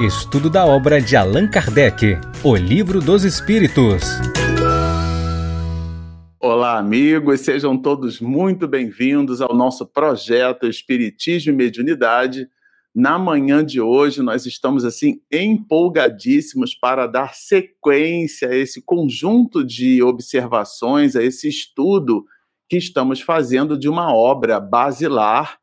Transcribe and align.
Estudo 0.00 0.48
da 0.48 0.64
obra 0.64 1.00
de 1.02 1.16
Allan 1.16 1.48
Kardec, 1.48 2.18
O 2.44 2.54
Livro 2.54 3.00
dos 3.00 3.24
Espíritos. 3.24 4.04
Olá, 6.38 6.78
amigos, 6.78 7.40
sejam 7.40 7.76
todos 7.76 8.20
muito 8.20 8.68
bem-vindos 8.68 9.40
ao 9.40 9.52
nosso 9.52 9.84
projeto 9.84 10.68
Espiritismo 10.68 11.50
e 11.50 11.56
Mediunidade. 11.56 12.48
Na 12.94 13.18
manhã 13.18 13.64
de 13.64 13.80
hoje, 13.80 14.22
nós 14.22 14.46
estamos 14.46 14.84
assim 14.84 15.20
empolgadíssimos 15.32 16.76
para 16.76 17.08
dar 17.08 17.34
sequência 17.34 18.50
a 18.50 18.54
esse 18.54 18.80
conjunto 18.80 19.64
de 19.64 20.00
observações, 20.00 21.16
a 21.16 21.24
esse 21.24 21.48
estudo 21.48 22.24
que 22.68 22.76
estamos 22.76 23.20
fazendo 23.20 23.76
de 23.76 23.88
uma 23.88 24.14
obra 24.14 24.60
basilar 24.60 25.58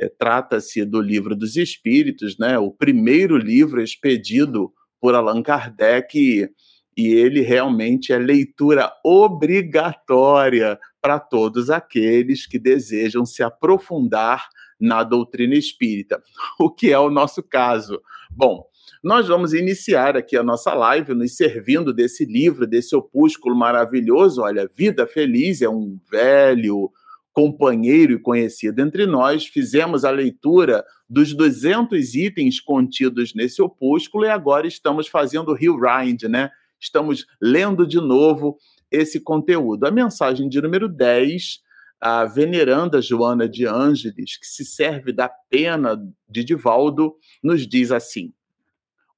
é, 0.00 0.08
trata-se 0.08 0.84
do 0.84 1.00
Livro 1.00 1.34
dos 1.34 1.56
Espíritos, 1.56 2.38
né? 2.38 2.58
o 2.58 2.70
primeiro 2.70 3.36
livro 3.36 3.82
expedido 3.82 4.72
por 5.00 5.14
Allan 5.14 5.42
Kardec, 5.42 6.18
e, 6.18 6.48
e 6.96 7.08
ele 7.14 7.40
realmente 7.40 8.12
é 8.12 8.18
leitura 8.18 8.92
obrigatória 9.04 10.78
para 11.00 11.18
todos 11.18 11.70
aqueles 11.70 12.46
que 12.46 12.58
desejam 12.58 13.24
se 13.24 13.42
aprofundar 13.42 14.48
na 14.80 15.02
doutrina 15.02 15.54
espírita, 15.54 16.22
o 16.58 16.70
que 16.70 16.92
é 16.92 16.98
o 16.98 17.10
nosso 17.10 17.42
caso. 17.42 18.00
Bom, 18.30 18.64
nós 19.02 19.28
vamos 19.28 19.52
iniciar 19.52 20.16
aqui 20.16 20.36
a 20.36 20.42
nossa 20.42 20.74
live 20.74 21.14
nos 21.14 21.36
servindo 21.36 21.92
desse 21.92 22.24
livro, 22.24 22.66
desse 22.66 22.96
opúsculo 22.96 23.56
maravilhoso. 23.56 24.42
Olha, 24.42 24.68
Vida 24.74 25.06
Feliz 25.06 25.62
é 25.62 25.68
um 25.68 25.98
velho 26.10 26.90
companheiro 27.38 28.14
e 28.14 28.18
conhecido 28.18 28.82
entre 28.82 29.06
nós, 29.06 29.46
fizemos 29.46 30.04
a 30.04 30.10
leitura 30.10 30.84
dos 31.08 31.32
200 31.32 32.16
itens 32.16 32.58
contidos 32.58 33.32
nesse 33.32 33.62
opúsculo 33.62 34.24
e 34.24 34.28
agora 34.28 34.66
estamos 34.66 35.06
fazendo 35.06 35.52
o 35.52 35.54
rewind, 35.54 36.24
né? 36.24 36.50
Estamos 36.80 37.26
lendo 37.40 37.86
de 37.86 37.98
novo 37.98 38.58
esse 38.90 39.20
conteúdo. 39.20 39.86
A 39.86 39.90
mensagem 39.92 40.48
de 40.48 40.60
número 40.60 40.88
10, 40.88 41.60
a 42.00 42.24
veneranda 42.24 43.00
Joana 43.00 43.48
de 43.48 43.64
Ângeles, 43.66 44.36
que 44.36 44.46
se 44.46 44.64
serve 44.64 45.12
da 45.12 45.28
pena 45.28 45.96
de 46.28 46.42
Divaldo, 46.42 47.14
nos 47.40 47.68
diz 47.68 47.92
assim: 47.92 48.32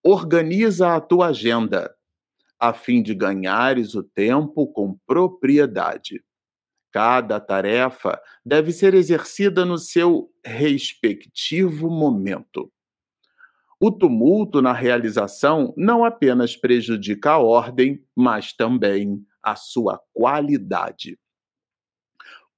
Organiza 0.03 0.95
a 0.95 1.01
tua 1.01 1.29
agenda, 1.29 1.91
a 2.59 2.75
fim 2.75 3.03
de 3.03 3.15
ganhares 3.15 3.95
o 3.95 4.03
tempo 4.03 4.67
com 4.67 4.99
propriedade 5.07 6.23
Cada 6.93 7.39
tarefa 7.39 8.21
deve 8.45 8.73
ser 8.73 8.95
exercida 8.95 9.65
no 9.65 9.79
seu 9.79 10.31
respectivo 10.45 11.89
momento. 11.89 12.73
O 13.83 13.91
tumulto 13.91 14.61
na 14.61 14.73
realização 14.73 15.73
não 15.77 16.05
apenas 16.05 16.57
prejudica 16.57 17.33
a 17.33 17.39
ordem, 17.39 18.05
mas 18.15 18.53
também 18.53 19.25
a 19.43 19.57
sua 19.57 19.99
qualidade. 20.13 21.19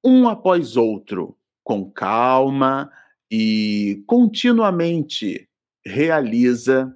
Um 0.04 0.28
após 0.28 0.76
outro, 0.76 1.38
com 1.62 1.88
calma 1.88 2.90
e 3.30 4.02
continuamente, 4.06 5.48
realiza 5.86 6.92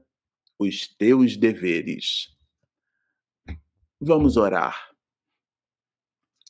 os 0.58 0.88
teus 0.88 1.36
deveres. 1.36 2.34
Vamos 4.00 4.36
orar. 4.36 4.90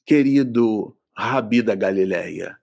Querido 0.09 0.97
Rabi 1.19 1.63
da 1.63 1.75
Galileia, 1.75 2.57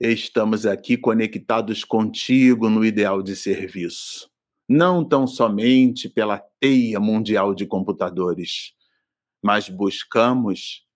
estamos 0.00 0.64
aqui 0.64 0.96
conectados 0.96 1.84
contigo 1.84 2.70
no 2.70 2.82
ideal 2.82 3.22
de 3.22 3.36
serviço, 3.36 4.30
não 4.66 5.06
tão 5.06 5.26
somente 5.26 6.08
pela 6.08 6.42
teia 6.58 6.98
mundial 6.98 7.54
de 7.54 7.66
computadores, 7.66 8.72
mas 9.44 9.68
buscamos, 9.68 10.86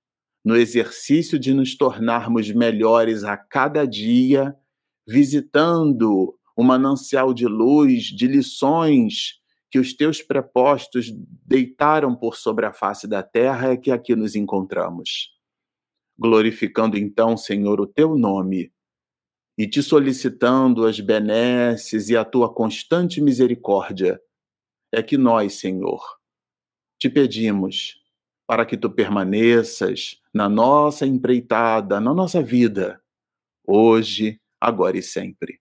no 0.43 0.57
exercício 0.57 1.39
de 1.39 1.53
nos 1.53 1.77
tornarmos 1.77 2.51
melhores 2.51 3.23
a 3.23 3.37
cada 3.37 3.85
dia, 3.85 4.57
visitando 5.07 6.35
o 6.57 6.65
manancial 6.65 7.35
de 7.35 7.47
luz, 7.47 8.05
de 8.05 8.27
lições 8.27 9.35
que 9.71 9.79
os 9.79 9.93
teus 9.93 10.23
prepostos 10.23 11.13
deitaram 11.47 12.17
por 12.17 12.37
sobre 12.37 12.65
a 12.65 12.73
face 12.73 13.07
da 13.07 13.23
terra, 13.23 13.73
é 13.73 13.77
que 13.77 13.91
aqui 13.91 14.17
nos 14.17 14.35
encontramos 14.35 15.39
glorificando 16.21 16.99
então, 16.99 17.35
Senhor, 17.37 17.81
o 17.81 17.87
teu 17.87 18.15
nome 18.15 18.71
e 19.57 19.67
te 19.67 19.83
solicitando 19.83 20.87
as 20.87 21.01
benesses 21.01 22.11
e 22.11 22.17
a 22.17 22.25
tua 22.25 22.53
constante 22.53 23.21
misericórdia, 23.21 24.21
é 24.93 25.03
que 25.03 25.17
nós, 25.17 25.55
Senhor, 25.55 26.03
te 26.99 27.09
pedimos 27.09 28.01
para 28.47 28.67
que 28.67 28.77
tu 28.77 28.91
permaneças 28.91 30.21
na 30.33 30.49
nossa 30.49 31.07
empreitada, 31.07 32.01
na 32.01 32.13
nossa 32.13 32.43
vida, 32.43 33.01
hoje, 33.67 34.41
agora 34.61 34.99
e 34.99 35.03
sempre. 35.03 35.61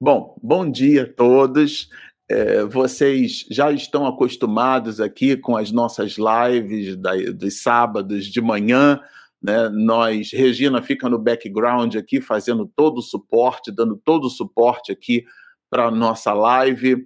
Bom, 0.00 0.38
bom 0.42 0.70
dia 0.70 1.02
a 1.02 1.12
todos. 1.12 1.88
É, 2.28 2.64
vocês 2.64 3.46
já 3.50 3.70
estão 3.70 4.06
acostumados 4.06 5.00
aqui 5.00 5.36
com 5.36 5.56
as 5.56 5.70
nossas 5.70 6.16
lives 6.16 6.96
da, 6.96 7.12
dos 7.32 7.62
sábados 7.62 8.26
de 8.26 8.40
manhã, 8.40 9.00
né? 9.44 9.68
Nós, 9.68 10.32
Regina 10.32 10.80
fica 10.80 11.06
no 11.06 11.18
background 11.18 11.96
aqui, 11.96 12.18
fazendo 12.18 12.66
todo 12.74 12.98
o 12.98 13.02
suporte, 13.02 13.70
dando 13.70 13.94
todo 14.02 14.24
o 14.24 14.30
suporte 14.30 14.90
aqui 14.90 15.26
para 15.68 15.88
a 15.88 15.90
nossa 15.90 16.32
live. 16.32 17.04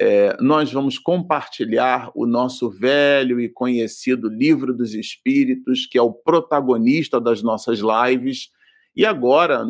É, 0.00 0.36
nós 0.40 0.72
vamos 0.72 1.00
compartilhar 1.00 2.12
o 2.14 2.26
nosso 2.26 2.70
velho 2.70 3.40
e 3.40 3.48
conhecido 3.48 4.28
Livro 4.28 4.72
dos 4.72 4.94
Espíritos, 4.94 5.84
que 5.84 5.98
é 5.98 6.02
o 6.02 6.12
protagonista 6.12 7.20
das 7.20 7.42
nossas 7.42 7.80
lives. 7.80 8.50
E 8.94 9.04
agora, 9.04 9.66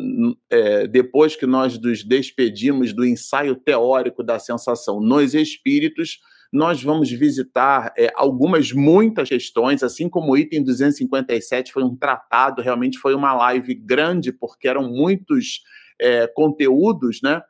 é, 0.50 0.86
depois 0.86 1.34
que 1.34 1.46
nós 1.46 1.78
nos 1.80 2.04
despedimos 2.04 2.92
do 2.92 3.02
ensaio 3.02 3.56
teórico 3.56 4.22
da 4.22 4.38
sensação 4.38 5.00
nos 5.00 5.32
espíritos, 5.32 6.18
nós 6.52 6.82
vamos 6.82 7.10
visitar 7.10 7.92
é, 7.96 8.10
algumas, 8.14 8.72
muitas 8.72 9.28
questões, 9.28 9.82
assim 9.82 10.08
como 10.08 10.32
o 10.32 10.36
item 10.36 10.64
257 10.64 11.72
foi 11.72 11.84
um 11.84 11.94
tratado, 11.94 12.60
realmente 12.60 12.98
foi 12.98 13.14
uma 13.14 13.32
live 13.34 13.74
grande, 13.74 14.32
porque 14.32 14.66
eram 14.66 14.88
muitos 14.88 15.62
é, 16.00 16.26
conteúdos, 16.26 17.20
né? 17.22 17.40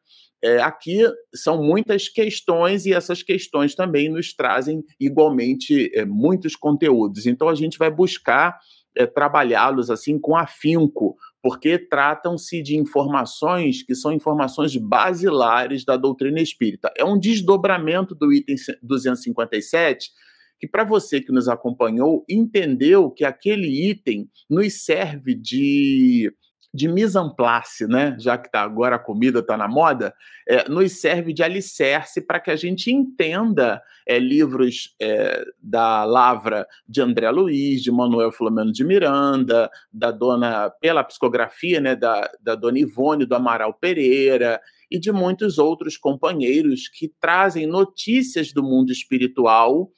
É, 0.43 0.63
aqui 0.63 1.01
são 1.35 1.63
muitas 1.63 2.09
questões 2.09 2.87
e 2.87 2.95
essas 2.95 3.23
questões 3.23 3.75
também 3.75 4.09
nos 4.09 4.33
trazem 4.33 4.83
igualmente 4.99 5.91
é, 5.95 6.05
muitos 6.07 6.57
conteúdos. 6.57 7.27
Então 7.27 7.49
a 7.49 7.55
gente 7.55 7.79
vai 7.79 7.91
buscar 7.91 8.59
é, 8.97 9.07
trabalhá-los 9.07 9.91
assim 9.91 10.19
com 10.19 10.35
afinco, 10.35 11.17
porque 11.43 11.79
tratam-se 11.79 12.63
de 12.63 12.77
informações 12.77 13.83
que 13.83 13.95
são 13.95 14.13
informações 14.13 14.77
basilares 14.77 15.85
da 15.85 15.97
doutrina 15.97 16.41
espírita. 16.41 16.93
É 16.97 17.05
um 17.05 17.19
desdobramento 17.19 18.15
do 18.15 18.33
item 18.33 18.57
257 18.83 20.11
que 20.59 20.69
para 20.69 20.85
você 20.85 21.23
que 21.23 21.33
nos 21.33 21.49
acompanhou 21.49 22.23
entendeu 22.29 23.11
que 23.11 23.25
aquele 23.25 23.91
item 23.91 24.29
nos 24.49 24.85
serve 24.85 25.35
de 25.35 26.31
de 26.73 26.89
mise 26.89 27.19
en 27.19 27.29
place, 27.29 27.87
né? 27.87 28.17
Já 28.19 28.39
que 28.39 28.51
tá, 28.51 28.63
agora 28.63 28.97
a 28.97 28.99
comida 28.99 29.41
está 29.41 29.57
na 29.57 29.67
moda, 29.67 30.15
é, 30.49 30.69
nos 30.69 31.01
serve 31.01 31.33
de 31.33 31.43
alicerce 31.43 32.21
para 32.21 32.39
que 32.39 32.51
a 32.51 32.57
gente 32.57 32.93
entenda 32.93 33.83
é, 34.07 34.19
livros 34.19 34.95
é, 35.01 35.45
da 35.61 36.05
Lavra 36.05 36.67
de 36.89 37.01
André 37.01 37.31
Luiz, 37.31 37.83
de 37.83 37.91
Manuel 37.91 38.31
Filomeno 38.31 38.73
de 38.73 38.85
Miranda, 38.85 39.71
da 39.93 40.11
dona, 40.11 40.71
pela 40.81 41.03
psicografia, 41.03 41.81
né, 41.81 41.97
da, 41.97 42.31
da 42.41 42.55
dona 42.55 42.79
Ivone 42.79 43.27
do 43.27 43.35
Amaral 43.35 43.75
Pereira 43.75 44.61
e 44.91 44.99
de 44.99 45.13
muitos 45.13 45.59
outros 45.59 45.97
companheiros 45.97 46.89
que 46.89 47.13
trazem 47.21 47.67
notícias 47.67 48.53
do 48.53 48.63
mundo 48.63 48.93
espiritual 48.93 49.91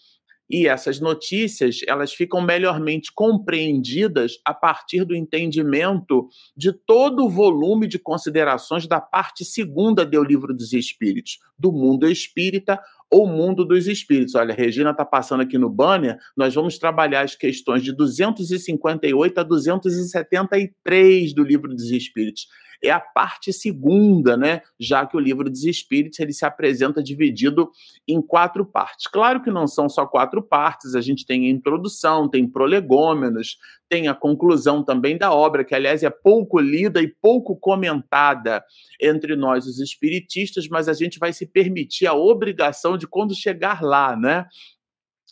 e 0.50 0.66
essas 0.66 1.00
notícias 1.00 1.80
elas 1.86 2.12
ficam 2.12 2.40
melhormente 2.40 3.10
compreendidas 3.14 4.34
a 4.44 4.52
partir 4.52 5.04
do 5.04 5.14
entendimento 5.14 6.28
de 6.56 6.72
todo 6.72 7.24
o 7.24 7.30
volume 7.30 7.86
de 7.86 7.98
considerações 7.98 8.86
da 8.86 9.00
parte 9.00 9.44
segunda 9.44 10.04
do 10.04 10.22
livro 10.22 10.54
dos 10.54 10.72
Espíritos, 10.72 11.38
do 11.58 11.72
mundo 11.72 12.08
espírita 12.08 12.80
ou 13.10 13.26
mundo 13.26 13.64
dos 13.64 13.86
espíritos. 13.86 14.34
Olha, 14.34 14.54
Regina 14.54 14.90
está 14.90 15.04
passando 15.04 15.42
aqui 15.42 15.58
no 15.58 15.68
banner, 15.68 16.18
nós 16.34 16.54
vamos 16.54 16.78
trabalhar 16.78 17.22
as 17.22 17.34
questões 17.34 17.82
de 17.82 17.94
258 17.94 19.38
a 19.38 19.42
273 19.42 21.34
do 21.34 21.42
livro 21.42 21.74
dos 21.74 21.90
Espíritos. 21.90 22.46
É 22.82 22.90
a 22.90 22.98
parte 22.98 23.52
segunda, 23.52 24.36
né? 24.36 24.62
Já 24.78 25.06
que 25.06 25.16
o 25.16 25.20
livro 25.20 25.48
dos 25.48 25.64
Espíritos 25.64 26.18
ele 26.18 26.32
se 26.32 26.44
apresenta 26.44 27.02
dividido 27.02 27.70
em 28.08 28.20
quatro 28.20 28.66
partes. 28.66 29.06
Claro 29.06 29.42
que 29.42 29.50
não 29.50 29.66
são 29.68 29.88
só 29.88 30.04
quatro 30.06 30.42
partes, 30.42 30.94
a 30.94 31.00
gente 31.00 31.24
tem 31.24 31.46
a 31.46 31.50
introdução, 31.50 32.28
tem 32.28 32.48
prolegômenos, 32.48 33.58
tem 33.88 34.08
a 34.08 34.14
conclusão 34.14 34.82
também 34.82 35.16
da 35.16 35.32
obra, 35.32 35.64
que 35.64 35.74
aliás 35.74 36.02
é 36.02 36.10
pouco 36.10 36.58
lida 36.58 37.00
e 37.00 37.08
pouco 37.08 37.54
comentada 37.54 38.64
entre 39.00 39.36
nós 39.36 39.66
os 39.66 39.78
espiritistas, 39.78 40.66
mas 40.68 40.88
a 40.88 40.92
gente 40.92 41.18
vai 41.18 41.32
se 41.32 41.46
permitir 41.46 42.06
a 42.06 42.14
obrigação 42.14 42.98
de 42.98 43.06
quando 43.06 43.34
chegar 43.34 43.80
lá, 43.80 44.16
né? 44.16 44.46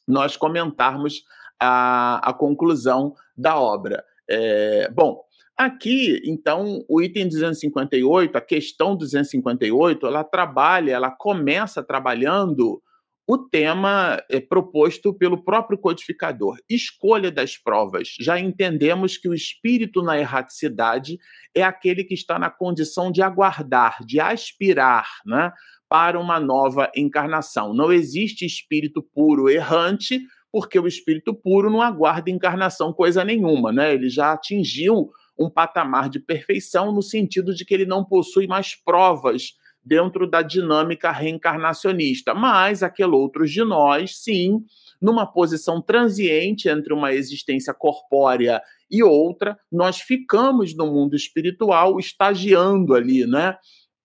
Nós 0.06 0.36
comentarmos 0.36 1.24
a, 1.58 2.30
a 2.30 2.32
conclusão 2.32 3.14
da 3.36 3.58
obra. 3.58 4.04
É, 4.28 4.88
bom, 4.90 5.24
aqui, 5.64 6.20
então, 6.24 6.84
o 6.88 7.02
item 7.02 7.28
258, 7.28 8.36
a 8.36 8.40
questão 8.40 8.96
258, 8.96 10.06
ela 10.06 10.24
trabalha, 10.24 10.92
ela 10.92 11.10
começa 11.10 11.82
trabalhando 11.82 12.82
o 13.28 13.38
tema 13.38 14.20
é, 14.28 14.40
proposto 14.40 15.14
pelo 15.14 15.44
próprio 15.44 15.78
codificador, 15.78 16.56
escolha 16.68 17.30
das 17.30 17.56
provas. 17.56 18.16
Já 18.18 18.40
entendemos 18.40 19.16
que 19.16 19.28
o 19.28 19.34
espírito 19.34 20.02
na 20.02 20.18
erraticidade 20.18 21.18
é 21.54 21.62
aquele 21.62 22.02
que 22.02 22.14
está 22.14 22.38
na 22.38 22.50
condição 22.50 23.12
de 23.12 23.22
aguardar, 23.22 23.98
de 24.04 24.18
aspirar, 24.18 25.06
né, 25.24 25.52
para 25.88 26.18
uma 26.18 26.40
nova 26.40 26.90
encarnação. 26.96 27.74
Não 27.74 27.92
existe 27.92 28.44
espírito 28.44 29.02
puro 29.02 29.48
errante, 29.48 30.20
porque 30.50 30.78
o 30.78 30.86
espírito 30.86 31.34
puro 31.34 31.70
não 31.70 31.82
aguarda 31.82 32.30
encarnação 32.30 32.92
coisa 32.92 33.24
nenhuma, 33.24 33.70
né? 33.70 33.94
Ele 33.94 34.08
já 34.08 34.32
atingiu 34.32 35.10
um 35.40 35.48
patamar 35.48 36.10
de 36.10 36.20
perfeição 36.20 36.92
no 36.92 37.02
sentido 37.02 37.54
de 37.54 37.64
que 37.64 37.72
ele 37.72 37.86
não 37.86 38.04
possui 38.04 38.46
mais 38.46 38.74
provas 38.74 39.54
dentro 39.82 40.28
da 40.28 40.42
dinâmica 40.42 41.10
reencarnacionista, 41.10 42.34
mas 42.34 42.82
aquele 42.82 43.12
outros 43.12 43.50
de 43.50 43.64
nós, 43.64 44.18
sim, 44.18 44.62
numa 45.00 45.26
posição 45.26 45.80
transiente 45.80 46.68
entre 46.68 46.92
uma 46.92 47.14
existência 47.14 47.72
corpórea 47.72 48.60
e 48.90 49.02
outra, 49.02 49.58
nós 49.72 49.98
ficamos 49.98 50.76
no 50.76 50.86
mundo 50.86 51.16
espiritual 51.16 51.98
estagiando 51.98 52.94
ali, 52.94 53.26
né? 53.26 53.56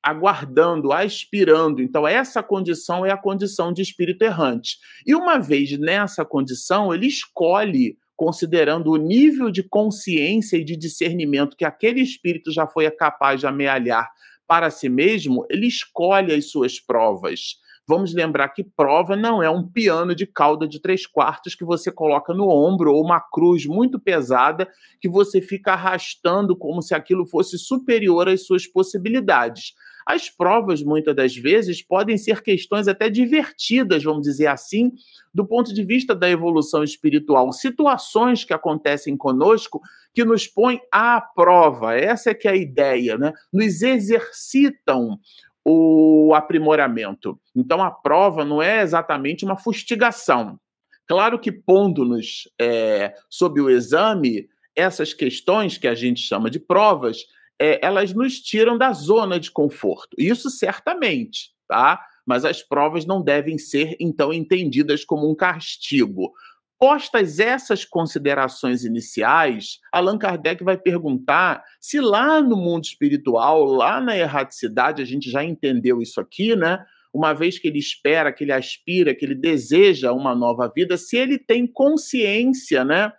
aguardando, 0.06 0.94
aspirando. 0.94 1.81
Então, 1.81 2.08
essa 2.08 2.44
condição 2.44 3.04
é 3.04 3.12
a 3.12 3.18
condição 3.18 3.74
de 3.74 3.81
espírito 3.81 4.22
errante. 4.22 4.78
E 5.04 5.16
uma 5.16 5.40
vez 5.40 5.76
nessa 5.80 6.24
condição, 6.24 6.94
ele 6.94 7.08
escolhe, 7.08 7.98
considerando 8.16 8.92
o 8.92 8.98
nível 8.98 9.52
de 9.52 9.64
consciência 9.64 10.58
e 10.58 10.64
de 10.64 10.76
discernimento 10.76 11.58
que 11.58 11.66
aquele 11.66 12.02
espírito 12.02 12.52
já 12.52 12.66
foi 12.66 12.90
capaz 12.92 13.40
de 13.40 13.48
amealhar 13.48 14.10
para 14.48 14.70
si 14.70 14.88
mesmo, 14.88 15.46
ele 15.50 15.68
escolhe 15.68 16.34
as 16.34 16.50
suas 16.50 16.80
provas. 16.80 17.56
Vamos 17.88 18.16
lembrar 18.16 18.50
que 18.50 18.64
prova 18.64 19.16
não 19.16 19.44
é 19.44 19.50
um 19.50 19.68
piano 19.68 20.16
de 20.16 20.26
cauda 20.26 20.68
de 20.68 20.82
três 20.82 21.06
quartos 21.06 21.54
que 21.54 21.64
você 21.64 21.92
coloca 21.92 22.34
no 22.34 22.50
ombro 22.50 22.92
ou 22.92 23.04
uma 23.04 23.20
cruz 23.20 23.66
muito 23.68 24.00
pesada 24.00 24.68
que 25.00 25.08
você 25.08 25.40
fica 25.40 25.74
arrastando 25.74 26.58
como 26.58 26.82
se 26.82 26.96
aquilo 26.96 27.28
fosse 27.28 27.60
superior 27.60 28.28
às 28.28 28.46
suas 28.46 28.66
possibilidades. 28.66 29.74
As 30.06 30.30
provas, 30.30 30.84
muitas 30.84 31.16
das 31.16 31.36
vezes, 31.36 31.81
podem 31.81 32.16
ser 32.18 32.44
questões 32.44 32.88
até 32.88 33.10
divertidas, 33.10 34.04
vamos 34.04 34.22
dizer 34.22 34.48
assim, 34.48 34.92
do 35.34 35.46
ponto 35.46 35.74
de 35.74 35.84
vista 35.84 36.13
da 36.13 36.30
evolução 36.30 36.84
espiritual. 36.84 37.52
Situações 37.52 38.44
que 38.44 38.54
acontecem 38.54 39.18
conosco 39.18 39.81
que 40.13 40.24
nos 40.24 40.46
põem 40.46 40.80
à 40.92 41.19
prova. 41.19 41.96
Essa 41.96 42.30
é 42.30 42.34
que 42.36 42.48
é 42.48 42.52
a 42.52 42.56
ideia, 42.56 43.18
né? 43.18 43.34
Nos 43.52 43.81
exercitam 43.81 45.19
o 45.66 46.34
aprimoramento. 46.36 47.40
Então, 47.56 47.81
a 47.81 47.90
prova 47.90 48.46
não 48.46 48.62
é 48.62 48.84
exatamente 48.84 49.44
uma 49.44 49.57
fustigação. 49.57 50.60
Claro 51.07 51.40
que 51.40 51.52
pondo-nos 51.52 52.48
é, 52.62 53.13
sob 53.30 53.60
o 53.60 53.69
exame, 53.69 54.48
essas 54.75 55.13
questões 55.13 55.78
que 55.78 55.88
a 55.88 55.96
gente 55.96 56.22
chama 56.22 56.50
de 56.50 56.60
provas, 56.60 57.25
é, 57.60 57.80
elas 57.86 58.13
nos 58.13 58.40
tiram 58.40 58.78
da 58.78 58.92
zona 58.92 59.40
de 59.40 59.52
conforto. 59.52 60.16
Isso 60.18 60.50
certamente, 60.50 61.52
tá? 61.68 62.04
Mas 62.25 62.44
as 62.44 62.62
provas 62.62 63.06
não 63.06 63.22
devem 63.22 63.57
ser, 63.57 63.96
então, 64.00 64.34
entendidas 64.34 65.06
como 65.06 65.30
um 65.30 65.36
castigo. 65.36 66.34
Postas 66.78 67.40
essas 67.40 67.86
considerações 67.86 68.84
iniciais, 68.84 69.80
Allan 69.94 70.18
Kardec 70.18 70.62
vai 70.63 70.78
perguntar 70.78 71.63
se 71.80 72.02
lá 72.02 72.42
no 72.42 72.57
mundo 72.57 72.84
espiritual, 72.84 73.63
lá 73.63 74.02
na 74.02 74.18
erraticidade, 74.18 75.02
a 75.02 75.06
gente 75.06 75.30
já 75.30 75.44
entendeu 75.44 76.02
isso 76.02 76.19
aqui, 76.19 76.56
né? 76.56 76.84
Uma 77.13 77.31
vez 77.31 77.57
que 77.57 77.69
ele 77.69 77.80
espera, 77.80 78.34
que 78.34 78.44
ele 78.44 78.52
aspira, 78.52 79.16
que 79.16 79.24
ele 79.24 79.36
deseja 79.36 80.12
uma 80.12 80.36
nova 80.36 80.69
vida, 80.75 80.98
se 80.98 81.16
ele 81.16 81.38
tem 81.38 81.66
consciência, 81.66 82.84
né? 82.84 83.13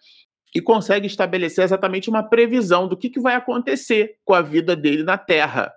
E 0.56 0.60
consegue 0.62 1.06
estabelecer 1.06 1.64
exatamente 1.64 2.08
uma 2.08 2.22
previsão 2.22 2.88
do 2.88 2.96
que, 2.96 3.10
que 3.10 3.20
vai 3.20 3.34
acontecer 3.34 4.16
com 4.24 4.32
a 4.32 4.40
vida 4.40 4.74
dele 4.74 5.02
na 5.02 5.18
Terra. 5.18 5.70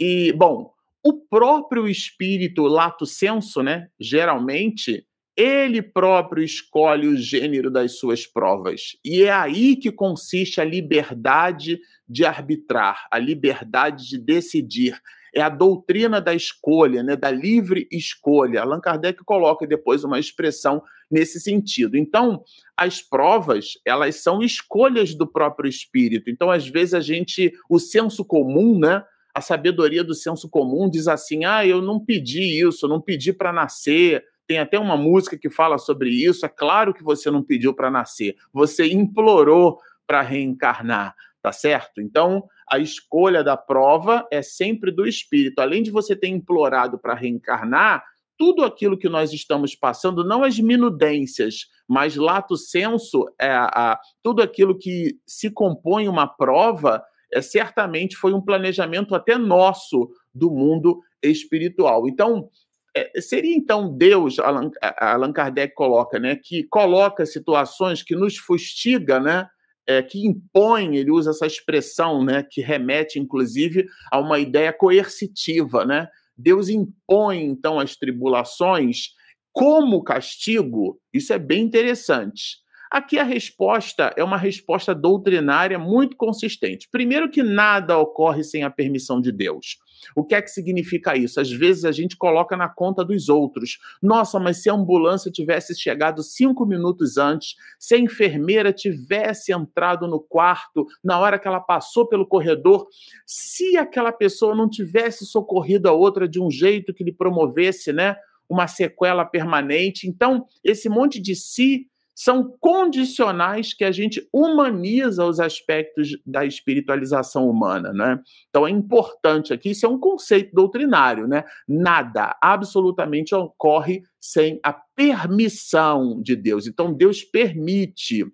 E, 0.00 0.32
bom, 0.32 0.72
o 1.04 1.12
próprio 1.12 1.86
espírito 1.86 2.62
lato 2.62 3.04
senso, 3.04 3.62
né, 3.62 3.88
geralmente, 4.00 5.06
ele 5.36 5.82
próprio 5.82 6.42
escolhe 6.42 7.06
o 7.06 7.16
gênero 7.18 7.70
das 7.70 7.98
suas 7.98 8.26
provas. 8.26 8.96
E 9.04 9.22
é 9.22 9.30
aí 9.30 9.76
que 9.76 9.92
consiste 9.92 10.62
a 10.62 10.64
liberdade 10.64 11.78
de 12.08 12.24
arbitrar, 12.24 13.06
a 13.12 13.18
liberdade 13.18 14.08
de 14.08 14.16
decidir, 14.16 14.98
é 15.36 15.42
a 15.42 15.50
doutrina 15.50 16.18
da 16.18 16.34
escolha, 16.34 17.02
né, 17.02 17.14
da 17.14 17.30
livre 17.30 17.86
escolha. 17.92 18.62
Allan 18.62 18.80
Kardec 18.80 19.22
coloca 19.22 19.66
depois 19.66 20.02
uma 20.02 20.18
expressão 20.18 20.82
nesse 21.10 21.38
sentido. 21.38 21.94
Então, 21.94 22.42
as 22.74 23.02
provas, 23.02 23.72
elas 23.84 24.22
são 24.22 24.42
escolhas 24.42 25.14
do 25.14 25.26
próprio 25.30 25.68
espírito. 25.68 26.30
Então, 26.30 26.50
às 26.50 26.66
vezes 26.66 26.94
a 26.94 27.00
gente, 27.00 27.52
o 27.68 27.78
senso 27.78 28.24
comum, 28.24 28.78
né, 28.78 29.04
a 29.34 29.42
sabedoria 29.42 30.02
do 30.02 30.14
senso 30.14 30.48
comum 30.48 30.88
diz 30.88 31.06
assim: 31.06 31.44
"Ah, 31.44 31.66
eu 31.66 31.82
não 31.82 32.02
pedi 32.02 32.66
isso, 32.66 32.88
não 32.88 32.98
pedi 32.98 33.30
para 33.30 33.52
nascer". 33.52 34.24
Tem 34.46 34.58
até 34.58 34.78
uma 34.78 34.96
música 34.96 35.36
que 35.36 35.50
fala 35.50 35.76
sobre 35.76 36.08
isso. 36.08 36.46
É 36.46 36.48
claro 36.48 36.94
que 36.94 37.04
você 37.04 37.30
não 37.30 37.42
pediu 37.42 37.74
para 37.74 37.90
nascer, 37.90 38.36
você 38.54 38.86
implorou 38.86 39.78
para 40.06 40.22
reencarnar, 40.22 41.14
tá 41.42 41.52
certo? 41.52 42.00
Então, 42.00 42.42
a 42.70 42.78
escolha 42.78 43.44
da 43.44 43.56
prova 43.56 44.26
é 44.30 44.42
sempre 44.42 44.90
do 44.90 45.06
espírito. 45.06 45.60
Além 45.60 45.82
de 45.82 45.90
você 45.90 46.16
ter 46.16 46.28
implorado 46.28 46.98
para 46.98 47.14
reencarnar, 47.14 48.04
tudo 48.38 48.64
aquilo 48.64 48.98
que 48.98 49.08
nós 49.08 49.32
estamos 49.32 49.74
passando, 49.74 50.24
não 50.24 50.42
as 50.42 50.58
minudências, 50.58 51.66
mas 51.88 52.16
lato 52.16 52.56
senso, 52.56 53.26
é 53.40 53.50
a, 53.50 53.98
tudo 54.22 54.42
aquilo 54.42 54.76
que 54.76 55.18
se 55.26 55.50
compõe 55.50 56.08
uma 56.08 56.26
prova, 56.26 57.02
é, 57.32 57.40
certamente 57.40 58.16
foi 58.16 58.32
um 58.34 58.40
planejamento 58.40 59.14
até 59.14 59.38
nosso 59.38 60.10
do 60.34 60.50
mundo 60.50 61.00
espiritual. 61.22 62.06
Então, 62.06 62.50
é, 62.94 63.20
seria 63.20 63.54
então 63.54 63.96
Deus, 63.96 64.38
Allan, 64.38 64.70
Allan 64.98 65.32
Kardec 65.32 65.74
coloca, 65.74 66.18
né, 66.18 66.36
que 66.36 66.64
coloca 66.64 67.24
situações 67.24 68.02
que 68.02 68.14
nos 68.14 68.36
fustiga, 68.36 69.18
né, 69.18 69.48
é, 69.86 70.02
que 70.02 70.26
impõe, 70.26 70.96
ele 70.96 71.10
usa 71.10 71.30
essa 71.30 71.46
expressão, 71.46 72.24
né, 72.24 72.42
que 72.42 72.60
remete, 72.60 73.18
inclusive, 73.18 73.86
a 74.10 74.18
uma 74.18 74.38
ideia 74.38 74.72
coercitiva, 74.72 75.84
né? 75.84 76.08
Deus 76.36 76.68
impõe, 76.68 77.44
então, 77.44 77.78
as 77.78 77.96
tribulações 77.96 79.14
como 79.52 80.04
castigo, 80.04 81.00
isso 81.14 81.32
é 81.32 81.38
bem 81.38 81.62
interessante. 81.62 82.58
Aqui 82.90 83.18
a 83.18 83.24
resposta 83.24 84.12
é 84.16 84.22
uma 84.22 84.36
resposta 84.36 84.94
doutrinária 84.94 85.78
muito 85.78 86.14
consistente. 86.14 86.88
Primeiro, 86.90 87.30
que 87.30 87.42
nada 87.42 87.96
ocorre 87.98 88.44
sem 88.44 88.64
a 88.64 88.70
permissão 88.70 89.20
de 89.20 89.32
Deus. 89.32 89.78
O 90.14 90.24
que 90.24 90.34
é 90.34 90.42
que 90.42 90.50
significa 90.50 91.16
isso? 91.16 91.40
Às 91.40 91.50
vezes 91.50 91.84
a 91.84 91.92
gente 91.92 92.16
coloca 92.16 92.56
na 92.56 92.68
conta 92.68 93.04
dos 93.04 93.28
outros. 93.28 93.78
Nossa, 94.02 94.38
mas 94.38 94.62
se 94.62 94.70
a 94.70 94.74
ambulância 94.74 95.30
tivesse 95.30 95.74
chegado 95.74 96.22
cinco 96.22 96.66
minutos 96.66 97.16
antes, 97.16 97.54
se 97.78 97.94
a 97.94 97.98
enfermeira 97.98 98.72
tivesse 98.72 99.52
entrado 99.52 100.06
no 100.06 100.20
quarto 100.20 100.86
na 101.02 101.18
hora 101.18 101.38
que 101.38 101.48
ela 101.48 101.60
passou 101.60 102.06
pelo 102.06 102.26
corredor, 102.26 102.86
se 103.24 103.76
aquela 103.76 104.12
pessoa 104.12 104.54
não 104.54 104.68
tivesse 104.68 105.26
socorrido 105.26 105.88
a 105.88 105.92
outra 105.92 106.28
de 106.28 106.40
um 106.40 106.50
jeito 106.50 106.94
que 106.94 107.04
lhe 107.04 107.12
promovesse, 107.12 107.92
né? 107.92 108.16
Uma 108.48 108.66
sequela 108.68 109.24
permanente. 109.24 110.08
Então, 110.08 110.46
esse 110.62 110.88
monte 110.88 111.20
de 111.20 111.34
si 111.34 111.88
são 112.16 112.56
condicionais 112.58 113.74
que 113.74 113.84
a 113.84 113.92
gente 113.92 114.26
humaniza 114.32 115.22
os 115.22 115.38
aspectos 115.38 116.16
da 116.24 116.46
espiritualização 116.46 117.46
humana, 117.46 117.92
né? 117.92 118.18
Então 118.48 118.66
é 118.66 118.70
importante 118.70 119.52
aqui, 119.52 119.70
isso 119.70 119.84
é 119.84 119.88
um 119.88 120.00
conceito 120.00 120.54
doutrinário, 120.54 121.28
né? 121.28 121.44
Nada, 121.68 122.34
absolutamente 122.42 123.34
ocorre 123.34 124.02
sem 124.18 124.58
a 124.62 124.72
permissão 124.72 126.22
de 126.22 126.34
Deus. 126.34 126.66
Então 126.66 126.90
Deus 126.90 127.22
permite. 127.22 128.24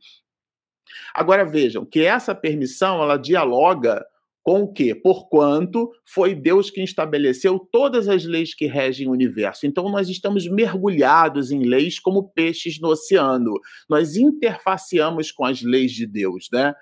Agora 1.12 1.45
vejam 1.45 1.85
que 1.85 2.05
essa 2.05 2.37
permissão 2.37 3.03
ela 3.03 3.17
dialoga 3.17 4.07
Com 4.42 4.62
o 4.62 4.72
quê? 4.72 4.94
Porquanto 4.94 5.88
foi 6.04 6.34
Deus 6.34 6.68
quem 6.68 6.82
estabeleceu 6.82 7.61
todas 7.70 8.08
as 8.08 8.25
leis 8.25 8.54
que 8.54 8.66
regem 8.66 9.06
o 9.06 9.12
universo. 9.12 9.66
Então, 9.66 9.88
nós 9.88 10.08
estamos 10.08 10.49
mergulhados 10.49 11.52
em 11.52 11.62
leis 11.62 12.00
como 12.00 12.28
peixes 12.30 12.80
no 12.80 12.88
oceano. 12.88 13.54
Nós 13.88 14.16
interfaceamos 14.16 15.30
com 15.30 15.44
as 15.44 15.62
leis 15.62 15.92
de 15.92 16.06
Deus, 16.06 16.49
né? 16.52 16.75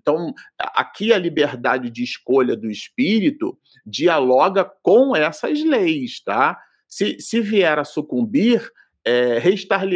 Então, 0.00 0.32
aqui 0.58 1.12
a 1.12 1.18
liberdade 1.18 1.90
de 1.90 2.02
escolha 2.02 2.56
do 2.56 2.70
espírito 2.70 3.58
dialoga 3.84 4.64
com 4.82 5.14
essas 5.14 5.62
leis, 5.62 6.22
tá? 6.24 6.58
Se, 6.88 7.18
se 7.20 7.40
vier 7.40 7.78
a 7.78 7.84
sucumbir, 7.84 8.66
é, 9.04 9.38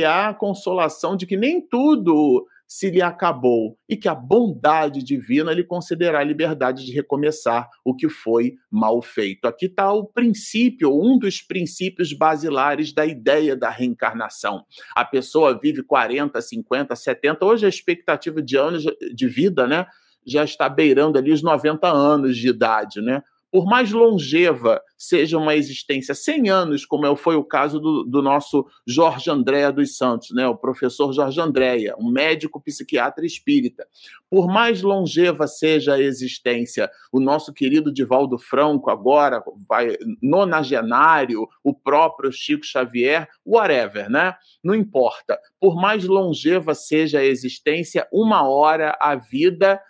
a 0.07 0.35
consolação 0.35 1.17
de 1.17 1.27
que 1.27 1.37
nem 1.37 1.67
tudo 1.67 2.47
se 2.69 2.91
lhe 2.91 3.01
acabou 3.01 3.79
e 3.89 3.97
que 3.97 4.09
a 4.09 4.15
bondade 4.15 5.03
divina 5.03 5.53
lhe 5.55 5.65
concederá 5.65 6.21
a 6.21 6.25
liberdade 6.25 6.85
de 6.85 6.93
recomeçar 6.93 7.67
o 7.83 7.97
que 7.97 8.11
foi 8.11 8.57
mal 8.71 9.01
feito. 9.01 9.47
Aqui 9.47 9.65
está 9.65 9.91
o 9.91 10.05
princípio, 10.05 10.95
um 10.95 11.19
dos 11.19 11.41
princípios 11.41 12.13
basilares 12.13 12.93
da 12.93 13.07
ideia 13.07 13.57
da 13.57 13.71
reencarnação. 13.71 14.63
A 14.95 15.03
pessoa 15.03 15.59
vive 15.59 15.83
40, 15.83 16.39
50, 16.41 16.95
70, 16.95 17.45
hoje 17.47 17.65
a 17.65 17.71
expectativa 17.71 18.43
de 18.43 18.57
anos 18.59 18.85
de 19.15 19.27
vida, 19.27 19.67
né, 19.67 19.87
já 20.27 20.45
está 20.45 20.69
beirando 20.69 21.17
ali 21.17 21.33
os 21.33 21.43
90 21.43 21.89
anos 21.89 22.37
de 22.37 22.49
idade, 22.49 23.01
né? 23.01 23.23
Por 23.51 23.65
mais 23.65 23.93
longeva 23.93 24.81
seja 24.97 25.39
uma 25.39 25.55
existência, 25.55 26.15
100 26.15 26.51
anos, 26.51 26.85
como 26.85 27.07
é 27.07 27.17
foi 27.17 27.37
o 27.37 27.45
caso 27.45 27.79
do, 27.79 28.05
do 28.05 28.21
nosso 28.21 28.67
Jorge 28.87 29.31
Andréa 29.31 29.71
dos 29.71 29.97
Santos, 29.97 30.31
né, 30.33 30.47
o 30.47 30.57
professor 30.57 31.13
Jorge 31.13 31.41
Andréa, 31.41 31.95
um 31.99 32.11
médico 32.11 32.61
psiquiatra 32.61 33.25
espírita, 33.25 33.87
por 34.29 34.49
mais 34.49 34.83
longeva 34.83 35.47
seja 35.47 35.95
a 35.95 36.01
existência, 36.01 36.91
o 37.13 37.21
nosso 37.21 37.53
querido 37.53 37.93
Divaldo 37.93 38.39
Franco, 38.39 38.91
agora 38.91 39.43
vai 39.69 39.97
nonagenário, 40.21 41.49
o 41.63 41.73
próprio 41.73 42.33
Chico 42.33 42.67
Xavier, 42.67 43.29
whatever, 43.47 44.11
né? 44.11 44.35
Não 44.63 44.75
importa. 44.75 45.39
Por 45.61 45.77
mais 45.77 46.05
longeva 46.05 46.75
seja 46.75 47.21
a 47.21 47.25
existência, 47.25 48.07
uma 48.13 48.47
hora 48.49 48.97
a 49.01 49.15
vida 49.15 49.81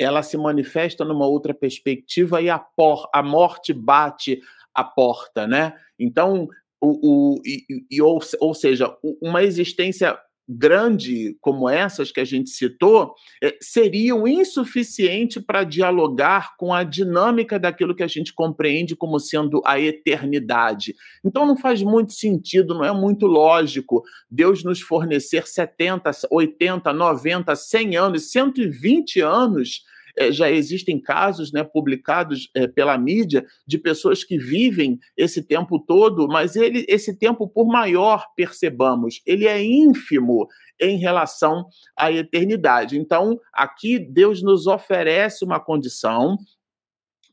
ela 0.00 0.22
se 0.22 0.36
manifesta 0.36 1.04
numa 1.04 1.26
outra 1.26 1.54
perspectiva 1.54 2.40
e 2.42 2.50
a, 2.50 2.58
por, 2.58 3.08
a 3.12 3.22
morte 3.22 3.72
bate 3.72 4.40
a 4.74 4.82
porta, 4.82 5.46
né? 5.46 5.74
Então, 5.98 6.48
o, 6.80 7.36
o 7.36 7.40
e, 7.44 7.64
e, 7.90 8.02
ou, 8.02 8.18
ou 8.40 8.54
seja, 8.54 8.94
uma 9.22 9.42
existência 9.42 10.18
grande 10.48 11.36
como 11.40 11.68
essas 11.68 12.12
que 12.12 12.20
a 12.20 12.24
gente 12.24 12.50
citou 12.50 13.14
é, 13.42 13.56
seriam 13.60 14.28
insuficientes 14.28 15.42
para 15.42 15.64
dialogar 15.64 16.56
com 16.56 16.72
a 16.72 16.84
dinâmica 16.84 17.58
daquilo 17.58 17.94
que 17.94 18.02
a 18.02 18.06
gente 18.08 18.32
compreende 18.32 18.94
como 18.94 19.18
sendo 19.18 19.62
a 19.64 19.80
eternidade. 19.80 20.94
Então 21.24 21.46
não 21.46 21.56
faz 21.56 21.82
muito 21.82 22.12
sentido, 22.12 22.74
não 22.74 22.84
é 22.84 22.92
muito 22.92 23.26
lógico 23.26 24.02
Deus 24.30 24.62
nos 24.62 24.80
fornecer 24.80 25.46
70, 25.46 26.10
80, 26.30 26.92
90, 26.92 27.56
100 27.56 27.96
anos, 27.96 28.30
120 28.30 29.20
anos 29.20 29.82
é, 30.16 30.30
já 30.32 30.50
existem 30.50 31.00
casos 31.00 31.52
né, 31.52 31.64
publicados 31.64 32.50
é, 32.54 32.66
pela 32.66 32.96
mídia 32.96 33.44
de 33.66 33.78
pessoas 33.78 34.24
que 34.24 34.38
vivem 34.38 34.98
esse 35.16 35.42
tempo 35.42 35.78
todo, 35.78 36.28
mas 36.28 36.56
ele, 36.56 36.84
esse 36.88 37.16
tempo, 37.18 37.48
por 37.48 37.66
maior 37.66 38.24
percebamos, 38.36 39.20
ele 39.26 39.46
é 39.46 39.62
ínfimo 39.62 40.46
em 40.80 40.98
relação 40.98 41.66
à 41.96 42.10
eternidade. 42.10 42.98
Então, 42.98 43.38
aqui 43.52 43.98
Deus 43.98 44.42
nos 44.42 44.66
oferece 44.66 45.44
uma 45.44 45.60
condição 45.60 46.36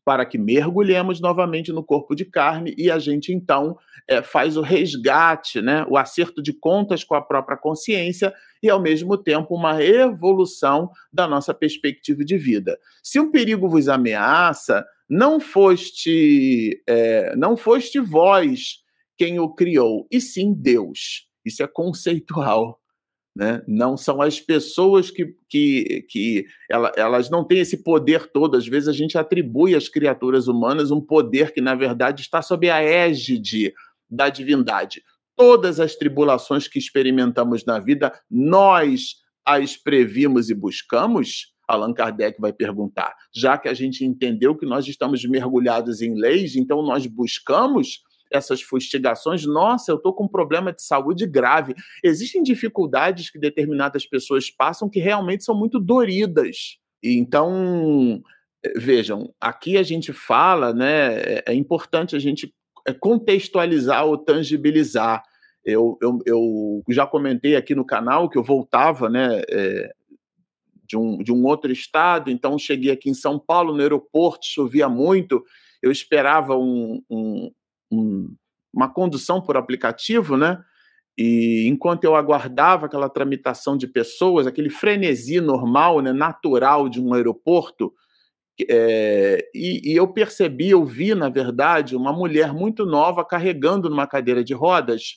para 0.04 0.26
que 0.26 0.38
mergulhemos 0.38 1.22
novamente 1.22 1.72
no 1.72 1.84
corpo 1.84 2.16
de 2.16 2.26
carne 2.26 2.74
e 2.78 2.90
a 2.90 2.98
gente 2.98 3.32
então 3.32 3.78
é, 4.08 4.22
faz 4.22 4.58
o 4.58 4.62
resgate, 4.62 5.62
né, 5.62 5.86
o 5.90 5.98
acerto 5.98 6.42
de 6.42 6.54
contas 6.54 7.04
com 7.04 7.16
a 7.16 7.22
própria 7.22 7.58
consciência 7.58 8.34
e 8.64 8.70
ao 8.70 8.82
mesmo 8.82 9.18
tempo 9.18 9.56
uma 9.56 9.82
evolução 9.84 10.90
da 11.14 11.28
nossa 11.28 11.54
perspectiva 11.54 12.26
de 12.26 12.38
vida. 12.38 12.78
Se 13.04 13.20
um 13.20 13.30
perigo 13.30 13.70
vos 13.70 13.88
ameaça, 13.88 14.86
não 15.10 15.40
foste 15.40 16.82
é, 16.88 17.36
não 17.36 17.56
foste 17.56 18.00
vós 18.00 18.82
quem 19.18 19.40
o 19.40 19.54
criou, 19.54 20.08
e 20.10 20.20
sim 20.20 20.52
Deus. 20.52 21.28
Isso 21.46 21.62
é 21.62 21.68
conceitual. 21.68 22.81
Né? 23.36 23.62
Não 23.66 23.96
são 23.96 24.22
as 24.22 24.40
pessoas 24.42 25.10
que, 25.10 25.36
que, 25.50 26.06
que 26.10 26.46
elas 26.70 27.30
não 27.30 27.46
têm 27.46 27.60
esse 27.60 27.82
poder 27.82 28.30
todo. 28.32 28.58
Às 28.58 28.68
vezes 28.68 28.90
a 28.90 28.94
gente 28.94 29.18
atribui 29.18 29.74
às 29.74 29.88
criaturas 29.88 30.48
humanas 30.48 30.92
um 30.92 31.00
poder 31.00 31.54
que, 31.54 31.62
na 31.62 31.74
verdade, 31.74 32.22
está 32.22 32.42
sob 32.42 32.70
a 32.70 32.82
égide 32.82 33.74
da 34.10 34.30
divindade. 34.30 35.02
Todas 35.36 35.80
as 35.80 35.96
tribulações 35.96 36.68
que 36.68 36.78
experimentamos 36.78 37.66
na 37.66 37.80
vida, 37.80 38.14
nós 38.30 39.22
as 39.46 39.78
previmos 39.78 40.50
e 40.50 40.54
buscamos? 40.54 41.52
Allan 41.68 41.94
Kardec 41.94 42.40
vai 42.40 42.52
perguntar. 42.52 43.16
Já 43.34 43.58
que 43.58 43.70
a 43.70 43.74
gente 43.74 44.04
entendeu 44.04 44.56
que 44.56 44.66
nós 44.66 44.86
estamos 44.88 45.24
mergulhados 45.24 46.02
em 46.02 46.14
leis, 46.20 46.56
então 46.56 46.82
nós 46.82 47.08
buscamos 47.08 48.02
essas 48.32 48.62
fustigações, 48.62 49.46
nossa, 49.46 49.92
eu 49.92 49.98
estou 49.98 50.14
com 50.14 50.24
um 50.24 50.30
problema 50.30 50.72
de 50.72 50.82
saúde 50.82 51.28
grave. 51.28 51.76
Existem 52.04 52.42
dificuldades 52.42 53.30
que 53.30 53.38
determinadas 53.38 54.06
pessoas 54.06 54.50
passam 54.50 54.90
que 54.90 55.00
realmente 55.00 55.44
são 55.44 55.58
muito 55.58 55.80
doridas. 55.80 56.78
Então, 57.04 58.22
vejam, 58.78 59.34
aqui 59.40 59.78
a 59.78 59.84
gente 59.84 60.14
fala, 60.14 60.74
né? 60.74 61.16
É, 61.20 61.44
é 61.48 61.54
importante 61.54 62.16
a 62.16 62.20
gente 62.20 62.54
é, 62.88 62.94
contextualizar 62.94 64.06
ou 64.06 64.18
tangibilizar. 64.18 65.24
Eu, 65.64 65.98
eu, 66.02 66.20
eu 66.26 66.84
já 66.90 67.06
comentei 67.06 67.56
aqui 67.56 67.76
no 67.76 67.86
canal 67.86 68.30
que 68.30 68.38
eu 68.38 68.44
voltava, 68.44 69.10
né? 69.10 69.42
É, 69.50 69.92
de 70.88 70.98
um, 70.98 71.18
de 71.20 71.32
um 71.32 71.46
outro 71.46 71.72
estado, 71.72 72.30
então 72.30 72.60
cheguei 72.60 72.92
aqui 72.92 73.10
em 73.10 73.14
São 73.14 73.40
Paulo, 73.40 73.74
no 73.74 73.82
aeroporto, 73.82 74.46
chovia 74.46 74.90
muito, 74.90 75.42
eu 75.82 75.90
esperava 75.90 76.58
um, 76.58 77.02
um, 77.10 77.50
um, 77.92 78.34
uma 78.74 78.92
condução 78.92 79.42
por 79.42 79.58
aplicativo, 79.58 80.38
né? 80.38 80.64
E 81.18 81.68
enquanto 81.68 82.04
eu 82.06 82.16
aguardava 82.16 82.86
aquela 82.86 83.10
tramitação 83.10 83.76
de 83.78 83.88
pessoas, 83.88 84.48
aquele 84.48 84.70
frenesi 84.70 85.42
normal, 85.42 86.02
né, 86.02 86.14
natural 86.14 86.88
de 86.88 87.02
um 87.02 87.14
aeroporto, 87.14 87.94
é, 88.70 89.50
e, 89.54 89.92
e, 89.92 89.96
eu 89.96 90.08
percebi, 90.08 90.70
eu 90.70 90.86
vi, 90.86 91.16
na 91.16 91.30
verdade, 91.30 91.96
uma 91.96 92.14
mulher 92.14 92.54
muito 92.54 92.86
nova 92.86 93.26
carregando 93.26 93.90
numa 93.90 94.08
cadeira 94.08 94.44
de 94.44 94.54
rodas 94.54 95.16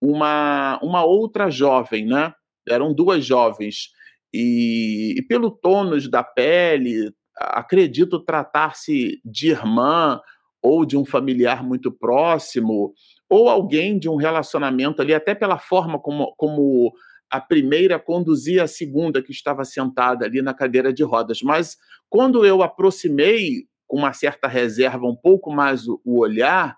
uma, 0.00 0.78
uma 0.82 1.04
outra 1.04 1.50
jovem, 1.50 2.06
né? 2.06 2.32
Eram 2.68 2.94
duas 2.94 3.24
jovens. 3.24 3.90
E, 4.32 5.14
e 5.16 5.22
pelo 5.22 5.50
tônus 5.50 6.08
da 6.08 6.22
pele, 6.22 7.12
acredito 7.36 8.24
tratar-se 8.24 9.20
de 9.24 9.50
irmã, 9.50 10.20
ou 10.66 10.84
de 10.84 10.96
um 10.96 11.04
familiar 11.04 11.62
muito 11.62 11.92
próximo, 11.92 12.92
ou 13.30 13.48
alguém 13.48 14.00
de 14.00 14.08
um 14.08 14.16
relacionamento 14.16 15.00
ali, 15.00 15.14
até 15.14 15.32
pela 15.32 15.58
forma 15.60 15.96
como, 15.96 16.34
como 16.36 16.92
a 17.30 17.40
primeira 17.40 18.00
conduzia 18.00 18.64
a 18.64 18.66
segunda 18.66 19.22
que 19.22 19.30
estava 19.30 19.64
sentada 19.64 20.24
ali 20.24 20.42
na 20.42 20.52
cadeira 20.52 20.92
de 20.92 21.04
rodas. 21.04 21.40
Mas 21.40 21.76
quando 22.10 22.44
eu 22.44 22.64
aproximei 22.64 23.68
com 23.86 23.98
uma 23.98 24.12
certa 24.12 24.48
reserva 24.48 25.06
um 25.06 25.14
pouco 25.14 25.52
mais 25.52 25.86
o, 25.86 26.00
o 26.04 26.18
olhar, 26.18 26.76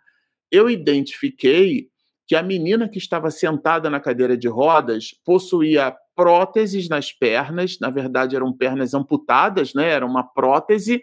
eu 0.53 0.69
identifiquei 0.69 1.89
que 2.27 2.37
a 2.37 2.43
menina 2.43 2.91
que 2.91 2.99
estava 2.99 3.31
sentada 3.31 3.89
na 3.89 4.01
cadeira 4.01 4.37
de 4.37 4.49
rodas 4.49 5.15
possuía 5.25 5.97
próteses 6.15 6.91
nas 6.91 7.11
pernas, 7.11 7.79
na 7.81 7.89
verdade 7.89 8.37
eram 8.37 8.53
pernas 8.53 8.93
amputadas, 8.93 9.73
né? 9.73 9.89
Era 9.89 10.05
uma 10.05 10.23
prótese 10.23 11.01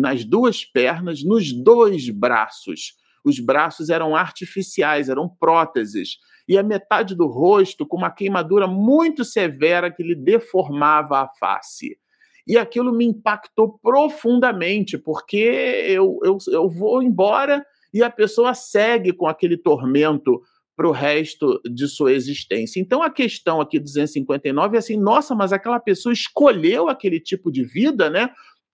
nas 0.00 0.24
duas 0.24 0.64
pernas, 0.64 1.22
nos 1.22 1.52
dois 1.52 2.08
braços. 2.08 2.94
Os 3.24 3.38
braços 3.38 3.90
eram 3.90 4.16
artificiais, 4.16 5.08
eram 5.08 5.28
próteses. 5.28 6.16
E 6.48 6.56
a 6.56 6.62
metade 6.62 7.14
do 7.14 7.26
rosto 7.26 7.86
com 7.86 7.96
uma 7.96 8.10
queimadura 8.10 8.66
muito 8.66 9.24
severa 9.24 9.90
que 9.90 10.02
lhe 10.02 10.14
deformava 10.14 11.20
a 11.20 11.28
face. 11.38 11.98
E 12.46 12.56
aquilo 12.56 12.92
me 12.92 13.04
impactou 13.04 13.78
profundamente, 13.78 14.98
porque 14.98 15.36
eu, 15.36 16.18
eu, 16.24 16.38
eu 16.48 16.68
vou 16.68 17.02
embora 17.02 17.64
e 17.92 18.02
a 18.02 18.10
pessoa 18.10 18.54
segue 18.54 19.12
com 19.12 19.26
aquele 19.26 19.56
tormento 19.56 20.40
para 20.80 20.88
o 20.88 20.92
resto 20.92 21.60
de 21.62 21.86
sua 21.86 22.10
existência. 22.12 22.80
Então 22.80 23.02
a 23.02 23.10
questão 23.10 23.60
aqui 23.60 23.78
259 23.78 24.76
é 24.76 24.78
assim, 24.78 24.96
nossa, 24.96 25.34
mas 25.34 25.52
aquela 25.52 25.78
pessoa 25.78 26.10
escolheu 26.10 26.88
aquele 26.88 27.20
tipo 27.20 27.52
de 27.52 27.62
vida, 27.62 28.08
né? 28.08 28.30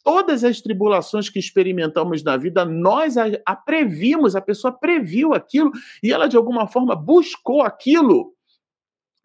Todas 0.07 0.45
as 0.45 0.61
tribulações 0.61 1.29
que 1.29 1.41
experimentamos 1.41 2.23
na 2.23 2.37
vida, 2.37 2.65
nós 2.65 3.17
a, 3.17 3.25
a, 3.45 3.57
previmos, 3.57 4.37
a 4.37 4.41
pessoa 4.41 4.73
previu 4.73 5.35
aquilo 5.35 5.73
e 6.01 6.13
ela 6.13 6.29
de 6.29 6.37
alguma 6.37 6.69
forma 6.69 6.95
buscou 6.95 7.61
aquilo. 7.61 8.33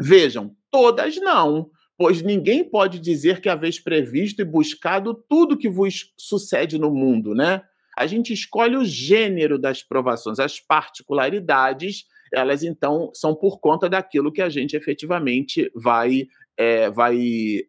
Vejam, 0.02 0.56
todas 0.72 1.18
não, 1.18 1.70
pois 1.96 2.24
ninguém 2.24 2.64
pode 2.64 3.00
dizer 3.00 3.42
que 3.42 3.48
haveis 3.48 3.80
previsto 3.80 4.42
e 4.42 4.46
buscado 4.46 5.14
tudo 5.30 5.56
que 5.56 5.70
vos 5.70 6.12
sucede 6.18 6.80
no 6.80 6.90
mundo, 6.90 7.36
né? 7.36 7.62
A 7.96 8.08
gente 8.08 8.34
escolhe 8.34 8.76
o 8.76 8.84
gênero 8.84 9.60
das 9.60 9.84
provações, 9.84 10.40
as 10.40 10.60
particularidades, 10.60 12.06
elas 12.34 12.64
então 12.64 13.12
são 13.14 13.36
por 13.36 13.60
conta 13.60 13.88
daquilo 13.88 14.32
que 14.32 14.42
a 14.42 14.50
gente 14.50 14.76
efetivamente 14.76 15.72
vai 15.76 16.26
é, 16.58 16.90
vai 16.90 17.20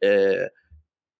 é, 0.02 0.50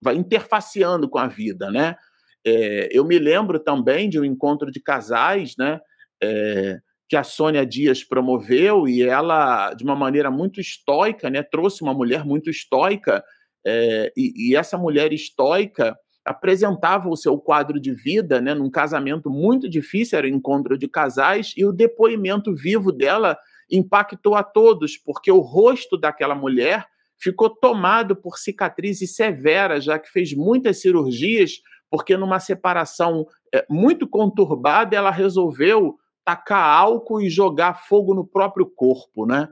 vai 0.03 0.17
interfaceando 0.17 1.09
com 1.09 1.19
a 1.19 1.29
vida, 1.29 1.71
né? 1.71 1.97
É, 2.45 2.89
eu 2.91 3.05
me 3.05 3.19
lembro 3.19 3.59
também 3.61 4.09
de 4.09 4.19
um 4.19 4.25
encontro 4.25 4.71
de 4.71 4.81
casais, 4.81 5.55
né? 5.57 5.81
É, 6.23 6.79
que 7.09 7.17
a 7.17 7.23
Sônia 7.23 7.67
Dias 7.67 8.03
promoveu 8.03 8.89
e 8.89 9.03
ela, 9.03 9.75
de 9.75 9.85
uma 9.85 9.95
maneira 9.95 10.31
muito 10.31 10.63
estoica, 10.63 11.29
né, 11.29 11.43
trouxe 11.43 11.83
uma 11.83 11.93
mulher 11.93 12.25
muito 12.25 12.49
estoica, 12.49 13.23
é, 13.67 14.11
e, 14.17 14.49
e, 14.49 14.57
essa 14.57 14.79
mulher 14.79 15.13
estoica 15.13 15.95
apresentava 16.25 17.11
o 17.11 17.17
seu 17.17 17.37
quadro 17.37 17.79
de 17.79 17.93
vida, 17.93 18.41
né, 18.41 18.55
num 18.55 18.71
casamento 18.71 19.29
muito 19.29 19.69
difícil, 19.69 20.17
era 20.17 20.27
o 20.27 20.31
encontro 20.31 20.79
de 20.79 20.89
casais, 20.89 21.53
e 21.55 21.67
o 21.67 21.73
depoimento 21.73 22.55
vivo 22.55 22.91
dela 22.91 23.37
impactou 23.71 24.35
a 24.35 24.43
todos, 24.43 24.97
porque 24.97 25.31
o 25.31 25.41
rosto 25.41 25.99
daquela 25.99 26.35
mulher 26.35 26.87
ficou 27.23 27.49
tomado 27.49 28.17
por 28.17 28.37
cicatrizes 28.37 29.15
severas, 29.15 29.85
já 29.85 29.99
que 29.99 30.11
fez 30.11 30.35
muitas 30.35 30.81
cirurgias, 30.81 31.53
porque 31.91 32.17
numa 32.17 32.41
separação 32.41 33.27
é, 33.55 33.65
muito 33.71 34.09
conturbada 34.09 34.97
ela 34.97 35.11
resolveu 35.11 35.97
tacar 36.25 36.65
álcool 36.65 37.21
e 37.21 37.31
jogar 37.31 37.87
fogo 37.87 38.15
no 38.15 38.27
próprio 38.27 38.67
corpo, 38.67 39.27
né? 39.27 39.49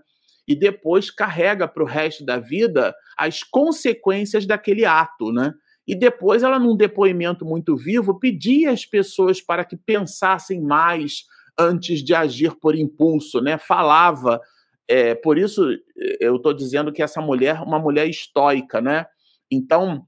E 0.48 0.56
depois 0.56 1.10
carrega 1.10 1.68
para 1.68 1.82
o 1.82 1.86
resto 1.86 2.24
da 2.24 2.38
vida 2.38 2.94
as 3.16 3.42
consequências 3.42 4.46
daquele 4.46 4.84
ato, 4.84 5.32
né? 5.32 5.52
E 5.86 5.94
depois 5.94 6.42
ela, 6.42 6.58
num 6.58 6.76
depoimento 6.76 7.44
muito 7.44 7.76
vivo, 7.76 8.18
pedia 8.18 8.70
às 8.70 8.86
pessoas 8.86 9.40
para 9.40 9.64
que 9.64 9.76
pensassem 9.76 10.60
mais 10.60 11.24
antes 11.58 12.02
de 12.02 12.14
agir 12.14 12.56
por 12.60 12.74
impulso, 12.74 13.40
né? 13.40 13.58
Falava. 13.58 14.40
É, 14.88 15.14
por 15.14 15.38
isso 15.38 15.68
eu 16.20 16.36
estou 16.36 16.54
dizendo 16.54 16.92
que 16.92 17.02
essa 17.02 17.20
mulher, 17.20 17.62
uma 17.62 17.78
mulher 17.78 18.08
estoica, 18.08 18.80
né? 18.80 19.06
Então, 19.50 20.06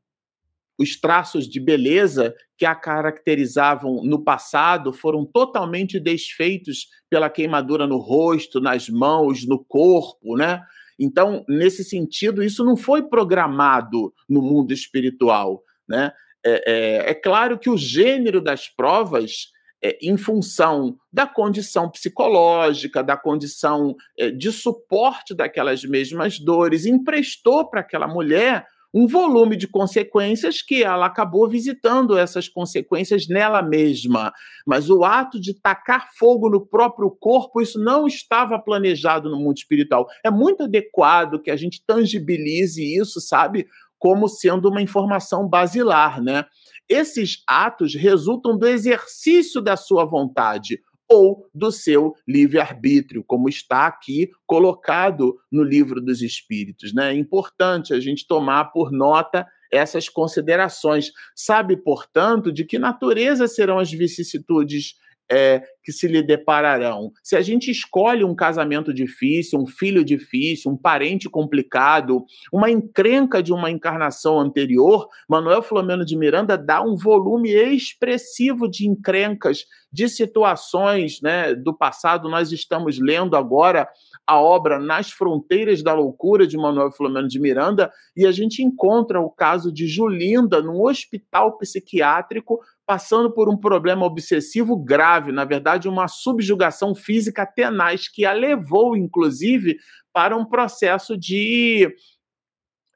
os 0.79 0.99
traços 0.99 1.49
de 1.49 1.61
beleza 1.61 2.35
que 2.57 2.65
a 2.65 2.75
caracterizavam 2.75 4.03
no 4.03 4.23
passado 4.23 4.93
foram 4.93 5.25
totalmente 5.25 6.01
desfeitos 6.01 6.89
pela 7.11 7.31
queimadura 7.31 7.87
no 7.87 7.99
rosto, 7.99 8.61
nas 8.61 8.89
mãos, 8.89 9.47
no 9.47 9.63
corpo, 9.65 10.37
né? 10.37 10.63
Então, 10.99 11.45
nesse 11.49 11.85
sentido, 11.85 12.43
isso 12.43 12.65
não 12.65 12.77
foi 12.77 13.03
programado 13.03 14.13
no 14.29 14.41
mundo 14.41 14.73
espiritual, 14.73 15.63
né? 15.89 16.13
É, 16.45 16.73
é, 16.73 17.11
é 17.11 17.15
claro 17.15 17.59
que 17.59 17.71
o 17.71 17.77
gênero 17.77 18.41
das 18.41 18.69
provas, 18.69 19.52
é, 19.83 19.99
em 20.01 20.17
função 20.17 20.97
da 21.13 21.27
condição 21.27 21.91
psicológica, 21.91 23.03
da 23.03 23.17
condição 23.17 23.97
é, 24.19 24.31
de 24.31 24.53
suporte 24.53 25.35
daquelas 25.35 25.85
mesmas 25.85 26.39
dores, 26.39 26.87
emprestou 26.87 27.69
para 27.69 27.81
aquela 27.81 28.07
mulher 28.07 28.67
um 28.95 29.07
volume 29.07 29.57
de 29.57 29.67
consequências 29.67 30.61
que 30.61 30.85
ela 30.85 31.07
acabou 31.07 31.49
visitando 31.49 32.19
essas 32.19 32.47
consequências 32.49 33.27
nela 33.27 33.63
mesma. 33.63 34.33
Mas 34.67 34.91
o 34.91 35.03
ato 35.03 35.41
de 35.41 35.55
tacar 35.55 36.11
fogo 36.15 36.51
no 36.51 36.65
próprio 36.65 37.11
corpo, 37.11 37.61
isso 37.63 37.83
não 37.83 38.07
estava 38.07 38.59
planejado 38.59 39.31
no 39.31 39.39
mundo 39.39 39.57
espiritual. 39.57 40.07
É 40.23 40.31
muito 40.31 40.65
adequado 40.65 41.41
que 41.41 41.51
a 41.51 41.57
gente 41.57 41.83
tangibilize 41.87 42.83
isso, 42.83 43.21
sabe? 43.21 43.67
Como 43.99 44.29
sendo 44.29 44.69
uma 44.69 44.83
informação 44.83 45.49
basilar, 45.49 46.21
né? 46.23 46.45
Esses 46.89 47.43
atos 47.47 47.95
resultam 47.95 48.59
do 48.59 48.67
exercício 48.67 49.61
da 49.61 49.77
sua 49.77 50.05
vontade 50.05 50.79
ou 51.09 51.47
do 51.55 51.71
seu 51.71 52.15
livre-arbítrio, 52.27 53.23
como 53.27 53.49
está 53.49 53.87
aqui 53.87 54.31
colocado 54.47 55.37
no 55.51 55.63
livro 55.63 56.01
dos 56.01 56.23
Espíritos. 56.23 56.95
Né? 56.95 57.13
É 57.13 57.15
importante 57.15 57.93
a 57.93 58.01
gente 58.01 58.27
tomar 58.27 58.67
por 58.73 58.91
nota 58.91 59.47
essas 59.71 60.09
considerações. 60.09 61.11
Sabe, 61.35 61.77
portanto, 61.77 62.53
de 62.53 62.65
que 62.65 62.79
natureza 62.79 63.47
serão 63.47 63.79
as 63.79 63.91
vicissitudes 63.91 64.95
é, 65.31 65.63
que 65.83 65.91
se 65.91 66.07
lhe 66.07 66.23
depararão. 66.23 67.13
Se 67.23 67.37
a 67.37 67.41
gente 67.41 67.71
escolhe 67.71 68.23
um 68.23 68.35
casamento 68.35 68.93
difícil, 68.93 69.59
um 69.59 69.67
filho 69.67 70.05
difícil, 70.05 70.71
um 70.71 70.77
parente 70.77 71.29
complicado, 71.29 72.25
uma 72.53 72.71
encrenca 72.71 73.43
de 73.43 73.53
uma 73.53 73.71
encarnação 73.71 74.39
anterior, 74.39 75.09
Manuel 75.29 75.63
Flamengo 75.63 76.05
de 76.05 76.17
Miranda 76.17 76.57
dá 76.57 76.83
um 76.83 76.97
volume 76.97 77.51
expressivo 77.51 78.69
de 78.69 78.87
encrencas, 78.87 79.65
de 79.93 80.09
situações 80.09 81.21
né, 81.21 81.55
do 81.55 81.75
passado. 81.75 82.29
Nós 82.29 82.53
estamos 82.53 82.99
lendo 82.99 83.37
agora 83.37 83.89
a 84.27 84.41
obra 84.41 84.79
Nas 84.79 85.11
Fronteiras 85.11 85.83
da 85.83 85.93
Loucura, 85.93 86.47
de 86.47 86.57
Manuel 86.57 86.93
Flamengo 86.93 87.29
de 87.29 87.41
Miranda, 87.41 87.93
e 88.17 88.25
a 88.25 88.33
gente 88.33 88.63
encontra 88.63 89.21
o 89.21 89.31
caso 89.31 89.73
de 89.73 89.87
Julinda 89.87 90.63
num 90.63 90.83
hospital 90.83 91.59
psiquiátrico 91.59 92.61
passando 92.93 93.31
por 93.33 93.49
um 93.49 93.57
problema 93.57 94.05
obsessivo 94.05 94.77
grave, 94.77 95.33
na 95.33 95.47
verdade, 95.47 95.89
uma 95.89 96.09
subjugação 96.09 96.95
física 96.95 97.47
tenaz, 97.47 98.07
que 98.07 98.27
a 98.27 98.35
levou, 98.35 98.95
inclusive, 98.95 99.79
para 100.13 100.37
um 100.37 100.45
processo 100.45 101.17
de, 101.17 101.89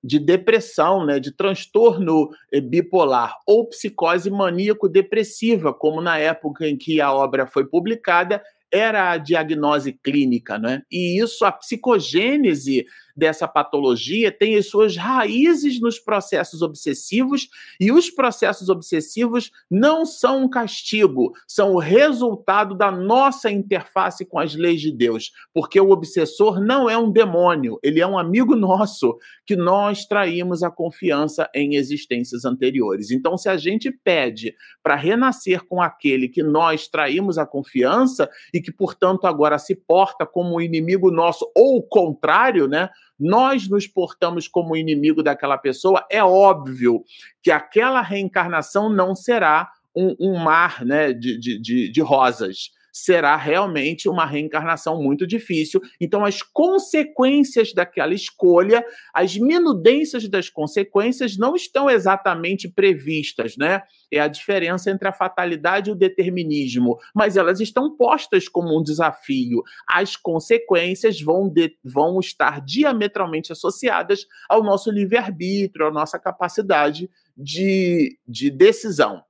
de 0.04 0.18
depressão, 0.18 1.06
né, 1.06 1.18
de 1.18 1.34
transtorno 1.34 2.28
eh, 2.52 2.60
bipolar 2.60 3.38
ou 3.46 3.66
psicose 3.70 4.30
maníaco-depressiva, 4.30 5.72
como 5.72 6.02
na 6.02 6.18
época 6.18 6.68
em 6.68 6.76
que 6.76 7.00
a 7.00 7.10
obra 7.10 7.46
foi 7.46 7.64
publicada, 7.64 8.42
era 8.70 9.12
a 9.12 9.16
diagnose 9.16 9.94
clínica, 9.94 10.58
né? 10.58 10.82
E 10.92 11.18
isso, 11.22 11.42
a 11.42 11.52
psicogênese 11.52 12.84
dessa 13.16 13.48
patologia 13.48 14.30
tem 14.30 14.56
as 14.56 14.68
suas 14.68 14.96
raízes 14.96 15.80
nos 15.80 15.98
processos 15.98 16.62
obsessivos, 16.62 17.48
e 17.80 17.90
os 17.90 18.10
processos 18.10 18.68
obsessivos 18.68 19.50
não 19.70 20.04
são 20.04 20.44
um 20.44 20.48
castigo, 20.48 21.32
são 21.46 21.72
o 21.72 21.78
resultado 21.78 22.74
da 22.74 22.90
nossa 22.90 23.50
interface 23.50 24.24
com 24.24 24.38
as 24.38 24.54
leis 24.54 24.80
de 24.80 24.92
Deus, 24.92 25.32
porque 25.52 25.80
o 25.80 25.90
obsessor 25.90 26.60
não 26.60 26.90
é 26.90 26.98
um 26.98 27.10
demônio, 27.10 27.78
ele 27.82 28.00
é 28.00 28.06
um 28.06 28.18
amigo 28.18 28.54
nosso 28.54 29.16
que 29.46 29.56
nós 29.56 30.04
traímos 30.04 30.62
a 30.62 30.70
confiança 30.70 31.48
em 31.54 31.76
existências 31.76 32.44
anteriores. 32.44 33.10
Então, 33.10 33.36
se 33.38 33.48
a 33.48 33.56
gente 33.56 33.90
pede 33.90 34.54
para 34.82 34.94
renascer 34.94 35.64
com 35.64 35.80
aquele 35.80 36.28
que 36.28 36.42
nós 36.42 36.88
traímos 36.88 37.38
a 37.38 37.46
confiança 37.46 38.28
e 38.52 38.60
que, 38.60 38.72
portanto, 38.72 39.26
agora 39.26 39.58
se 39.58 39.74
porta 39.74 40.26
como 40.26 40.56
um 40.56 40.60
inimigo 40.60 41.10
nosso, 41.10 41.50
ou 41.54 41.78
o 41.78 41.82
contrário, 41.82 42.66
né? 42.66 42.90
Nós 43.18 43.68
nos 43.68 43.86
portamos 43.86 44.46
como 44.46 44.76
inimigo 44.76 45.22
daquela 45.22 45.56
pessoa, 45.56 46.06
é 46.10 46.22
óbvio 46.22 47.02
que 47.42 47.50
aquela 47.50 48.02
reencarnação 48.02 48.88
não 48.88 49.14
será 49.14 49.70
um, 49.94 50.14
um 50.20 50.38
mar 50.38 50.84
né, 50.84 51.12
de, 51.12 51.38
de, 51.38 51.58
de, 51.60 51.90
de 51.90 52.00
rosas 52.02 52.70
será 52.96 53.36
realmente 53.36 54.08
uma 54.08 54.24
reencarnação 54.24 55.02
muito 55.02 55.26
difícil. 55.26 55.82
Então, 56.00 56.24
as 56.24 56.40
consequências 56.40 57.74
daquela 57.74 58.14
escolha, 58.14 58.82
as 59.12 59.36
minudências 59.36 60.26
das 60.26 60.48
consequências 60.48 61.36
não 61.36 61.54
estão 61.54 61.90
exatamente 61.90 62.70
previstas, 62.70 63.54
né? 63.58 63.82
É 64.10 64.18
a 64.18 64.28
diferença 64.28 64.90
entre 64.90 65.06
a 65.06 65.12
fatalidade 65.12 65.90
e 65.90 65.92
o 65.92 65.96
determinismo, 65.96 66.96
mas 67.14 67.36
elas 67.36 67.60
estão 67.60 67.94
postas 67.94 68.48
como 68.48 68.78
um 68.78 68.82
desafio. 68.82 69.62
As 69.86 70.16
consequências 70.16 71.20
vão, 71.20 71.50
de, 71.50 71.76
vão 71.84 72.18
estar 72.18 72.62
diametralmente 72.62 73.52
associadas 73.52 74.20
ao 74.48 74.62
nosso 74.62 74.90
livre-arbítrio, 74.90 75.88
à 75.88 75.90
nossa 75.90 76.18
capacidade 76.18 77.10
de, 77.36 78.18
de 78.26 78.50
decisão. 78.50 79.22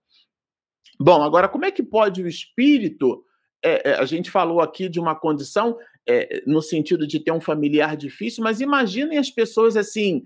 Bom, 1.00 1.20
agora, 1.20 1.48
como 1.48 1.64
é 1.64 1.72
que 1.72 1.82
pode 1.82 2.22
o 2.22 2.28
espírito 2.28 3.24
é, 3.64 3.90
é, 3.90 3.94
a 3.94 4.04
gente 4.04 4.30
falou 4.30 4.60
aqui 4.60 4.88
de 4.88 5.00
uma 5.00 5.14
condição 5.14 5.76
é, 6.08 6.42
no 6.46 6.62
sentido 6.62 7.06
de 7.06 7.18
ter 7.18 7.32
um 7.32 7.40
familiar 7.40 7.96
difícil, 7.96 8.44
mas 8.44 8.60
imaginem 8.60 9.18
as 9.18 9.30
pessoas 9.30 9.76
assim 9.76 10.22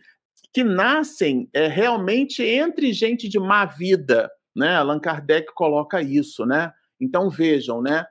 que 0.53 0.65
nascem 0.65 1.49
é, 1.53 1.67
realmente 1.69 2.43
entre 2.43 2.93
gente 2.93 3.29
de 3.29 3.39
má 3.39 3.65
vida, 3.65 4.29
né? 4.55 4.75
Allan 4.77 4.99
Kardec 4.99 5.53
coloca 5.55 6.03
isso, 6.03 6.45
né? 6.45 6.73
Então 7.01 7.31
vejam, 7.31 7.81
né? 7.81 8.05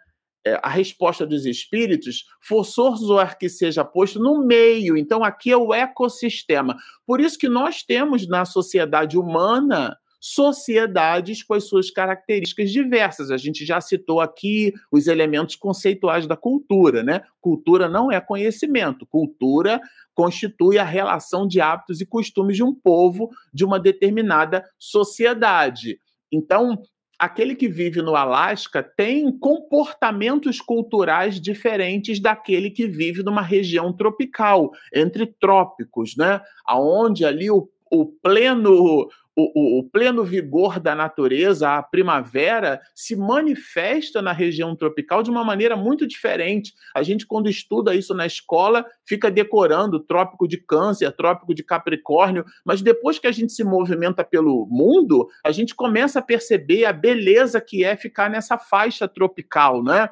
É, 0.47 0.57
a 0.63 0.69
resposta 0.69 1.27
dos 1.27 1.45
espíritos, 1.45 2.23
forçoso 2.41 3.19
é 3.19 3.27
que 3.35 3.49
seja 3.49 3.83
posto 3.83 4.19
no 4.19 4.45
meio. 4.45 4.95
Então 4.95 5.23
aqui 5.23 5.51
é 5.51 5.57
o 5.57 5.73
ecossistema. 5.73 6.77
Por 7.05 7.19
isso 7.19 7.37
que 7.37 7.49
nós 7.49 7.83
temos 7.83 8.25
na 8.27 8.45
sociedade 8.45 9.17
humana 9.17 9.97
sociedades 10.19 11.41
com 11.41 11.53
as 11.53 11.63
suas 11.63 11.89
características 11.89 12.71
diversas. 12.71 13.31
A 13.31 13.37
gente 13.37 13.65
já 13.65 13.79
citou 13.79 14.19
aqui 14.19 14.73
os 14.91 15.07
elementos 15.07 15.55
conceituais 15.55 16.27
da 16.27 16.35
cultura, 16.35 17.03
né? 17.03 17.21
Cultura 17.39 17.87
não 17.87 18.11
é 18.11 18.19
conhecimento, 18.19 19.05
cultura 19.05 19.79
constitui 20.19 20.77
a 20.77 20.83
relação 20.83 21.47
de 21.47 21.61
hábitos 21.61 22.01
e 22.01 22.05
costumes 22.05 22.57
de 22.57 22.63
um 22.63 22.75
povo, 22.75 23.29
de 23.53 23.63
uma 23.63 23.79
determinada 23.79 24.65
sociedade. 24.77 25.97
Então, 26.29 26.83
aquele 27.17 27.55
que 27.55 27.69
vive 27.69 28.01
no 28.01 28.17
Alasca 28.17 28.83
tem 28.83 29.31
comportamentos 29.31 30.59
culturais 30.59 31.39
diferentes 31.39 32.19
daquele 32.19 32.69
que 32.69 32.85
vive 32.85 33.23
numa 33.23 33.41
região 33.41 33.93
tropical, 33.93 34.71
entre 34.93 35.25
trópicos, 35.25 36.17
né? 36.17 36.41
Aonde 36.65 37.23
ali 37.23 37.49
o, 37.49 37.69
o 37.89 38.05
pleno 38.05 39.07
o, 39.39 39.79
o, 39.79 39.83
pleno 39.83 40.23
vigor 40.23 40.79
da 40.79 40.93
natureza, 40.93 41.77
a 41.77 41.83
primavera, 41.83 42.81
se 42.93 43.15
manifesta 43.15 44.21
na 44.21 44.31
região 44.31 44.75
tropical 44.75 45.23
de 45.23 45.29
uma 45.29 45.43
maneira 45.43 45.75
muito 45.77 46.05
diferente. 46.05 46.73
A 46.95 47.01
gente, 47.03 47.25
quando 47.25 47.49
estuda 47.49 47.95
isso 47.95 48.13
na 48.13 48.25
escola, 48.25 48.85
fica 49.05 49.31
decorando 49.31 49.99
trópico 49.99 50.47
de 50.47 50.57
Câncer, 50.57 51.11
trópico 51.11 51.53
de 51.53 51.63
Capricórnio, 51.63 52.43
mas 52.65 52.81
depois 52.81 53.17
que 53.17 53.27
a 53.27 53.31
gente 53.31 53.53
se 53.53 53.63
movimenta 53.63 54.23
pelo 54.23 54.67
mundo, 54.69 55.29
a 55.45 55.51
gente 55.51 55.73
começa 55.73 56.19
a 56.19 56.23
perceber 56.23 56.85
a 56.85 56.93
beleza 56.93 57.61
que 57.61 57.83
é 57.83 57.95
ficar 57.95 58.29
nessa 58.29 58.57
faixa 58.57 59.07
tropical, 59.07 59.83
né? 59.83 60.09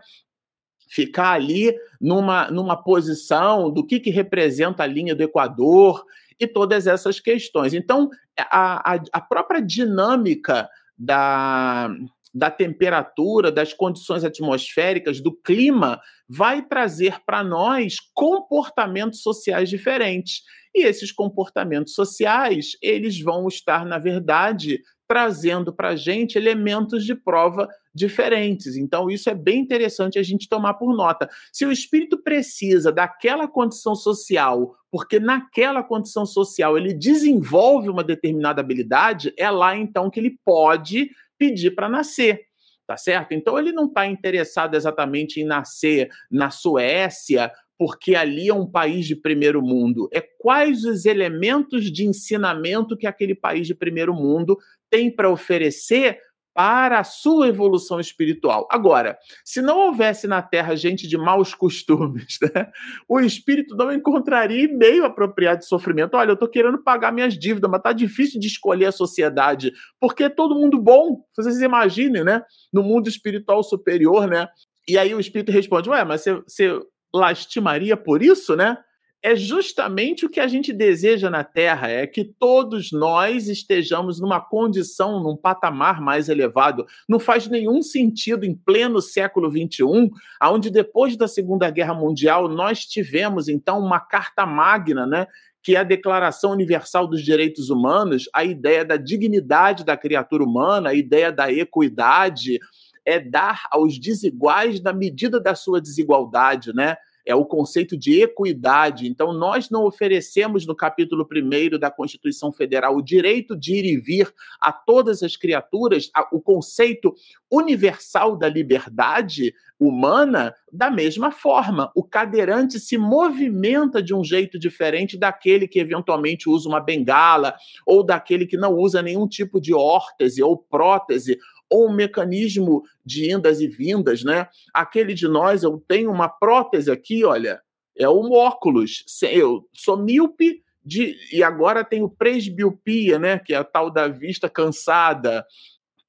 Ficar 0.89 1.33
ali 1.33 1.75
numa, 1.99 2.49
numa 2.49 2.81
posição 2.81 3.69
do 3.69 3.85
que, 3.85 3.99
que 3.99 4.09
representa 4.09 4.83
a 4.83 4.87
linha 4.87 5.13
do 5.13 5.21
Equador 5.21 6.05
e 6.39 6.47
todas 6.47 6.87
essas 6.87 7.19
questões. 7.19 7.73
Então, 7.73 8.09
a, 8.37 8.95
a, 8.95 9.01
a 9.13 9.21
própria 9.21 9.61
dinâmica 9.61 10.69
da, 10.97 11.89
da 12.33 12.51
temperatura, 12.51 13.51
das 13.51 13.73
condições 13.73 14.23
atmosféricas, 14.23 15.19
do 15.19 15.31
clima, 15.31 15.99
vai 16.29 16.61
trazer 16.61 17.19
para 17.25 17.43
nós 17.43 17.95
comportamentos 18.13 19.21
sociais 19.21 19.69
diferentes. 19.69 20.41
E 20.75 20.85
esses 20.85 21.11
comportamentos 21.11 21.93
sociais, 21.93 22.77
eles 22.81 23.19
vão 23.19 23.47
estar, 23.47 23.85
na 23.85 23.97
verdade, 23.97 24.81
trazendo 25.07 25.73
para 25.73 25.89
a 25.89 25.95
gente 25.95 26.37
elementos 26.37 27.05
de 27.05 27.15
prova 27.15 27.67
diferentes. 27.97 28.77
Então, 28.77 29.09
isso 29.09 29.29
é 29.29 29.33
bem 29.35 29.59
interessante 29.59 30.19
a 30.19 30.23
gente 30.23 30.47
tomar 30.47 30.75
por 30.75 30.95
nota. 30.95 31.27
Se 31.51 31.65
o 31.65 31.71
espírito 31.71 32.21
precisa 32.21 32.91
daquela 32.91 33.47
condição 33.47 33.95
social, 33.95 34.75
porque 34.91 35.19
naquela 35.19 35.83
condição 35.83 36.25
social 36.25 36.77
ele 36.77 36.93
desenvolve 36.93 37.89
uma 37.89 38.03
determinada 38.03 38.61
habilidade, 38.61 39.33
é 39.37 39.49
lá 39.49 39.75
então 39.75 40.09
que 40.09 40.19
ele 40.19 40.37
pode 40.45 41.09
pedir 41.37 41.71
para 41.71 41.89
nascer. 41.89 42.45
Tá 42.85 42.95
certo? 42.95 43.33
Então 43.33 43.59
ele 43.59 43.73
não 43.73 43.87
está 43.87 44.07
interessado 44.07 44.75
exatamente 44.75 45.41
em 45.41 45.45
nascer 45.45 46.09
na 46.31 46.49
Suécia 46.49 47.51
porque 47.77 48.15
ali 48.15 48.49
é 48.49 48.53
um 48.53 48.65
país 48.65 49.05
de 49.05 49.15
primeiro 49.15 49.61
mundo. 49.61 50.09
É 50.11 50.19
quais 50.21 50.83
os 50.83 51.05
elementos 51.05 51.91
de 51.91 52.05
ensinamento 52.05 52.97
que 52.97 53.05
aquele 53.05 53.35
país 53.35 53.67
de 53.67 53.75
primeiro 53.75 54.13
mundo 54.13 54.57
tem 54.89 55.11
para 55.11 55.29
oferecer 55.29 56.19
para 56.57 56.97
a 56.97 57.03
sua 57.03 57.49
evolução 57.49 57.99
espiritual. 57.99 58.67
Agora, 58.71 59.15
se 59.45 59.61
não 59.61 59.77
houvesse 59.77 60.25
na 60.25 60.41
Terra 60.41 60.75
gente 60.75 61.07
de 61.07 61.15
maus 61.15 61.53
costumes, 61.53 62.39
né, 62.41 62.71
o 63.07 63.19
espírito 63.19 63.75
não 63.75 63.93
encontraria 63.93 64.67
meio 64.67 65.05
apropriado 65.05 65.59
de 65.59 65.67
sofrimento. 65.67 66.17
Olha, 66.17 66.31
eu 66.31 66.33
estou 66.33 66.49
querendo 66.49 66.81
pagar 66.81 67.13
minhas 67.13 67.37
dívidas, 67.37 67.69
mas 67.69 67.77
está 67.77 67.93
difícil 67.93 68.39
de 68.39 68.47
escolher 68.47 68.85
a 68.85 68.91
sociedade, 68.91 69.71
porque 69.99 70.23
é 70.23 70.29
todo 70.29 70.55
mundo 70.55 70.81
bom. 70.81 71.23
Vocês 71.35 71.61
imaginem, 71.61 72.23
né? 72.23 72.41
No 72.73 72.81
mundo 72.81 73.07
espiritual 73.07 73.61
superior, 73.61 74.27
né? 74.27 74.47
E 74.89 74.97
aí 74.97 75.13
o 75.13 75.19
espírito 75.19 75.51
responde: 75.51 75.91
Ué, 75.91 76.03
mas 76.03 76.25
você 76.25 76.81
lastimaria 77.13 77.95
por 77.95 78.23
isso, 78.23 78.55
né? 78.55 78.79
É 79.21 79.35
justamente 79.35 80.25
o 80.25 80.29
que 80.29 80.39
a 80.39 80.47
gente 80.47 80.71
deseja 80.71 81.29
na 81.29 81.43
Terra, 81.43 81.89
é 81.89 82.05
que 82.05 82.23
todos 82.23 82.91
nós 82.91 83.47
estejamos 83.47 84.19
numa 84.19 84.39
condição, 84.39 85.21
num 85.21 85.35
patamar 85.35 85.99
mais 85.99 86.29
elevado. 86.29 86.85
Não 87.09 87.19
faz 87.19 87.47
nenhum 87.47 87.81
sentido 87.81 88.45
em 88.45 88.55
pleno 88.55 89.01
século 89.01 89.49
XXI, 89.49 90.11
onde 90.43 90.69
depois 90.69 91.17
da 91.17 91.27
Segunda 91.27 91.69
Guerra 91.69 91.93
Mundial 91.93 92.47
nós 92.47 92.85
tivemos 92.85 93.47
então 93.47 93.79
uma 93.79 93.99
carta 93.99 94.45
magna, 94.45 95.05
né? 95.05 95.27
que 95.63 95.75
é 95.75 95.79
a 95.79 95.83
Declaração 95.83 96.51
Universal 96.51 97.07
dos 97.07 97.21
Direitos 97.21 97.69
Humanos, 97.69 98.29
a 98.33 98.45
ideia 98.45 98.85
da 98.85 98.95
dignidade 98.95 99.83
da 99.83 99.97
criatura 99.97 100.41
humana, 100.41 100.91
a 100.91 100.93
ideia 100.93 101.29
da 101.29 101.51
equidade, 101.51 102.57
é 103.03 103.19
dar 103.19 103.67
aos 103.71 103.99
desiguais 103.99 104.81
na 104.81 104.93
medida 104.93 105.41
da 105.41 105.55
sua 105.55 105.81
desigualdade, 105.81 106.73
né? 106.73 106.95
É 107.27 107.35
o 107.35 107.45
conceito 107.45 107.97
de 107.97 108.21
equidade. 108.21 109.05
Então, 109.05 109.33
nós 109.33 109.69
não 109.69 109.83
oferecemos 109.83 110.65
no 110.65 110.73
capítulo 110.73 111.27
1 111.29 111.77
da 111.77 111.91
Constituição 111.91 112.53
Federal 112.53 112.95
o 112.95 113.01
direito 113.01 113.55
de 113.55 113.75
ir 113.75 113.85
e 113.85 113.99
vir 113.99 114.33
a 114.61 114.71
todas 114.71 115.21
as 115.21 115.35
criaturas, 115.35 116.09
o 116.31 116.39
conceito 116.39 117.13
universal 117.51 118.37
da 118.37 118.47
liberdade 118.47 119.53
humana 119.79 120.55
da 120.71 120.89
mesma 120.89 121.31
forma. 121.31 121.91
O 121.93 122.03
cadeirante 122.03 122.79
se 122.79 122.97
movimenta 122.97 124.01
de 124.01 124.13
um 124.13 124.23
jeito 124.23 124.57
diferente 124.57 125.17
daquele 125.17 125.67
que 125.67 125.79
eventualmente 125.79 126.49
usa 126.49 126.67
uma 126.67 126.79
bengala 126.79 127.55
ou 127.85 128.03
daquele 128.03 128.45
que 128.45 128.57
não 128.57 128.73
usa 128.73 129.01
nenhum 129.01 129.27
tipo 129.27 129.59
de 129.61 129.73
órtese 129.73 130.41
ou 130.41 130.57
prótese 130.57 131.37
ou 131.69 131.89
um 131.89 131.93
mecanismo 131.93 132.83
de 133.05 133.31
indas 133.31 133.61
e 133.61 133.67
vindas, 133.67 134.23
né? 134.23 134.47
Aquele 134.73 135.13
de 135.13 135.27
nós, 135.27 135.63
eu 135.63 135.83
tenho 135.87 136.11
uma 136.11 136.29
prótese 136.29 136.91
aqui, 136.91 137.23
olha, 137.25 137.61
é 137.97 138.09
um 138.09 138.31
óculos. 138.31 139.03
Eu 139.21 139.67
sou 139.73 139.97
míope 139.97 140.63
de, 140.83 141.15
e 141.33 141.43
agora 141.43 141.83
tenho 141.83 142.09
presbiopia, 142.09 143.19
né? 143.19 143.39
Que 143.39 143.53
é 143.53 143.57
a 143.57 143.63
tal 143.63 143.91
da 143.91 144.07
vista 144.07 144.49
cansada 144.49 145.45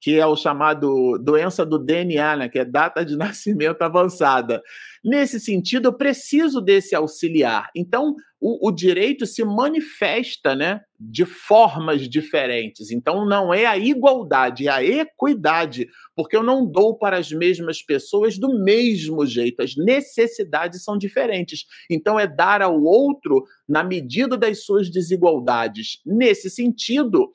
que 0.01 0.17
é 0.17 0.25
o 0.25 0.35
chamado 0.35 1.17
doença 1.17 1.65
do 1.65 1.77
DNA, 1.77 2.37
né, 2.37 2.49
que 2.49 2.59
é 2.59 2.65
data 2.65 3.03
de 3.03 3.15
nascimento 3.17 3.81
avançada. 3.81 4.61
Nesse 5.03 5.39
sentido, 5.39 5.87
eu 5.87 5.93
preciso 5.93 6.61
desse 6.61 6.93
auxiliar. 6.95 7.69
Então, 7.75 8.15
o, 8.41 8.69
o, 8.69 8.71
direito 8.71 9.25
se 9.25 9.43
manifesta 9.43 10.55
né, 10.55 10.81
de 10.99 11.25
formas 11.25 12.07
diferentes. 12.07 12.91
Então, 12.91 13.25
não 13.25 13.53
é 13.53 13.65
a 13.65 13.77
igualdade, 13.77 14.67
é 14.67 14.71
a 14.71 14.83
equidade, 14.83 15.87
porque 16.15 16.35
eu 16.35 16.43
não 16.43 16.65
dou 16.65 16.97
para 16.97 17.17
as 17.17 17.31
mesmas 17.31 17.81
pessoas 17.81 18.37
do 18.37 18.61
mesmo 18.63 19.25
jeito. 19.25 19.61
As 19.61 19.75
necessidades 19.75 20.83
são 20.83 20.97
diferentes. 20.97 21.65
Então, 21.89 22.19
é 22.19 22.27
dar 22.27 22.61
ao 22.61 22.81
outro 22.81 23.45
na 23.67 23.83
medida 23.83 24.37
das 24.37 24.63
suas 24.63 24.89
desigualdades. 24.89 26.01
Nesse 26.05 26.49
sentido, 26.49 27.29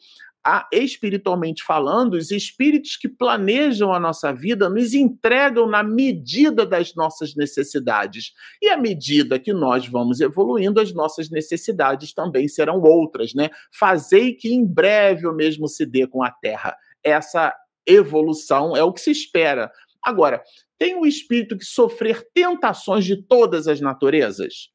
espiritualmente 0.70 1.62
falando, 1.64 2.14
os 2.14 2.30
espíritos 2.30 2.96
que 2.96 3.08
planejam 3.08 3.92
a 3.92 3.98
nossa 3.98 4.32
vida 4.32 4.68
nos 4.68 4.92
entregam 4.92 5.66
na 5.66 5.82
medida 5.82 6.66
das 6.66 6.94
nossas 6.94 7.34
necessidades. 7.34 8.32
E 8.60 8.68
à 8.68 8.76
medida 8.76 9.38
que 9.38 9.52
nós 9.52 9.86
vamos 9.86 10.20
evoluindo, 10.20 10.80
as 10.80 10.92
nossas 10.92 11.30
necessidades 11.30 12.12
também 12.12 12.46
serão 12.46 12.80
outras, 12.82 13.32
né? 13.32 13.50
Fazei 13.72 14.34
que 14.34 14.52
em 14.52 14.64
breve 14.64 15.26
o 15.26 15.32
mesmo 15.32 15.66
se 15.66 15.86
dê 15.86 16.06
com 16.06 16.22
a 16.22 16.30
Terra. 16.30 16.76
Essa 17.02 17.54
evolução 17.86 18.76
é 18.76 18.82
o 18.82 18.92
que 18.92 19.00
se 19.00 19.10
espera. 19.10 19.70
Agora, 20.02 20.42
tem 20.78 20.94
o 20.94 21.06
espírito 21.06 21.56
que 21.56 21.64
sofrer 21.64 22.26
tentações 22.34 23.04
de 23.04 23.16
todas 23.22 23.66
as 23.66 23.80
naturezas? 23.80 24.73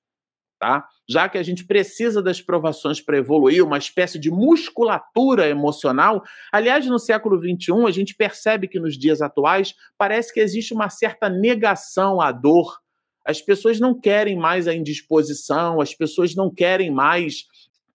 Tá? 0.59 0.85
Já 1.07 1.29
que 1.29 1.37
a 1.37 1.43
gente 1.43 1.65
precisa 1.65 2.21
das 2.21 2.41
provações 2.41 2.99
para 2.99 3.17
evoluir, 3.17 3.63
uma 3.63 3.77
espécie 3.77 4.19
de 4.19 4.29
musculatura 4.29 5.47
emocional. 5.47 6.21
Aliás, 6.51 6.85
no 6.85 6.99
século 6.99 7.39
XXI, 7.39 7.85
a 7.87 7.91
gente 7.91 8.13
percebe 8.13 8.67
que 8.67 8.79
nos 8.79 8.97
dias 8.97 9.21
atuais 9.21 9.73
parece 9.97 10.33
que 10.33 10.39
existe 10.39 10.73
uma 10.73 10.89
certa 10.89 11.29
negação 11.29 12.19
à 12.19 12.31
dor. 12.31 12.79
As 13.25 13.41
pessoas 13.41 13.79
não 13.79 13.99
querem 13.99 14.35
mais 14.35 14.67
a 14.67 14.73
indisposição, 14.73 15.79
as 15.79 15.95
pessoas 15.95 16.35
não 16.35 16.53
querem 16.53 16.91
mais. 16.91 17.45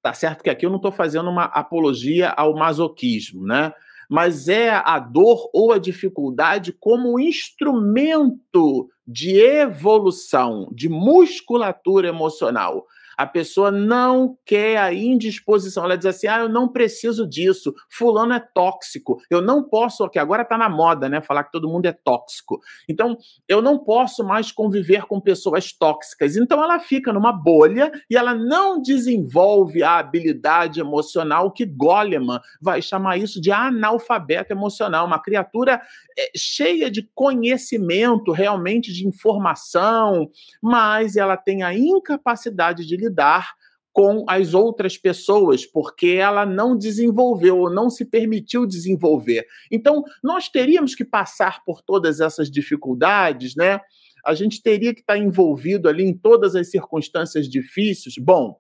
Tá 0.03 0.13
certo 0.13 0.43
que 0.43 0.51
aqui 0.51 0.65
eu 0.65 0.71
não 0.71 0.77
estou 0.77 0.93
fazendo 0.93 1.29
uma 1.29 1.45
apologia 1.45 2.31
ao 2.31 2.55
masoquismo, 2.55 3.47
né? 3.47 3.73
Mas 4.15 4.47
é 4.47 4.71
a 4.71 5.01
dor 5.01 5.51
ou 5.53 5.73
a 5.73 5.79
dificuldade 5.79 6.73
como 6.73 7.15
um 7.15 7.19
instrumento 7.19 8.89
de 9.05 9.41
evolução, 9.41 10.69
de 10.71 10.89
musculatura 10.89 12.07
emocional. 12.07 12.87
A 13.17 13.27
pessoa 13.27 13.71
não 13.71 14.37
quer 14.45 14.79
a 14.79 14.93
indisposição. 14.93 15.85
Ela 15.85 15.97
diz 15.97 16.07
assim: 16.07 16.27
ah, 16.27 16.41
eu 16.41 16.49
não 16.49 16.69
preciso 16.69 17.29
disso. 17.29 17.75
Fulano 17.91 18.35
é 18.35 18.41
tóxico. 18.41 19.21
Eu 19.31 19.41
não 19.41 19.63
posso. 19.63 20.09
Que 20.09 20.19
agora 20.19 20.43
está 20.43 20.59
na 20.59 20.69
moda, 20.69 21.09
né? 21.09 21.21
Falar 21.21 21.45
que 21.45 21.53
todo 21.53 21.69
mundo 21.69 21.87
é 21.87 21.93
tóxico. 21.93 22.61
Então, 22.89 23.17
eu 23.49 23.63
não 23.63 23.79
posso 23.79 24.25
mais 24.25 24.53
conviver 24.53 25.05
com 25.07 25.21
pessoas 25.21 25.73
tóxicas. 25.73 26.37
Então, 26.37 26.63
ela 26.63 26.79
fica 26.79 27.13
numa 27.13 27.33
bolha 27.33 27.91
e 28.11 28.17
ela 28.17 28.35
não 28.35 28.81
desenvolve 28.81 29.83
a 29.83 29.99
habilidade 29.99 30.81
emocional 30.81 31.51
que 31.51 31.65
Goleman 31.65 32.41
vai 32.61 32.83
chamar 32.83 33.17
isso 33.17 33.41
de 33.41 33.51
analfabeto 33.51 34.53
emocional. 34.53 35.07
Uma 35.07 35.21
criatura 35.21 35.81
é, 36.19 36.31
cheia 36.37 36.91
de 36.91 37.09
conhecimento, 37.15 38.33
realmente 38.33 38.93
de 38.93 39.07
informação, 39.07 40.31
mas 40.63 41.17
ela 41.17 41.37
tem 41.37 41.63
a 41.63 41.77
incapacidade 41.77 42.87
de 42.87 42.97
lidar 43.05 43.53
com 43.93 44.25
as 44.29 44.55
outras 44.55 44.99
pessoas, 44.99 45.65
porque 45.65 46.09
ela 46.19 46.45
não 46.45 46.77
desenvolveu 46.77 47.59
ou 47.59 47.73
não 47.73 47.89
se 47.89 48.05
permitiu 48.05 48.67
desenvolver. 48.67 49.47
Então, 49.71 50.03
nós 50.23 50.49
teríamos 50.49 50.97
que 50.97 51.05
passar 51.05 51.63
por 51.65 51.81
todas 51.81 52.19
essas 52.19 52.51
dificuldades, 52.51 53.55
né? 53.55 53.81
A 54.27 54.35
gente 54.35 54.63
teria 54.63 54.95
que 54.95 55.01
estar 55.01 55.19
envolvido 55.19 55.89
ali 55.89 56.05
em 56.05 56.17
todas 56.17 56.55
as 56.55 56.71
circunstâncias 56.71 57.49
difíceis. 57.49 58.15
Bom, 58.19 58.57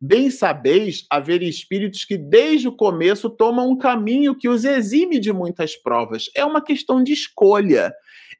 bem 0.00 0.30
sabeis 0.30 1.06
haver 1.10 1.42
espíritos 1.42 2.04
que 2.04 2.16
desde 2.16 2.68
o 2.68 2.76
começo 2.76 3.30
tomam 3.30 3.70
um 3.70 3.78
caminho 3.78 4.36
que 4.36 4.48
os 4.48 4.64
exime 4.64 5.20
de 5.20 5.32
muitas 5.32 5.76
provas. 5.76 6.30
É 6.34 6.44
uma 6.44 6.62
questão 6.62 7.02
de 7.02 7.12
escolha. 7.12 7.92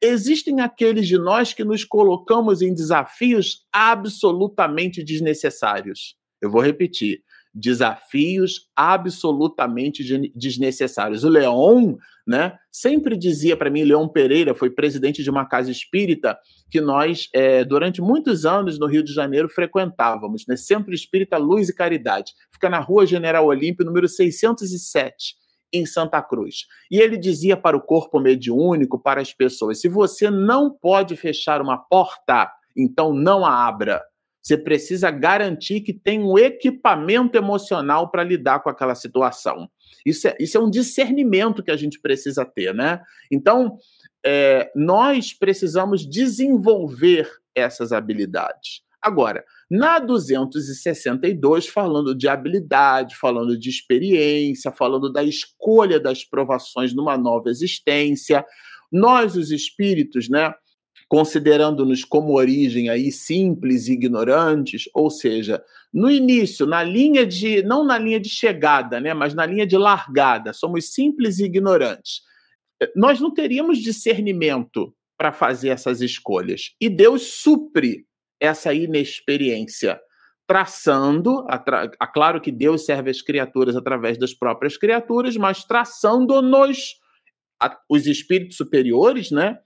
Existem 0.03 0.61
aqueles 0.61 1.07
de 1.07 1.19
nós 1.19 1.53
que 1.53 1.65
nos 1.65 1.85
colocamos 1.85 2.61
em 2.61 2.75
desafios 2.75 3.65
absolutamente 3.73 5.05
desnecessários. 5.05 6.17
Eu 6.43 6.51
vou 6.51 6.61
repetir: 6.61 7.23
desafios 7.55 8.69
absolutamente 8.75 10.03
desnecessários. 10.35 11.23
O 11.23 11.29
Leon, 11.29 11.95
né, 12.27 12.59
sempre 12.73 13.17
dizia 13.17 13.57
para 13.57 13.71
mim, 13.71 13.85
Leon 13.85 14.09
Pereira 14.09 14.55
foi 14.55 14.71
presidente 14.71 15.23
de 15.23 15.31
uma 15.31 15.47
casa 15.47 15.71
espírita 15.71 16.37
que 16.71 16.81
nós, 16.81 17.29
é, 17.33 17.65
durante 17.65 18.03
muitos 18.03 18.45
anos 18.45 18.79
no 18.79 18.87
Rio 18.87 19.05
de 19.05 19.13
Janeiro, 19.13 19.49
frequentávamos, 19.49 20.45
né, 20.49 20.57
Centro 20.57 20.93
Espírita 20.93 21.37
Luz 21.37 21.69
e 21.69 21.75
Caridade. 21.75 22.33
Fica 22.53 22.69
na 22.69 22.81
Rua 22.81 23.07
General 23.07 23.47
Olímpio, 23.47 23.87
número 23.87 24.09
607 24.09 25.37
em 25.73 25.87
Santa 25.87 26.23
Cruz. 26.23 26.67
E 26.91 26.99
ele 26.99 27.17
dizia 27.17 27.57
para 27.57 27.77
o 27.77 27.81
corpo 27.81 28.19
mediúnico, 28.21 28.99
para 28.99 29.21
as 29.21 29.33
pessoas: 29.33 29.81
se 29.81 29.89
você 29.89 30.31
não 30.31 30.71
pode 30.71 31.17
fechar 31.17 31.61
uma 31.61 31.79
porta, 31.79 32.51
então 32.77 33.13
não 33.13 33.45
a 33.45 33.67
abra. 33.67 34.03
Você 34.45 34.59
precisa 34.59 35.11
garantir 35.11 35.81
que 35.81 35.95
tem 35.95 36.23
um 36.23 36.37
equipamento 36.37 37.37
emocional 37.37 38.11
para 38.11 38.23
lidar 38.23 38.61
com 38.61 38.69
aquela 38.69 38.95
situação. 38.95 39.71
Isso 40.05 40.29
é, 40.29 40.37
isso 40.39 40.59
é 40.59 40.61
um 40.61 40.69
discernimento 40.69 41.63
que 41.63 41.71
a 41.71 41.77
gente 41.77 41.99
precisa 41.99 42.45
ter, 42.45 42.75
né? 42.75 43.01
Então, 43.33 43.79
é, 44.25 44.71
nós 44.77 45.33
precisamos 45.33 46.07
desenvolver 46.07 47.27
essas 47.55 47.91
habilidades. 47.91 48.83
Agora, 49.01 49.45
na 49.71 49.99
262, 49.99 51.67
falando 51.67 52.15
de 52.15 52.29
habilidade, 52.29 53.17
falando 53.17 53.59
de 53.59 53.71
experiência, 53.71 54.71
falando 54.71 55.11
da 55.11 55.23
escolha 55.23 55.99
das 55.99 56.23
provações 56.23 56.95
numa 56.95 57.17
nova 57.17 57.49
existência, 57.49 58.45
nós, 58.93 59.37
os 59.37 59.51
espíritos, 59.51 60.29
né? 60.29 60.55
Considerando-nos 61.09 62.05
como 62.05 62.37
origem 62.37 62.89
aí 62.89 63.13
simples 63.13 63.89
e 63.89 63.93
ignorantes, 63.93 64.89
ou 64.95 65.11
seja, 65.11 65.63
no 65.93 66.11
início, 66.11 66.67
na 66.67 66.83
linha 66.83 67.27
de 67.27 67.63
não 67.63 67.85
na 67.85 67.99
linha 67.99 68.19
de 68.19 68.29
chegada, 68.29 69.01
né, 69.01 69.15
mas 69.15 69.35
na 69.35 69.47
linha 69.47 69.67
de 69.67 69.77
largada, 69.77 70.53
somos 70.53 70.93
simples 70.93 71.39
e 71.39 71.45
ignorantes. 71.45 72.23
Nós 72.97 73.21
não 73.21 73.33
teríamos 73.33 73.79
discernimento 73.79 74.95
para 75.17 75.33
fazer 75.33 75.69
essas 75.69 76.01
escolhas. 76.01 76.75
E 76.81 76.89
Deus 76.89 77.35
supre 77.35 78.05
essa 78.41 78.75
inexperiência, 78.75 80.01
traçando, 80.47 81.47
a, 81.49 82.07
claro 82.07 82.41
que 82.41 82.51
Deus 82.51 82.85
serve 82.85 83.11
as 83.11 83.23
criaturas 83.23 83.77
através 83.77 84.19
das 84.19 84.35
próprias 84.35 84.77
criaturas, 84.77 85.37
mas 85.37 85.65
traçando-nos 85.65 86.97
os 87.89 88.07
espíritos 88.07 88.57
superiores, 88.57 89.31
né? 89.31 89.59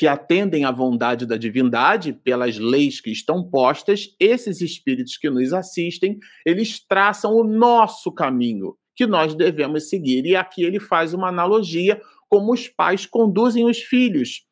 Que 0.00 0.08
atendem 0.08 0.64
à 0.64 0.70
vontade 0.70 1.26
da 1.26 1.36
divindade 1.36 2.14
pelas 2.14 2.56
leis 2.56 3.02
que 3.02 3.10
estão 3.10 3.44
postas, 3.44 4.16
esses 4.18 4.62
espíritos 4.62 5.18
que 5.18 5.28
nos 5.28 5.52
assistem, 5.52 6.18
eles 6.46 6.80
traçam 6.80 7.34
o 7.34 7.44
nosso 7.44 8.10
caminho 8.10 8.78
que 8.96 9.06
nós 9.06 9.34
devemos 9.34 9.90
seguir. 9.90 10.24
E 10.24 10.34
aqui 10.34 10.62
ele 10.62 10.80
faz 10.80 11.12
uma 11.12 11.28
analogia 11.28 12.00
como 12.30 12.54
os 12.54 12.66
pais 12.66 13.04
conduzem 13.04 13.66
os 13.66 13.80
filhos. 13.80 14.46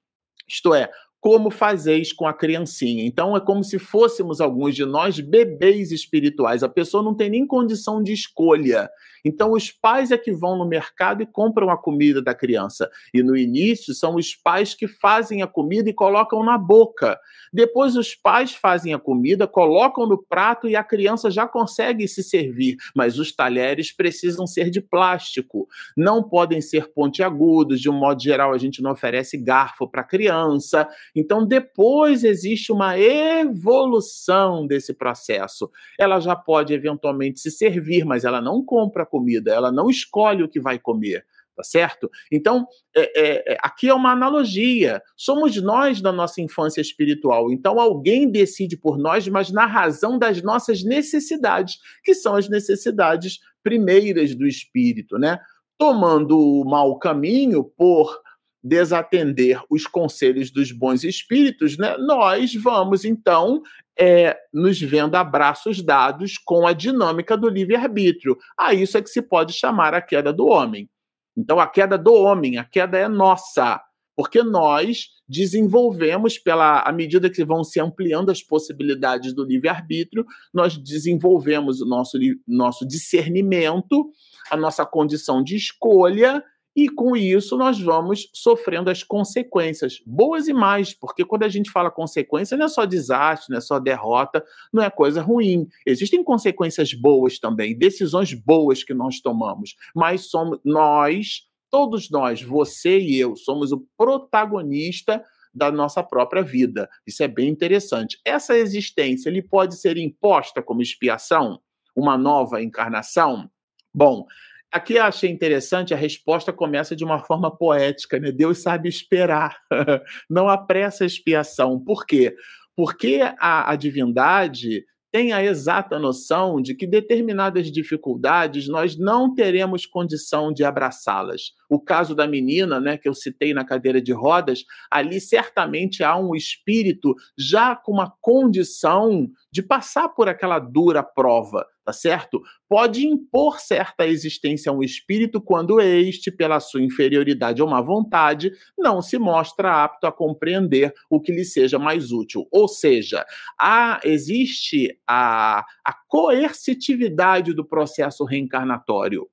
Isto 0.46 0.74
é, 0.74 0.90
como 1.20 1.50
fazeis 1.50 2.12
com 2.12 2.26
a 2.26 2.33
criancinha. 2.33 3.04
Então 3.04 3.37
é 3.37 3.40
como 3.40 3.64
se 3.64 3.78
fôssemos 3.78 4.40
alguns 4.40 4.74
de 4.74 4.85
nós 4.85 5.18
bebês 5.18 5.90
espirituais. 5.90 6.62
A 6.62 6.68
pessoa 6.68 7.02
não 7.02 7.14
tem 7.14 7.31
nem 7.31 7.46
condição 7.46 8.02
de 8.02 8.12
escolha. 8.12 8.88
Então 9.24 9.52
os 9.52 9.70
pais 9.70 10.11
é 10.11 10.18
que 10.18 10.33
vão 10.33 10.57
no 10.57 10.66
mercado 10.66 11.22
e 11.22 11.26
compram 11.26 11.70
a 11.70 11.76
comida 11.76 12.22
da 12.22 12.35
criança. 12.35 12.88
E 13.12 13.22
no 13.22 13.37
início 13.37 13.94
são 13.94 14.14
os 14.14 14.35
pais 14.35 14.74
que 14.74 14.87
fazem 14.87 15.42
a 15.42 15.46
comida 15.46 15.90
e 15.90 15.92
colocam 15.92 16.44
na 16.44 16.57
boca. 16.57 17.18
Depois 17.52 17.96
os 17.96 18.14
pais 18.14 18.54
fazem 18.54 18.94
a 18.94 18.98
comida, 18.98 19.46
colocam 19.46 20.07
no 20.07 20.22
prato 20.22 20.68
e 20.68 20.76
a 20.76 20.85
criança 20.85 21.31
já 21.31 21.46
consegue 21.46 22.07
se 22.07 22.22
servir, 22.22 22.76
mas 22.94 23.18
os 23.18 23.35
talheres 23.35 23.94
precisam 23.94 24.46
ser 24.46 24.70
de 24.70 24.81
plástico. 24.81 25.66
Não 25.96 26.22
podem 26.22 26.61
ser 26.61 26.92
pontiagudos, 26.92 27.81
de 27.81 27.90
um 27.90 27.98
modo 27.98 28.22
geral 28.22 28.52
a 28.52 28.59
gente 28.59 28.83
não 28.83 28.92
oferece 28.92 29.37
garfo 29.37 29.88
para 29.88 30.02
a 30.02 30.04
criança. 30.04 30.88
Então, 31.18 31.44
depois 31.44 32.24
existe 32.24 32.70
uma 32.72 32.98
evolução 32.98 34.66
desse 34.66 34.94
processo. 34.94 35.70
Ela 35.98 36.20
já 36.20 36.37
pode 36.37 36.72
eventualmente 36.72 37.40
se 37.40 37.50
servir, 37.50 38.04
mas 38.04 38.24
ela 38.24 38.40
não 38.40 38.64
compra 38.64 39.04
comida, 39.04 39.52
ela 39.52 39.72
não 39.72 39.90
escolhe 39.90 40.42
o 40.42 40.48
que 40.48 40.61
vai 40.61 40.78
comer 40.78 41.24
tá 41.59 41.64
certo? 41.64 42.09
Então, 42.31 42.68
é, 42.96 43.00
é, 43.20 43.52
é, 43.54 43.59
aqui 43.61 43.88
é 43.88 43.94
uma 43.94 44.12
analogia. 44.12 45.02
Somos 45.16 45.61
nós 45.61 46.00
da 46.00 46.12
nossa 46.12 46.40
infância 46.40 46.81
espiritual. 46.81 47.50
Então, 47.50 47.81
alguém 47.81 48.31
decide 48.31 48.76
por 48.76 48.96
nós, 48.96 49.26
mas 49.26 49.50
na 49.50 49.66
razão 49.66 50.20
das 50.20 50.40
nossas 50.40 50.85
necessidades, 50.85 51.78
que 52.04 52.14
são 52.14 52.37
as 52.37 52.48
necessidades 52.48 53.40
primeiras 53.61 54.37
do 54.37 54.46
espírito, 54.46 55.18
né? 55.18 55.40
Tomando 55.76 56.38
o 56.38 56.64
mau 56.64 56.96
caminho 56.96 57.64
por 57.64 58.20
desatender 58.62 59.62
os 59.70 59.86
conselhos 59.86 60.50
dos 60.50 60.72
bons 60.72 61.04
espíritos, 61.04 61.78
né, 61.78 61.96
nós 61.98 62.54
vamos 62.54 63.04
então 63.04 63.62
é, 63.98 64.36
nos 64.52 64.80
vendo 64.80 65.16
abraços 65.16 65.82
dados 65.82 66.38
com 66.38 66.66
a 66.66 66.72
dinâmica 66.72 67.36
do 67.36 67.48
livre-arbítrio. 67.48 68.36
A 68.58 68.72
isso 68.74 68.96
é 68.96 69.02
que 69.02 69.10
se 69.10 69.22
pode 69.22 69.52
chamar 69.52 69.94
a 69.94 70.00
queda 70.00 70.32
do 70.32 70.46
homem. 70.46 70.88
Então, 71.36 71.60
a 71.60 71.66
queda 71.66 71.96
do 71.96 72.12
homem, 72.12 72.58
a 72.58 72.64
queda 72.64 72.98
é 72.98 73.08
nossa, 73.08 73.80
porque 74.16 74.42
nós 74.42 75.06
desenvolvemos, 75.28 76.36
pela 76.36 76.80
à 76.80 76.92
medida 76.92 77.30
que 77.30 77.44
vão 77.44 77.62
se 77.62 77.78
ampliando 77.78 78.30
as 78.30 78.42
possibilidades 78.42 79.32
do 79.32 79.44
livre-arbítrio, 79.44 80.26
nós 80.52 80.76
desenvolvemos 80.76 81.80
o 81.80 81.86
nosso, 81.86 82.18
nosso 82.46 82.86
discernimento, 82.86 84.10
a 84.50 84.56
nossa 84.56 84.84
condição 84.84 85.42
de 85.42 85.54
escolha 85.54 86.42
e 86.78 86.88
com 86.88 87.16
isso 87.16 87.56
nós 87.56 87.80
vamos 87.80 88.30
sofrendo 88.32 88.88
as 88.88 89.02
consequências, 89.02 90.00
boas 90.06 90.46
e 90.46 90.52
mais, 90.52 90.94
porque 90.94 91.24
quando 91.24 91.42
a 91.42 91.48
gente 91.48 91.72
fala 91.72 91.90
consequência, 91.90 92.56
não 92.56 92.66
é 92.66 92.68
só 92.68 92.86
desastre, 92.86 93.50
não 93.50 93.58
é 93.58 93.60
só 93.60 93.80
derrota, 93.80 94.44
não 94.72 94.80
é 94.80 94.88
coisa 94.88 95.20
ruim. 95.20 95.66
Existem 95.84 96.22
consequências 96.22 96.94
boas 96.94 97.40
também, 97.40 97.76
decisões 97.76 98.32
boas 98.32 98.84
que 98.84 98.94
nós 98.94 99.20
tomamos, 99.20 99.74
mas 99.92 100.30
somos 100.30 100.60
nós, 100.64 101.48
todos 101.68 102.12
nós, 102.12 102.40
você 102.42 103.00
e 103.00 103.18
eu, 103.18 103.34
somos 103.34 103.72
o 103.72 103.84
protagonista 103.96 105.20
da 105.52 105.72
nossa 105.72 106.00
própria 106.00 106.44
vida. 106.44 106.88
Isso 107.04 107.24
é 107.24 107.26
bem 107.26 107.48
interessante. 107.48 108.20
Essa 108.24 108.56
existência, 108.56 109.28
ele 109.28 109.42
pode 109.42 109.74
ser 109.74 109.96
imposta 109.96 110.62
como 110.62 110.80
expiação, 110.80 111.60
uma 111.96 112.16
nova 112.16 112.62
encarnação? 112.62 113.50
Bom, 113.92 114.26
Aqui 114.70 114.98
achei 114.98 115.31
interessante, 115.31 115.94
a 115.94 115.96
resposta 115.96 116.52
começa 116.52 116.94
de 116.94 117.02
uma 117.02 117.20
forma 117.20 117.50
poética, 117.54 118.18
né? 118.20 118.31
Deus 118.31 118.59
sabe 118.59 118.88
esperar, 118.88 119.59
não 120.28 120.48
apressa 120.48 121.04
a 121.04 121.07
expiação. 121.07 121.81
Por 121.81 122.04
quê? 122.04 122.35
Porque 122.76 123.20
a, 123.38 123.70
a 123.70 123.76
divindade 123.76 124.85
tem 125.11 125.33
a 125.33 125.42
exata 125.42 125.98
noção 125.98 126.61
de 126.61 126.74
que 126.74 126.87
determinadas 126.87 127.72
dificuldades 127.72 128.68
nós 128.68 128.96
não 128.96 129.35
teremos 129.35 129.87
condição 129.87 130.52
de 130.52 130.64
abraçá-las. 130.64 131.52
O 131.68 131.81
caso 131.81 132.14
da 132.14 132.26
menina, 132.26 132.78
né, 132.78 132.98
que 132.98 133.09
eu 133.09 133.14
citei 133.14 133.54
na 133.54 133.64
cadeira 133.64 134.02
de 134.02 134.12
rodas, 134.12 134.64
ali 134.90 135.20
certamente 135.20 136.04
há 136.04 136.16
um 136.16 136.35
espírito 136.35 137.14
já 137.38 137.74
com 137.74 137.92
uma 137.92 138.12
condição 138.20 139.28
de 139.50 139.62
passar 139.62 140.11
por 140.11 140.28
aquela 140.28 140.59
dura 140.59 141.02
prova, 141.02 141.66
tá 141.88 141.92
certo? 141.94 142.42
Pode 142.68 143.07
impor 143.07 143.59
certa 143.61 144.07
existência 144.07 144.70
a 144.70 144.74
um 144.74 144.83
espírito 144.83 145.40
quando 145.40 145.81
este, 145.81 146.31
pela 146.31 146.61
sua 146.61 146.83
inferioridade 146.83 147.62
ou 147.62 147.68
má 147.68 147.81
vontade, 147.81 148.53
não 148.77 149.01
se 149.01 149.18
mostra 149.18 149.85
apto 149.85 150.07
a 150.07 150.12
compreender 150.12 150.92
o 151.09 151.18
que 151.18 151.33
lhe 151.33 151.46
seja 151.46 151.79
mais 151.79 152.12
útil. 152.12 152.46
Ou 152.53 152.68
seja, 152.68 153.24
há, 153.59 154.01
existe 154.05 155.01
a, 155.09 155.64
a 155.83 155.94
coercitividade 156.07 157.55
do 157.55 157.64
processo 157.64 158.22
reencarnatório. 158.22 159.27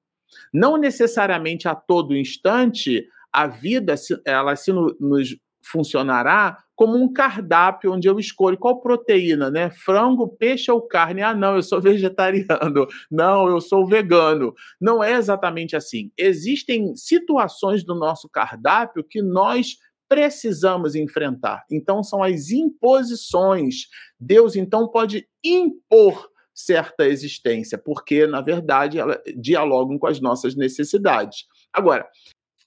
Não 0.54 0.78
necessariamente 0.78 1.68
a 1.68 1.76
todo 1.76 2.15
instante 2.15 3.06
a 3.34 3.48
vida 3.48 3.96
ela 4.26 4.56
se 4.56 4.72
nos 4.72 5.36
funcionará 5.62 6.63
como 6.75 6.97
um 6.97 7.11
cardápio 7.11 7.93
onde 7.93 8.07
eu 8.07 8.19
escolho 8.19 8.57
qual 8.57 8.81
proteína, 8.81 9.49
né? 9.49 9.69
Frango, 9.69 10.27
peixe 10.27 10.69
ou 10.69 10.81
carne? 10.81 11.21
Ah, 11.21 11.33
não, 11.33 11.55
eu 11.55 11.63
sou 11.63 11.79
vegetariano. 11.81 12.88
Não, 13.09 13.47
eu 13.47 13.61
sou 13.61 13.88
vegano. 13.88 14.53
Não 14.79 15.03
é 15.03 15.13
exatamente 15.13 15.75
assim. 15.75 16.11
Existem 16.17 16.95
situações 16.95 17.83
do 17.83 17.95
nosso 17.95 18.27
cardápio 18.29 19.03
que 19.03 19.21
nós 19.21 19.77
precisamos 20.07 20.95
enfrentar. 20.95 21.63
Então 21.71 22.03
são 22.03 22.21
as 22.21 22.51
imposições. 22.51 23.88
Deus 24.19 24.55
então 24.55 24.88
pode 24.88 25.27
impor 25.43 26.29
certa 26.53 27.05
existência, 27.05 27.77
porque 27.77 28.25
na 28.25 28.41
verdade 28.41 28.97
ela 28.97 29.21
dialogam 29.35 29.99
com 29.99 30.07
as 30.07 30.21
nossas 30.21 30.55
necessidades. 30.55 31.45
Agora, 31.73 32.07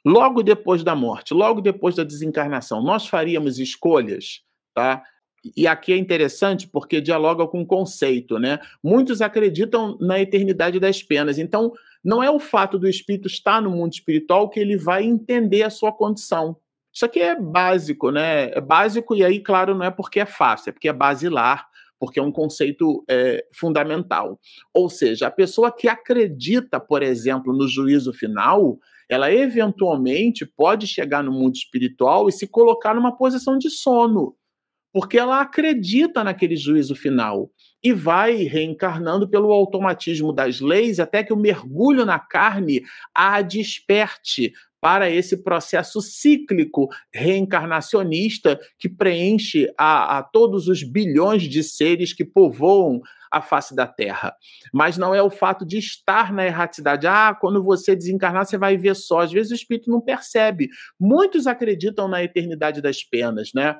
logo 0.05 0.43
depois 0.43 0.83
da 0.83 0.95
morte, 0.95 1.35
logo 1.35 1.61
depois 1.61 1.95
da 1.95 2.05
desencarnação, 2.05 2.83
nós 2.83 3.07
faríamos 3.07 3.59
escolhas, 3.59 4.43
tá? 4.75 5.03
E 5.57 5.67
aqui 5.67 5.93
é 5.93 5.97
interessante 5.97 6.67
porque 6.67 7.01
dialoga 7.01 7.47
com 7.47 7.63
o 7.63 7.67
conceito, 7.67 8.39
né? 8.39 8.59
Muitos 8.83 9.23
acreditam 9.23 9.97
na 10.01 10.19
eternidade 10.21 10.81
das 10.81 11.03
penas. 11.03 11.39
Então, 11.39 11.73
não 12.05 12.23
é 12.23 12.31
o 12.31 12.41
fato 12.41 12.79
do 12.79 12.89
espírito 12.89 13.29
estar 13.29 13.61
no 13.63 13.71
mundo 13.71 13.93
espiritual 13.93 14.49
que 14.49 14.59
ele 14.59 14.77
vai 14.77 15.05
entender 15.05 15.63
a 15.63 15.71
sua 15.71 15.93
condição. 15.93 16.57
Isso 16.93 17.05
aqui 17.05 17.21
é 17.21 17.39
básico, 17.39 18.11
né? 18.11 18.51
É 18.51 18.61
básico 18.61 19.15
e 19.15 19.25
aí, 19.25 19.41
claro, 19.41 19.75
não 19.75 19.87
é 19.87 19.91
porque 19.91 20.21
é 20.21 20.27
fácil, 20.27 20.71
é 20.71 20.73
porque 20.73 20.89
é 20.89 20.93
basilar, 20.93 21.69
porque 21.99 22.19
é 22.19 22.23
um 22.23 22.33
conceito 22.33 23.05
é, 23.09 23.45
fundamental. 23.53 24.39
Ou 24.75 24.89
seja, 24.89 25.27
a 25.27 25.31
pessoa 25.31 25.71
que 25.71 25.89
acredita, 25.89 26.81
por 26.81 27.03
exemplo, 27.03 27.53
no 27.53 27.69
juízo 27.69 28.13
final, 28.13 28.79
ela 29.09 29.33
eventualmente 29.33 30.45
pode 30.45 30.87
chegar 30.87 31.23
no 31.25 31.33
mundo 31.33 31.57
espiritual 31.57 32.29
e 32.29 32.33
se 32.33 32.47
colocar 32.47 32.95
numa 32.95 33.17
posição 33.17 33.57
de 33.57 33.71
sono, 33.71 34.37
porque 34.93 35.19
ela 35.19 35.41
acredita 35.41 36.23
naquele 36.23 36.57
juízo 36.57 36.95
final 36.95 37.51
e 37.83 37.93
vai 37.93 38.43
reencarnando 38.43 39.29
pelo 39.29 39.53
automatismo 39.53 40.33
das 40.33 40.61
leis 40.61 40.99
até 40.99 41.23
que 41.23 41.33
o 41.33 41.37
mergulho 41.37 42.05
na 42.05 42.19
carne 42.19 42.83
a 43.15 43.41
desperte 43.41 44.53
para 44.81 45.11
esse 45.11 45.43
processo 45.43 46.01
cíclico 46.01 46.89
reencarnacionista 47.13 48.59
que 48.79 48.89
preenche 48.89 49.73
a, 49.77 50.19
a 50.19 50.23
todos 50.23 50.69
os 50.69 50.83
bilhões 50.83 51.43
de 51.43 51.63
seres 51.63 52.13
que 52.13 52.25
povoam 52.25 53.01
a 53.31 53.41
face 53.41 53.75
da 53.75 53.87
Terra. 53.87 54.35
Mas 54.73 54.97
não 54.97 55.15
é 55.15 55.23
o 55.23 55.31
fato 55.31 55.65
de 55.65 55.79
estar 55.79 56.33
na 56.33 56.47
erraticidade. 56.47 57.07
Ah, 57.07 57.37
quando 57.39 57.63
você 57.63 57.95
desencarnar, 57.95 58.47
você 58.47 58.59
vai 58.59 58.77
ver 58.77 58.95
só. 58.95 59.21
Às 59.21 59.33
vezes 59.33 59.53
o 59.53 59.55
espírito 59.55 59.91
não 59.91 60.01
percebe. 60.01 60.69
Muitos 60.99 61.47
acreditam 61.47 62.09
na 62.09 62.23
eternidade 62.23 62.81
das 62.81 63.03
penas, 63.03 63.51
né? 63.55 63.77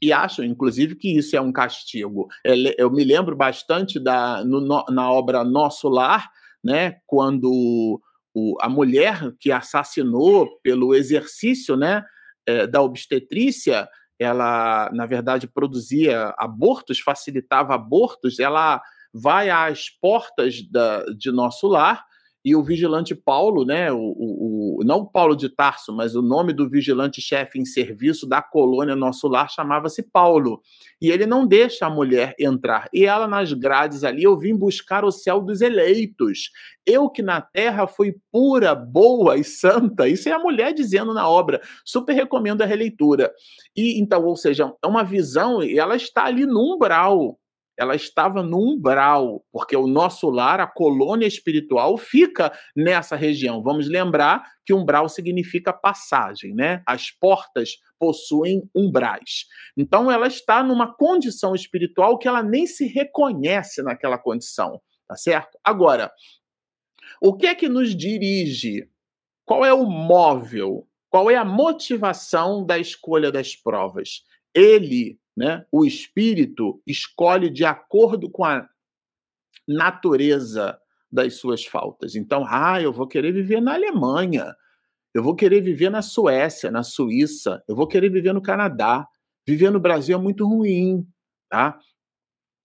E 0.00 0.12
acham, 0.12 0.44
inclusive, 0.44 0.94
que 0.94 1.16
isso 1.16 1.36
é 1.36 1.40
um 1.40 1.52
castigo. 1.52 2.28
Eu 2.44 2.90
me 2.90 3.02
lembro 3.02 3.34
bastante 3.34 3.98
da, 3.98 4.44
no, 4.44 4.60
na 4.90 5.10
obra 5.10 5.42
Nosso 5.42 5.88
Lar, 5.88 6.30
né? 6.62 6.98
Quando 7.06 8.00
o, 8.34 8.56
a 8.60 8.68
mulher 8.68 9.32
que 9.40 9.50
assassinou 9.50 10.48
pelo 10.62 10.94
exercício 10.94 11.76
né, 11.76 12.04
é, 12.46 12.66
da 12.66 12.80
obstetrícia, 12.80 13.88
ela, 14.18 14.90
na 14.92 15.06
verdade, 15.06 15.46
produzia 15.46 16.34
abortos, 16.36 16.98
facilitava 16.98 17.74
abortos, 17.74 18.38
ela 18.38 18.82
vai 19.12 19.48
às 19.48 19.88
portas 19.88 20.62
da, 20.62 21.04
de 21.16 21.30
nosso 21.30 21.68
lar 21.68 22.04
e 22.48 22.56
o 22.56 22.62
vigilante 22.62 23.14
Paulo, 23.14 23.62
né, 23.62 23.92
o, 23.92 23.98
o, 23.98 24.80
o 24.80 24.84
não 24.84 25.04
Paulo 25.04 25.36
de 25.36 25.50
Tarso, 25.50 25.92
mas 25.94 26.16
o 26.16 26.22
nome 26.22 26.54
do 26.54 26.66
vigilante-chefe 26.66 27.58
em 27.58 27.64
serviço 27.66 28.26
da 28.26 28.40
colônia 28.40 28.96
Nosso 28.96 29.28
Lar 29.28 29.50
chamava-se 29.50 30.02
Paulo. 30.02 30.62
E 30.98 31.10
ele 31.10 31.26
não 31.26 31.46
deixa 31.46 31.84
a 31.84 31.90
mulher 31.90 32.34
entrar. 32.40 32.88
E 32.90 33.04
ela 33.04 33.28
nas 33.28 33.52
grades 33.52 34.02
ali, 34.02 34.22
eu 34.22 34.38
vim 34.38 34.56
buscar 34.56 35.04
o 35.04 35.12
céu 35.12 35.42
dos 35.42 35.60
eleitos. 35.60 36.50
Eu 36.86 37.10
que 37.10 37.20
na 37.20 37.42
terra 37.42 37.86
fui 37.86 38.16
pura, 38.32 38.74
boa 38.74 39.36
e 39.36 39.44
santa. 39.44 40.08
Isso 40.08 40.28
é 40.30 40.32
a 40.32 40.38
mulher 40.38 40.72
dizendo 40.72 41.12
na 41.12 41.28
obra. 41.28 41.60
Super 41.84 42.14
recomendo 42.14 42.62
a 42.62 42.66
releitura. 42.66 43.30
E 43.76 44.00
então, 44.00 44.24
ou 44.24 44.36
seja, 44.36 44.72
é 44.82 44.86
uma 44.86 45.04
visão, 45.04 45.62
e 45.62 45.78
ela 45.78 45.96
está 45.96 46.24
ali 46.24 46.46
no 46.46 46.74
umbral 46.74 47.38
ela 47.78 47.94
estava 47.94 48.42
no 48.42 48.58
umbral, 48.58 49.44
porque 49.52 49.76
o 49.76 49.86
nosso 49.86 50.28
lar, 50.28 50.58
a 50.58 50.66
colônia 50.66 51.26
espiritual, 51.26 51.96
fica 51.96 52.52
nessa 52.74 53.14
região. 53.14 53.62
Vamos 53.62 53.88
lembrar 53.88 54.42
que 54.66 54.74
umbral 54.74 55.08
significa 55.08 55.72
passagem, 55.72 56.52
né? 56.52 56.82
As 56.84 57.12
portas 57.12 57.76
possuem 57.96 58.68
umbrais. 58.74 59.46
Então 59.76 60.10
ela 60.10 60.26
está 60.26 60.60
numa 60.60 60.92
condição 60.92 61.54
espiritual 61.54 62.18
que 62.18 62.26
ela 62.26 62.42
nem 62.42 62.66
se 62.66 62.84
reconhece 62.88 63.80
naquela 63.80 64.18
condição, 64.18 64.80
tá 65.06 65.14
certo? 65.14 65.56
Agora, 65.62 66.10
o 67.22 67.36
que 67.36 67.46
é 67.46 67.54
que 67.54 67.68
nos 67.68 67.94
dirige? 67.94 68.88
Qual 69.44 69.64
é 69.64 69.72
o 69.72 69.84
móvel? 69.84 70.84
Qual 71.08 71.30
é 71.30 71.36
a 71.36 71.44
motivação 71.44 72.66
da 72.66 72.76
escolha 72.76 73.30
das 73.30 73.54
provas? 73.54 74.24
Ele 74.52 75.16
né? 75.38 75.64
O 75.70 75.84
espírito 75.84 76.82
escolhe 76.84 77.48
de 77.48 77.64
acordo 77.64 78.28
com 78.28 78.44
a 78.44 78.68
natureza 79.66 80.76
das 81.10 81.34
suas 81.34 81.64
faltas. 81.64 82.16
Então, 82.16 82.44
ah, 82.48 82.82
eu 82.82 82.92
vou 82.92 83.06
querer 83.06 83.30
viver 83.30 83.60
na 83.62 83.74
Alemanha, 83.74 84.52
eu 85.14 85.22
vou 85.22 85.36
querer 85.36 85.60
viver 85.60 85.90
na 85.90 86.02
Suécia, 86.02 86.72
na 86.72 86.82
Suíça, 86.82 87.62
eu 87.68 87.76
vou 87.76 87.86
querer 87.86 88.10
viver 88.10 88.32
no 88.34 88.42
Canadá. 88.42 89.06
Viver 89.46 89.70
no 89.70 89.78
Brasil 89.80 90.18
é 90.18 90.20
muito 90.20 90.46
ruim, 90.46 91.06
tá? 91.48 91.78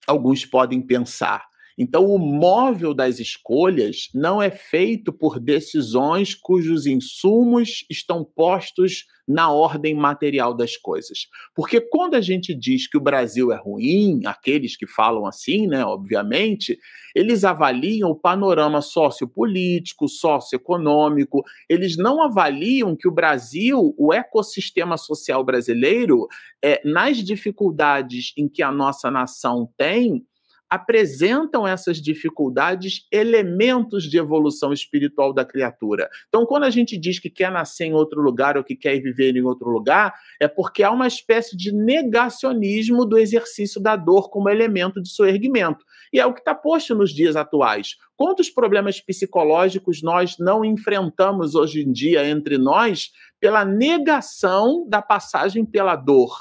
Alguns 0.08 0.44
podem 0.44 0.82
pensar. 0.82 1.46
Então, 1.78 2.06
o 2.08 2.18
móvel 2.18 2.94
das 2.94 3.20
escolhas 3.20 4.10
não 4.14 4.42
é 4.42 4.50
feito 4.50 5.14
por 5.14 5.40
decisões 5.40 6.34
cujos 6.34 6.88
insumos 6.88 7.86
estão 7.90 8.26
postos 8.26 9.06
na 9.28 9.52
ordem 9.52 9.96
material 9.96 10.54
das 10.54 10.76
coisas. 10.76 11.28
Porque 11.56 11.80
quando 11.80 12.16
a 12.16 12.22
gente 12.22 12.54
diz 12.54 12.88
que 12.88 12.98
o 12.98 13.02
Brasil 13.02 13.52
é 13.52 13.58
ruim, 13.58 14.22
aqueles 14.26 14.76
que 14.76 14.86
falam 14.86 15.26
assim, 15.26 15.68
né, 15.68 15.86
obviamente, 15.86 16.78
eles 17.16 17.44
avaliam 17.44 18.10
o 18.10 18.16
panorama 18.16 18.82
sociopolítico, 18.82 20.08
socioeconômico, 20.08 21.44
eles 21.70 21.96
não 21.98 22.22
avaliam 22.22 22.96
que 22.96 23.08
o 23.08 23.14
Brasil, 23.14 23.94
o 23.98 24.14
ecossistema 24.14 24.98
social 24.98 25.44
brasileiro, 25.44 26.28
é, 26.62 26.82
nas 26.84 27.18
dificuldades 27.18 28.34
em 28.38 28.48
que 28.48 28.62
a 28.62 28.72
nossa 28.72 29.10
nação 29.10 29.70
tem, 29.78 30.26
apresentam 30.74 31.68
essas 31.68 32.02
dificuldades 32.02 33.06
elementos 33.12 34.06
de 34.06 34.18
evolução 34.18 34.74
espiritual 34.74 35.32
da 35.32 35.46
criatura. 35.46 36.10
Então, 36.28 36.48
quando 36.48 36.64
a 36.64 36.72
gente 36.72 36.98
diz 36.98 37.20
que 37.20 37.30
quer 37.30 37.52
nascer 37.52 37.86
em 37.86 37.94
outro 37.94 38.20
lugar 38.20 38.58
ou 38.58 38.64
que 38.64 38.76
quer 38.76 39.00
viver 39.00 39.36
em 39.36 39.44
outro 39.44 39.70
lugar, 39.70 40.16
é 40.42 40.48
porque 40.48 40.82
há 40.82 40.90
uma 40.90 41.06
espécie 41.06 41.56
de 41.56 41.72
negacionismo 41.72 43.06
do 43.06 43.20
exercício 43.20 43.80
da 43.80 43.96
dor 43.96 44.32
como 44.32 44.50
elemento 44.50 45.00
de 45.00 45.10
soerguimento. 45.10 45.86
E 46.12 46.20
é 46.20 46.26
o 46.26 46.34
que 46.34 46.40
está 46.40 46.56
posto 46.56 46.96
nos 46.96 47.14
dias 47.14 47.36
atuais. 47.36 47.96
Quantos 48.18 48.50
problemas 48.50 49.00
psicológicos 49.00 50.02
nós 50.02 50.40
não 50.40 50.66
enfrentamos 50.66 51.54
hoje 51.54 51.84
em 51.84 51.92
dia 51.92 52.28
entre 52.28 52.58
nós 52.58 53.12
pela 53.40 53.64
negação 53.64 54.90
da 54.90 55.04
passagem 55.04 55.64
pela 55.64 55.96
dor? 55.96 56.36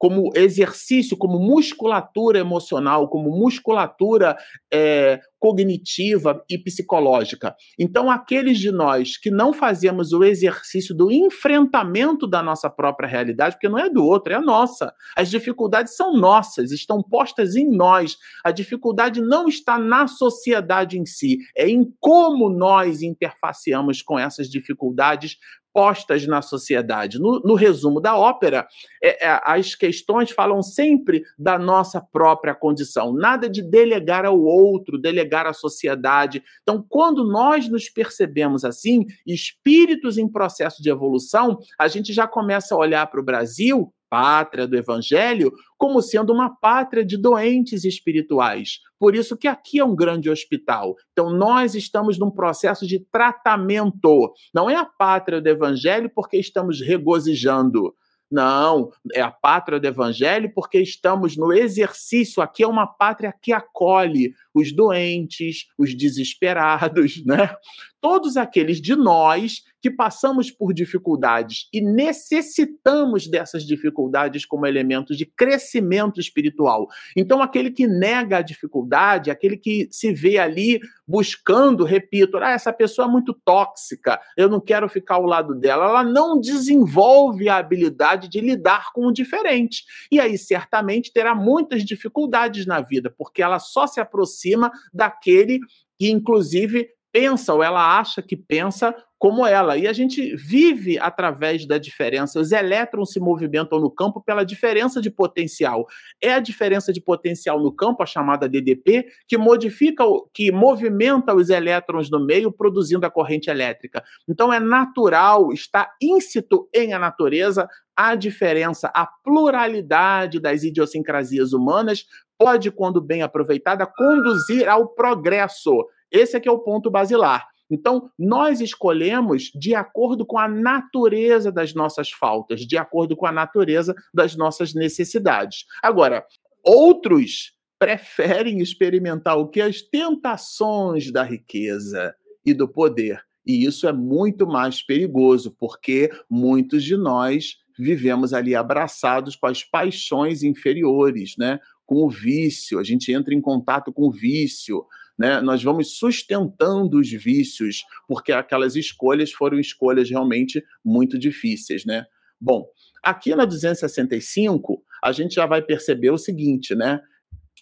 Como 0.00 0.32
exercício, 0.34 1.14
como 1.14 1.38
musculatura 1.38 2.38
emocional, 2.38 3.06
como 3.06 3.28
musculatura 3.28 4.34
é, 4.72 5.20
cognitiva 5.38 6.42
e 6.48 6.56
psicológica. 6.56 7.54
Então, 7.78 8.10
aqueles 8.10 8.58
de 8.58 8.72
nós 8.72 9.18
que 9.18 9.30
não 9.30 9.52
fazemos 9.52 10.14
o 10.14 10.24
exercício 10.24 10.96
do 10.96 11.12
enfrentamento 11.12 12.26
da 12.26 12.42
nossa 12.42 12.70
própria 12.70 13.06
realidade, 13.06 13.56
porque 13.56 13.68
não 13.68 13.78
é 13.78 13.90
do 13.90 14.02
outro, 14.02 14.32
é 14.32 14.36
a 14.36 14.40
nossa. 14.40 14.90
As 15.14 15.28
dificuldades 15.28 15.94
são 15.94 16.16
nossas, 16.16 16.72
estão 16.72 17.02
postas 17.02 17.54
em 17.54 17.68
nós. 17.70 18.16
A 18.42 18.50
dificuldade 18.50 19.20
não 19.20 19.48
está 19.48 19.78
na 19.78 20.06
sociedade 20.06 20.98
em 20.98 21.04
si, 21.04 21.36
é 21.54 21.68
em 21.68 21.92
como 22.00 22.48
nós 22.48 23.02
interfaceamos 23.02 24.00
com 24.00 24.18
essas 24.18 24.48
dificuldades 24.48 25.36
postas 25.72 26.26
na 26.26 26.42
sociedade. 26.42 27.18
No, 27.18 27.40
no 27.40 27.54
resumo 27.54 28.00
da 28.00 28.16
ópera, 28.16 28.66
é, 29.02 29.26
é, 29.26 29.40
as 29.44 29.74
questões 29.74 30.30
falam 30.30 30.62
sempre 30.62 31.22
da 31.38 31.58
nossa 31.58 32.00
própria 32.00 32.54
condição, 32.54 33.12
nada 33.12 33.48
de 33.48 33.62
delegar 33.62 34.24
ao 34.24 34.40
outro, 34.40 34.98
delegar 34.98 35.46
à 35.46 35.52
sociedade. 35.52 36.42
Então, 36.62 36.84
quando 36.88 37.24
nós 37.24 37.68
nos 37.68 37.88
percebemos 37.88 38.64
assim, 38.64 39.06
espíritos 39.26 40.18
em 40.18 40.28
processo 40.28 40.82
de 40.82 40.90
evolução, 40.90 41.58
a 41.78 41.88
gente 41.88 42.12
já 42.12 42.26
começa 42.26 42.74
a 42.74 42.78
olhar 42.78 43.06
para 43.06 43.20
o 43.20 43.24
Brasil 43.24 43.92
pátria 44.10 44.66
do 44.66 44.76
evangelho 44.76 45.52
como 45.78 46.02
sendo 46.02 46.32
uma 46.32 46.50
pátria 46.50 47.04
de 47.04 47.16
doentes 47.16 47.84
espirituais. 47.84 48.80
Por 48.98 49.14
isso 49.14 49.36
que 49.36 49.48
aqui 49.48 49.78
é 49.78 49.84
um 49.84 49.94
grande 49.94 50.28
hospital. 50.28 50.96
Então 51.12 51.30
nós 51.30 51.74
estamos 51.74 52.18
num 52.18 52.30
processo 52.30 52.86
de 52.86 52.98
tratamento. 52.98 54.32
Não 54.52 54.68
é 54.68 54.74
a 54.74 54.84
pátria 54.84 55.40
do 55.40 55.48
evangelho 55.48 56.10
porque 56.12 56.36
estamos 56.36 56.80
regozijando. 56.80 57.94
Não, 58.30 58.92
é 59.12 59.20
a 59.20 59.30
pátria 59.30 59.80
do 59.80 59.86
evangelho 59.86 60.52
porque 60.54 60.78
estamos 60.80 61.36
no 61.36 61.52
exercício. 61.52 62.40
Aqui 62.40 62.62
é 62.62 62.66
uma 62.66 62.86
pátria 62.86 63.34
que 63.42 63.52
acolhe 63.52 64.32
os 64.54 64.72
doentes, 64.72 65.66
os 65.76 65.96
desesperados, 65.96 67.22
né? 67.26 67.52
Todos 68.00 68.36
aqueles 68.36 68.80
de 68.80 68.96
nós 68.96 69.62
que 69.80 69.90
passamos 69.90 70.50
por 70.50 70.72
dificuldades 70.72 71.68
e 71.72 71.80
necessitamos 71.80 73.26
dessas 73.26 73.64
dificuldades 73.64 74.44
como 74.44 74.66
elementos 74.66 75.16
de 75.16 75.24
crescimento 75.24 76.20
espiritual. 76.20 76.86
Então, 77.16 77.42
aquele 77.42 77.70
que 77.70 77.86
nega 77.86 78.38
a 78.38 78.42
dificuldade, 78.42 79.30
aquele 79.30 79.56
que 79.56 79.88
se 79.90 80.12
vê 80.12 80.38
ali 80.38 80.80
buscando, 81.06 81.84
repito, 81.84 82.36
ah, 82.38 82.50
essa 82.50 82.72
pessoa 82.72 83.08
é 83.08 83.10
muito 83.10 83.32
tóxica, 83.44 84.20
eu 84.36 84.48
não 84.48 84.60
quero 84.60 84.88
ficar 84.88 85.16
ao 85.16 85.24
lado 85.24 85.54
dela, 85.54 85.86
ela 85.86 86.04
não 86.04 86.40
desenvolve 86.40 87.48
a 87.48 87.56
habilidade 87.56 88.28
de 88.28 88.40
lidar 88.40 88.92
com 88.92 89.06
o 89.06 89.12
diferente. 89.12 89.84
E 90.10 90.20
aí, 90.20 90.36
certamente, 90.36 91.12
terá 91.12 91.34
muitas 91.34 91.84
dificuldades 91.84 92.66
na 92.66 92.80
vida, 92.80 93.12
porque 93.16 93.42
ela 93.42 93.58
só 93.58 93.86
se 93.86 94.00
aproxima 94.00 94.70
daquele 94.92 95.58
que, 95.98 96.10
inclusive, 96.10 96.88
pensa 97.12 97.54
ou 97.54 97.62
ela 97.62 97.98
acha 97.98 98.22
que 98.22 98.36
pensa 98.36 98.94
como 99.18 99.46
ela. 99.46 99.76
E 99.76 99.86
a 99.86 99.92
gente 99.92 100.34
vive 100.34 100.98
através 100.98 101.66
da 101.66 101.76
diferença. 101.76 102.40
Os 102.40 102.52
elétrons 102.52 103.12
se 103.12 103.20
movimentam 103.20 103.78
no 103.78 103.90
campo 103.90 104.22
pela 104.22 104.44
diferença 104.44 104.98
de 104.98 105.10
potencial. 105.10 105.86
É 106.22 106.32
a 106.32 106.40
diferença 106.40 106.90
de 106.90 107.02
potencial 107.02 107.60
no 107.60 107.70
campo, 107.70 108.02
a 108.02 108.06
chamada 108.06 108.48
DDP, 108.48 109.04
que 109.28 109.36
modifica, 109.36 110.04
que 110.32 110.50
movimenta 110.50 111.34
os 111.34 111.50
elétrons 111.50 112.10
no 112.10 112.24
meio, 112.24 112.50
produzindo 112.50 113.04
a 113.04 113.10
corrente 113.10 113.50
elétrica. 113.50 114.02
Então 114.26 114.50
é 114.50 114.58
natural, 114.58 115.52
está 115.52 115.90
íncito 116.00 116.66
em 116.74 116.94
a 116.94 116.98
natureza 116.98 117.68
a 117.94 118.14
diferença, 118.14 118.90
a 118.94 119.06
pluralidade 119.06 120.40
das 120.40 120.62
idiosincrasias 120.62 121.52
humanas 121.52 122.06
pode, 122.38 122.70
quando 122.70 122.98
bem 122.98 123.20
aproveitada, 123.20 123.86
conduzir 123.86 124.66
ao 124.66 124.88
progresso. 124.88 125.86
Esse 126.10 126.36
é 126.36 126.40
que 126.40 126.48
é 126.48 126.52
o 126.52 126.58
ponto 126.58 126.90
basilar. 126.90 127.46
Então, 127.70 128.10
nós 128.18 128.60
escolhemos 128.60 129.50
de 129.54 129.74
acordo 129.74 130.26
com 130.26 130.36
a 130.36 130.48
natureza 130.48 131.52
das 131.52 131.72
nossas 131.72 132.10
faltas, 132.10 132.62
de 132.62 132.76
acordo 132.76 133.16
com 133.16 133.26
a 133.26 133.32
natureza 133.32 133.94
das 134.12 134.34
nossas 134.34 134.74
necessidades. 134.74 135.66
Agora, 135.80 136.24
outros 136.64 137.52
preferem 137.78 138.58
experimentar 138.58 139.38
o 139.38 139.48
que? 139.48 139.60
As 139.60 139.80
tentações 139.80 141.12
da 141.12 141.22
riqueza 141.22 142.14
e 142.44 142.52
do 142.52 142.68
poder. 142.68 143.22
E 143.46 143.64
isso 143.64 143.88
é 143.88 143.92
muito 143.92 144.46
mais 144.46 144.82
perigoso, 144.82 145.54
porque 145.58 146.10
muitos 146.28 146.82
de 146.82 146.96
nós 146.96 147.56
vivemos 147.78 148.34
ali 148.34 148.54
abraçados 148.54 149.34
com 149.36 149.46
as 149.46 149.64
paixões 149.64 150.42
inferiores, 150.42 151.34
né? 151.38 151.58
com 151.90 152.04
o 152.04 152.08
vício, 152.08 152.78
a 152.78 152.84
gente 152.84 153.10
entra 153.10 153.34
em 153.34 153.40
contato 153.40 153.92
com 153.92 154.06
o 154.06 154.12
vício, 154.12 154.86
né? 155.20 155.38
Nós 155.42 155.62
vamos 155.62 155.98
sustentando 155.98 156.98
os 156.98 157.10
vícios, 157.10 157.84
porque 158.08 158.32
aquelas 158.32 158.74
escolhas 158.74 159.30
foram 159.30 159.60
escolhas 159.60 160.08
realmente 160.08 160.64
muito 160.82 161.18
difíceis, 161.18 161.84
né? 161.84 162.06
Bom, 162.40 162.66
aqui 163.02 163.34
na 163.34 163.44
265, 163.44 164.82
a 165.04 165.12
gente 165.12 165.34
já 165.34 165.44
vai 165.44 165.60
perceber 165.60 166.10
o 166.10 166.16
seguinte, 166.16 166.74
né? 166.74 167.02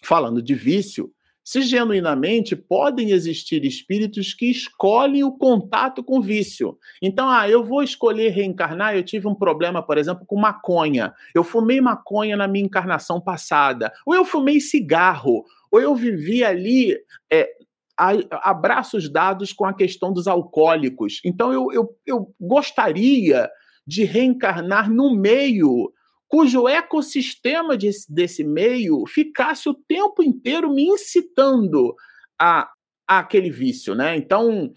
Falando 0.01 0.41
de 0.41 0.55
vício, 0.55 1.13
se 1.43 1.61
genuinamente 1.63 2.55
podem 2.55 3.11
existir 3.11 3.65
espíritos 3.65 4.33
que 4.33 4.45
escolhem 4.45 5.25
o 5.25 5.37
contato 5.37 6.01
com 6.01 6.21
vício. 6.21 6.77
Então, 7.01 7.29
ah, 7.29 7.49
eu 7.49 7.65
vou 7.65 7.83
escolher 7.83 8.29
reencarnar. 8.29 8.95
Eu 8.95 9.03
tive 9.03 9.27
um 9.27 9.35
problema, 9.35 9.83
por 9.83 9.97
exemplo, 9.97 10.25
com 10.25 10.39
maconha. 10.39 11.11
Eu 11.35 11.43
fumei 11.43 11.81
maconha 11.81 12.37
na 12.37 12.47
minha 12.47 12.63
encarnação 12.63 13.19
passada. 13.19 13.91
Ou 14.05 14.15
eu 14.15 14.23
fumei 14.23 14.61
cigarro 14.61 15.43
ou 15.71 15.79
eu 15.79 15.95
vivi 15.95 16.43
ali 16.43 16.97
é, 17.31 17.49
abraços 17.97 19.09
dados 19.11 19.51
com 19.53 19.65
a 19.65 19.73
questão 19.73 20.11
dos 20.13 20.27
alcoólicos. 20.27 21.19
Então 21.23 21.51
eu, 21.51 21.71
eu, 21.71 21.97
eu 22.05 22.33
gostaria 22.39 23.49
de 23.85 24.03
reencarnar 24.03 24.89
no 24.89 25.15
meio 25.15 25.91
cujo 26.29 26.67
ecossistema 26.67 27.75
de, 27.75 27.89
desse 28.07 28.43
meio 28.43 29.03
ficasse 29.07 29.67
o 29.67 29.73
tempo 29.73 30.21
inteiro 30.21 30.71
me 30.71 30.85
incitando 30.85 31.95
a, 32.39 32.69
a 33.07 33.19
aquele 33.19 33.49
vício, 33.49 33.95
né? 33.95 34.15
Então, 34.15 34.71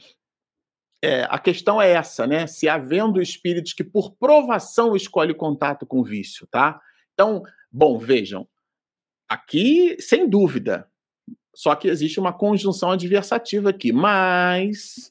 é, 1.04 1.26
a 1.28 1.38
questão 1.38 1.80
é 1.80 1.90
essa, 1.90 2.26
né? 2.26 2.46
Se 2.46 2.68
havendo 2.68 3.20
espíritos 3.20 3.74
que 3.74 3.84
por 3.84 4.16
provação 4.16 4.96
escolhe 4.96 5.34
contato 5.34 5.84
com 5.84 6.00
o 6.00 6.04
vício, 6.04 6.48
tá? 6.50 6.80
Então, 7.12 7.42
bom, 7.70 7.98
vejam, 7.98 8.48
Aqui, 9.32 9.96
sem 9.98 10.28
dúvida. 10.28 10.86
Só 11.54 11.74
que 11.74 11.88
existe 11.88 12.20
uma 12.20 12.34
conjunção 12.34 12.90
adversativa 12.90 13.70
aqui. 13.70 13.90
Mas 13.90 15.10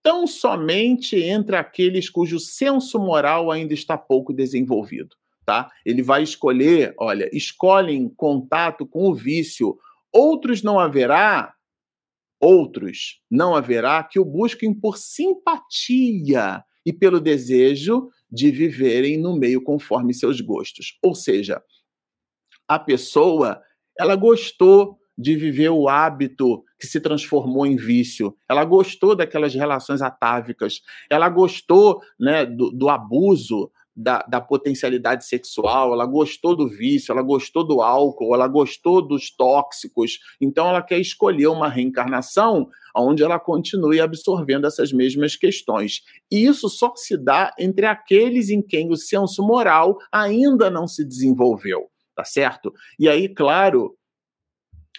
tão 0.00 0.28
somente 0.28 1.16
entre 1.20 1.56
aqueles 1.56 2.08
cujo 2.08 2.38
senso 2.38 3.00
moral 3.00 3.50
ainda 3.50 3.74
está 3.74 3.98
pouco 3.98 4.32
desenvolvido. 4.32 5.16
Tá? 5.44 5.68
Ele 5.84 6.04
vai 6.04 6.22
escolher, 6.22 6.94
olha, 6.96 7.28
escolhem 7.32 8.08
contato 8.08 8.86
com 8.86 9.08
o 9.08 9.14
vício. 9.14 9.76
Outros 10.12 10.62
não 10.62 10.78
haverá, 10.78 11.52
outros 12.40 13.20
não 13.28 13.56
haverá 13.56 14.04
que 14.04 14.20
o 14.20 14.24
busquem 14.24 14.72
por 14.72 14.96
simpatia 14.96 16.62
e 16.84 16.92
pelo 16.92 17.18
desejo 17.18 18.08
de 18.30 18.52
viverem 18.52 19.18
no 19.18 19.36
meio 19.36 19.60
conforme 19.60 20.14
seus 20.14 20.40
gostos. 20.40 20.96
Ou 21.02 21.12
seja, 21.12 21.60
a 22.68 22.78
pessoa 22.78 23.60
ela 23.98 24.14
gostou 24.14 24.98
de 25.16 25.34
viver 25.34 25.70
o 25.70 25.88
hábito 25.88 26.62
que 26.78 26.86
se 26.86 27.00
transformou 27.00 27.66
em 27.66 27.76
vício. 27.76 28.36
Ela 28.48 28.64
gostou 28.64 29.14
daquelas 29.16 29.54
relações 29.54 30.02
atávicas. 30.02 30.82
Ela 31.08 31.28
gostou 31.28 32.02
né, 32.20 32.44
do, 32.44 32.70
do 32.70 32.90
abuso 32.90 33.70
da, 33.96 34.18
da, 34.28 34.42
potencialidade 34.42 35.24
sexual, 35.24 35.94
ela 35.94 36.04
gostou 36.04 36.54
do 36.54 36.68
vício, 36.68 37.12
ela 37.12 37.22
gostou 37.22 37.64
do 37.64 37.80
álcool, 37.80 38.34
ela 38.34 38.46
gostou 38.46 39.00
dos 39.00 39.34
tóxicos. 39.34 40.18
Então, 40.38 40.68
ela 40.68 40.82
quer 40.82 40.98
escolher 40.98 41.46
uma 41.46 41.70
reencarnação 41.70 42.68
onde 42.94 43.22
ela 43.22 43.40
continue 43.40 43.98
absorvendo 43.98 44.66
essas 44.66 44.92
mesmas 44.92 45.34
questões. 45.34 46.02
E 46.30 46.44
isso 46.44 46.68
só 46.68 46.92
se 46.94 47.16
dá 47.16 47.54
entre 47.58 47.86
aqueles 47.86 48.50
em 48.50 48.60
quem 48.60 48.92
o 48.92 48.96
senso 48.96 49.42
moral 49.42 49.96
ainda 50.12 50.68
não 50.68 50.86
se 50.86 51.02
desenvolveu 51.02 51.88
tá 52.16 52.24
certo? 52.24 52.72
E 52.98 53.08
aí, 53.08 53.28
claro, 53.28 53.96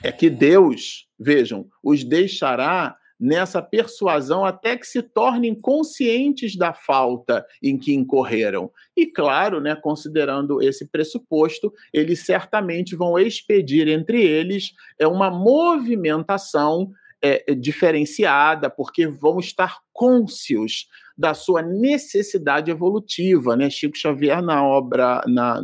é 0.03 0.11
que 0.11 0.29
Deus, 0.29 1.07
vejam, 1.19 1.67
os 1.83 2.03
deixará 2.03 2.95
nessa 3.19 3.63
persuasão 3.63 4.45
até 4.45 4.77
que 4.77 4.85
se 4.85 5.01
tornem 5.01 5.55
conscientes 5.55 6.55
da 6.55 6.71
falta 6.71 7.43
em 7.63 7.75
que 7.75 7.91
incorreram. 7.91 8.71
E 8.95 9.07
claro, 9.07 9.59
né, 9.59 9.75
considerando 9.75 10.61
esse 10.61 10.85
pressuposto, 10.85 11.73
eles 11.91 12.23
certamente 12.23 12.95
vão 12.95 13.17
expedir 13.17 13.87
entre 13.87 14.21
eles 14.21 14.73
é 14.99 15.07
uma 15.07 15.31
movimentação 15.31 16.91
é, 17.21 17.53
diferenciada, 17.55 18.69
porque 18.69 19.07
vão 19.07 19.39
estar 19.39 19.77
cônscios 19.91 20.87
da 21.17 21.33
sua 21.33 21.61
necessidade 21.61 22.69
evolutiva, 22.69 23.55
né? 23.55 23.69
Chico 23.69 23.97
Xavier 23.97 24.41
na 24.41 24.63
obra 24.63 25.23
na, 25.25 25.61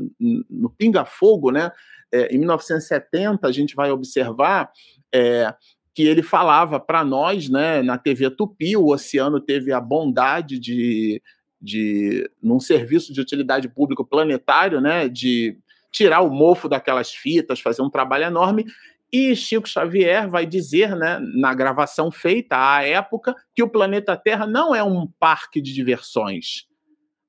no 0.50 0.70
Pinga 0.70 1.06
Fogo, 1.06 1.52
né? 1.52 1.72
É, 2.12 2.34
em 2.34 2.40
1970 2.40 3.48
a 3.48 3.52
gente 3.52 3.76
vai 3.76 3.92
observar 3.92 4.72
é, 5.14 5.54
que 5.94 6.04
ele 6.04 6.24
falava 6.24 6.80
para 6.80 7.04
nós, 7.04 7.50
né? 7.50 7.84
Na 7.84 7.98
TV 7.98 8.32
Tupi, 8.32 8.76
o 8.76 8.88
Oceano 8.88 9.40
teve 9.40 9.72
a 9.72 9.80
bondade 9.80 10.58
de, 10.58 11.22
de 11.62 12.28
num 12.42 12.60
serviço 12.60 13.14
de 13.14 13.22
utilidade 13.22 13.70
pública 13.70 14.04
planetário, 14.04 14.82
né? 14.82 15.08
De 15.08 15.56
tirar 15.92 16.22
o 16.22 16.32
mofo 16.32 16.68
daquelas 16.68 17.12
fitas, 17.12 17.62
fazer 17.62 17.84
um 17.84 17.90
trabalho 17.90 18.24
enorme 18.24 18.66
e 19.14 19.36
Chico 19.36 19.70
Xavier 19.70 20.28
vai 20.28 20.44
dizer, 20.44 20.96
né, 20.96 21.20
na 21.36 21.54
gravação 21.54 22.10
feita 22.10 22.58
à 22.58 22.84
época, 22.84 23.36
que 23.56 23.62
o 23.62 23.70
planeta 23.70 24.18
Terra 24.18 24.48
não 24.48 24.74
é 24.74 24.84
um 24.84 25.08
parque 25.20 25.62
de 25.62 25.72
diversões. 25.72 26.68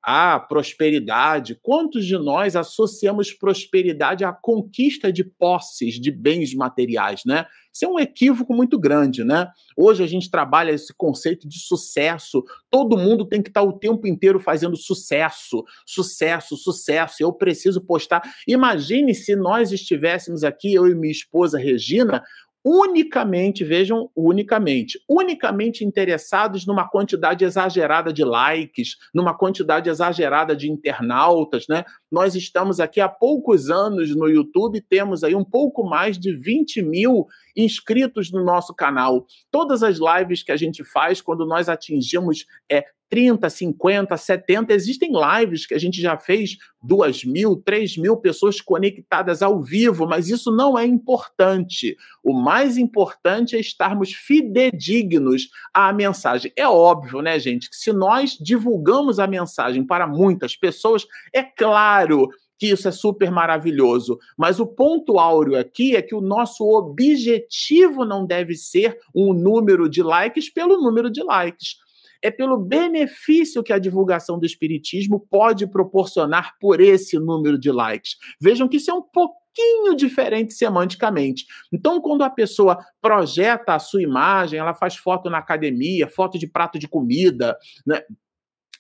A 0.07 0.39
prosperidade. 0.39 1.59
Quantos 1.63 2.05
de 2.05 2.19
nós 2.19 2.55
associamos 2.57 3.33
prosperidade 3.33 4.23
à 4.25 4.33
conquista 4.33 5.11
de 5.11 5.25
posses, 5.25 5.99
de 5.99 6.11
bens 6.11 6.55
materiais, 6.55 7.23
né? 7.25 7.47
Isso 7.75 7.85
é 7.85 7.89
um 7.89 7.99
equívoco 7.99 8.55
muito 8.55 8.79
grande, 8.79 9.25
né? 9.25 9.49
Hoje 9.77 10.05
a 10.05 10.07
gente 10.07 10.31
trabalha 10.31 10.71
esse 10.71 10.95
conceito 10.95 11.49
de 11.49 11.59
sucesso. 11.59 12.45
Todo 12.71 12.97
mundo 12.97 13.27
tem 13.27 13.43
que 13.43 13.49
estar 13.49 13.65
o 13.65 13.73
tempo 13.73 14.07
inteiro 14.07 14.39
fazendo 14.39 14.77
sucesso, 14.77 15.65
sucesso, 15.85 16.57
sucesso. 16.57 17.17
Eu 17.21 17.33
preciso 17.33 17.81
postar. 17.81 18.23
Imagine 18.47 19.13
se 19.13 19.35
nós 19.35 19.73
estivéssemos 19.73 20.45
aqui, 20.45 20.73
eu 20.73 20.87
e 20.87 20.95
minha 20.95 21.11
esposa 21.11 21.59
Regina, 21.59 22.23
unicamente, 22.65 23.63
vejam, 23.63 24.11
unicamente, 24.17 24.99
unicamente 25.07 25.85
interessados 25.85 26.65
numa 26.65 26.89
quantidade 26.89 27.45
exagerada 27.45 28.11
de 28.11 28.25
likes, 28.25 28.97
numa 29.15 29.37
quantidade 29.37 29.91
exagerada 29.91 30.57
de 30.57 30.71
internautas, 30.71 31.67
né? 31.69 31.85
Nós 32.11 32.35
estamos 32.35 32.81
aqui 32.81 33.01
há 33.01 33.09
poucos 33.09 33.71
anos 33.71 34.17
no 34.17 34.29
YouTube, 34.29 34.81
temos 34.81 35.23
aí 35.23 35.35
um 35.35 35.45
pouco 35.45 35.85
mais 35.85 36.19
de 36.19 36.35
20 36.35 36.81
mil 36.81 37.27
inscritos 37.55 38.33
no 38.33 38.43
nosso 38.43 38.75
canal. 38.75 39.27
Todas 39.51 39.83
as 39.83 39.99
lives 39.99 40.43
que 40.43 40.51
a 40.51 40.57
gente 40.57 40.83
faz, 40.83 41.21
quando 41.21 41.45
nós 41.45 41.69
atingimos 41.69 42.47
é, 42.71 42.87
30, 43.15 43.49
50, 43.49 44.17
70. 44.17 44.75
Existem 44.75 45.13
lives 45.13 45.65
que 45.67 45.75
a 45.75 45.79
gente 45.79 46.01
já 46.01 46.19
fez 46.19 46.57
duas 46.83 47.25
mil, 47.25 47.55
três 47.55 47.97
mil 47.97 48.17
pessoas 48.17 48.61
conectadas 48.61 49.41
ao 49.41 49.63
vivo, 49.63 50.05
mas 50.05 50.29
isso 50.29 50.51
não 50.51 50.77
é 50.77 50.85
importante. 50.85 51.97
O 52.25 52.33
mais 52.33 52.77
importante 52.77 53.55
é 53.55 53.61
estarmos 53.61 54.13
fidedignos 54.13 55.49
à 55.73 55.93
mensagem. 55.93 56.53
É 56.57 56.67
óbvio, 56.67 57.23
né, 57.23 57.39
gente, 57.39 57.71
que 57.71 57.77
se 57.77 57.93
nós 57.93 58.37
divulgamos 58.37 59.21
a 59.21 59.29
mensagem 59.29 59.87
para 59.87 60.09
muitas 60.09 60.57
pessoas, 60.57 61.07
é 61.33 61.45
claro 61.45 62.29
que 62.59 62.67
isso 62.67 62.89
é 62.89 62.91
super 62.91 63.31
maravilhoso. 63.31 64.19
Mas 64.37 64.59
o 64.59 64.67
ponto 64.67 65.21
áureo 65.21 65.57
aqui 65.57 65.95
é 65.95 66.03
que 66.03 66.17
o 66.17 66.21
nosso 66.21 66.65
objetivo 66.65 68.05
não 68.05 68.27
deve 68.27 68.57
ser 68.57 68.99
um 69.15 69.33
número 69.33 69.89
de 69.89 70.03
likes 70.03 70.51
pelo 70.51 70.83
número 70.83 71.09
de 71.09 71.23
likes 71.23 71.84
é 72.25 72.31
pelo 72.31 72.57
benefício 72.57 73.63
que 73.63 73.73
a 73.73 73.79
divulgação 73.79 74.39
do 74.39 74.47
Espiritismo 74.47 75.21
pode 75.31 75.67
proporcionar 75.67 76.55
por 76.59 76.81
esse 76.81 77.19
número 77.19 77.59
de 77.59 77.71
likes. 77.71 78.17
Vejam 78.41 78.67
que 78.67 78.79
isso 78.79 78.91
é 78.91 78.95
um 78.95 79.03
pouquinho 79.03 79.95
diferente 79.95 80.55
semanticamente. 80.55 81.45
Então, 81.71 82.01
quando 82.01 82.23
a 82.25 82.31
pessoa 82.31 82.79
projeta 83.03 83.75
a 83.75 83.79
sua 83.79 84.03
imagem, 84.03 84.59
ela 84.59 84.73
faz 84.73 84.97
foto 84.97 85.29
na 85.29 85.37
academia, 85.37 86.09
foto 86.09 86.39
de 86.39 86.47
prato 86.47 86.79
de 86.79 86.89
comida, 86.89 87.59
né? 87.87 88.01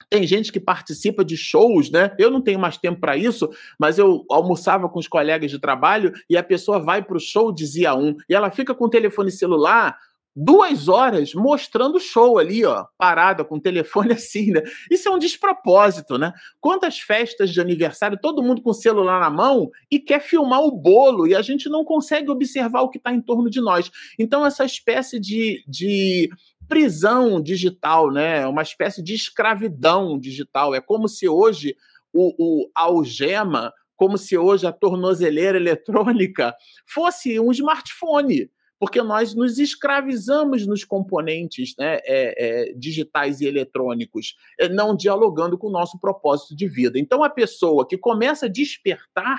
Tem 0.08 0.26
gente 0.26 0.50
que 0.50 0.60
participa 0.60 1.24
de 1.24 1.36
shows, 1.36 1.90
né? 1.90 2.14
Eu 2.18 2.30
não 2.30 2.40
tenho 2.40 2.58
mais 2.58 2.78
tempo 2.78 3.00
para 3.00 3.16
isso, 3.16 3.50
mas 3.78 3.98
eu 3.98 4.24
almoçava 4.30 4.88
com 4.88 4.98
os 4.98 5.08
colegas 5.08 5.50
de 5.50 5.58
trabalho 5.58 6.12
e 6.30 6.36
a 6.36 6.42
pessoa 6.42 6.78
vai 6.78 7.02
para 7.02 7.16
o 7.16 7.20
show, 7.20 7.52
dizia 7.52 7.94
um, 7.94 8.16
e 8.28 8.34
ela 8.34 8.50
fica 8.50 8.74
com 8.74 8.84
o 8.84 8.90
telefone 8.90 9.30
celular 9.30 9.98
duas 10.34 10.88
horas 10.88 11.32
mostrando 11.34 12.00
show 12.00 12.38
ali, 12.38 12.64
ó, 12.64 12.86
parada 12.98 13.44
com 13.44 13.56
o 13.56 13.60
telefone 13.60 14.12
assim, 14.14 14.50
né? 14.50 14.62
Isso 14.90 15.08
é 15.08 15.12
um 15.12 15.18
despropósito, 15.18 16.18
né? 16.18 16.32
Quantas 16.60 16.98
festas 16.98 17.50
de 17.50 17.60
aniversário, 17.60 18.18
todo 18.20 18.42
mundo 18.42 18.60
com 18.60 18.70
o 18.70 18.74
celular 18.74 19.20
na 19.20 19.30
mão 19.30 19.70
e 19.90 19.98
quer 20.00 20.20
filmar 20.20 20.60
o 20.60 20.72
bolo 20.72 21.26
e 21.26 21.34
a 21.34 21.42
gente 21.42 21.68
não 21.68 21.84
consegue 21.84 22.30
observar 22.30 22.82
o 22.82 22.90
que 22.90 22.98
está 22.98 23.12
em 23.12 23.20
torno 23.20 23.48
de 23.48 23.60
nós. 23.60 23.90
Então, 24.18 24.44
essa 24.44 24.64
espécie 24.64 25.20
de, 25.20 25.64
de 25.68 26.28
prisão 26.68 27.40
digital, 27.40 28.10
né? 28.10 28.46
Uma 28.46 28.62
espécie 28.62 29.02
de 29.02 29.14
escravidão 29.14 30.18
digital. 30.18 30.74
É 30.74 30.80
como 30.80 31.08
se 31.08 31.28
hoje 31.28 31.76
o, 32.12 32.34
o 32.38 32.70
algema, 32.74 33.72
como 33.96 34.18
se 34.18 34.36
hoje 34.36 34.66
a 34.66 34.72
tornozeleira 34.72 35.58
eletrônica 35.58 36.54
fosse 36.86 37.38
um 37.38 37.52
smartphone 37.52 38.50
porque 38.78 39.02
nós 39.02 39.34
nos 39.34 39.58
escravizamos 39.58 40.66
nos 40.66 40.84
componentes 40.84 41.74
né, 41.78 41.98
é, 42.04 42.70
é, 42.70 42.72
digitais 42.74 43.40
e 43.40 43.46
eletrônicos, 43.46 44.34
é, 44.58 44.68
não 44.68 44.96
dialogando 44.96 45.56
com 45.56 45.68
o 45.68 45.72
nosso 45.72 45.98
propósito 45.98 46.56
de 46.56 46.68
vida. 46.68 46.98
Então, 46.98 47.22
a 47.22 47.30
pessoa 47.30 47.86
que 47.86 47.96
começa 47.96 48.46
a 48.46 48.48
despertar, 48.48 49.38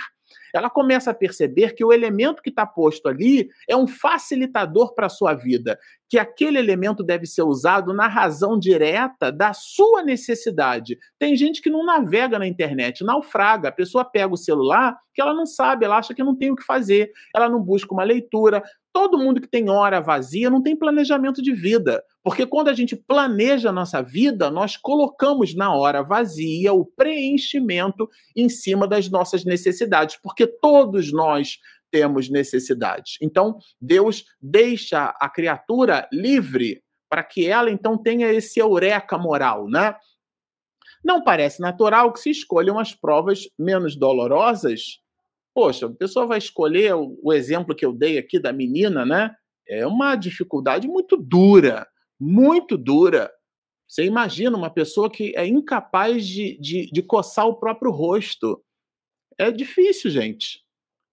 ela 0.53 0.69
começa 0.69 1.11
a 1.11 1.13
perceber 1.13 1.73
que 1.73 1.83
o 1.83 1.93
elemento 1.93 2.41
que 2.41 2.49
está 2.49 2.65
posto 2.65 3.07
ali 3.07 3.49
é 3.69 3.75
um 3.75 3.87
facilitador 3.87 4.95
para 4.95 5.07
a 5.07 5.09
sua 5.09 5.33
vida, 5.33 5.77
que 6.09 6.17
aquele 6.17 6.57
elemento 6.57 7.03
deve 7.03 7.25
ser 7.25 7.43
usado 7.43 7.93
na 7.93 8.07
razão 8.07 8.57
direta 8.57 9.31
da 9.31 9.53
sua 9.53 10.01
necessidade. 10.03 10.97
Tem 11.19 11.35
gente 11.35 11.61
que 11.61 11.69
não 11.69 11.85
navega 11.85 12.39
na 12.39 12.47
internet, 12.47 13.03
naufraga. 13.03 13.69
A 13.69 13.71
pessoa 13.71 14.05
pega 14.05 14.33
o 14.33 14.37
celular 14.37 14.97
que 15.13 15.21
ela 15.21 15.33
não 15.33 15.45
sabe, 15.45 15.85
ela 15.85 15.97
acha 15.97 16.13
que 16.13 16.23
não 16.23 16.35
tem 16.35 16.51
o 16.51 16.55
que 16.55 16.63
fazer, 16.63 17.11
ela 17.33 17.49
não 17.49 17.61
busca 17.61 17.93
uma 17.93 18.03
leitura, 18.03 18.61
Todo 18.95 19.17
mundo 19.17 19.41
que 19.41 19.47
tem 19.49 19.69
hora 19.69 19.99
vazia 19.99 20.49
não 20.49 20.63
tem 20.63 20.73
planejamento 20.73 21.41
de 21.41 21.51
vida. 21.51 22.01
Porque 22.23 22.45
quando 22.45 22.69
a 22.69 22.73
gente 22.73 22.95
planeja 22.95 23.67
a 23.67 23.73
nossa 23.73 24.01
vida, 24.01 24.49
nós 24.49 24.77
colocamos 24.77 25.53
na 25.53 25.75
hora 25.75 26.01
vazia 26.01 26.71
o 26.71 26.85
preenchimento 26.85 28.09
em 28.33 28.47
cima 28.47 28.87
das 28.87 29.09
nossas 29.09 29.43
necessidades. 29.43 30.17
Porque 30.23 30.47
todos 30.47 31.11
nós 31.11 31.59
temos 31.91 32.29
necessidades. 32.29 33.17
Então, 33.21 33.57
Deus 33.81 34.23
deixa 34.41 35.13
a 35.19 35.27
criatura 35.27 36.07
livre 36.09 36.81
para 37.09 37.21
que 37.21 37.45
ela 37.45 37.69
então 37.69 38.01
tenha 38.01 38.31
esse 38.31 38.61
eureka 38.61 39.17
moral, 39.17 39.67
né? 39.67 39.93
Não 41.03 41.21
parece 41.21 41.59
natural 41.59 42.13
que 42.13 42.21
se 42.21 42.29
escolham 42.29 42.79
as 42.79 42.95
provas 42.95 43.41
menos 43.59 43.93
dolorosas 43.97 45.03
Poxa, 45.55 45.85
a 45.85 45.93
pessoa 45.93 46.27
vai 46.27 46.37
escolher 46.37 46.93
o, 46.95 47.31
exemplo 47.31 47.73
que 47.73 47.85
eu 47.85 47.93
dei 47.93 48.17
aqui 48.17 48.37
da 48.37 48.51
menina, 48.51 49.05
né? 49.05 49.33
É 49.65 49.87
uma 49.87 50.17
dificuldade 50.17 50.85
muito 50.85 51.15
dura, 51.15 51.87
muito 52.19 52.77
dura. 52.77 53.31
Você 53.87 54.03
imagina 54.03 54.57
uma 54.57 54.69
pessoa 54.69 55.09
que 55.09 55.33
é 55.33 55.47
incapaz 55.47 56.27
de, 56.27 56.59
de, 56.59 56.91
de 56.91 57.01
coçar 57.01 57.47
o 57.47 57.57
próprio 57.57 57.89
rosto. 57.89 58.61
É 59.37 59.49
difícil, 59.49 60.11
gente. 60.11 60.61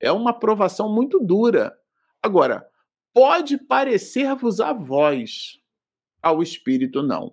É 0.01 0.11
uma 0.11 0.37
provação 0.37 0.93
muito 0.93 1.21
dura. 1.21 1.73
Agora, 2.21 2.67
pode 3.15 3.57
parecer-vos 3.57 4.59
a 4.59 4.73
voz, 4.73 5.61
ao 6.21 6.43
espírito 6.43 7.01
não 7.01 7.33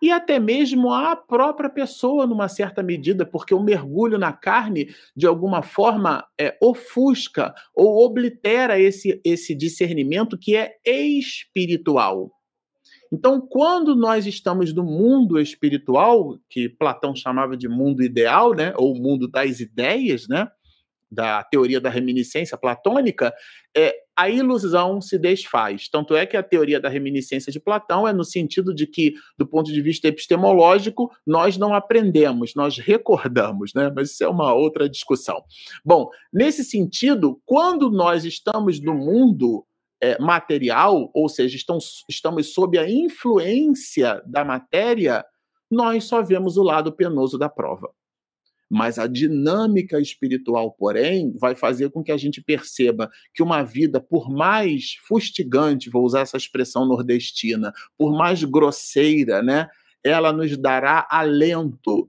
e 0.00 0.10
até 0.10 0.38
mesmo 0.38 0.92
à 0.92 1.14
própria 1.14 1.68
pessoa, 1.68 2.26
numa 2.26 2.48
certa 2.48 2.82
medida, 2.82 3.26
porque 3.26 3.54
o 3.54 3.62
mergulho 3.62 4.18
na 4.18 4.32
carne, 4.32 4.88
de 5.14 5.26
alguma 5.26 5.62
forma, 5.62 6.26
é, 6.40 6.56
ofusca 6.62 7.54
ou 7.74 8.04
oblitera 8.04 8.78
esse, 8.78 9.20
esse 9.24 9.54
discernimento 9.54 10.38
que 10.38 10.56
é 10.56 10.76
espiritual. 10.84 12.30
Então, 13.12 13.40
quando 13.40 13.96
nós 13.96 14.24
estamos 14.24 14.72
no 14.72 14.84
mundo 14.84 15.40
espiritual, 15.40 16.38
que 16.48 16.68
Platão 16.68 17.14
chamava 17.14 17.56
de 17.56 17.68
mundo 17.68 18.02
ideal, 18.02 18.54
né, 18.54 18.72
ou 18.76 18.94
mundo 18.94 19.28
das 19.28 19.58
ideias, 19.58 20.28
né, 20.28 20.48
da 21.10 21.42
teoria 21.42 21.80
da 21.80 21.90
reminiscência 21.90 22.56
platônica, 22.56 23.34
é, 23.76 23.94
a 24.16 24.28
ilusão 24.28 25.00
se 25.00 25.18
desfaz. 25.18 25.88
Tanto 25.88 26.14
é 26.14 26.26
que 26.26 26.36
a 26.36 26.42
teoria 26.42 26.80
da 26.80 26.88
reminiscência 26.88 27.50
de 27.50 27.58
Platão 27.58 28.06
é 28.06 28.12
no 28.12 28.24
sentido 28.24 28.74
de 28.74 28.86
que, 28.86 29.14
do 29.38 29.46
ponto 29.46 29.72
de 29.72 29.80
vista 29.80 30.08
epistemológico, 30.08 31.10
nós 31.26 31.56
não 31.56 31.74
aprendemos, 31.74 32.54
nós 32.54 32.78
recordamos, 32.78 33.72
né? 33.74 33.90
Mas 33.94 34.10
isso 34.10 34.24
é 34.24 34.28
uma 34.28 34.52
outra 34.52 34.88
discussão. 34.88 35.42
Bom, 35.84 36.08
nesse 36.32 36.64
sentido, 36.64 37.40
quando 37.46 37.90
nós 37.90 38.24
estamos 38.24 38.80
no 38.80 38.94
mundo 38.94 39.64
é, 40.02 40.18
material, 40.18 41.10
ou 41.14 41.28
seja, 41.28 41.56
estamos, 41.56 42.04
estamos 42.08 42.52
sob 42.52 42.78
a 42.78 42.90
influência 42.90 44.22
da 44.26 44.44
matéria, 44.44 45.24
nós 45.70 46.04
só 46.04 46.22
vemos 46.22 46.56
o 46.56 46.62
lado 46.62 46.92
penoso 46.92 47.38
da 47.38 47.48
prova. 47.48 47.90
Mas 48.70 48.98
a 49.00 49.08
dinâmica 49.08 50.00
espiritual, 50.00 50.70
porém, 50.70 51.34
vai 51.36 51.56
fazer 51.56 51.90
com 51.90 52.04
que 52.04 52.12
a 52.12 52.16
gente 52.16 52.40
perceba 52.40 53.10
que 53.34 53.42
uma 53.42 53.64
vida, 53.64 54.00
por 54.00 54.30
mais 54.30 54.94
fustigante, 55.08 55.90
vou 55.90 56.04
usar 56.04 56.20
essa 56.20 56.36
expressão 56.36 56.86
nordestina, 56.86 57.72
por 57.98 58.16
mais 58.16 58.44
grosseira, 58.44 59.42
né, 59.42 59.66
ela 60.04 60.32
nos 60.32 60.56
dará 60.56 61.06
alento 61.10 62.08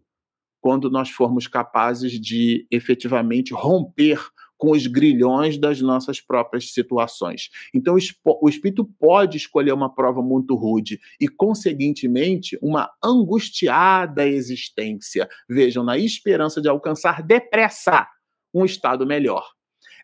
quando 0.62 0.92
nós 0.92 1.10
formos 1.10 1.48
capazes 1.48 2.12
de 2.22 2.68
efetivamente 2.70 3.54
romper 3.54 4.20
com 4.62 4.70
os 4.70 4.86
grilhões 4.86 5.58
das 5.58 5.82
nossas 5.82 6.22
próprias 6.22 6.72
situações. 6.72 7.50
Então, 7.74 7.96
o 8.24 8.48
espírito 8.48 8.86
pode 9.00 9.36
escolher 9.36 9.72
uma 9.72 9.92
prova 9.92 10.22
muito 10.22 10.54
rude 10.54 11.00
e, 11.20 11.28
conseguintemente, 11.28 12.60
uma 12.62 12.88
angustiada 13.04 14.28
existência. 14.28 15.28
Vejam, 15.50 15.84
na 15.84 15.98
esperança 15.98 16.62
de 16.62 16.70
alcançar 16.70 17.24
depressa 17.24 18.08
um 18.54 18.64
estado 18.64 19.04
melhor. 19.04 19.50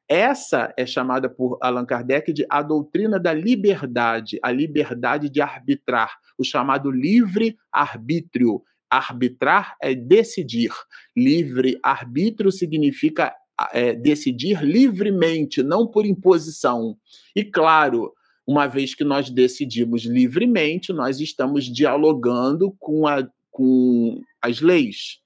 Essa 0.09 0.73
é 0.75 0.87
chamada 0.87 1.29
por 1.29 1.59
Allan 1.61 1.85
Kardec 1.85 2.33
de 2.33 2.43
a 2.49 2.63
doutrina 2.63 3.19
da 3.19 3.33
liberdade, 3.33 4.39
a 4.41 4.51
liberdade 4.51 5.29
de 5.29 5.39
arbitrar, 5.39 6.17
o 6.35 6.43
chamado 6.43 6.89
livre-arbítrio. 6.89 8.63
Arbitrar 8.89 9.75
é 9.79 9.93
decidir. 9.93 10.71
Livre-arbítrio 11.15 12.51
significa 12.51 13.35
é, 13.71 13.93
decidir 13.93 14.63
livremente, 14.63 15.63
não 15.63 15.87
por 15.87 16.05
imposição. 16.05 16.97
E 17.35 17.43
claro, 17.43 18.13
uma 18.45 18.67
vez 18.67 18.95
que 18.95 19.03
nós 19.03 19.29
decidimos 19.29 20.05
livremente, 20.05 20.93
nós 20.93 21.19
estamos 21.19 21.65
dialogando 21.65 22.73
com, 22.79 23.05
a, 23.05 23.27
com 23.51 24.21
as 24.41 24.61
leis, 24.61 25.19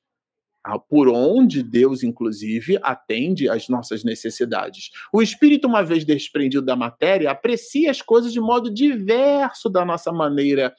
por 0.90 1.08
onde 1.08 1.64
Deus, 1.64 2.04
inclusive, 2.04 2.80
atende 2.82 3.50
às 3.50 3.68
nossas 3.68 4.04
necessidades. 4.04 4.90
O 5.12 5.22
espírito, 5.22 5.68
uma 5.68 5.84
vez 5.84 6.06
desprendido 6.06 6.66
da 6.66 6.76
matéria, 6.76 7.32
aprecia 7.32 7.92
as 7.92 8.02
coisas 8.02 8.32
de 8.32 8.40
modo 8.40 8.72
diverso 8.72 9.70
da 9.70 9.84
nossa 9.84 10.12
maneira 10.12 10.74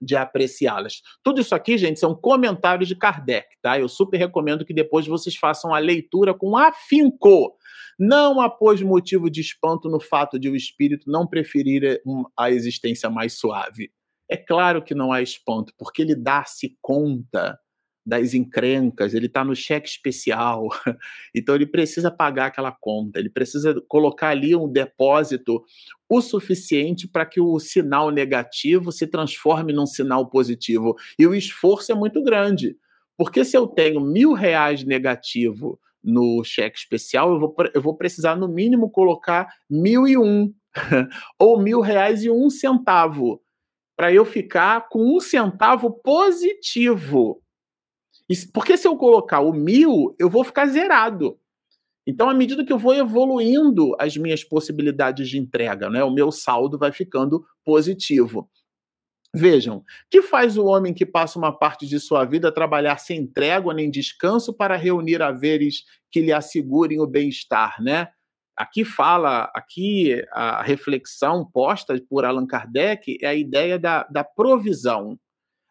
de 0.00 0.16
apreciá-las. 0.16 1.00
Tudo 1.22 1.40
isso 1.40 1.54
aqui, 1.54 1.78
gente, 1.78 1.98
são 1.98 2.14
comentários 2.14 2.88
de 2.88 2.96
Kardec, 2.96 3.46
tá? 3.62 3.78
Eu 3.78 3.88
super 3.88 4.18
recomendo 4.18 4.64
que 4.64 4.74
depois 4.74 5.06
vocês 5.06 5.36
façam 5.36 5.74
a 5.74 5.78
leitura 5.78 6.34
com 6.34 6.56
afinco. 6.56 7.56
Não 7.98 8.40
após 8.40 8.82
motivo 8.82 9.30
de 9.30 9.40
espanto 9.40 9.88
no 9.88 9.98
fato 9.98 10.38
de 10.38 10.48
o 10.48 10.56
espírito 10.56 11.10
não 11.10 11.26
preferir 11.26 12.00
a 12.38 12.50
existência 12.50 13.08
mais 13.08 13.38
suave. 13.38 13.90
É 14.30 14.36
claro 14.36 14.82
que 14.82 14.94
não 14.94 15.12
há 15.12 15.22
espanto, 15.22 15.72
porque 15.78 16.02
ele 16.02 16.14
dá-se 16.14 16.76
conta 16.82 17.58
das 18.06 18.34
encrencas, 18.34 19.14
ele 19.14 19.26
está 19.26 19.44
no 19.44 19.56
cheque 19.56 19.88
especial, 19.88 20.68
então 21.34 21.56
ele 21.56 21.66
precisa 21.66 22.08
pagar 22.08 22.46
aquela 22.46 22.70
conta, 22.70 23.18
ele 23.18 23.28
precisa 23.28 23.74
colocar 23.88 24.28
ali 24.28 24.54
um 24.54 24.70
depósito 24.70 25.64
o 26.08 26.20
suficiente 26.20 27.08
para 27.08 27.26
que 27.26 27.40
o 27.40 27.58
sinal 27.58 28.12
negativo 28.12 28.92
se 28.92 29.08
transforme 29.08 29.72
num 29.72 29.86
sinal 29.86 30.30
positivo. 30.30 30.94
E 31.18 31.26
o 31.26 31.34
esforço 31.34 31.90
é 31.90 31.96
muito 31.96 32.22
grande, 32.22 32.76
porque 33.18 33.44
se 33.44 33.56
eu 33.56 33.66
tenho 33.66 34.00
mil 34.00 34.32
reais 34.32 34.84
negativo 34.84 35.80
no 36.04 36.44
cheque 36.44 36.78
especial, 36.78 37.32
eu 37.32 37.40
vou, 37.40 37.56
eu 37.74 37.82
vou 37.82 37.96
precisar 37.96 38.36
no 38.36 38.46
mínimo 38.46 38.88
colocar 38.88 39.48
mil 39.68 40.06
e 40.06 40.16
um, 40.16 40.54
ou 41.40 41.60
mil 41.60 41.80
reais 41.80 42.22
e 42.22 42.30
um 42.30 42.48
centavo, 42.48 43.42
para 43.96 44.12
eu 44.12 44.24
ficar 44.24 44.88
com 44.88 45.16
um 45.16 45.18
centavo 45.18 45.90
positivo. 45.90 47.42
Porque 48.52 48.76
se 48.76 48.88
eu 48.88 48.96
colocar 48.96 49.40
o 49.40 49.52
mil, 49.52 50.14
eu 50.18 50.28
vou 50.28 50.44
ficar 50.44 50.66
zerado. 50.66 51.38
Então, 52.06 52.30
à 52.30 52.34
medida 52.34 52.64
que 52.64 52.72
eu 52.72 52.78
vou 52.78 52.94
evoluindo 52.94 53.94
as 53.98 54.16
minhas 54.16 54.44
possibilidades 54.44 55.28
de 55.28 55.38
entrega, 55.38 55.90
né, 55.90 56.04
o 56.04 56.10
meu 56.10 56.30
saldo 56.30 56.78
vai 56.78 56.92
ficando 56.92 57.44
positivo. 57.64 58.48
Vejam, 59.34 59.84
que 60.08 60.22
faz 60.22 60.56
o 60.56 60.64
homem 60.64 60.94
que 60.94 61.04
passa 61.04 61.38
uma 61.38 61.52
parte 61.52 61.86
de 61.86 61.98
sua 61.98 62.24
vida 62.24 62.52
trabalhar 62.52 62.98
sem 62.98 63.26
trégua 63.26 63.74
nem 63.74 63.90
descanso 63.90 64.54
para 64.54 64.76
reunir 64.76 65.20
haveres 65.20 65.82
que 66.10 66.20
lhe 66.20 66.32
assegurem 66.32 67.00
o 67.00 67.06
bem-estar, 67.06 67.82
né? 67.82 68.08
Aqui 68.56 68.84
fala, 68.84 69.50
aqui 69.54 70.24
a 70.32 70.62
reflexão 70.62 71.44
posta 71.44 72.00
por 72.08 72.24
Allan 72.24 72.46
Kardec 72.46 73.18
é 73.20 73.26
a 73.26 73.34
ideia 73.34 73.78
da, 73.78 74.04
da 74.04 74.24
provisão 74.24 75.18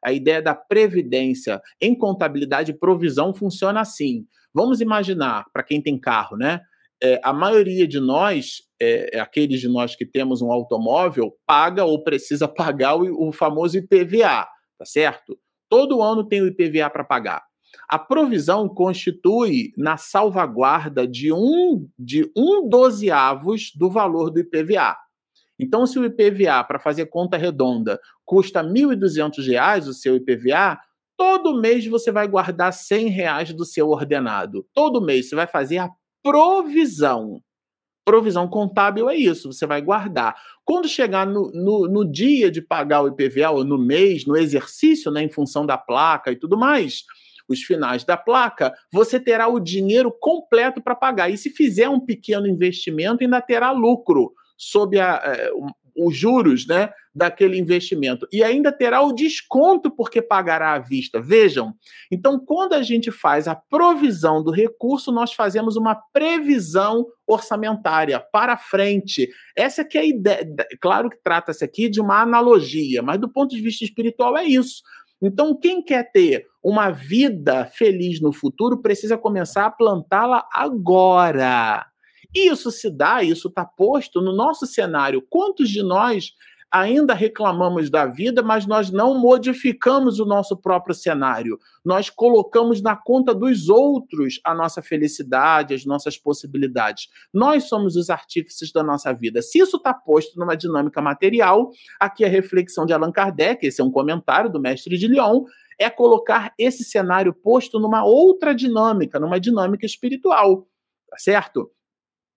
a 0.05 0.13
ideia 0.13 0.39
da 0.39 0.53
previdência. 0.53 1.59
Em 1.81 1.97
contabilidade, 1.97 2.77
provisão 2.77 3.33
funciona 3.33 3.81
assim. 3.81 4.25
Vamos 4.53 4.79
imaginar, 4.79 5.45
para 5.51 5.63
quem 5.63 5.81
tem 5.81 5.99
carro, 5.99 6.37
né? 6.37 6.61
É, 7.03 7.19
a 7.23 7.33
maioria 7.33 7.87
de 7.87 7.99
nós, 7.99 8.61
é, 8.79 9.17
é, 9.17 9.19
aqueles 9.19 9.59
de 9.59 9.67
nós 9.67 9.95
que 9.95 10.05
temos 10.05 10.41
um 10.41 10.51
automóvel, 10.51 11.33
paga 11.45 11.83
ou 11.83 12.03
precisa 12.03 12.47
pagar 12.47 12.95
o, 12.95 13.27
o 13.27 13.31
famoso 13.31 13.77
IPVA, 13.77 14.47
tá 14.77 14.85
certo? 14.85 15.37
Todo 15.67 16.01
ano 16.01 16.23
tem 16.23 16.41
o 16.41 16.47
IPVA 16.47 16.89
para 16.89 17.03
pagar. 17.03 17.43
A 17.89 17.97
provisão 17.97 18.69
constitui 18.69 19.73
na 19.75 19.97
salvaguarda 19.97 21.07
de 21.07 21.33
um, 21.33 21.89
de 21.97 22.31
um 22.37 22.69
dozeavos 22.69 23.71
do 23.75 23.89
valor 23.89 24.29
do 24.29 24.39
IPVA. 24.39 24.95
Então, 25.59 25.85
se 25.85 25.97
o 25.97 26.05
IPVA, 26.05 26.63
para 26.63 26.79
fazer 26.79 27.05
conta 27.05 27.37
redonda, 27.37 27.99
custa 28.25 28.61
R$ 28.61 28.67
1.200, 28.67 29.87
o 29.87 29.93
seu 29.93 30.15
IPVA, 30.15 30.79
todo 31.17 31.59
mês 31.59 31.85
você 31.87 32.11
vai 32.11 32.27
guardar 32.27 32.73
100 32.73 33.07
reais 33.07 33.53
do 33.53 33.65
seu 33.65 33.89
ordenado. 33.89 34.65
Todo 34.73 35.01
mês 35.01 35.29
você 35.29 35.35
vai 35.35 35.47
fazer 35.47 35.77
a 35.77 35.89
provisão. 36.21 37.41
Provisão 38.03 38.47
contábil 38.47 39.09
é 39.09 39.15
isso, 39.15 39.51
você 39.51 39.65
vai 39.65 39.81
guardar. 39.81 40.35
Quando 40.63 40.87
chegar 40.87 41.25
no, 41.25 41.51
no, 41.51 41.87
no 41.87 42.05
dia 42.05 42.51
de 42.51 42.61
pagar 42.61 43.01
o 43.01 43.07
IPVA, 43.07 43.49
ou 43.49 43.63
no 43.63 43.77
mês, 43.77 44.25
no 44.25 44.37
exercício, 44.37 45.09
né, 45.11 45.23
em 45.23 45.31
função 45.31 45.65
da 45.65 45.77
placa 45.77 46.31
e 46.31 46.35
tudo 46.35 46.57
mais, 46.57 47.03
os 47.47 47.61
finais 47.61 48.03
da 48.03 48.17
placa, 48.17 48.73
você 48.91 49.19
terá 49.19 49.47
o 49.47 49.59
dinheiro 49.59 50.11
completo 50.11 50.81
para 50.81 50.95
pagar. 50.95 51.29
E 51.29 51.37
se 51.37 51.49
fizer 51.49 51.89
um 51.89 51.99
pequeno 51.99 52.47
investimento, 52.47 53.23
ainda 53.23 53.41
terá 53.41 53.71
lucro 53.71 54.33
sob 54.57 54.99
a, 54.99 55.21
é, 55.25 55.51
os 55.95 56.15
juros 56.15 56.67
né, 56.67 56.89
daquele 57.13 57.57
investimento. 57.57 58.27
E 58.31 58.43
ainda 58.43 58.71
terá 58.71 59.01
o 59.01 59.13
desconto 59.13 59.89
porque 59.89 60.21
pagará 60.21 60.73
à 60.73 60.79
vista. 60.79 61.21
Vejam, 61.21 61.73
então, 62.11 62.37
quando 62.37 62.73
a 62.73 62.83
gente 62.83 63.11
faz 63.11 63.47
a 63.47 63.55
provisão 63.55 64.43
do 64.43 64.51
recurso, 64.51 65.11
nós 65.11 65.33
fazemos 65.33 65.77
uma 65.77 65.95
previsão 66.11 67.05
orçamentária 67.25 68.19
para 68.19 68.57
frente. 68.57 69.29
Essa 69.55 69.85
que 69.85 69.97
é 69.97 70.01
a 70.01 70.05
ideia. 70.05 70.45
Claro 70.81 71.09
que 71.09 71.17
trata-se 71.23 71.63
aqui 71.63 71.87
de 71.87 72.01
uma 72.01 72.21
analogia, 72.21 73.01
mas 73.01 73.19
do 73.19 73.31
ponto 73.31 73.55
de 73.55 73.61
vista 73.61 73.85
espiritual 73.85 74.37
é 74.37 74.43
isso. 74.43 74.83
Então, 75.21 75.57
quem 75.57 75.81
quer 75.81 76.11
ter 76.11 76.45
uma 76.61 76.91
vida 76.91 77.65
feliz 77.65 78.19
no 78.19 78.33
futuro 78.33 78.81
precisa 78.81 79.17
começar 79.17 79.65
a 79.65 79.71
plantá-la 79.71 80.45
agora. 80.51 81.85
Isso 82.35 82.69
se 82.69 82.89
dá, 82.89 83.23
isso 83.23 83.47
está 83.47 83.63
posto 83.63 84.19
no 84.19 84.35
nosso 84.35 84.65
cenário. 84.65 85.25
Quantos 85.29 85.69
de 85.69 85.81
nós 85.81 86.33
ainda 86.69 87.13
reclamamos 87.13 87.89
da 87.89 88.05
vida, 88.05 88.43
mas 88.43 88.65
nós 88.65 88.91
não 88.91 89.17
modificamos 89.17 90.19
o 90.19 90.25
nosso 90.25 90.57
próprio 90.57 90.93
cenário? 90.93 91.57
Nós 91.85 92.09
colocamos 92.09 92.81
na 92.81 92.93
conta 92.93 93.33
dos 93.33 93.69
outros 93.69 94.41
a 94.43 94.53
nossa 94.53 94.81
felicidade, 94.81 95.73
as 95.73 95.85
nossas 95.85 96.17
possibilidades. 96.17 97.07
Nós 97.33 97.69
somos 97.69 97.95
os 97.95 98.09
artífices 98.09 98.69
da 98.73 98.83
nossa 98.83 99.13
vida. 99.13 99.41
Se 99.41 99.59
isso 99.59 99.77
está 99.77 99.93
posto 99.93 100.37
numa 100.37 100.57
dinâmica 100.57 101.01
material, 101.01 101.69
aqui 101.97 102.25
a 102.25 102.27
reflexão 102.27 102.85
de 102.85 102.91
Allan 102.91 103.13
Kardec, 103.13 103.65
esse 103.65 103.79
é 103.79 103.83
um 103.83 103.91
comentário 103.91 104.51
do 104.51 104.59
mestre 104.59 104.97
de 104.97 105.07
Lyon, 105.07 105.45
é 105.79 105.89
colocar 105.89 106.53
esse 106.59 106.83
cenário 106.83 107.33
posto 107.33 107.79
numa 107.79 108.03
outra 108.03 108.53
dinâmica, 108.53 109.21
numa 109.21 109.39
dinâmica 109.39 109.85
espiritual, 109.85 110.67
tá 111.09 111.17
certo? 111.17 111.71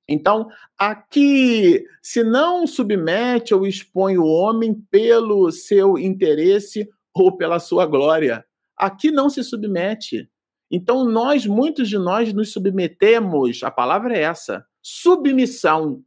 Então, 0.08 0.48
aqui 0.78 1.84
se 2.02 2.24
não 2.24 2.66
submete 2.66 3.54
ou 3.54 3.66
expõe 3.66 4.16
o 4.16 4.24
homem 4.24 4.74
pelo 4.90 5.50
seu 5.52 5.98
interesse 5.98 6.88
ou 7.14 7.36
pela 7.36 7.58
sua 7.58 7.84
glória. 7.84 8.44
Aqui 8.76 9.10
não 9.10 9.28
se 9.28 9.44
submete. 9.44 10.30
Então, 10.70 11.04
nós, 11.04 11.46
muitos 11.46 11.88
de 11.88 11.98
nós, 11.98 12.32
nos 12.32 12.52
submetemos, 12.52 13.62
a 13.62 13.70
palavra 13.70 14.16
é 14.16 14.22
essa, 14.22 14.64
submissão. 14.82 16.02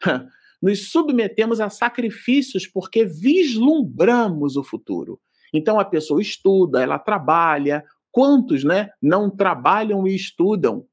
Nos 0.62 0.90
submetemos 0.90 1.60
a 1.60 1.68
sacrifícios 1.68 2.66
porque 2.66 3.04
vislumbramos 3.04 4.56
o 4.56 4.64
futuro. 4.64 5.20
Então, 5.52 5.78
a 5.78 5.84
pessoa 5.84 6.22
estuda, 6.22 6.82
ela 6.82 6.98
trabalha. 6.98 7.84
Quantos 8.10 8.64
né, 8.64 8.88
não 9.02 9.28
trabalham 9.28 10.06
e 10.06 10.16
estudam? 10.16 10.86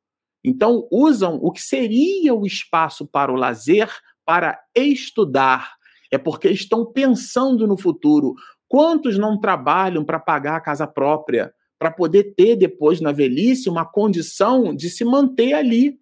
Então, 0.44 0.88
usam 0.92 1.36
o 1.36 1.52
que 1.52 1.62
seria 1.62 2.34
o 2.34 2.46
espaço 2.46 3.06
para 3.06 3.32
o 3.32 3.36
lazer 3.36 3.90
para 4.26 4.60
estudar. 4.76 5.74
É 6.12 6.18
porque 6.18 6.50
estão 6.50 6.86
pensando 6.86 7.68
no 7.68 7.78
futuro. 7.78 8.34
Quantos 8.68 9.18
não 9.18 9.40
trabalham 9.40 10.04
para 10.04 10.20
pagar 10.20 10.56
a 10.56 10.62
casa 10.62 10.88
própria, 10.88 11.54
para 11.78 11.92
poder 11.92 12.36
ter 12.36 12.56
depois 12.56 13.02
na 13.02 13.12
velhice 13.12 13.70
uma 13.70 13.86
condição 13.86 14.76
de 14.76 14.90
se 14.90 15.04
manter 15.04 15.54
ali. 15.54 16.00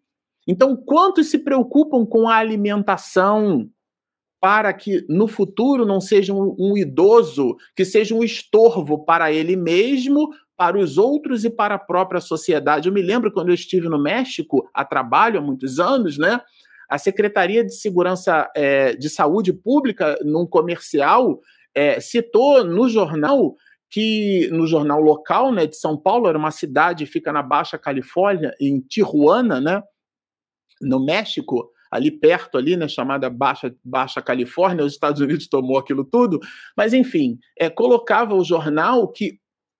Então, 0.47 0.75
quantos 0.75 1.27
se 1.27 1.37
preocupam 1.37 2.05
com 2.05 2.27
a 2.27 2.35
alimentação 2.35 3.69
para 4.41 4.73
que 4.73 5.05
no 5.09 5.27
futuro 5.27 5.85
não 5.85 5.99
seja 5.99 6.33
um, 6.33 6.55
um 6.57 6.77
idoso 6.77 7.55
que 7.75 7.83
seja 7.83 8.15
um 8.15 8.23
estorvo 8.23 9.03
para 9.05 9.31
ele 9.31 9.55
mesmo, 9.55 10.29
para 10.59 10.77
os 10.77 10.97
outros 10.97 11.45
e 11.45 11.49
para 11.49 11.75
a 11.75 11.79
própria 11.79 12.19
sociedade. 12.19 12.89
Eu 12.89 12.93
me 12.93 13.01
lembro 13.01 13.31
quando 13.31 13.47
eu 13.47 13.53
estive 13.53 13.87
no 13.87 13.97
México 13.97 14.69
a 14.73 14.83
trabalho 14.83 15.39
há 15.39 15.41
muitos 15.41 15.79
anos, 15.79 16.17
né? 16.17 16.41
A 16.89 16.97
Secretaria 16.97 17.63
de 17.63 17.73
Segurança 17.73 18.51
é, 18.53 18.93
de 18.93 19.09
Saúde 19.09 19.53
Pública, 19.53 20.19
num 20.21 20.45
comercial, 20.45 21.39
é, 21.73 22.01
citou 22.01 22.65
no 22.65 22.89
jornal 22.89 23.55
que 23.89 24.49
no 24.51 24.67
jornal 24.67 24.99
local, 24.99 25.51
né, 25.53 25.65
de 25.65 25.77
São 25.77 25.97
Paulo, 25.97 26.27
era 26.27 26.37
uma 26.37 26.51
cidade 26.51 27.05
fica 27.05 27.31
na 27.31 27.41
Baixa 27.41 27.77
Califórnia, 27.77 28.53
em 28.59 28.81
Tijuana, 28.81 29.61
né, 29.61 29.81
no 30.81 31.03
México, 31.03 31.71
ali 31.89 32.11
perto 32.11 32.57
ali, 32.57 32.75
né, 32.75 32.87
chamada 32.87 33.29
Baixa 33.29 33.73
Baixa 33.83 34.21
Califórnia, 34.21 34.83
os 34.83 34.93
Estados 34.93 35.21
Unidos 35.21 35.47
tomou 35.47 35.77
aquilo 35.77 36.03
tudo, 36.03 36.37
mas 36.75 36.93
enfim, 36.93 37.39
é, 37.57 37.69
colocava 37.69 38.35
o 38.35 38.43
jornal 38.43 39.07
que 39.07 39.39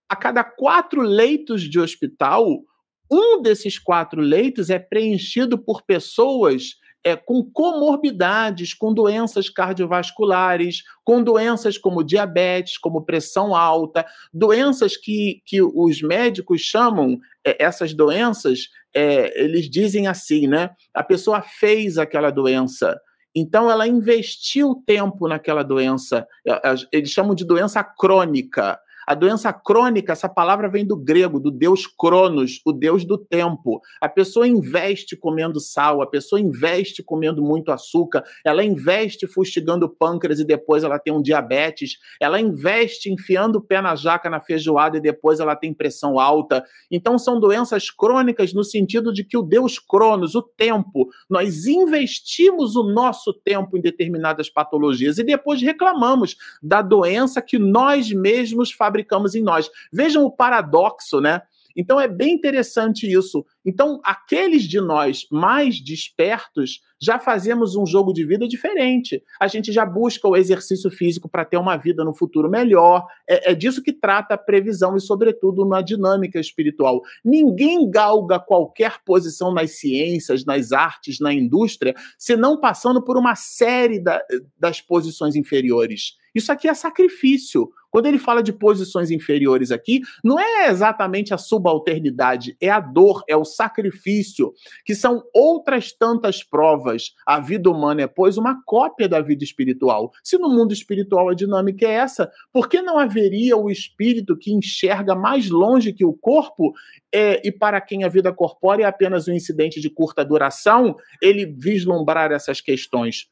a 0.10 0.16
cada 0.16 0.44
quatro 0.44 1.02
leitos 1.02 1.62
de 1.62 1.80
hospital, 1.80 2.62
um 3.10 3.42
desses 3.42 3.78
quatro 3.78 4.20
leitos 4.20 4.70
é 4.70 4.80
preenchido 4.80 5.58
por 5.58 5.84
pessoas 5.84 6.80
é, 7.04 7.16
com 7.16 7.44
comorbidades, 7.44 8.74
com 8.74 8.94
doenças 8.94 9.50
cardiovasculares, 9.50 10.84
com 11.04 11.24
doenças 11.24 11.78
como 11.78 12.04
diabetes, 12.04 12.78
como 12.78 13.06
pressão 13.06 13.56
alta, 13.56 14.06
doenças 14.34 14.98
que, 14.98 15.42
que 15.46 15.62
os 15.62 16.02
médicos 16.02 16.62
chamam 16.62 17.18
é, 17.46 17.64
essas 17.64 17.94
doenças, 17.94 18.68
é, 18.94 19.42
eles 19.42 19.70
dizem 19.70 20.08
assim, 20.08 20.48
né? 20.48 20.72
A 20.94 21.04
pessoa 21.04 21.42
fez 21.42 21.98
aquela 21.98 22.32
doença. 22.32 23.00
Então, 23.34 23.70
ela 23.70 23.88
investiu 23.88 24.84
tempo 24.86 25.28
naquela 25.28 25.64
doença. 25.64 26.28
É, 26.46 26.76
eles 26.92 27.12
chamam 27.12 27.36
de 27.36 27.46
doença 27.46 27.84
crônica. 27.84 28.80
A 29.10 29.16
doença 29.16 29.52
crônica, 29.52 30.14
essa 30.14 30.30
palavra 30.30 30.70
vem 30.70 30.86
do 30.86 30.96
grego, 30.96 31.40
do 31.40 31.50
deus 31.50 31.88
Cronos, 31.88 32.62
o 32.64 32.72
deus 32.72 33.04
do 33.04 33.18
tempo. 33.18 33.82
A 34.00 34.08
pessoa 34.08 34.48
investe 34.48 35.18
comendo 35.18 35.60
sal, 35.60 36.04
a 36.04 36.06
pessoa 36.06 36.40
investe 36.40 37.02
comendo 37.02 37.42
muito 37.42 37.72
açúcar, 37.72 38.24
ela 38.46 38.64
investe 38.64 39.26
fustigando 39.26 39.88
o 39.88 39.90
pâncreas 39.90 40.40
e 40.40 40.46
depois 40.46 40.84
ela 40.84 41.00
tem 41.00 41.12
um 41.12 41.24
diabetes, 41.24 41.98
ela 42.22 42.40
investe 42.40 43.12
enfiando 43.12 43.56
o 43.56 43.62
pé 43.64 43.82
na 43.82 43.96
jaca 43.96 44.30
na 44.30 44.40
feijoada 44.40 44.98
e 44.98 45.02
depois 45.02 45.40
ela 45.40 45.56
tem 45.56 45.74
pressão 45.74 46.20
alta. 46.20 46.64
Então 46.92 47.18
são 47.18 47.40
doenças 47.40 47.90
crônicas 47.90 48.54
no 48.54 48.64
sentido 48.64 49.12
de 49.12 49.24
que 49.24 49.36
o 49.36 49.42
deus 49.42 49.80
Cronos, 49.80 50.36
o 50.36 50.44
tempo, 50.44 51.10
nós 51.28 51.66
investimos 51.66 52.76
o 52.76 52.84
nosso 52.84 53.34
tempo 53.34 53.76
em 53.76 53.82
determinadas 53.82 54.52
patologias 54.52 55.18
e 55.18 55.24
depois 55.24 55.64
reclamamos 55.64 56.36
da 56.62 56.84
doença 56.84 57.42
que 57.42 57.58
nós 57.58 58.12
mesmos 58.12 58.72
fabricamos 58.72 58.99
fabricamos 59.00 59.36
em 59.36 59.42
nós. 59.42 59.70
Vejam 59.92 60.24
o 60.24 60.32
paradoxo, 60.32 61.20
né? 61.20 61.42
Então 61.76 62.00
é 62.00 62.08
bem 62.08 62.34
interessante 62.34 63.12
isso. 63.12 63.46
Então, 63.66 64.00
aqueles 64.04 64.64
de 64.64 64.80
nós 64.80 65.26
mais 65.32 65.82
despertos 65.82 66.82
já 67.02 67.18
fazemos 67.18 67.76
um 67.76 67.86
jogo 67.86 68.12
de 68.12 68.26
vida 68.26 68.48
diferente. 68.48 69.24
A 69.40 69.48
gente 69.48 69.72
já 69.72 69.86
busca 69.86 70.28
o 70.28 70.36
exercício 70.36 70.90
físico 70.92 71.30
para 71.30 71.46
ter 71.46 71.58
uma 71.58 71.78
vida 71.78 72.04
no 72.04 72.14
futuro 72.14 72.50
melhor. 72.50 73.06
É, 73.28 73.52
é, 73.52 73.56
disso 73.56 73.82
que 73.82 73.94
trata 73.94 74.34
a 74.34 74.38
previsão 74.38 74.96
e, 74.98 75.02
sobretudo, 75.02 75.66
na 75.66 75.82
dinâmica 75.82 76.40
espiritual. 76.40 77.02
Ninguém 77.24 77.90
galga 77.90 78.40
qualquer 78.40 79.00
posição 79.06 79.54
nas 79.54 79.80
ciências, 79.80 80.46
nas 80.46 80.72
artes, 80.72 81.20
na 81.20 81.34
indústria, 81.34 81.96
senão 82.18 82.60
passando 82.60 83.02
por 83.02 83.18
uma 83.18 83.36
série 83.36 84.00
da, 84.00 84.22
das 84.58 84.82
posições 84.82 85.36
inferiores. 85.36 86.18
Isso 86.34 86.52
aqui 86.52 86.68
é 86.68 86.74
sacrifício. 86.74 87.70
Quando 87.90 88.06
ele 88.06 88.20
fala 88.20 88.44
de 88.44 88.54
posições 88.54 89.10
inferiores 89.10 89.72
aqui, 89.72 90.02
não 90.24 90.40
é 90.40 90.70
exatamente 90.70 91.34
a 91.34 91.38
subalternidade, 91.38 92.56
é 92.62 92.70
a 92.70 92.80
dor, 92.80 93.24
é 93.28 93.36
o 93.36 93.44
sacrifício, 93.56 94.54
que 94.86 94.96
são 94.96 95.24
outras 95.34 95.92
tantas 95.92 96.44
provas. 96.44 97.14
A 97.26 97.40
vida 97.40 97.70
humana 97.70 98.02
é, 98.02 98.08
pois, 98.08 98.38
uma 98.38 98.62
cópia 98.66 99.08
da 99.08 99.22
vida 99.22 99.44
espiritual. 99.44 100.12
Se 100.24 100.38
no 100.38 100.50
mundo 100.50 100.74
espiritual 100.74 101.30
a 101.30 101.34
dinâmica 101.34 101.86
é 101.86 101.92
essa, 101.92 102.32
por 102.52 102.68
que 102.70 102.82
não 102.82 102.98
haveria 102.98 103.58
o 103.58 103.70
espírito 103.70 104.38
que 104.38 104.52
enxerga 104.52 105.16
mais 105.16 105.50
longe 105.50 105.94
que 105.94 106.06
o 106.06 106.14
corpo 106.14 106.74
é, 107.14 107.46
e 107.48 107.52
para 107.52 107.82
quem 107.82 108.04
a 108.04 108.08
vida 108.08 108.32
corpórea 108.34 108.84
é 108.84 108.88
apenas 108.88 109.28
um 109.28 109.34
incidente 109.34 109.80
de 109.80 109.90
curta 109.90 110.24
duração, 110.24 110.96
ele 111.22 111.46
vislumbrar 111.46 112.32
essas 112.32 112.62
questões? 112.62 113.28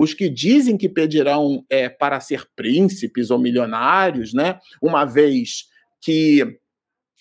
os 0.00 0.14
que 0.14 0.28
dizem 0.28 0.76
que 0.76 0.88
pedirão 0.88 1.64
é, 1.68 1.88
para 1.88 2.20
ser 2.20 2.46
príncipes 2.54 3.30
ou 3.30 3.38
milionários, 3.38 4.32
né? 4.32 4.60
Uma 4.80 5.04
vez 5.04 5.64
que 6.00 6.58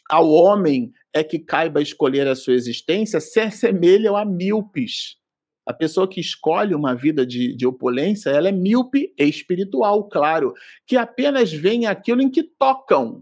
ao 0.09 0.29
homem 0.29 0.91
é 1.13 1.23
que 1.23 1.39
caiba 1.39 1.81
escolher 1.81 2.27
a 2.27 2.35
sua 2.35 2.53
existência, 2.53 3.19
se 3.19 3.39
assemelham 3.39 4.15
a 4.15 4.23
míopes. 4.23 5.17
A 5.65 5.73
pessoa 5.73 6.07
que 6.07 6.21
escolhe 6.21 6.73
uma 6.73 6.95
vida 6.95 7.25
de, 7.25 7.53
de 7.53 7.67
opulência, 7.67 8.29
ela 8.29 8.47
é 8.47 8.51
míope 8.53 9.13
espiritual, 9.17 10.07
claro, 10.07 10.53
que 10.85 10.95
apenas 10.95 11.51
vem 11.51 11.85
aquilo 11.85 12.21
em 12.21 12.29
que 12.29 12.43
tocam. 12.43 13.21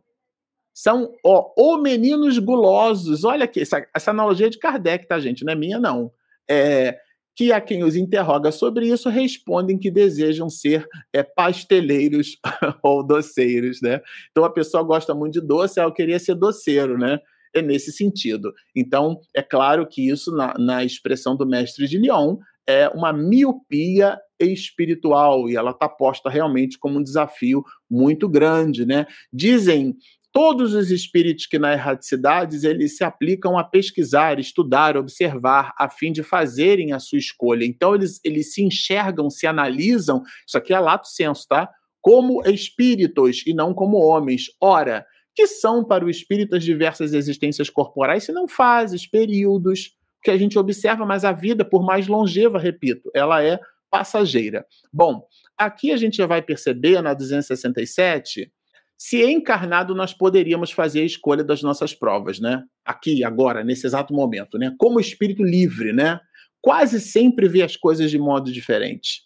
São 0.71 1.11
ó, 1.25 1.53
ou 1.57 1.81
meninos 1.81 2.37
gulosos. 2.37 3.23
Olha 3.23 3.45
aqui, 3.45 3.61
essa, 3.61 3.87
essa 3.95 4.11
analogia 4.11 4.47
é 4.47 4.49
de 4.49 4.59
Kardec, 4.59 5.07
tá, 5.07 5.19
gente? 5.19 5.43
Não 5.43 5.53
é 5.53 5.55
minha, 5.55 5.79
não. 5.79 6.11
É, 6.47 6.99
que 7.35 7.51
a 7.51 7.59
quem 7.59 7.83
os 7.83 7.95
interroga 7.95 8.51
sobre 8.51 8.87
isso 8.87 9.09
respondem 9.09 9.77
que 9.77 9.91
desejam 9.91 10.49
ser 10.49 10.87
é, 11.13 11.21
pasteleiros 11.21 12.37
ou 12.81 13.05
doceiros, 13.05 13.81
né? 13.81 14.01
Então 14.31 14.45
a 14.45 14.49
pessoa 14.49 14.81
gosta 14.83 15.13
muito 15.13 15.33
de 15.33 15.45
doce, 15.45 15.79
ela 15.79 15.93
queria 15.93 16.17
ser 16.17 16.35
doceiro, 16.35 16.97
né? 16.97 17.19
É 17.53 17.61
nesse 17.61 17.91
sentido. 17.91 18.53
Então, 18.75 19.19
é 19.33 19.41
claro 19.41 19.87
que 19.87 20.09
isso, 20.09 20.35
na, 20.35 20.53
na 20.57 20.83
expressão 20.83 21.37
do 21.37 21.45
mestre 21.45 21.87
de 21.87 21.97
Lyon, 21.97 22.37
é 22.67 22.89
uma 22.89 23.13
miopia 23.13 24.19
espiritual 24.39 25.49
e 25.49 25.55
ela 25.55 25.71
está 25.71 25.87
posta 25.87 26.29
realmente 26.29 26.77
como 26.77 26.99
um 26.99 27.03
desafio 27.03 27.63
muito 27.89 28.27
grande, 28.27 28.85
né? 28.85 29.05
Dizem 29.31 29.95
Todos 30.35 30.73
os 30.73 30.91
espíritos 30.91 31.45
que 31.45 31.57
na 31.57 31.71
erraticidades 31.71 32.65
eles 32.65 32.97
se 32.97 33.05
aplicam 33.05 33.57
a 33.57 33.63
pesquisar, 33.63 34.37
estudar, 34.37 34.97
observar, 34.97 35.73
a 35.77 35.89
fim 35.89 36.11
de 36.11 36.23
fazerem 36.23 36.91
a 36.91 36.99
sua 36.99 37.17
escolha. 37.17 37.63
Então 37.63 37.95
eles, 37.95 38.19
eles 38.21 38.53
se 38.53 38.61
enxergam, 38.61 39.29
se 39.29 39.47
analisam, 39.47 40.21
isso 40.45 40.57
aqui 40.57 40.73
é 40.73 40.79
lato 40.79 41.07
senso, 41.07 41.47
tá? 41.47 41.69
Como 42.01 42.45
espíritos 42.45 43.43
e 43.47 43.53
não 43.53 43.73
como 43.73 43.95
homens. 43.95 44.47
Ora, 44.59 45.05
que 45.33 45.47
são 45.47 45.85
para 45.85 46.03
o 46.03 46.09
espírito 46.09 46.57
as 46.57 46.65
diversas 46.65 47.13
existências 47.13 47.69
corporais, 47.69 48.25
se 48.25 48.33
não 48.33 48.45
fases, 48.45 49.07
períodos, 49.07 49.95
que 50.21 50.31
a 50.31 50.37
gente 50.37 50.59
observa, 50.59 51.05
mas 51.05 51.23
a 51.23 51.31
vida, 51.31 51.63
por 51.63 51.81
mais 51.81 52.09
longeva, 52.09 52.59
repito, 52.59 53.09
ela 53.15 53.41
é 53.41 53.57
passageira. 53.89 54.65
Bom, 54.91 55.25
aqui 55.57 55.93
a 55.93 55.97
gente 55.97 56.17
já 56.17 56.27
vai 56.27 56.41
perceber 56.41 57.01
na 57.01 57.13
267 57.13 58.51
se 58.97 59.23
encarnado, 59.23 59.93
nós 59.93 60.13
poderíamos 60.13 60.71
fazer 60.71 61.01
a 61.01 61.05
escolha 61.05 61.43
das 61.43 61.61
nossas 61.61 61.93
provas, 61.93 62.39
né? 62.39 62.63
Aqui, 62.85 63.23
agora, 63.23 63.63
nesse 63.63 63.85
exato 63.85 64.13
momento, 64.13 64.57
né? 64.57 64.73
Como 64.77 64.99
espírito 64.99 65.43
livre, 65.43 65.91
né? 65.91 66.19
Quase 66.61 66.99
sempre 66.99 67.47
vê 67.47 67.61
as 67.61 67.75
coisas 67.75 68.09
de 68.09 68.17
modo 68.17 68.51
diferente. 68.51 69.23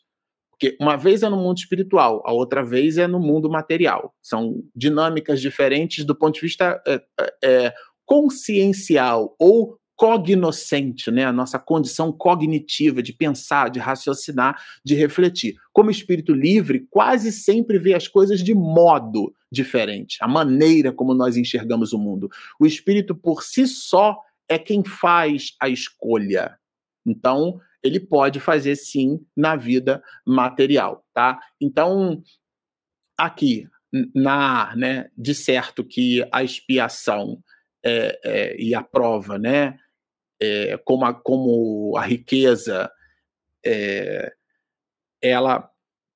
Porque 0.49 0.75
uma 0.81 0.97
vez 0.97 1.23
é 1.23 1.29
no 1.29 1.37
mundo 1.37 1.57
espiritual, 1.57 2.21
a 2.25 2.33
outra 2.33 2.65
vez 2.65 2.97
é 2.97 3.07
no 3.07 3.19
mundo 3.19 3.49
material. 3.49 4.13
São 4.21 4.55
dinâmicas 4.75 5.39
diferentes 5.39 6.03
do 6.03 6.13
ponto 6.13 6.35
de 6.35 6.41
vista 6.41 6.81
é, 6.85 7.01
é, 7.41 7.73
consciencial 8.05 9.35
ou 9.39 9.78
cognoscente, 9.99 11.11
né? 11.11 11.25
a 11.25 11.33
nossa 11.33 11.59
condição 11.59 12.09
cognitiva 12.09 13.03
de 13.03 13.11
pensar, 13.11 13.69
de 13.69 13.79
raciocinar, 13.79 14.57
de 14.81 14.95
refletir. 14.95 15.57
Como 15.73 15.91
espírito 15.91 16.33
livre, 16.33 16.87
quase 16.89 17.33
sempre 17.33 17.77
vê 17.77 17.93
as 17.93 18.07
coisas 18.07 18.41
de 18.41 18.55
modo 18.55 19.35
diferente, 19.51 20.17
a 20.21 20.27
maneira 20.27 20.93
como 20.93 21.13
nós 21.13 21.35
enxergamos 21.35 21.91
o 21.91 21.99
mundo. 21.99 22.29
O 22.57 22.65
espírito 22.65 23.13
por 23.13 23.43
si 23.43 23.67
só 23.67 24.17
é 24.47 24.57
quem 24.57 24.85
faz 24.85 25.53
a 25.61 25.67
escolha. 25.67 26.57
Então, 27.05 27.59
ele 27.83 27.99
pode 27.99 28.39
fazer 28.39 28.77
sim 28.77 29.19
na 29.35 29.57
vida 29.57 30.01
material, 30.25 31.03
tá? 31.13 31.41
Então, 31.59 32.23
aqui 33.17 33.67
na, 34.15 34.73
né, 34.77 35.09
de 35.17 35.35
certo 35.35 35.83
que 35.83 36.25
a 36.31 36.41
expiação 36.41 37.43
é, 37.83 38.19
é, 38.23 38.61
e 38.61 38.73
a 38.73 38.81
prova, 38.81 39.37
né, 39.37 39.77
é, 40.41 40.77
como, 40.83 41.05
a, 41.05 41.13
como 41.13 41.95
a 41.97 42.05
riqueza 42.05 42.91
é, 43.65 44.33
ela 45.21 45.69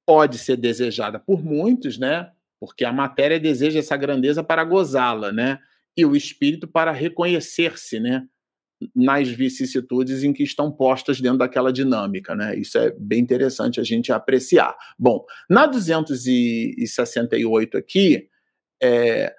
pode 0.05 0.37
ser 0.37 0.57
desejada 0.57 1.19
por 1.19 1.43
muitos, 1.43 1.97
né? 1.97 2.31
Porque 2.59 2.85
a 2.85 2.93
matéria 2.93 3.39
deseja 3.39 3.79
essa 3.79 3.97
grandeza 3.97 4.43
para 4.43 4.63
gozá-la, 4.63 5.31
né? 5.31 5.59
e 5.95 6.03
o 6.05 6.15
espírito 6.15 6.67
para 6.67 6.91
reconhecer-se, 6.91 7.99
né? 7.99 8.27
nas 8.93 9.29
vicissitudes 9.29 10.23
em 10.23 10.33
que 10.33 10.43
estão 10.43 10.69
postas 10.69 11.21
dentro 11.21 11.37
daquela 11.37 11.71
dinâmica, 11.71 12.35
né? 12.35 12.53
Isso 12.57 12.77
é 12.77 12.93
bem 12.99 13.21
interessante 13.21 13.79
a 13.79 13.83
gente 13.83 14.11
apreciar. 14.11 14.75
Bom, 14.99 15.23
na 15.49 15.65
268 15.65 17.77
aqui, 17.77 18.27
é, 18.81 19.33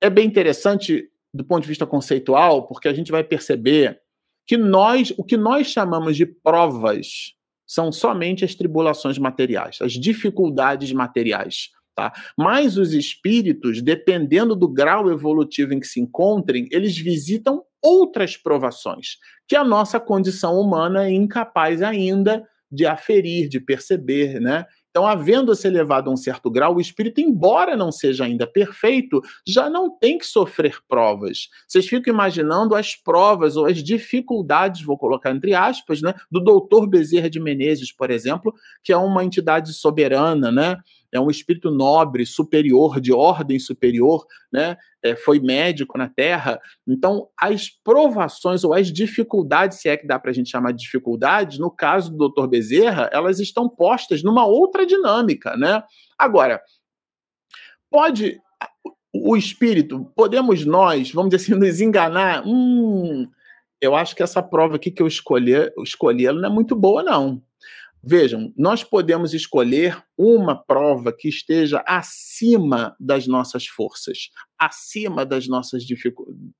é 0.00 0.08
bem 0.08 0.26
interessante 0.26 1.10
do 1.34 1.44
ponto 1.44 1.60
de 1.60 1.68
vista 1.68 1.84
conceitual, 1.84 2.66
porque 2.66 2.88
a 2.88 2.94
gente 2.94 3.12
vai 3.12 3.22
perceber 3.22 4.00
que 4.46 4.56
nós, 4.56 5.12
o 5.16 5.24
que 5.24 5.36
nós 5.36 5.66
chamamos 5.66 6.16
de 6.16 6.26
provas, 6.26 7.34
são 7.66 7.90
somente 7.90 8.44
as 8.44 8.54
tribulações 8.54 9.18
materiais, 9.18 9.78
as 9.80 9.92
dificuldades 9.92 10.92
materiais. 10.92 11.70
Tá? 11.96 12.12
Mas 12.38 12.76
os 12.76 12.92
espíritos, 12.92 13.80
dependendo 13.80 14.54
do 14.54 14.68
grau 14.68 15.10
evolutivo 15.10 15.72
em 15.72 15.80
que 15.80 15.86
se 15.86 15.98
encontrem, 15.98 16.68
eles 16.70 16.96
visitam 16.96 17.64
outras 17.82 18.36
provações 18.36 19.16
que 19.48 19.56
a 19.56 19.64
nossa 19.64 19.98
condição 19.98 20.60
humana 20.60 21.06
é 21.06 21.12
incapaz 21.12 21.82
ainda 21.82 22.46
de 22.70 22.84
aferir, 22.84 23.48
de 23.48 23.60
perceber, 23.60 24.40
né? 24.40 24.66
Então, 24.96 25.06
havendo-se 25.06 25.68
elevado 25.68 26.08
a 26.08 26.12
um 26.14 26.16
certo 26.16 26.50
grau, 26.50 26.76
o 26.76 26.80
espírito, 26.80 27.20
embora 27.20 27.76
não 27.76 27.92
seja 27.92 28.24
ainda 28.24 28.46
perfeito, 28.46 29.20
já 29.46 29.68
não 29.68 29.90
tem 29.90 30.16
que 30.16 30.24
sofrer 30.24 30.78
provas. 30.88 31.50
Vocês 31.68 31.86
ficam 31.86 32.14
imaginando 32.14 32.74
as 32.74 32.96
provas 32.96 33.58
ou 33.58 33.66
as 33.66 33.82
dificuldades, 33.84 34.80
vou 34.80 34.96
colocar 34.96 35.32
entre 35.32 35.52
aspas, 35.52 36.00
né, 36.00 36.14
do 36.32 36.40
doutor 36.40 36.86
Bezerra 36.86 37.28
de 37.28 37.38
Menezes, 37.38 37.92
por 37.92 38.10
exemplo, 38.10 38.54
que 38.82 38.90
é 38.90 38.96
uma 38.96 39.22
entidade 39.22 39.74
soberana, 39.74 40.50
né? 40.50 40.78
É 41.12 41.20
um 41.20 41.30
espírito 41.30 41.70
nobre, 41.70 42.24
superior, 42.26 43.00
de 43.00 43.12
ordem 43.12 43.58
superior, 43.58 44.26
né? 44.52 44.76
É, 45.02 45.14
foi 45.14 45.38
médico 45.38 45.96
na 45.96 46.08
Terra. 46.08 46.60
Então, 46.86 47.28
as 47.38 47.68
provações 47.70 48.64
ou 48.64 48.74
as 48.74 48.92
dificuldades, 48.92 49.80
se 49.80 49.88
é 49.88 49.96
que 49.96 50.06
dá 50.06 50.18
para 50.18 50.30
a 50.30 50.34
gente 50.34 50.50
chamar 50.50 50.72
de 50.72 50.82
dificuldades, 50.82 51.58
no 51.58 51.70
caso 51.70 52.10
do 52.10 52.28
Dr. 52.28 52.46
Bezerra, 52.46 53.08
elas 53.12 53.38
estão 53.38 53.68
postas 53.68 54.22
numa 54.22 54.46
outra 54.46 54.84
dinâmica, 54.84 55.56
né? 55.56 55.82
Agora, 56.18 56.60
pode 57.90 58.40
o 59.12 59.36
espírito, 59.36 60.12
podemos 60.14 60.64
nós, 60.64 61.10
vamos 61.10 61.30
dizer 61.30 61.54
assim, 61.54 61.54
nos 61.60 61.80
enganar? 61.80 62.46
Hum, 62.46 63.28
eu 63.80 63.94
acho 63.94 64.14
que 64.14 64.22
essa 64.22 64.42
prova 64.42 64.76
aqui 64.76 64.90
que 64.90 65.02
eu 65.02 65.06
escolhi, 65.06 65.52
eu 65.52 65.82
escolhi 65.82 66.26
ela 66.26 66.40
não 66.40 66.48
é 66.48 66.52
muito 66.52 66.74
boa, 66.74 67.02
não. 67.02 67.42
Vejam, 68.08 68.52
nós 68.56 68.84
podemos 68.84 69.34
escolher 69.34 70.00
uma 70.16 70.54
prova 70.54 71.12
que 71.12 71.28
esteja 71.28 71.82
acima 71.84 72.94
das 73.00 73.26
nossas 73.26 73.66
forças, 73.66 74.30
acima 74.56 75.26
das 75.26 75.48
nossas 75.48 75.82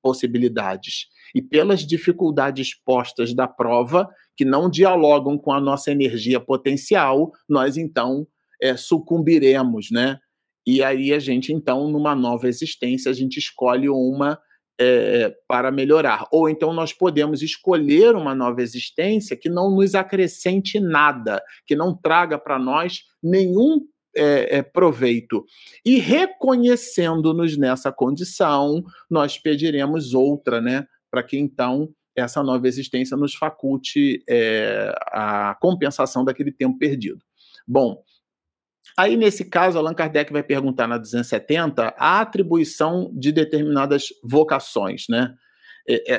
possibilidades. 0.03 1.07
E 1.33 1.41
pelas 1.41 1.87
dificuldades 1.87 2.75
postas 2.75 3.33
da 3.33 3.47
prova, 3.47 4.09
que 4.37 4.45
não 4.45 4.69
dialogam 4.69 5.39
com 5.39 5.53
a 5.53 5.61
nossa 5.61 5.93
energia 5.93 6.41
potencial, 6.41 7.31
nós 7.49 7.77
então 7.77 8.27
é, 8.61 8.77
sucumbiremos, 8.77 9.87
né? 9.93 10.19
E 10.67 10.83
aí 10.83 11.13
a 11.13 11.21
gente, 11.21 11.53
então, 11.53 11.89
numa 11.89 12.17
nova 12.17 12.49
existência, 12.49 13.09
a 13.09 13.15
gente 13.15 13.37
escolhe 13.37 13.89
uma 13.89 14.37
é, 14.79 15.35
para 15.49 15.71
melhorar. 15.71 16.27
Ou 16.31 16.49
então 16.49 16.73
nós 16.73 16.93
podemos 16.93 17.43
escolher 17.43 18.15
uma 18.15 18.35
nova 18.35 18.63
existência 18.63 19.37
que 19.37 19.49
não 19.49 19.71
nos 19.71 19.95
acrescente 19.95 20.79
nada, 20.79 21.43
que 21.67 21.75
não 21.75 21.95
traga 21.95 22.39
para 22.39 22.59
nós 22.59 23.03
nenhum 23.23 23.81
é, 24.17 24.59
é, 24.59 24.63
proveito. 24.63 25.45
E 25.85 25.99
reconhecendo-nos 25.99 27.57
nessa 27.57 27.93
condição, 27.93 28.83
nós 29.11 29.39
pediremos 29.39 30.15
outra, 30.15 30.61
né? 30.61 30.87
Para 31.11 31.23
que 31.23 31.39
então 31.39 31.91
essa 32.15 32.43
nova 32.43 32.67
existência 32.67 33.15
nos 33.15 33.35
faculte 33.35 34.25
a 35.13 35.55
compensação 35.61 36.25
daquele 36.25 36.51
tempo 36.51 36.79
perdido. 36.79 37.21
Bom, 37.69 38.03
Aí, 38.97 39.17
nesse 39.17 39.45
caso, 39.45 39.79
Allan 39.79 39.95
Kardec 39.95 40.33
vai 40.33 40.43
perguntar 40.43 40.87
na 40.87 40.97
270 40.97 41.95
a 41.99 42.21
atribuição 42.21 43.11
de 43.13 43.31
determinadas 43.31 44.07
vocações, 44.25 45.05
né? 45.09 45.35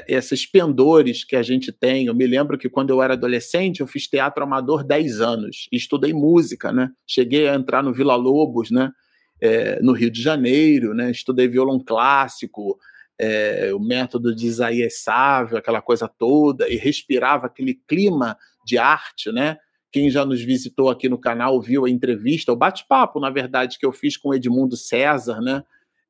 esses 0.08 0.46
pendores 0.46 1.24
que 1.24 1.36
a 1.36 1.44
gente 1.44 1.72
tem. 1.72 2.06
Eu 2.06 2.16
me 2.16 2.26
lembro 2.26 2.58
que 2.58 2.70
quando 2.70 2.90
eu 2.90 3.02
era 3.02 3.14
adolescente, 3.14 3.82
eu 3.82 3.88
fiz 3.88 4.08
teatro 4.08 4.44
amador 4.44 4.84
10 4.84 5.20
anos, 5.20 5.68
estudei 5.72 6.14
música, 6.14 6.72
né? 6.72 6.90
Cheguei 7.06 7.50
a 7.50 7.56
entrar 7.56 7.84
no 7.84 7.94
Vila 7.94 8.16
Lobos, 8.16 8.72
né? 8.72 8.92
É, 9.42 9.80
no 9.82 9.92
Rio 9.92 10.10
de 10.10 10.22
Janeiro, 10.22 10.94
né? 10.94 11.12
Estudei 11.12 11.48
violão 11.48 11.80
clássico, 11.84 12.80
é, 13.20 13.72
o 13.74 13.80
método 13.80 14.34
de 14.34 14.48
Isaías 14.48 15.02
Sávio, 15.04 15.58
aquela 15.58 15.82
coisa 15.82 16.08
toda, 16.08 16.70
e 16.70 16.78
respirava 16.78 17.48
aquele 17.48 17.74
clima 17.88 18.38
de 18.66 18.78
arte, 18.78 19.32
né? 19.32 19.58
Quem 19.92 20.10
já 20.10 20.26
nos 20.26 20.42
visitou 20.42 20.90
aqui 20.90 21.08
no 21.08 21.18
canal 21.18 21.62
viu 21.62 21.86
a 21.86 21.90
entrevista, 21.90 22.52
o 22.52 22.56
bate-papo, 22.56 23.20
na 23.20 23.30
verdade, 23.30 23.78
que 23.80 23.86
eu 23.86 23.92
fiz 23.92 24.18
com 24.18 24.34
Edmundo 24.34 24.76
César, 24.76 25.42
né? 25.42 25.64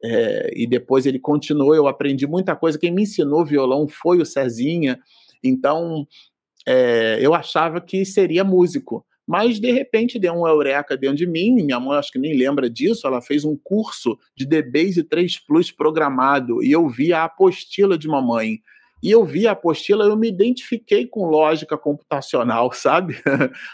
É, 0.03 0.51
e 0.55 0.67
depois 0.67 1.05
ele 1.05 1.19
continuou, 1.19 1.75
eu 1.75 1.87
aprendi 1.87 2.27
muita 2.27 2.55
coisa. 2.55 2.77
Quem 2.77 2.91
me 2.91 3.03
ensinou 3.03 3.45
violão 3.45 3.87
foi 3.87 4.19
o 4.19 4.25
Cezinha, 4.25 4.99
então 5.43 6.07
é, 6.67 7.17
eu 7.21 7.33
achava 7.33 7.81
que 7.81 8.05
seria 8.05 8.43
músico. 8.43 9.05
Mas 9.27 9.59
de 9.59 9.71
repente 9.71 10.17
deu 10.17 10.33
um 10.33 10.47
eureka 10.47 10.95
dentro 10.95 11.17
de 11.17 11.27
mim, 11.27 11.53
minha 11.53 11.79
mãe 11.79 11.97
acho 11.97 12.11
que 12.11 12.19
nem 12.19 12.37
lembra 12.37 12.69
disso, 12.69 13.05
ela 13.05 13.21
fez 13.21 13.43
um 13.43 13.57
curso 13.61 14.17
de 14.35 14.45
D-Base 14.45 15.03
3 15.03 15.39
Plus 15.45 15.69
programado 15.69 16.63
e 16.63 16.71
eu 16.71 16.87
vi 16.87 17.11
a 17.11 17.25
apostila 17.25 17.97
de 17.97 18.07
mamãe 18.07 18.61
e 19.01 19.11
eu 19.11 19.23
vi 19.23 19.47
a 19.47 19.51
apostila, 19.51 20.05
eu 20.05 20.15
me 20.15 20.27
identifiquei 20.27 21.05
com 21.05 21.25
lógica 21.25 21.77
computacional, 21.77 22.71
sabe? 22.73 23.21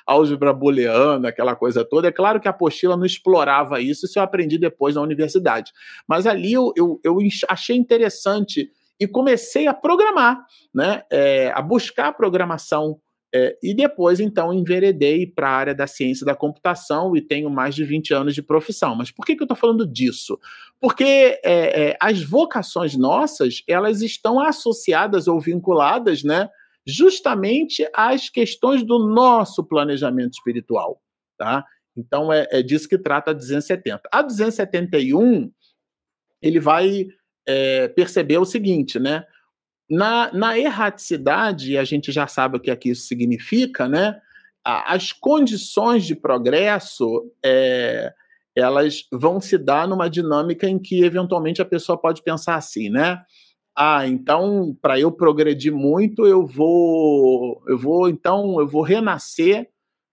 Álgebra 0.06 0.54
booleana, 0.54 1.30
aquela 1.30 1.56
coisa 1.56 1.86
toda. 1.86 2.08
É 2.08 2.12
claro 2.12 2.40
que 2.40 2.48
a 2.48 2.52
apostila 2.52 2.98
não 2.98 3.06
explorava 3.06 3.80
isso, 3.80 4.06
isso 4.06 4.20
eu 4.20 4.24
aprendi 4.24 4.58
depois 4.58 4.96
na 4.96 5.02
universidade. 5.02 5.72
Mas 6.08 6.28
ali 6.28 6.54
eu, 6.54 6.74
eu, 6.76 7.00
eu 7.04 7.18
achei 7.48 7.76
interessante 7.76 8.70
e 9.00 9.08
comecei 9.08 9.68
a 9.68 9.74
programar, 9.74 10.46
né? 10.74 11.04
É, 11.12 11.52
a 11.54 11.62
buscar 11.62 12.08
a 12.08 12.14
programação 12.14 13.00
é, 13.36 13.58
e 13.64 13.74
depois, 13.74 14.20
então, 14.20 14.54
enveredei 14.54 15.26
para 15.26 15.50
a 15.50 15.54
área 15.54 15.74
da 15.74 15.88
ciência 15.88 16.24
da 16.24 16.36
computação 16.36 17.16
e 17.16 17.22
tenho 17.22 17.50
mais 17.50 17.74
de 17.74 17.84
20 17.84 18.14
anos 18.14 18.36
de 18.36 18.44
profissão. 18.44 18.94
Mas 18.94 19.10
por 19.10 19.26
que, 19.26 19.36
que 19.36 19.42
eu 19.42 19.46
estou 19.46 19.58
falando 19.58 19.88
disso? 19.88 20.40
Porque 20.80 21.04
é, 21.04 21.40
é, 21.44 21.98
as 22.00 22.22
vocações 22.22 22.96
nossas, 22.96 23.64
elas 23.68 24.04
estão 24.04 24.40
associadas 24.40 25.28
ou 25.28 25.40
vinculadas, 25.40 26.24
né, 26.24 26.48
justamente 26.86 27.88
às 27.96 28.30
questões 28.30 28.84
do 28.84 29.00
nosso 29.00 29.64
planejamento 29.64 30.34
espiritual, 30.34 31.02
tá? 31.36 31.66
Então, 31.98 32.32
é, 32.32 32.48
é 32.52 32.62
disso 32.62 32.88
que 32.88 32.98
trata 32.98 33.32
a 33.32 33.34
270. 33.34 34.10
A 34.12 34.22
271, 34.22 35.52
ele 36.40 36.60
vai 36.60 37.08
é, 37.48 37.88
perceber 37.88 38.38
o 38.38 38.46
seguinte, 38.46 39.00
né? 39.00 39.26
Na, 39.90 40.32
na 40.34 40.58
erraticidade, 40.58 41.78
a 41.78 41.84
gente 41.84 42.12
já 42.12 42.26
sabe 42.28 42.58
o 42.58 42.60
que, 42.60 42.72
é 42.72 42.76
que 42.76 42.90
isso 42.90 43.08
significa, 43.08 43.88
né? 43.88 44.20
As 44.64 45.12
condições 45.12 46.06
de 46.06 46.16
progresso 46.16 47.30
é, 47.46 48.14
elas 48.56 49.06
vão 49.12 49.42
se 49.42 49.58
dar 49.58 49.88
numa 49.88 50.10
dinâmica 50.10 50.70
em 50.70 50.80
que 50.80 51.04
eventualmente 51.04 51.62
a 51.62 51.66
pessoa 51.66 52.00
pode 52.00 52.24
pensar 52.24 52.56
assim, 52.56 52.90
né? 52.90 53.22
Ah, 53.76 54.08
então 54.08 54.78
para 54.82 55.00
eu 55.00 55.12
progredir 55.12 55.74
muito 55.74 56.28
eu 56.28 56.46
vou, 56.46 57.64
eu 57.68 57.78
vou 57.78 58.08
então 58.08 58.60
eu 58.60 58.68
vou 58.68 58.84
renascer 58.84 59.68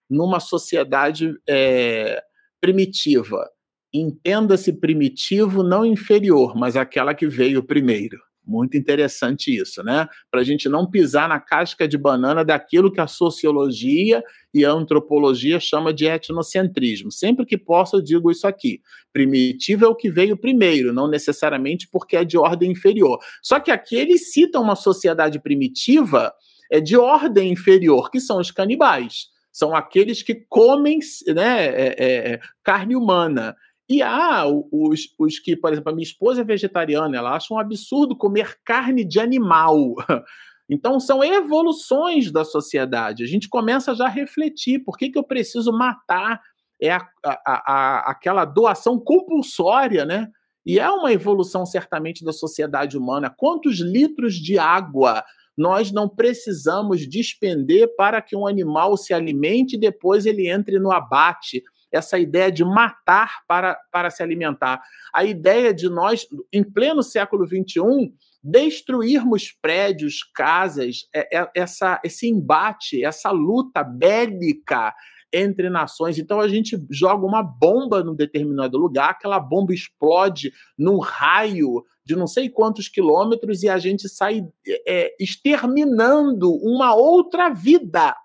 numa 0.09 0.41
sociedade 0.41 1.35
é, 1.49 2.23
primitiva. 2.61 3.49
Entenda-se 3.93 4.73
primitivo 4.73 5.63
não 5.63 5.85
inferior, 5.85 6.57
mas 6.57 6.77
aquela 6.77 7.15
que 7.15 7.27
veio 7.27 7.63
primeiro. 7.63 8.19
Muito 8.47 8.77
interessante 8.77 9.55
isso, 9.55 9.83
né? 9.83 10.09
Para 10.31 10.41
a 10.41 10.45
gente 10.45 10.69
não 10.69 10.91
pisar 10.91 11.29
na 11.29 11.39
casca 11.39 11.87
de 11.87 11.97
banana 11.97 12.45
daquilo 12.45 12.91
que 12.91 13.01
a 13.01 13.07
sociologia 13.07 14.23
e 14.53 14.65
a 14.65 14.73
antropologia 14.73 15.61
chama 15.61 15.93
de 15.93 16.07
etnocentrismo. 16.07 17.13
Sempre 17.13 17.47
que 17.47 17.57
posso, 17.57 17.97
eu 17.97 18.03
digo 18.03 18.31
isso 18.31 18.47
aqui. 18.47 18.81
Primitivo 19.13 19.85
é 19.85 19.89
o 19.89 19.95
que 19.95 20.11
veio 20.11 20.37
primeiro, 20.37 20.93
não 20.93 21.09
necessariamente 21.09 21.89
porque 21.91 22.17
é 22.17 22.25
de 22.25 22.37
ordem 22.39 22.73
inferior. 22.73 23.19
Só 23.43 23.61
que 23.61 23.71
aqui 23.71 23.95
eles 23.95 24.33
citam 24.33 24.63
uma 24.63 24.75
sociedade 24.75 25.41
primitiva 25.41 26.33
é 26.71 26.81
de 26.81 26.97
ordem 26.97 27.53
inferior, 27.53 28.11
que 28.11 28.21
são 28.21 28.39
os 28.39 28.51
canibais. 28.51 29.27
São 29.53 29.75
aqueles 29.75 30.23
que 30.23 30.35
comem 30.49 31.01
né, 31.27 31.67
é, 31.67 31.95
é, 31.99 32.41
carne 32.63 32.95
humana. 32.95 33.57
E 33.91 34.03
há 34.03 34.47
os, 34.47 35.13
os 35.19 35.41
que, 35.41 35.57
por 35.57 35.73
exemplo, 35.73 35.91
a 35.91 35.95
minha 35.95 36.07
esposa 36.07 36.43
é 36.43 36.45
vegetariana, 36.45 37.17
ela 37.17 37.35
acha 37.35 37.53
um 37.53 37.59
absurdo 37.59 38.17
comer 38.17 38.57
carne 38.65 39.05
de 39.05 39.19
animal. 39.19 39.95
Então, 40.73 41.01
são 41.01 41.25
evoluções 41.25 42.31
da 42.31 42.45
sociedade. 42.45 43.25
A 43.25 43.27
gente 43.27 43.49
começa 43.49 43.93
já 43.93 44.05
a 44.05 44.09
refletir: 44.09 44.79
por 44.85 44.97
que, 44.97 45.11
que 45.11 45.19
eu 45.19 45.25
preciso 45.25 45.73
matar? 45.73 46.41
É 46.81 46.93
a, 46.93 47.09
a, 47.27 47.41
a, 47.45 47.99
aquela 48.13 48.45
doação 48.45 48.97
compulsória, 48.97 50.05
né? 50.05 50.29
E 50.65 50.79
é 50.79 50.89
uma 50.89 51.13
evolução 51.13 51.67
certamente 51.67 52.25
da 52.25 52.33
sociedade 52.33 52.97
humana. 52.97 53.35
Quantos 53.37 53.81
litros 53.81 54.35
de 54.35 54.61
água 54.61 55.25
nós 55.59 55.91
não 55.91 56.09
precisamos 56.09 57.05
despender 57.05 57.93
para 57.97 58.23
que 58.23 58.37
um 58.37 58.47
animal 58.47 58.97
se 58.97 59.13
alimente 59.13 59.75
e 59.75 59.81
depois 59.81 60.25
ele 60.25 60.49
entre 60.49 60.79
no 60.79 60.93
abate? 60.93 61.65
Essa 61.93 62.19
ideia 62.19 62.51
de 62.51 62.65
matar 62.65 63.41
para, 63.47 63.79
para 63.91 64.11
se 64.11 64.23
alimentar. 64.23 64.83
A 65.13 65.25
ideia 65.25 65.75
de 65.75 65.89
nós, 65.89 66.27
em 66.53 66.63
pleno 66.63 67.03
século 67.03 67.47
XXI, 67.47 68.13
destruirmos 68.43 69.53
prédios, 69.61 70.23
casas, 70.35 71.09
é, 71.15 71.39
é, 71.41 71.51
essa, 71.55 72.01
esse 72.05 72.29
embate, 72.29 73.05
essa 73.05 73.31
luta 73.31 73.83
bélica 73.83 74.95
entre 75.33 75.71
nações. 75.71 76.19
Então 76.19 76.41
a 76.41 76.49
gente 76.49 76.77
joga 76.91 77.25
uma 77.25 77.43
bomba 77.43 78.03
num 78.03 78.15
determinado 78.15 78.79
lugar, 78.79 79.11
aquela 79.11 79.39
bomba 79.39 79.73
explode 79.73 80.53
num 80.77 80.99
raio 80.99 81.85
de 82.05 82.17
não 82.17 82.27
sei 82.27 82.49
quantos 82.49 82.89
quilômetros 82.89 83.63
e 83.63 83.69
a 83.69 83.79
gente 83.79 84.09
sai 84.09 84.43
é, 84.87 85.15
exterminando 85.21 86.53
uma 86.57 86.95
outra 86.95 87.51
vida. 87.51 88.17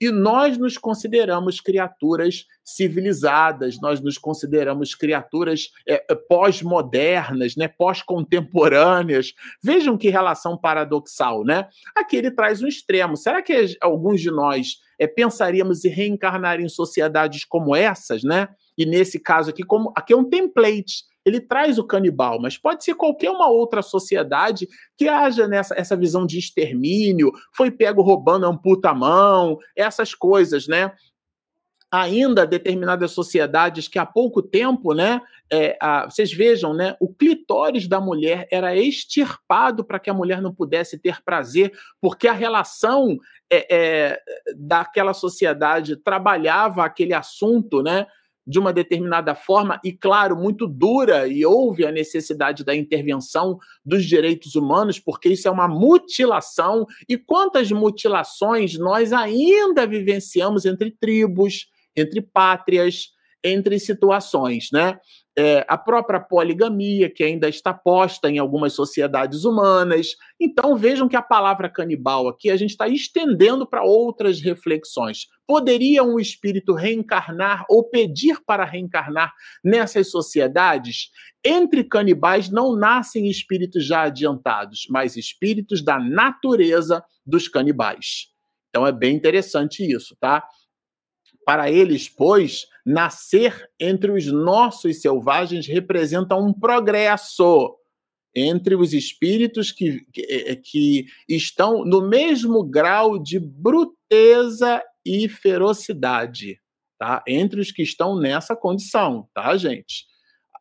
E 0.00 0.10
nós 0.10 0.56
nos 0.56 0.78
consideramos 0.78 1.60
criaturas 1.60 2.46
civilizadas, 2.64 3.78
nós 3.80 4.00
nos 4.00 4.16
consideramos 4.16 4.94
criaturas 4.94 5.70
é, 5.86 6.04
é, 6.08 6.14
pós-modernas, 6.14 7.54
né, 7.54 7.68
pós-contemporâneas. 7.68 9.34
Vejam 9.62 9.98
que 9.98 10.08
relação 10.08 10.56
paradoxal, 10.56 11.44
né? 11.44 11.68
Aqui 11.94 12.16
ele 12.16 12.30
traz 12.30 12.62
um 12.62 12.66
extremo. 12.66 13.16
Será 13.16 13.42
que 13.42 13.76
alguns 13.80 14.20
de 14.20 14.30
nós 14.30 14.78
é, 14.98 15.06
pensaríamos 15.06 15.84
em 15.84 15.88
reencarnar 15.88 16.60
em 16.60 16.68
sociedades 16.68 17.44
como 17.44 17.76
essas, 17.76 18.22
né? 18.22 18.48
E 18.78 18.86
nesse 18.86 19.20
caso 19.20 19.50
aqui, 19.50 19.62
como 19.62 19.92
aqui 19.94 20.12
é 20.12 20.16
um 20.16 20.24
template 20.24 21.09
ele 21.24 21.40
traz 21.40 21.78
o 21.78 21.84
canibal, 21.84 22.40
mas 22.40 22.56
pode 22.56 22.84
ser 22.84 22.94
qualquer 22.94 23.30
uma 23.30 23.48
outra 23.48 23.82
sociedade 23.82 24.68
que 24.96 25.08
haja 25.08 25.46
nessa 25.46 25.74
essa 25.74 25.96
visão 25.96 26.26
de 26.26 26.38
extermínio, 26.38 27.30
foi 27.54 27.70
pego 27.70 28.02
roubando 28.02 28.46
a 28.46 28.94
mão, 28.94 29.58
essas 29.76 30.14
coisas, 30.14 30.66
né? 30.66 30.92
ainda 31.90 32.46
determinadas 32.46 33.10
sociedades 33.10 33.88
que 33.88 33.98
há 33.98 34.06
pouco 34.06 34.40
tempo, 34.40 34.94
né, 34.94 35.20
é, 35.52 35.76
a, 35.80 36.04
vocês 36.08 36.32
vejam, 36.32 36.72
né, 36.72 36.96
o 37.00 37.12
clitóris 37.12 37.88
da 37.88 38.00
mulher 38.00 38.46
era 38.50 38.76
extirpado 38.76 39.84
para 39.84 39.98
que 39.98 40.08
a 40.08 40.14
mulher 40.14 40.40
não 40.40 40.54
pudesse 40.54 40.98
ter 40.98 41.20
prazer, 41.24 41.72
porque 42.00 42.28
a 42.28 42.32
relação 42.32 43.18
é, 43.50 43.66
é, 43.74 44.22
daquela 44.56 45.12
sociedade 45.12 45.96
trabalhava 45.96 46.84
aquele 46.84 47.12
assunto, 47.12 47.82
né, 47.82 48.06
de 48.46 48.58
uma 48.58 48.72
determinada 48.72 49.34
forma 49.34 49.80
e, 49.84 49.92
claro, 49.92 50.36
muito 50.36 50.66
dura, 50.66 51.28
e 51.28 51.44
houve 51.44 51.84
a 51.84 51.92
necessidade 51.92 52.64
da 52.64 52.74
intervenção 52.74 53.58
dos 53.84 54.04
direitos 54.04 54.54
humanos, 54.54 54.98
porque 54.98 55.28
isso 55.28 55.46
é 55.46 55.50
uma 55.50 55.68
mutilação. 55.68 56.86
E 57.08 57.16
quantas 57.16 57.70
mutilações 57.70 58.78
nós 58.78 59.12
ainda 59.12 59.86
vivenciamos 59.86 60.64
entre 60.64 60.90
tribos, 60.90 61.66
entre 61.96 62.20
pátrias, 62.22 63.10
entre 63.44 63.78
situações, 63.78 64.68
né? 64.72 64.98
É, 65.38 65.64
a 65.68 65.78
própria 65.78 66.20
poligamia, 66.20 67.08
que 67.08 67.22
ainda 67.22 67.48
está 67.48 67.72
posta 67.72 68.28
em 68.28 68.38
algumas 68.38 68.72
sociedades 68.72 69.44
humanas. 69.44 70.08
Então, 70.38 70.76
vejam 70.76 71.08
que 71.08 71.16
a 71.16 71.22
palavra 71.22 71.68
canibal 71.68 72.28
aqui 72.28 72.50
a 72.50 72.56
gente 72.56 72.70
está 72.70 72.88
estendendo 72.88 73.66
para 73.66 73.82
outras 73.82 74.40
reflexões. 74.40 75.28
Poderia 75.46 76.02
um 76.02 76.18
espírito 76.18 76.74
reencarnar 76.74 77.64
ou 77.70 77.88
pedir 77.88 78.40
para 78.44 78.64
reencarnar 78.64 79.32
nessas 79.64 80.10
sociedades? 80.10 81.10
Entre 81.44 81.84
canibais 81.84 82.50
não 82.50 82.76
nascem 82.76 83.30
espíritos 83.30 83.86
já 83.86 84.02
adiantados, 84.02 84.86
mas 84.90 85.16
espíritos 85.16 85.82
da 85.82 85.98
natureza 85.98 87.02
dos 87.24 87.48
canibais. 87.48 88.26
Então, 88.68 88.86
é 88.86 88.92
bem 88.92 89.14
interessante 89.14 89.84
isso, 89.84 90.16
tá? 90.20 90.44
Para 91.50 91.68
eles, 91.68 92.08
pois, 92.08 92.68
nascer 92.86 93.68
entre 93.80 94.12
os 94.12 94.24
nossos 94.26 95.00
selvagens 95.00 95.66
representa 95.66 96.36
um 96.36 96.52
progresso 96.52 97.76
entre 98.32 98.76
os 98.76 98.94
espíritos 98.94 99.72
que, 99.72 100.06
que, 100.12 100.20
eh, 100.30 100.54
que, 100.54 101.06
estão 101.28 101.84
no 101.84 102.08
mesmo 102.08 102.62
grau 102.62 103.20
de 103.20 103.40
bruteza 103.40 104.80
e 105.04 105.28
ferocidade, 105.28 106.60
tá? 106.96 107.20
Entre 107.26 107.60
os 107.60 107.72
que 107.72 107.82
estão 107.82 108.16
nessa 108.16 108.54
condição, 108.54 109.28
tá, 109.34 109.56
gente? 109.56 110.04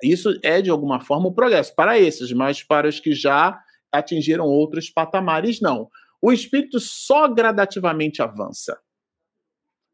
Isso 0.01 0.39
é 0.41 0.59
de 0.59 0.71
alguma 0.71 1.01
forma 1.01 1.29
um 1.29 1.33
progresso 1.35 1.75
para 1.75 1.99
esses, 1.99 2.31
mas 2.31 2.63
para 2.63 2.89
os 2.89 2.99
que 2.99 3.13
já 3.13 3.61
atingiram 3.91 4.47
outros 4.47 4.89
patamares, 4.89 5.61
não. 5.61 5.87
O 6.19 6.31
espírito 6.31 6.79
só 6.79 7.27
gradativamente 7.27 8.23
avança. 8.23 8.75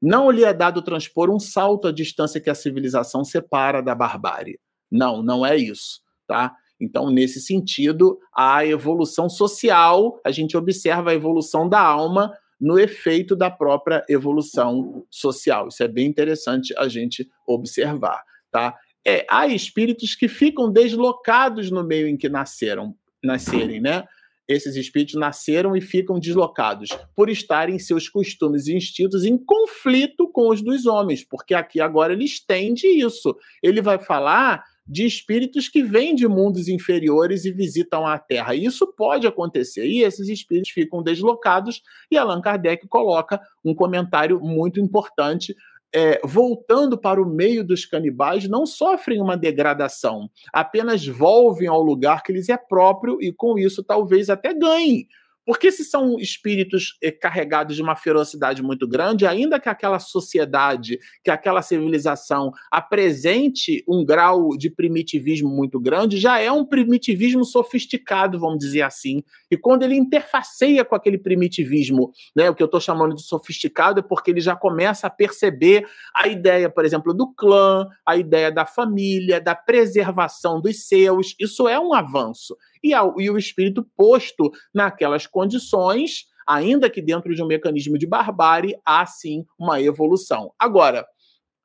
Não 0.01 0.29
lhe 0.29 0.43
é 0.43 0.53
dado 0.53 0.81
transpor 0.81 1.29
um 1.29 1.39
salto 1.39 1.87
à 1.87 1.91
distância 1.91 2.41
que 2.41 2.49
a 2.49 2.55
civilização 2.55 3.23
separa 3.23 3.81
da 3.81 3.95
barbárie. 3.95 4.59
Não, 4.91 5.23
não 5.23 5.45
é 5.45 5.57
isso, 5.57 6.01
tá? 6.27 6.55
Então, 6.79 7.09
nesse 7.09 7.39
sentido, 7.39 8.19
a 8.35 8.65
evolução 8.65 9.29
social, 9.29 10.19
a 10.25 10.31
gente 10.31 10.57
observa 10.57 11.11
a 11.11 11.15
evolução 11.15 11.67
da 11.67 11.79
alma 11.79 12.33
no 12.59 12.79
efeito 12.79 13.35
da 13.35 13.49
própria 13.49 14.03
evolução 14.09 15.05
social. 15.09 15.67
Isso 15.69 15.83
é 15.83 15.87
bem 15.87 16.07
interessante 16.07 16.73
a 16.77 16.87
gente 16.87 17.29
observar, 17.47 18.23
tá? 18.51 18.75
É, 19.07 19.25
há 19.29 19.47
espíritos 19.47 20.15
que 20.15 20.27
ficam 20.27 20.71
deslocados 20.71 21.69
no 21.69 21.83
meio 21.83 22.07
em 22.07 22.17
que 22.17 22.27
nasceram, 22.27 22.95
nascerem, 23.23 23.79
né? 23.79 24.03
Esses 24.47 24.75
espíritos 24.75 25.15
nasceram 25.15 25.75
e 25.75 25.81
ficam 25.81 26.19
deslocados 26.19 26.89
por 27.15 27.29
estarem 27.29 27.79
seus 27.79 28.07
costumes 28.07 28.67
e 28.67 28.75
instintos 28.75 29.25
em 29.25 29.37
conflito 29.37 30.29
com 30.31 30.49
os 30.49 30.61
dos 30.61 30.85
homens, 30.85 31.23
porque 31.23 31.53
aqui 31.53 31.81
agora 31.81 32.13
ele 32.13 32.25
estende 32.25 32.87
isso. 32.87 33.35
Ele 33.61 33.81
vai 33.81 33.97
falar 33.97 34.63
de 34.87 35.03
espíritos 35.05 35.67
que 35.67 35.81
vêm 35.81 36.13
de 36.13 36.27
mundos 36.27 36.67
inferiores 36.67 37.43
e 37.43 37.51
visitam 37.51 38.05
a 38.05 38.19
Terra. 38.19 38.53
Isso 38.53 38.85
pode 38.95 39.25
acontecer, 39.25 39.87
e 39.87 40.03
esses 40.03 40.29
espíritos 40.29 40.69
ficam 40.69 41.01
deslocados, 41.01 41.81
e 42.11 42.17
Allan 42.17 42.39
Kardec 42.39 42.87
coloca 42.87 43.41
um 43.63 43.73
comentário 43.73 44.39
muito 44.39 44.79
importante 44.79 45.55
é, 45.95 46.19
voltando 46.25 46.97
para 46.97 47.21
o 47.21 47.25
meio 47.25 47.63
dos 47.63 47.85
canibais, 47.85 48.49
não 48.49 48.65
sofrem 48.65 49.21
uma 49.21 49.37
degradação, 49.37 50.29
apenas 50.51 51.07
volvem 51.07 51.69
ao 51.69 51.81
lugar 51.81 52.21
que 52.21 52.33
lhes 52.33 52.49
é 52.49 52.57
próprio 52.57 53.17
e 53.21 53.31
com 53.31 53.57
isso 53.57 53.81
talvez 53.81 54.29
até 54.29 54.53
ganhem 54.53 55.07
porque 55.45 55.71
se 55.71 55.85
são 55.85 56.19
espíritos 56.19 56.97
eh, 57.01 57.11
carregados 57.11 57.75
de 57.75 57.81
uma 57.81 57.95
ferocidade 57.95 58.63
muito 58.63 58.87
grande, 58.87 59.27
ainda 59.27 59.59
que 59.59 59.69
aquela 59.69 59.99
sociedade, 59.99 60.99
que 61.23 61.29
aquela 61.29 61.61
civilização 61.61 62.51
apresente 62.71 63.83
um 63.87 64.03
grau 64.03 64.57
de 64.57 64.69
primitivismo 64.69 65.49
muito 65.49 65.79
grande, 65.79 66.17
já 66.17 66.39
é 66.39 66.51
um 66.51 66.65
primitivismo 66.65 67.45
sofisticado, 67.45 68.39
vamos 68.39 68.59
dizer 68.59 68.81
assim. 68.81 69.23
E 69.51 69.55
quando 69.55 69.83
ele 69.83 69.95
interfaceia 69.95 70.83
com 70.83 70.95
aquele 70.95 71.17
primitivismo, 71.17 72.11
né, 72.35 72.49
o 72.49 72.55
que 72.55 72.63
eu 72.63 72.65
estou 72.65 72.81
chamando 72.81 73.15
de 73.15 73.21
sofisticado 73.21 73.99
é 73.99 74.03
porque 74.03 74.31
ele 74.31 74.41
já 74.41 74.55
começa 74.55 75.07
a 75.07 75.09
perceber 75.09 75.85
a 76.15 76.27
ideia, 76.27 76.69
por 76.69 76.83
exemplo, 76.83 77.13
do 77.13 77.31
clã, 77.33 77.87
a 78.05 78.17
ideia 78.17 78.51
da 78.51 78.65
família, 78.65 79.39
da 79.39 79.53
preservação 79.53 80.59
dos 80.59 80.87
seus. 80.87 81.35
Isso 81.39 81.67
é 81.67 81.79
um 81.79 81.93
avanço 81.93 82.55
e, 82.86 83.23
e 83.23 83.29
o 83.29 83.38
espírito 83.38 83.83
posto 83.95 84.51
naquelas 84.73 85.25
condições, 85.25 86.25
ainda 86.47 86.89
que 86.89 87.01
dentro 87.01 87.33
de 87.33 87.41
um 87.41 87.47
mecanismo 87.47 87.97
de 87.97 88.05
barbárie, 88.05 88.77
há 88.86 89.05
sim 89.05 89.43
uma 89.57 89.81
evolução. 89.81 90.53
Agora, 90.59 91.05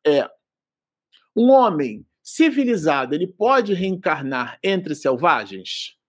é, 0.06 0.28
um 1.36 1.50
homem 1.50 2.06
civilizado, 2.22 3.14
ele 3.14 3.26
pode 3.26 3.74
reencarnar 3.74 4.58
entre 4.62 4.94
selvagens? 4.94 5.99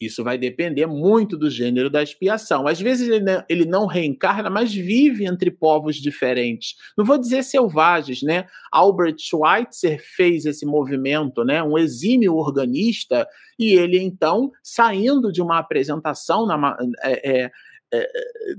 Isso 0.00 0.22
vai 0.22 0.38
depender 0.38 0.86
muito 0.86 1.36
do 1.36 1.50
gênero 1.50 1.90
da 1.90 2.02
expiação. 2.02 2.68
Às 2.68 2.80
vezes 2.80 3.08
ele 3.48 3.64
não, 3.64 3.86
reencarna, 3.86 4.48
mas 4.48 4.72
vive 4.72 5.26
entre 5.26 5.50
povos 5.50 5.96
diferentes. 5.96 6.76
Não 6.96 7.04
vou 7.04 7.18
dizer 7.18 7.42
selvagens, 7.42 8.22
né? 8.22 8.46
Albert 8.70 9.16
Schweitzer 9.18 10.00
fez 10.16 10.44
esse 10.44 10.64
movimento, 10.64 11.42
né? 11.42 11.62
Um 11.64 11.76
exímio 11.76 12.36
organista, 12.36 13.26
e 13.58 13.72
ele 13.72 13.98
então, 13.98 14.52
saindo 14.62 15.32
de 15.32 15.42
uma 15.42 15.58
apresentação 15.58 16.46
na, 16.46 16.76
é, 17.02 17.42
é, 17.42 17.50
é, 17.92 18.08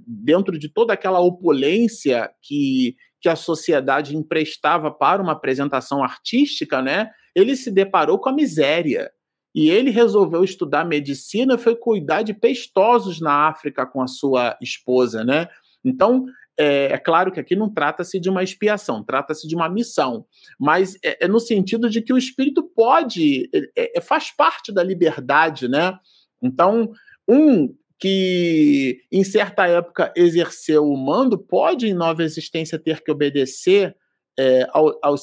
dentro 0.06 0.60
de 0.60 0.68
toda 0.68 0.92
aquela 0.92 1.22
opulência 1.22 2.30
que, 2.42 2.98
que 3.22 3.30
a 3.30 3.36
sociedade 3.38 4.14
emprestava 4.14 4.92
para 4.92 5.22
uma 5.22 5.32
apresentação 5.32 6.04
artística, 6.04 6.82
né? 6.82 7.10
Ele 7.34 7.56
se 7.56 7.72
deparou 7.72 8.20
com 8.20 8.28
a 8.28 8.34
miséria 8.34 9.10
e 9.54 9.70
ele 9.70 9.89
resolveu 9.89 10.43
estudar 10.43 10.86
medicina, 10.86 11.58
foi 11.58 11.76
cuidar 11.76 12.22
de 12.22 12.34
pestosos 12.34 13.20
na 13.20 13.47
África 13.47 13.86
com 13.86 14.02
a 14.02 14.08
sua 14.08 14.58
esposa, 14.62 15.24
né? 15.24 15.47
Então, 15.84 16.26
é, 16.60 16.91
é, 16.91 16.97
claro 16.97 17.32
que 17.32 17.39
aqui 17.39 17.56
não 17.56 17.74
trata-se 17.74 18.20
de 18.20 18.30
uma 18.30 18.43
expiação, 18.43 19.02
trata-se 19.02 19.47
de 19.47 19.56
uma 19.56 19.70
missão, 19.70 20.26
mas 20.60 20.95
é, 21.04 21.26
é, 21.26 21.28
no 21.28 21.39
sentido 21.39 21.89
de 21.89 22.02
que 22.02 22.12
o 22.12 22.18
espírito 22.18 22.64
pode, 22.76 23.50
é, 23.76 23.97
é, 23.97 24.02
faz 24.02 24.30
parte 24.36 24.72
da 24.72 24.84
liberdade, 24.84 25.70
né? 25.70 25.97
Então, 26.43 26.91
um 27.28 27.74
que 27.97 29.02
em 29.12 29.24
certa 29.24 29.68
época 29.68 30.14
exerceu 30.16 30.86
o 30.86 30.97
mando 30.97 31.38
pode, 31.38 31.88
em 31.88 31.93
nova 31.93 32.24
existência, 32.24 32.80
ter 32.80 33.02
que 33.02 33.12
obedecer 33.12 33.95
é, 34.38 34.68
ao, 34.72 34.98
ao 35.02 35.16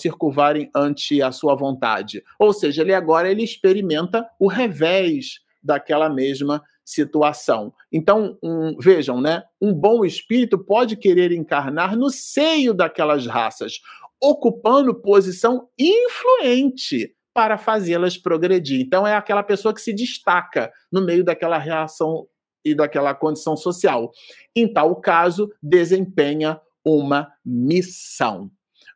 ante 0.75 1.23
a 1.23 1.33
sua 1.33 1.55
vontade. 1.55 2.23
Ou 2.39 2.53
seja, 2.53 2.83
ele 2.83 2.95
agora 2.95 3.31
ele 3.31 3.43
experimenta 3.43 4.27
o 4.39 4.47
revés 4.47 5.41
daquela 5.63 6.09
mesma 6.09 6.63
situação. 6.85 7.73
Então, 7.93 8.39
um, 8.43 8.77
vejam, 8.79 9.21
né? 9.21 9.43
Um 9.61 9.75
bom 9.75 10.05
espírito 10.05 10.57
pode 10.57 10.97
querer 10.97 11.33
encarnar 11.33 11.97
no 11.97 12.09
seio 12.11 12.73
daquelas 12.73 13.27
raças, 13.27 13.81
ocupando 14.23 14.95
posição 14.95 15.69
influente 15.77 17.13
para 17.35 17.59
fazê-las 17.59 18.17
progredir. 18.17 18.81
Então, 18.81 19.07
é 19.07 19.15
aquela 19.15 19.43
pessoa 19.43 19.75
que 19.75 19.81
se 19.81 19.93
destaca 19.93 20.73
no 20.91 21.05
meio 21.05 21.25
daquela 21.25 21.59
reação 21.59 22.27
e 22.65 22.75
daquela 22.75 23.15
condição 23.15 23.57
social. 23.57 24.11
Em 24.55 24.73
tal 24.73 24.97
caso, 25.01 25.51
desempenha 25.63 26.61
uma 26.85 27.29
missão. 27.45 28.51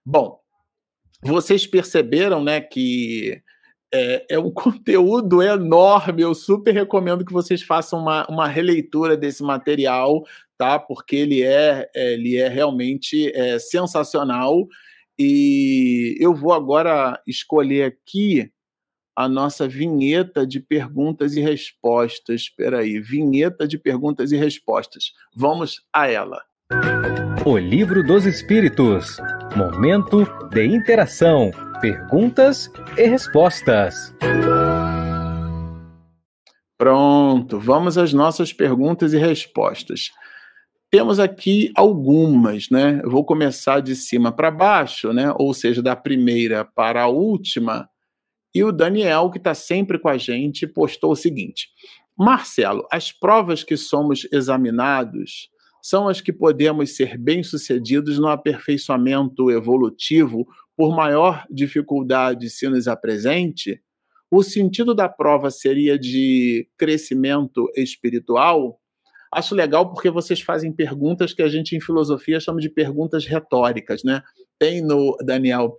Bom, 0.05 0.39
vocês 1.23 1.67
perceberam, 1.67 2.43
né, 2.43 2.61
que 2.61 3.43
é, 3.93 4.27
é, 4.31 4.39
um 4.39 4.51
conteúdo 4.53 5.43
enorme. 5.43 6.23
Eu 6.23 6.35
super 6.35 6.73
recomendo 6.73 7.25
que 7.25 7.33
vocês 7.33 7.63
façam 7.63 8.01
uma, 8.01 8.27
uma 8.29 8.49
releitura 8.49 9.17
desse 9.17 9.43
material, 9.43 10.25
tá? 10.57 10.79
Porque 10.79 11.17
ele 11.17 11.43
é, 11.43 11.89
ele 11.95 12.37
é 12.37 12.49
realmente 12.49 13.31
é, 13.35 13.59
sensacional. 13.59 14.67
E 15.19 16.17
eu 16.19 16.35
vou 16.35 16.53
agora 16.53 17.21
escolher 17.27 17.85
aqui 17.85 18.51
a 19.15 19.29
nossa 19.29 19.69
vinheta 19.69 20.47
de 20.47 20.61
perguntas 20.61 21.37
e 21.37 21.41
respostas. 21.41 22.43
Espera 22.43 22.79
aí, 22.79 22.99
vinheta 22.99 23.69
de 23.69 23.77
perguntas 23.77 24.33
e 24.33 24.37
respostas. 24.37 25.13
Vamos 25.37 25.83
a 25.93 26.09
ela. 26.09 26.43
O 27.45 27.59
Livro 27.59 28.03
dos 28.03 28.25
Espíritos. 28.25 29.19
Momento 29.57 30.25
de 30.51 30.65
interação, 30.65 31.51
perguntas 31.81 32.71
e 32.97 33.05
respostas. 33.05 34.15
Pronto, 36.79 37.59
vamos 37.59 37.99
às 37.99 38.13
nossas 38.13 38.53
perguntas 38.53 39.13
e 39.13 39.19
respostas. 39.19 40.13
Temos 40.89 41.19
aqui 41.19 41.73
algumas, 41.75 42.71
né? 42.71 43.01
Eu 43.03 43.11
vou 43.11 43.25
começar 43.25 43.81
de 43.81 43.97
cima 43.97 44.31
para 44.31 44.53
baixo, 44.53 45.13
né? 45.13 45.35
Ou 45.37 45.53
seja, 45.53 45.83
da 45.83 45.97
primeira 45.97 46.65
para 46.65 47.03
a 47.03 47.09
última. 47.09 47.89
E 48.55 48.63
o 48.63 48.71
Daniel, 48.71 49.31
que 49.31 49.39
está 49.39 49.53
sempre 49.53 49.99
com 49.99 50.09
a 50.09 50.17
gente, 50.17 50.67
postou 50.67 51.11
o 51.11 51.17
seguinte: 51.17 51.69
Marcelo, 52.17 52.87
as 52.91 53.11
provas 53.11 53.65
que 53.65 53.77
somos 53.77 54.27
examinados 54.33 55.51
são 55.83 56.09
as 56.09 56.21
que 56.21 56.33
podemos 56.33 56.97
ser 56.97 57.17
bem-sucedidos 57.19 58.19
no 58.19 58.29
aperfeiçoamento 58.29 59.51
evolutivo, 59.51 60.47
por 60.77 60.95
maior 60.95 61.45
dificuldade 61.51 62.49
se 62.49 62.69
nos 62.69 62.89
apresente, 62.89 63.83
o 64.31 64.43
sentido 64.43 64.95
da 64.95 65.09
prova 65.09 65.51
seria 65.51 65.99
de 65.99 66.69
crescimento 66.79 67.71
espiritual? 67.77 68.81
Acho 69.33 69.55
legal 69.55 69.91
porque 69.91 70.09
vocês 70.09 70.41
fazem 70.41 70.73
perguntas 70.73 71.33
que 71.33 71.43
a 71.43 71.49
gente 71.49 71.75
em 71.75 71.81
filosofia 71.81 72.39
chama 72.39 72.61
de 72.61 72.69
perguntas 72.69 73.27
retóricas, 73.27 74.05
né? 74.05 74.23
Tem 74.59 74.81
no 74.81 75.17
Daniel 75.25 75.77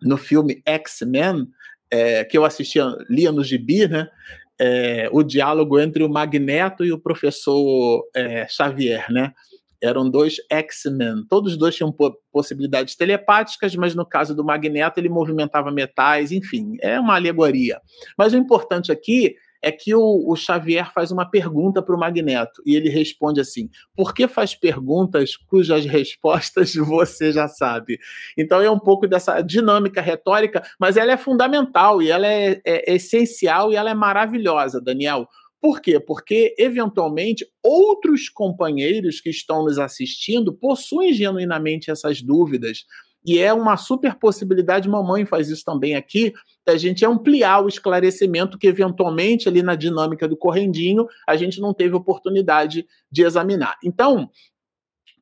no 0.00 0.16
filme 0.16 0.62
X-Men, 0.64 1.46
é, 1.90 2.24
que 2.24 2.38
eu 2.38 2.44
assistia, 2.44 2.86
lia 3.08 3.32
no 3.32 3.44
gibi, 3.44 3.86
né? 3.86 4.08
É, 4.60 5.08
o 5.12 5.22
diálogo 5.22 5.78
entre 5.78 6.02
o 6.02 6.08
Magneto 6.08 6.84
e 6.84 6.92
o 6.92 6.98
professor 6.98 8.04
é, 8.14 8.46
Xavier, 8.48 9.10
né? 9.10 9.32
Eram 9.80 10.10
dois 10.10 10.36
X-Men. 10.50 11.24
Todos 11.28 11.56
dois 11.56 11.76
tinham 11.76 11.94
possibilidades 12.32 12.96
telepáticas, 12.96 13.76
mas 13.76 13.94
no 13.94 14.04
caso 14.04 14.34
do 14.34 14.44
Magneto 14.44 14.98
ele 14.98 15.08
movimentava 15.08 15.70
metais, 15.70 16.32
enfim, 16.32 16.76
é 16.82 16.98
uma 16.98 17.14
alegoria. 17.14 17.80
Mas 18.16 18.32
o 18.32 18.36
importante 18.36 18.90
aqui 18.90 19.36
é 19.62 19.72
que 19.72 19.94
o, 19.94 20.24
o 20.26 20.36
Xavier 20.36 20.92
faz 20.92 21.10
uma 21.10 21.28
pergunta 21.28 21.82
para 21.82 21.94
o 21.94 21.98
Magneto 21.98 22.62
e 22.64 22.76
ele 22.76 22.88
responde 22.88 23.40
assim: 23.40 23.68
por 23.96 24.14
que 24.14 24.28
faz 24.28 24.54
perguntas 24.54 25.36
cujas 25.36 25.84
respostas 25.84 26.74
você 26.76 27.32
já 27.32 27.48
sabe? 27.48 27.98
Então 28.36 28.60
é 28.60 28.70
um 28.70 28.78
pouco 28.78 29.06
dessa 29.06 29.40
dinâmica 29.40 30.00
retórica, 30.00 30.62
mas 30.78 30.96
ela 30.96 31.12
é 31.12 31.16
fundamental 31.16 32.00
e 32.02 32.10
ela 32.10 32.26
é, 32.26 32.60
é, 32.64 32.92
é 32.92 32.94
essencial 32.94 33.72
e 33.72 33.76
ela 33.76 33.90
é 33.90 33.94
maravilhosa, 33.94 34.80
Daniel. 34.80 35.28
Por 35.60 35.80
quê? 35.80 35.98
Porque, 35.98 36.54
eventualmente, 36.56 37.44
outros 37.64 38.28
companheiros 38.28 39.20
que 39.20 39.28
estão 39.28 39.64
nos 39.64 39.78
assistindo 39.78 40.52
possuem 40.52 41.12
genuinamente 41.12 41.90
essas 41.90 42.22
dúvidas. 42.22 42.84
E 43.24 43.38
é 43.38 43.52
uma 43.52 43.76
super 43.76 44.14
possibilidade, 44.14 44.88
mamãe 44.88 45.26
faz 45.26 45.48
isso 45.48 45.64
também 45.64 45.94
aqui, 45.94 46.32
da 46.64 46.76
gente 46.76 47.04
ampliar 47.04 47.64
o 47.64 47.68
esclarecimento 47.68 48.58
que, 48.58 48.66
eventualmente, 48.66 49.48
ali 49.48 49.62
na 49.62 49.74
dinâmica 49.74 50.28
do 50.28 50.36
correndinho, 50.36 51.06
a 51.26 51.36
gente 51.36 51.60
não 51.60 51.74
teve 51.74 51.94
oportunidade 51.94 52.86
de 53.10 53.22
examinar. 53.22 53.76
Então, 53.84 54.30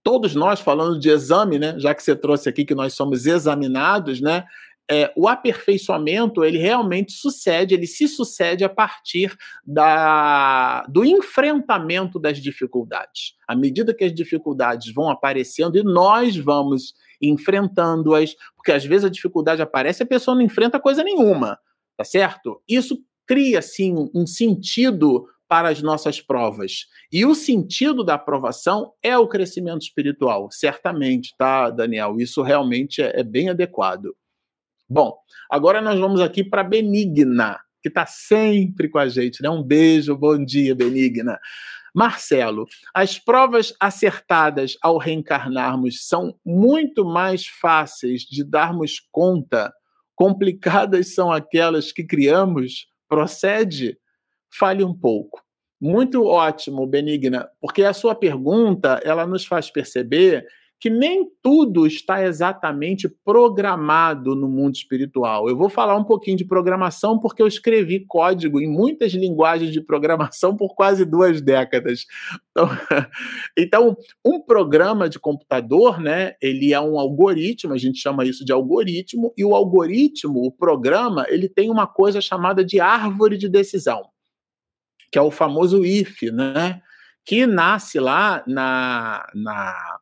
todos 0.03 0.35
nós, 0.35 0.61
falando 0.61 1.01
de 1.01 1.11
exame, 1.11 1.59
né, 1.59 1.75
já 1.79 1.95
que 1.95 2.03
você 2.03 2.15
trouxe 2.15 2.49
aqui 2.49 2.65
que 2.65 2.75
nós 2.75 2.95
somos 2.95 3.27
examinados, 3.27 4.21
né, 4.21 4.45
é, 4.89 5.13
o 5.17 5.27
aperfeiçoamento 5.27 6.45
ele 6.45 6.59
realmente 6.59 7.13
sucede, 7.13 7.75
ele 7.75 7.87
se 7.87 8.07
sucede 8.07 8.63
a 8.63 8.69
partir 8.69 9.37
da, 9.65 10.83
do 10.89 11.05
enfrentamento 11.05 12.21
das 12.21 12.39
dificuldades. 12.39 13.35
À 13.49 13.57
medida 13.57 13.93
que 13.93 14.05
as 14.05 14.15
dificuldades 14.15 14.93
vão 14.95 15.11
aparecendo 15.11 15.77
e 15.77 15.83
nós 15.83 16.37
vamos 16.37 16.95
enfrentando-as, 17.21 18.35
porque 18.55 18.73
às 18.73 18.85
vezes 18.85 19.05
a 19.05 19.11
dificuldade 19.11 19.63
aparece 19.63 20.03
e 20.03 20.05
a 20.05 20.09
pessoa 20.09 20.35
não 20.35 20.43
enfrenta 20.43 20.81
coisa 20.81 21.03
nenhuma, 21.03 21.59
tá 21.97 22.05
certo? 22.05 22.63
Isso 22.69 22.99
cria, 23.27 23.61
sim, 23.61 24.11
um 24.15 24.27
sentido 24.27 25.27
para 25.49 25.69
as 25.69 25.81
nossas 25.81 26.21
provas. 26.21 26.87
E 27.11 27.25
o 27.25 27.35
sentido 27.35 28.05
da 28.05 28.15
aprovação 28.15 28.93
é 29.03 29.17
o 29.17 29.29
crescimento 29.29 29.83
espiritual, 29.83 30.49
certamente, 30.51 31.35
tá, 31.39 31.71
Daniel? 31.71 32.17
Isso 32.19 32.43
realmente 32.43 33.03
é, 33.03 33.21
é 33.21 33.23
bem 33.23 33.49
adequado. 33.49 34.15
Bom, 34.89 35.17
agora 35.51 35.81
nós 35.81 35.99
vamos 35.99 36.21
aqui 36.21 36.45
para 36.45 36.63
Benigna, 36.63 37.59
que 37.83 37.89
está 37.89 38.07
sempre 38.07 38.89
com 38.89 38.99
a 38.99 39.09
gente, 39.09 39.43
né? 39.43 39.51
Um 39.51 39.63
beijo, 39.63 40.17
bom 40.17 40.43
dia, 40.45 40.75
Benigna. 40.75 41.39
Marcelo, 41.97 42.67
as 42.93 43.19
provas 43.19 43.73
acertadas 43.81 44.77
ao 44.83 44.99
reencarnarmos 44.99 46.07
são 46.07 46.39
muito 46.45 47.07
mais 47.07 47.47
fáceis 47.47 48.21
de 48.21 48.45
darmos 48.45 49.01
conta, 49.11 49.73
complicadas 50.15 51.15
são 51.15 51.33
aquelas 51.33 51.93
que 51.93 52.05
criamos? 52.05 52.87
Procede? 53.09 53.99
Fale 54.53 54.85
um 54.85 54.93
pouco. 54.93 55.43
Muito 55.81 56.27
ótimo, 56.27 56.87
Benigna, 56.87 57.49
porque 57.59 57.83
a 57.83 57.95
sua 57.95 58.15
pergunta 58.15 59.01
ela 59.03 59.27
nos 59.27 59.47
faz 59.47 59.71
perceber 59.71 60.47
que 60.79 60.91
nem 60.91 61.27
tudo 61.43 61.87
está 61.87 62.23
exatamente 62.23 63.09
programado 63.09 64.35
no 64.37 64.47
mundo 64.47 64.75
espiritual. 64.75 65.49
Eu 65.49 65.57
vou 65.57 65.71
falar 65.71 65.97
um 65.97 66.05
pouquinho 66.05 66.37
de 66.37 66.45
programação 66.45 67.19
porque 67.19 67.41
eu 67.41 67.47
escrevi 67.47 68.05
código 68.07 68.61
em 68.61 68.69
muitas 68.69 69.13
linguagens 69.13 69.73
de 69.73 69.81
programação 69.81 70.55
por 70.55 70.75
quase 70.75 71.05
duas 71.05 71.41
décadas. 71.41 72.05
Então, 72.51 72.69
então, 73.57 73.97
um 74.25 74.39
programa 74.39 75.09
de 75.09 75.19
computador, 75.19 75.99
né, 75.99 76.35
ele 76.43 76.75
é 76.75 76.81
um 76.81 76.99
algoritmo, 76.99 77.73
a 77.73 77.79
gente 77.79 77.99
chama 77.99 78.27
isso 78.27 78.45
de 78.45 78.53
algoritmo, 78.53 79.33
e 79.37 79.45
o 79.45 79.55
algoritmo, 79.55 80.45
o 80.45 80.53
programa, 80.53 81.25
ele 81.29 81.49
tem 81.49 81.71
uma 81.71 81.87
coisa 81.87 82.21
chamada 82.21 82.63
de 82.63 82.81
árvore 82.81 83.39
de 83.39 83.49
decisão, 83.49 84.03
que 85.11 85.19
é 85.19 85.23
o 85.23 85.31
famoso 85.31 85.85
if, 85.85 86.23
né? 86.33 86.83
Que 87.25 87.47
nasce 87.47 87.99
lá 87.99 88.45
na, 88.47 89.27
na 89.35 89.99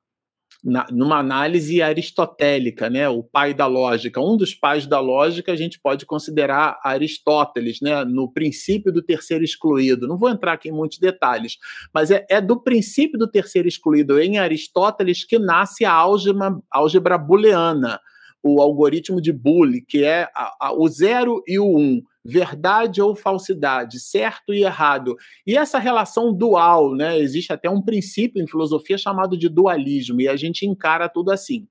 na, 0.65 0.87
numa 0.91 1.19
análise 1.19 1.83
aristotélica, 1.83 2.89
né, 2.89 3.07
o 3.07 3.23
pai 3.23 3.53
da 3.53 3.67
lógica. 3.67 4.21
Um 4.21 4.37
dos 4.37 4.55
pais 4.55 4.87
da 4.87 4.99
lógica 4.99 5.53
a 5.53 5.57
gente 5.57 5.79
pode 5.79 6.07
considerar 6.07 6.81
Aristóteles, 6.83 7.81
né, 7.83 8.03
no 8.05 8.33
princípio 8.33 8.91
do 8.91 9.03
terceiro 9.03 9.45
excluído. 9.45 10.09
Não 10.09 10.17
vou 10.17 10.31
entrar 10.31 10.55
aqui 10.55 10.71
em 10.71 10.73
muitos 10.73 10.99
detalhes, 10.99 11.59
mas 11.93 12.11
é, 12.11 12.25
é 12.31 12.41
do 12.41 12.59
princípio 12.59 13.19
do 13.19 13.29
terceiro 13.29 13.69
excluído 13.69 14.19
em 14.19 14.39
Aristóteles 14.39 15.23
que 15.23 15.39
nasce 15.39 15.85
a 15.85 15.93
álgebra, 15.93 16.57
álgebra 16.71 17.19
booleana, 17.19 18.01
o 18.43 18.61
algoritmo 18.61 19.21
de 19.21 19.33
Boole, 19.33 19.83
que 19.83 20.05
é 20.05 20.29
a, 20.35 20.55
a, 20.61 20.73
o 20.73 20.89
zero 20.89 21.43
e 21.47 21.59
o 21.59 21.67
um 21.67 22.03
verdade 22.25 23.03
ou 23.03 23.15
falsidade, 23.15 24.01
certo 24.01 24.55
e 24.55 24.65
errado. 24.65 25.15
E 25.47 25.57
essa 25.57 25.79
relação 25.79 26.33
dual, 26.33 26.95
né? 26.95 27.19
Existe 27.19 27.53
até 27.53 27.69
um 27.69 27.83
princípio 27.83 28.43
em 28.43 28.47
filosofia 28.47 28.97
chamado 28.97 29.37
de 29.37 29.49
dualismo, 29.49 30.21
e 30.21 30.29
a 30.29 30.37
gente 30.37 30.67
encara 30.67 31.09
tudo 31.09 31.31
assim. 31.31 31.67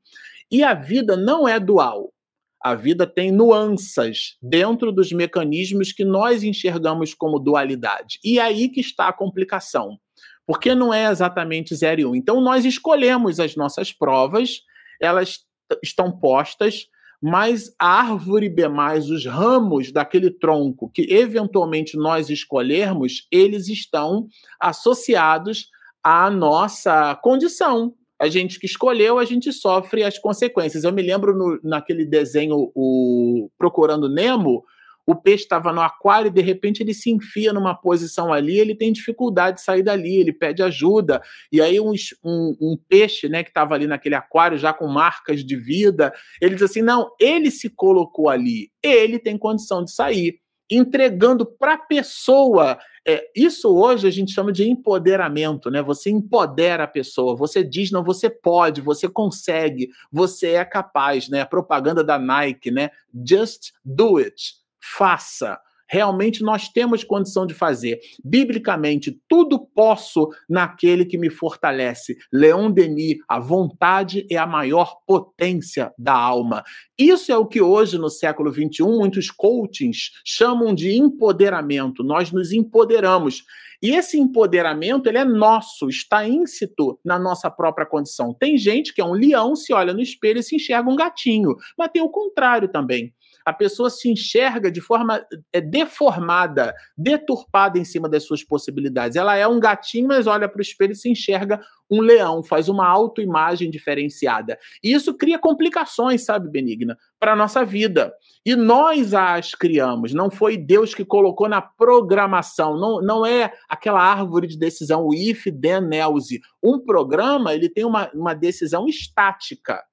E 0.52 0.64
a 0.64 0.74
vida 0.74 1.18
não 1.18 1.48
é 1.48 1.60
dual. 1.60 2.14
A 2.62 2.76
vida 2.76 3.06
tem 3.06 3.32
nuances 3.32 4.38
dentro 4.42 4.92
dos 4.92 5.12
mecanismos 5.12 5.92
que 5.92 6.06
nós 6.06 6.44
enxergamos 6.44 7.14
como 7.14 7.40
dualidade. 7.40 8.20
E 8.24 8.40
é 8.40 8.44
aí 8.44 8.70
que 8.70 8.80
está 8.80 9.10
a 9.10 9.14
complicação. 9.14 9.98
Porque 10.46 10.76
não 10.76 10.94
é 10.94 11.10
exatamente 11.10 11.76
0 11.76 12.02
e 12.02 12.06
1. 12.06 12.10
Um. 12.10 12.16
Então, 12.16 12.40
nós 12.40 12.64
escolhemos 12.64 13.40
as 13.40 13.56
nossas 13.56 13.92
provas, 13.92 14.62
elas 15.02 15.40
estão 15.82 16.12
postas, 16.12 16.88
mas 17.26 17.74
a 17.80 18.02
árvore 18.02 18.50
B, 18.50 18.64
os 19.10 19.26
ramos 19.26 19.94
daquele 19.94 20.30
tronco 20.30 20.92
que 20.94 21.08
eventualmente 21.10 21.96
nós 21.96 22.30
escolhermos, 22.30 23.26
eles 23.32 23.70
estão 23.70 24.28
associados 24.60 25.70
à 26.04 26.30
nossa 26.30 27.16
condição, 27.24 27.94
a 28.20 28.28
gente 28.28 28.60
que 28.60 28.66
escolheu, 28.66 29.18
a 29.18 29.24
gente 29.24 29.54
sofre 29.54 30.04
as 30.04 30.20
consequências. 30.20 30.84
Eu 30.84 30.92
me 30.92 31.02
lembro 31.02 31.34
no, 31.34 31.58
naquele 31.64 32.06
desenho, 32.06 32.70
o 32.76 33.50
Procurando 33.58 34.10
Nemo, 34.10 34.62
o 35.06 35.16
peixe 35.16 35.44
estava 35.44 35.74
no 35.74 35.82
aquário 35.82 36.28
e 36.28 36.34
de 36.34 36.42
repente 36.42 36.82
ele 36.82 36.94
se 36.94 37.12
enfia 37.12 37.52
numa 37.52 37.76
posição 37.76 38.32
ali, 38.32 38.58
ele 38.58 38.76
tem 38.76 38.92
dificuldade 38.92 39.58
de 39.58 39.64
sair 39.64 39.84
dali, 39.84 40.18
ele 40.18 40.32
pede 40.32 40.64
ajuda. 40.64 41.22
E 41.52 41.62
aí 41.62 41.80
um, 41.80 41.94
um, 42.24 42.58
um 42.62 42.78
peixe 42.88 43.28
né, 43.28 43.44
que 43.44 43.50
estava 43.50 43.76
ali 43.76 43.88
naquele 43.88 44.16
aquário, 44.16 44.58
já 44.58 44.74
com 44.74 44.88
marcas 44.88 45.44
de 45.44 45.56
vida, 45.56 46.14
ele 46.42 46.56
diz 46.56 46.64
assim: 46.64 46.82
não, 46.82 47.12
ele 47.20 47.52
se 47.52 47.70
colocou 47.70 48.30
ali, 48.30 48.72
ele 48.82 49.20
tem 49.20 49.38
condição 49.38 49.84
de 49.84 49.92
sair 49.92 50.40
entregando 50.70 51.46
para 51.46 51.74
a 51.74 51.78
pessoa. 51.78 52.78
É, 53.06 53.30
isso 53.36 53.70
hoje 53.76 54.08
a 54.08 54.12
gente 54.12 54.32
chama 54.32 54.52
de 54.52 54.68
empoderamento, 54.68 55.70
né? 55.70 55.82
Você 55.82 56.10
empodera 56.10 56.86
a 56.86 56.88
pessoa, 56.88 57.36
você 57.36 57.64
diz, 57.64 57.92
não, 57.92 58.04
você 58.04 58.30
pode, 58.30 58.82
você 58.82 59.10
consegue, 59.10 59.90
você 60.12 60.52
é 60.52 60.66
capaz, 60.66 61.28
né? 61.28 61.42
A 61.42 61.46
propaganda 61.46 62.04
da 62.04 62.18
Nike, 62.18 62.72
né? 62.72 62.90
Just 63.28 63.74
do 63.84 64.18
it, 64.18 64.63
faça 64.96 65.58
realmente 65.94 66.42
nós 66.42 66.70
temos 66.70 67.04
condição 67.04 67.46
de 67.46 67.54
fazer. 67.54 68.00
Biblicamente, 68.26 69.16
tudo 69.30 69.60
posso 69.60 70.28
naquele 70.50 71.06
que 71.06 71.20
me 71.20 71.30
fortalece. 71.30 72.18
Leon 72.32 72.72
Denis, 72.72 73.18
a 73.30 73.40
vontade 73.40 74.26
é 74.32 74.38
a 74.38 74.48
maior 74.48 74.96
potência 75.06 75.94
da 75.96 76.14
alma. 76.14 76.64
Isso 76.98 77.32
é 77.32 77.38
o 77.38 77.46
que 77.46 77.62
hoje, 77.62 78.00
no 78.00 78.10
século 78.10 78.52
XXI, 78.52 78.84
muitos 78.84 79.30
coachings 79.30 80.10
chamam 80.26 80.74
de 80.74 80.98
empoderamento. 80.98 82.04
Nós 82.04 82.32
nos 82.32 82.52
empoderamos. 82.52 83.44
E 83.80 83.92
esse 83.92 84.18
empoderamento, 84.18 85.08
ele 85.08 85.20
é 85.20 85.26
nosso, 85.26 85.90
está 85.90 86.28
íncito 86.28 86.98
na 87.06 87.20
nossa 87.20 87.52
própria 87.52 87.86
condição. 87.86 88.34
Tem 88.34 88.58
gente 88.58 88.94
que 88.94 89.02
é 89.02 89.06
um 89.06 89.14
leão, 89.14 89.56
se 89.56 89.72
olha 89.74 89.94
no 89.94 90.02
espelho 90.02 90.40
e 90.40 90.44
se 90.44 90.56
enxerga 90.56 90.90
um 90.90 90.96
gatinho, 90.96 91.54
mas 91.78 91.92
tem 91.92 92.02
o 92.02 92.10
contrário 92.10 92.68
também 92.68 93.14
a 93.46 93.54
pessoa 93.54 93.90
se 93.90 94.10
enxerga 94.10 94.72
de 94.72 94.82
forma 94.82 95.26
é, 95.52 95.60
deformada, 95.60 96.74
deturpada 96.98 97.78
em 97.78 97.86
cima 97.86 98.08
das 98.08 98.24
suas 98.24 98.44
possibilidades. 98.44 99.16
Ela 99.16 99.36
é 99.36 99.48
um 99.48 99.60
gatinho, 99.60 100.08
mas 100.08 100.28
olha 100.28 100.48
para 100.48 100.60
o 100.60 100.62
espelho 100.62 100.94
e 100.94 100.96
se 100.96 101.10
enxerga 101.10 101.60
um 101.90 102.02
leão, 102.02 102.42
faz 102.44 102.70
uma 102.70 102.88
autoimagem 102.88 103.70
diferenciada. 103.70 104.58
E 104.84 104.94
isso 104.94 105.14
cria 105.14 105.38
complicações, 105.38 106.26
sabe, 106.26 106.50
Benigna, 106.50 106.98
para 107.20 107.34
a 107.34 107.36
nossa 107.36 107.64
vida. 107.64 108.14
E 108.46 108.56
nós 108.56 109.14
as 109.14 109.54
criamos, 109.54 110.14
não 110.14 110.32
foi 110.32 110.58
Deus 110.58 110.96
que 110.96 111.06
colocou 111.06 111.48
na 111.48 111.62
programação, 111.62 112.78
não, 112.78 113.02
não 113.02 113.26
é 113.26 113.54
aquela 113.70 114.02
árvore 114.02 114.48
de 114.48 114.58
decisão, 114.58 115.06
o 115.06 115.14
if, 115.14 115.46
then, 115.62 115.96
else. 115.96 116.40
Um 116.64 116.80
programa, 116.80 117.54
ele 117.54 117.70
tem 117.70 117.86
uma, 117.86 118.10
uma 118.14 118.34
decisão 118.34 118.88
estática. 118.88 119.84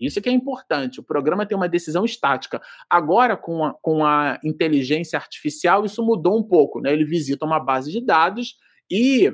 Isso 0.00 0.20
que 0.20 0.28
é 0.28 0.32
importante. 0.32 1.00
O 1.00 1.02
programa 1.02 1.44
tem 1.44 1.56
uma 1.56 1.68
decisão 1.68 2.04
estática. 2.04 2.60
Agora, 2.88 3.36
com 3.36 3.64
a, 3.64 3.74
com 3.74 4.04
a 4.04 4.38
inteligência 4.44 5.18
artificial, 5.18 5.84
isso 5.84 6.04
mudou 6.04 6.38
um 6.38 6.42
pouco. 6.42 6.80
Né? 6.80 6.92
Ele 6.92 7.04
visita 7.04 7.44
uma 7.44 7.58
base 7.58 7.90
de 7.90 8.04
dados 8.04 8.56
e 8.90 9.32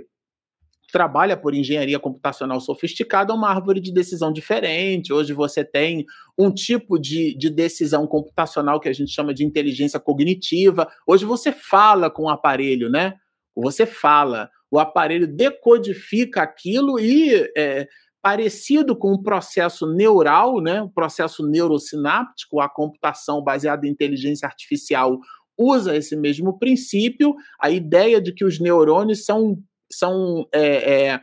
trabalha 0.94 1.36
por 1.36 1.54
engenharia 1.54 1.98
computacional 1.98 2.60
sofisticada, 2.60 3.34
uma 3.34 3.50
árvore 3.50 3.80
de 3.80 3.92
decisão 3.92 4.32
diferente. 4.32 5.12
Hoje 5.12 5.32
você 5.32 5.64
tem 5.64 6.04
um 6.38 6.52
tipo 6.52 7.00
de, 7.00 7.36
de 7.36 7.50
decisão 7.50 8.06
computacional 8.06 8.78
que 8.78 8.88
a 8.88 8.92
gente 8.92 9.10
chama 9.10 9.34
de 9.34 9.44
inteligência 9.44 9.98
cognitiva. 9.98 10.88
Hoje 11.04 11.24
você 11.24 11.50
fala 11.50 12.08
com 12.08 12.24
o 12.24 12.28
aparelho, 12.28 12.88
né? 12.88 13.14
Você 13.56 13.86
fala, 13.86 14.48
o 14.70 14.78
aparelho 14.78 15.26
decodifica 15.26 16.42
aquilo 16.42 17.00
e 17.00 17.50
é, 17.56 17.88
parecido 18.24 18.96
com 18.96 19.12
o 19.12 19.22
processo 19.22 19.86
neural, 19.86 20.58
né, 20.58 20.80
o 20.80 20.88
processo 20.88 21.46
neurosináptico, 21.46 22.58
a 22.58 22.70
computação 22.70 23.44
baseada 23.44 23.86
em 23.86 23.90
inteligência 23.90 24.46
artificial 24.46 25.18
usa 25.58 25.94
esse 25.94 26.16
mesmo 26.16 26.58
princípio, 26.58 27.34
a 27.60 27.70
ideia 27.70 28.22
de 28.22 28.32
que 28.32 28.42
os 28.42 28.58
neurônios 28.58 29.26
são, 29.26 29.58
são 29.92 30.48
é, 30.54 31.08
é, 31.10 31.20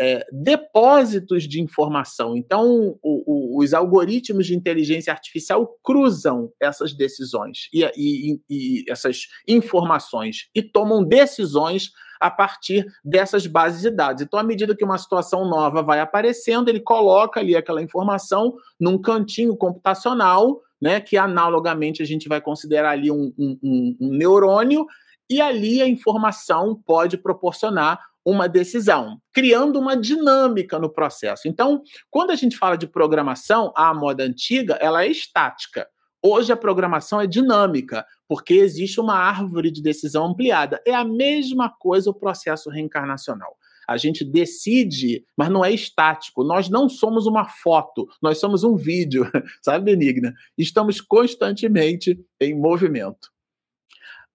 é, 0.00 0.26
depósitos 0.32 1.44
de 1.44 1.60
informação. 1.60 2.36
Então, 2.36 2.98
o, 3.02 3.58
o, 3.58 3.62
os 3.62 3.72
algoritmos 3.74 4.46
de 4.46 4.54
inteligência 4.54 5.12
artificial 5.12 5.76
cruzam 5.82 6.50
essas 6.60 6.92
decisões 6.94 7.68
e, 7.72 7.84
e, 7.96 8.40
e 8.48 8.84
essas 8.90 9.26
informações 9.46 10.48
e 10.54 10.62
tomam 10.62 11.04
decisões 11.04 11.90
a 12.20 12.30
partir 12.30 12.86
dessas 13.04 13.46
bases 13.46 13.82
de 13.82 13.90
dados. 13.90 14.22
Então, 14.22 14.38
à 14.38 14.44
medida 14.44 14.76
que 14.76 14.84
uma 14.84 14.96
situação 14.98 15.44
nova 15.44 15.82
vai 15.82 15.98
aparecendo, 15.98 16.68
ele 16.68 16.80
coloca 16.80 17.40
ali 17.40 17.56
aquela 17.56 17.82
informação 17.82 18.54
num 18.78 18.96
cantinho 18.96 19.56
computacional, 19.56 20.60
né, 20.80 21.00
que 21.00 21.16
analogamente 21.16 22.00
a 22.00 22.06
gente 22.06 22.28
vai 22.28 22.40
considerar 22.40 22.90
ali 22.90 23.10
um, 23.10 23.32
um, 23.36 23.58
um, 23.62 23.96
um 24.00 24.08
neurônio, 24.10 24.86
e 25.28 25.40
ali 25.40 25.82
a 25.82 25.88
informação 25.88 26.80
pode 26.86 27.16
proporcionar 27.16 27.98
uma 28.24 28.48
decisão, 28.48 29.18
criando 29.32 29.78
uma 29.78 29.96
dinâmica 29.96 30.78
no 30.78 30.92
processo. 30.92 31.48
Então, 31.48 31.82
quando 32.10 32.30
a 32.30 32.36
gente 32.36 32.56
fala 32.56 32.76
de 32.76 32.86
programação, 32.86 33.72
a 33.76 33.92
moda 33.92 34.24
antiga, 34.24 34.74
ela 34.80 35.04
é 35.04 35.08
estática. 35.08 35.86
Hoje 36.24 36.52
a 36.52 36.56
programação 36.56 37.20
é 37.20 37.26
dinâmica, 37.26 38.06
porque 38.28 38.54
existe 38.54 39.00
uma 39.00 39.16
árvore 39.16 39.72
de 39.72 39.82
decisão 39.82 40.26
ampliada. 40.26 40.80
É 40.86 40.94
a 40.94 41.04
mesma 41.04 41.68
coisa 41.68 42.10
o 42.10 42.14
processo 42.14 42.70
reencarnacional. 42.70 43.56
A 43.88 43.96
gente 43.96 44.24
decide, 44.24 45.24
mas 45.36 45.50
não 45.50 45.64
é 45.64 45.72
estático. 45.72 46.44
Nós 46.44 46.68
não 46.68 46.88
somos 46.88 47.26
uma 47.26 47.48
foto, 47.48 48.06
nós 48.22 48.38
somos 48.38 48.62
um 48.62 48.76
vídeo, 48.76 49.28
sabe, 49.60 49.84
Benigna? 49.84 50.32
Estamos 50.56 51.00
constantemente 51.00 52.16
em 52.40 52.54
movimento. 52.54 53.32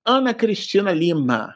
Ana 0.05 0.34
Cristina 0.34 0.91
Lima. 0.91 1.55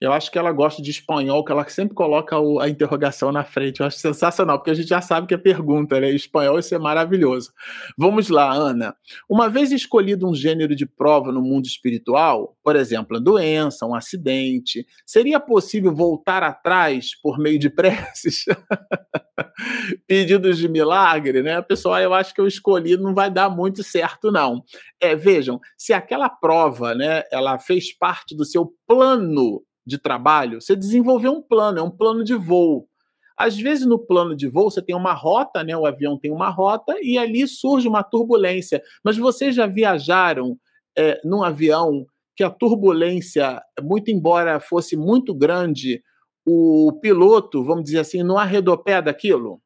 Eu 0.00 0.12
acho 0.12 0.30
que 0.30 0.38
ela 0.38 0.50
gosta 0.50 0.82
de 0.82 0.90
espanhol, 0.90 1.44
que 1.44 1.52
ela 1.52 1.66
sempre 1.68 1.94
coloca 1.94 2.38
o, 2.38 2.58
a 2.58 2.68
interrogação 2.68 3.30
na 3.30 3.44
frente. 3.44 3.80
Eu 3.80 3.86
acho 3.86 3.98
sensacional, 3.98 4.58
porque 4.58 4.70
a 4.70 4.74
gente 4.74 4.88
já 4.88 5.00
sabe 5.00 5.26
que 5.26 5.34
é 5.34 5.38
pergunta, 5.38 6.00
né? 6.00 6.10
Espanhol 6.10 6.58
isso 6.58 6.74
é 6.74 6.78
maravilhoso. 6.78 7.52
Vamos 7.96 8.28
lá, 8.28 8.52
Ana. 8.52 8.96
Uma 9.28 9.48
vez 9.48 9.70
escolhido 9.70 10.28
um 10.28 10.34
gênero 10.34 10.74
de 10.74 10.84
prova 10.84 11.30
no 11.30 11.40
mundo 11.40 11.66
espiritual, 11.66 12.56
por 12.62 12.74
exemplo, 12.74 13.16
a 13.16 13.20
doença, 13.20 13.86
um 13.86 13.94
acidente, 13.94 14.84
seria 15.06 15.38
possível 15.38 15.94
voltar 15.94 16.42
atrás 16.42 17.10
por 17.22 17.38
meio 17.38 17.58
de 17.58 17.70
preces? 17.70 18.44
Pedidos 20.08 20.58
de 20.58 20.68
milagre, 20.68 21.40
né? 21.40 21.62
Pessoal, 21.62 22.00
eu 22.00 22.12
acho 22.12 22.34
que 22.34 22.40
eu 22.40 22.46
escolhi 22.48 22.96
não 22.96 23.14
vai 23.14 23.30
dar 23.30 23.48
muito 23.48 23.82
certo, 23.82 24.32
não. 24.32 24.62
É, 25.00 25.14
vejam, 25.14 25.60
se 25.78 25.92
aquela 25.92 26.28
prova, 26.28 26.94
né, 26.94 27.22
ela 27.30 27.58
fez 27.58 27.96
parte 27.96 28.36
do 28.36 28.44
seu 28.44 28.72
plano 28.86 29.62
de 29.86 29.98
trabalho, 29.98 30.60
você 30.60 30.74
desenvolveu 30.74 31.32
um 31.32 31.42
plano, 31.42 31.78
é 31.78 31.82
um 31.82 31.90
plano 31.90 32.24
de 32.24 32.34
voo. 32.34 32.88
Às 33.36 33.56
vezes, 33.56 33.84
no 33.84 33.98
plano 33.98 34.36
de 34.36 34.48
voo, 34.48 34.70
você 34.70 34.80
tem 34.80 34.94
uma 34.94 35.12
rota, 35.12 35.64
né? 35.64 35.76
O 35.76 35.86
avião 35.86 36.18
tem 36.18 36.30
uma 36.30 36.48
rota 36.50 36.94
e 37.02 37.18
ali 37.18 37.46
surge 37.48 37.88
uma 37.88 38.02
turbulência. 38.02 38.80
Mas 39.02 39.16
vocês 39.16 39.54
já 39.54 39.66
viajaram 39.66 40.56
é, 40.96 41.20
num 41.24 41.42
avião 41.42 42.06
que 42.36 42.44
a 42.44 42.50
turbulência, 42.50 43.60
muito 43.82 44.10
embora 44.10 44.60
fosse 44.60 44.96
muito 44.96 45.34
grande, 45.34 46.02
o 46.46 46.92
piloto, 47.00 47.64
vamos 47.64 47.84
dizer 47.84 48.00
assim, 48.00 48.22
não 48.22 48.38
arredou 48.38 48.78
pé 48.78 49.00
daquilo? 49.02 49.60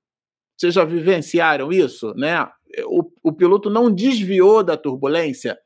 Vocês 0.56 0.74
já 0.74 0.84
vivenciaram 0.84 1.70
isso, 1.70 2.14
né? 2.14 2.48
O, 2.86 3.02
o 3.22 3.32
piloto 3.32 3.68
não 3.68 3.90
desviou 3.90 4.62
da 4.62 4.76
turbulência. 4.76 5.58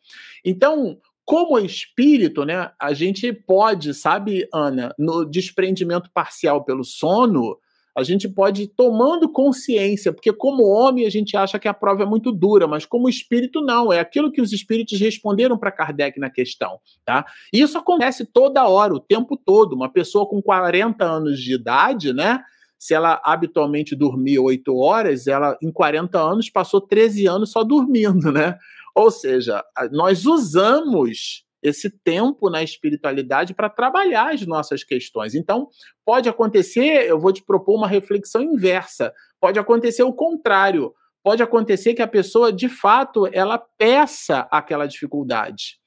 Então, 0.44 0.98
como 1.24 1.58
espírito, 1.58 2.44
né, 2.44 2.70
a 2.80 2.92
gente 2.92 3.32
pode, 3.32 3.94
sabe, 3.94 4.48
Ana, 4.52 4.94
no 4.98 5.24
desprendimento 5.24 6.10
parcial 6.12 6.64
pelo 6.64 6.84
sono, 6.84 7.56
a 7.96 8.02
gente 8.02 8.28
pode 8.28 8.62
ir 8.62 8.68
tomando 8.68 9.30
consciência, 9.30 10.12
porque 10.12 10.32
como 10.32 10.64
homem 10.64 11.06
a 11.06 11.10
gente 11.10 11.36
acha 11.36 11.58
que 11.58 11.68
a 11.68 11.74
prova 11.74 12.02
é 12.02 12.06
muito 12.06 12.32
dura, 12.32 12.66
mas 12.66 12.86
como 12.86 13.08
espírito 13.08 13.60
não, 13.60 13.92
é 13.92 14.00
aquilo 14.00 14.32
que 14.32 14.40
os 14.40 14.52
espíritos 14.52 14.98
responderam 14.98 15.58
para 15.58 15.70
Kardec 15.70 16.18
na 16.18 16.30
questão, 16.30 16.78
tá? 17.04 17.26
Isso 17.52 17.76
acontece 17.76 18.24
toda 18.24 18.66
hora, 18.66 18.94
o 18.94 19.00
tempo 19.00 19.36
todo. 19.36 19.74
Uma 19.74 19.92
pessoa 19.92 20.26
com 20.26 20.40
40 20.40 21.04
anos 21.04 21.38
de 21.38 21.54
idade, 21.54 22.12
né? 22.14 22.40
Se 22.78 22.94
ela 22.94 23.20
habitualmente 23.22 23.94
dormia 23.94 24.40
8 24.40 24.74
horas, 24.74 25.26
ela 25.26 25.56
em 25.62 25.70
40 25.70 26.18
anos 26.18 26.48
passou 26.48 26.80
13 26.80 27.26
anos 27.26 27.52
só 27.52 27.62
dormindo, 27.62 28.32
né? 28.32 28.58
Ou 28.94 29.10
seja, 29.10 29.64
nós 29.90 30.26
usamos 30.26 31.44
esse 31.62 31.88
tempo 31.88 32.50
na 32.50 32.62
espiritualidade 32.62 33.54
para 33.54 33.70
trabalhar 33.70 34.34
as 34.34 34.44
nossas 34.44 34.82
questões. 34.82 35.34
Então, 35.34 35.68
pode 36.04 36.28
acontecer, 36.28 37.08
eu 37.08 37.20
vou 37.20 37.32
te 37.32 37.42
propor 37.42 37.76
uma 37.76 37.86
reflexão 37.86 38.42
inversa. 38.42 39.12
Pode 39.40 39.58
acontecer 39.58 40.02
o 40.02 40.12
contrário. 40.12 40.92
Pode 41.22 41.42
acontecer 41.42 41.94
que 41.94 42.02
a 42.02 42.08
pessoa, 42.08 42.52
de 42.52 42.68
fato, 42.68 43.28
ela 43.32 43.58
peça 43.58 44.48
aquela 44.50 44.86
dificuldade. 44.86 45.80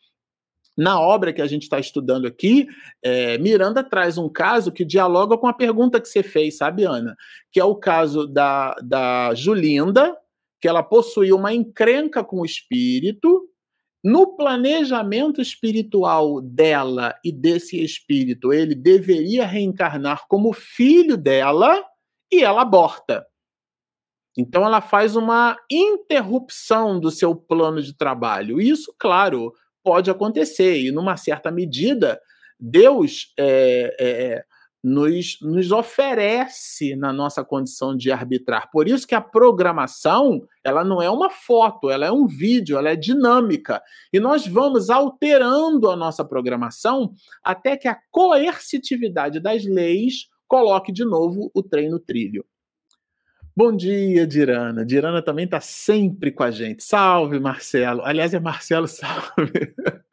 Na 0.77 0.99
obra 0.99 1.32
que 1.32 1.41
a 1.41 1.48
gente 1.48 1.64
está 1.64 1.80
estudando 1.80 2.26
aqui, 2.26 2.68
é, 3.02 3.38
Miranda 3.38 3.84
traz 3.84 4.18
um 4.18 4.30
caso 4.30 4.72
que 4.72 4.84
dialoga 4.84 5.38
com 5.38 5.48
a 5.48 5.53
pergunta 5.53 6.02
que 6.02 6.07
você 6.07 6.23
fez, 6.23 6.57
sabe, 6.57 6.84
Ana? 6.84 7.15
Que 7.52 7.60
é 7.60 7.65
o 7.65 7.76
caso 7.76 8.27
da, 8.27 8.76
da 8.82 9.34
Julinda, 9.34 10.18
que 10.65 10.67
ela 10.67 10.81
possuía 10.81 11.35
uma 11.35 11.53
encrenca 11.53 12.23
com 12.23 12.41
o 12.41 12.45
espírito, 12.45 13.47
no 14.03 14.35
planejamento 14.35 15.39
espiritual 15.39 16.41
dela 16.41 17.13
e 17.23 17.31
desse 17.31 17.83
espírito, 17.83 18.51
ele 18.51 18.73
deveria 18.73 19.45
reencarnar 19.45 20.25
como 20.27 20.51
filho 20.53 21.15
dela 21.17 21.85
e 22.33 22.43
ela 22.43 22.63
aborta. 22.63 23.23
Então 24.35 24.65
ela 24.65 24.81
faz 24.81 25.15
uma 25.15 25.55
interrupção 25.69 26.99
do 26.99 27.11
seu 27.11 27.35
plano 27.35 27.79
de 27.79 27.95
trabalho. 27.95 28.59
Isso, 28.59 28.91
claro, 28.97 29.53
pode 29.83 30.09
acontecer 30.09 30.79
e, 30.79 30.91
numa 30.91 31.15
certa 31.15 31.51
medida, 31.51 32.19
Deus 32.59 33.31
é, 33.37 33.95
é, 33.99 34.45
nos, 34.86 35.40
nos 35.41 35.72
oferece 35.72 36.95
na 36.95 37.12
nossa 37.12 37.44
condição 37.44 37.98
de 37.98 38.12
arbitrar. 38.12 38.70
Por 38.70 38.88
isso 38.88 39.07
que 39.07 39.16
a 39.16 39.20
programação, 39.20 40.48
ela 40.64 40.84
não 40.84 41.02
é 41.02 41.10
uma 41.10 41.32
foto, 41.32 41.90
ela 41.90 42.06
é 42.06 42.12
um 42.12 42.28
vídeo, 42.28 42.78
ela 42.78 42.90
é 42.90 42.95
dinâmica. 42.95 43.82
E 44.14 44.20
nós 44.20 44.45
vamos 44.45 44.91
alterando 44.91 45.90
a 45.90 45.95
nossa 45.95 46.24
programação 46.24 47.16
até 47.44 47.76
que 47.76 47.88
a 47.88 47.98
coercitividade 48.12 49.40
das 49.40 49.66
leis 49.66 50.28
coloque 50.48 50.91
de 50.91 51.03
novo 51.03 51.49
o 51.56 51.64
trem 51.64 51.90
no 51.90 51.99
trilho. 51.99 52.45
Bom 53.57 53.76
dia, 53.76 54.28
Dirana. 54.28 54.86
Dirana 54.86 55.20
também 55.20 55.45
está 55.45 55.60
sempre 55.60 56.32
com 56.32 56.44
a 56.44 56.52
gente. 56.52 56.84
Salve, 56.84 57.40
Marcelo. 57.40 58.03
Aliás, 58.03 58.36
é 58.36 58.40
Marcelo, 58.40 58.88
salve. 58.88 59.74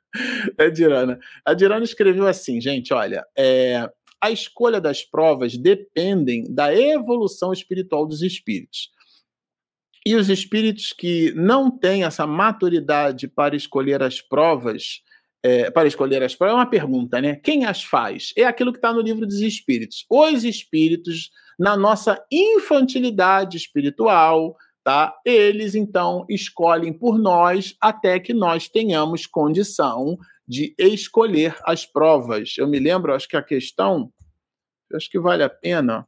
É 0.58 0.68
Dirana. 0.68 1.18
A 1.42 1.54
Dirana 1.54 1.84
escreveu 1.84 2.26
assim, 2.26 2.60
gente, 2.60 2.92
olha, 2.92 3.24
é, 3.34 3.90
a 4.22 4.30
escolha 4.30 4.80
das 4.80 5.02
provas 5.02 5.56
dependem 5.56 6.44
da 6.48 6.72
evolução 6.72 7.52
espiritual 7.52 8.06
dos 8.06 8.22
espíritos. 8.22 8.88
E 10.06 10.14
os 10.14 10.28
espíritos 10.28 10.92
que 10.92 11.32
não 11.34 11.68
têm 11.70 12.04
essa 12.04 12.24
maturidade 12.24 13.26
para 13.26 13.56
escolher 13.56 14.00
as 14.00 14.20
provas, 14.20 15.00
é, 15.42 15.70
para 15.72 15.88
escolher 15.88 16.22
as 16.22 16.36
provas, 16.36 16.54
é 16.54 16.56
uma 16.56 16.70
pergunta, 16.70 17.20
né? 17.20 17.34
Quem 17.36 17.64
as 17.64 17.82
faz? 17.82 18.32
É 18.36 18.44
aquilo 18.44 18.72
que 18.72 18.78
está 18.78 18.92
no 18.92 19.00
livro 19.00 19.26
dos 19.26 19.40
espíritos. 19.40 20.06
Os 20.08 20.44
espíritos, 20.44 21.30
na 21.58 21.76
nossa 21.76 22.24
infantilidade 22.30 23.56
espiritual, 23.56 24.56
tá? 24.84 25.14
Eles 25.24 25.74
então 25.74 26.24
escolhem 26.28 26.92
por 26.92 27.18
nós 27.18 27.74
até 27.80 28.20
que 28.20 28.32
nós 28.32 28.68
tenhamos 28.68 29.26
condição 29.26 30.16
de 30.52 30.74
escolher 30.78 31.56
as 31.64 31.86
provas. 31.86 32.56
Eu 32.58 32.68
me 32.68 32.78
lembro, 32.78 33.14
acho 33.14 33.26
que 33.26 33.38
a 33.38 33.42
questão, 33.42 34.12
acho 34.94 35.08
que 35.08 35.18
vale 35.18 35.42
a 35.42 35.48
pena. 35.48 36.06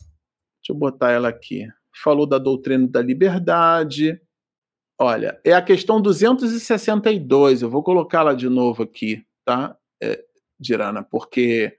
Deixa 0.00 0.70
eu 0.70 0.74
botar 0.74 1.12
ela 1.12 1.28
aqui. 1.28 1.68
Falou 2.02 2.26
da 2.26 2.38
doutrina 2.38 2.88
da 2.88 3.00
liberdade. 3.00 4.20
Olha, 5.00 5.40
é 5.44 5.52
a 5.52 5.62
questão 5.62 6.02
262. 6.02 7.62
Eu 7.62 7.70
vou 7.70 7.84
colocá-la 7.84 8.34
de 8.34 8.48
novo 8.48 8.82
aqui, 8.82 9.24
tá, 9.44 9.78
é, 10.02 10.24
Dirana, 10.58 11.04
porque 11.04 11.78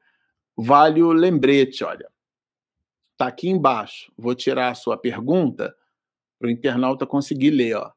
vale 0.56 1.04
o 1.04 1.12
lembrete, 1.12 1.84
olha. 1.84 2.10
Tá 3.18 3.28
aqui 3.28 3.50
embaixo. 3.50 4.10
Vou 4.18 4.34
tirar 4.34 4.70
a 4.70 4.76
sua 4.76 4.98
pergunta 4.98 5.76
para 6.40 6.48
o 6.48 6.50
internauta 6.50 7.06
conseguir 7.06 7.52
ler, 7.52 7.76
ó. 7.76 7.92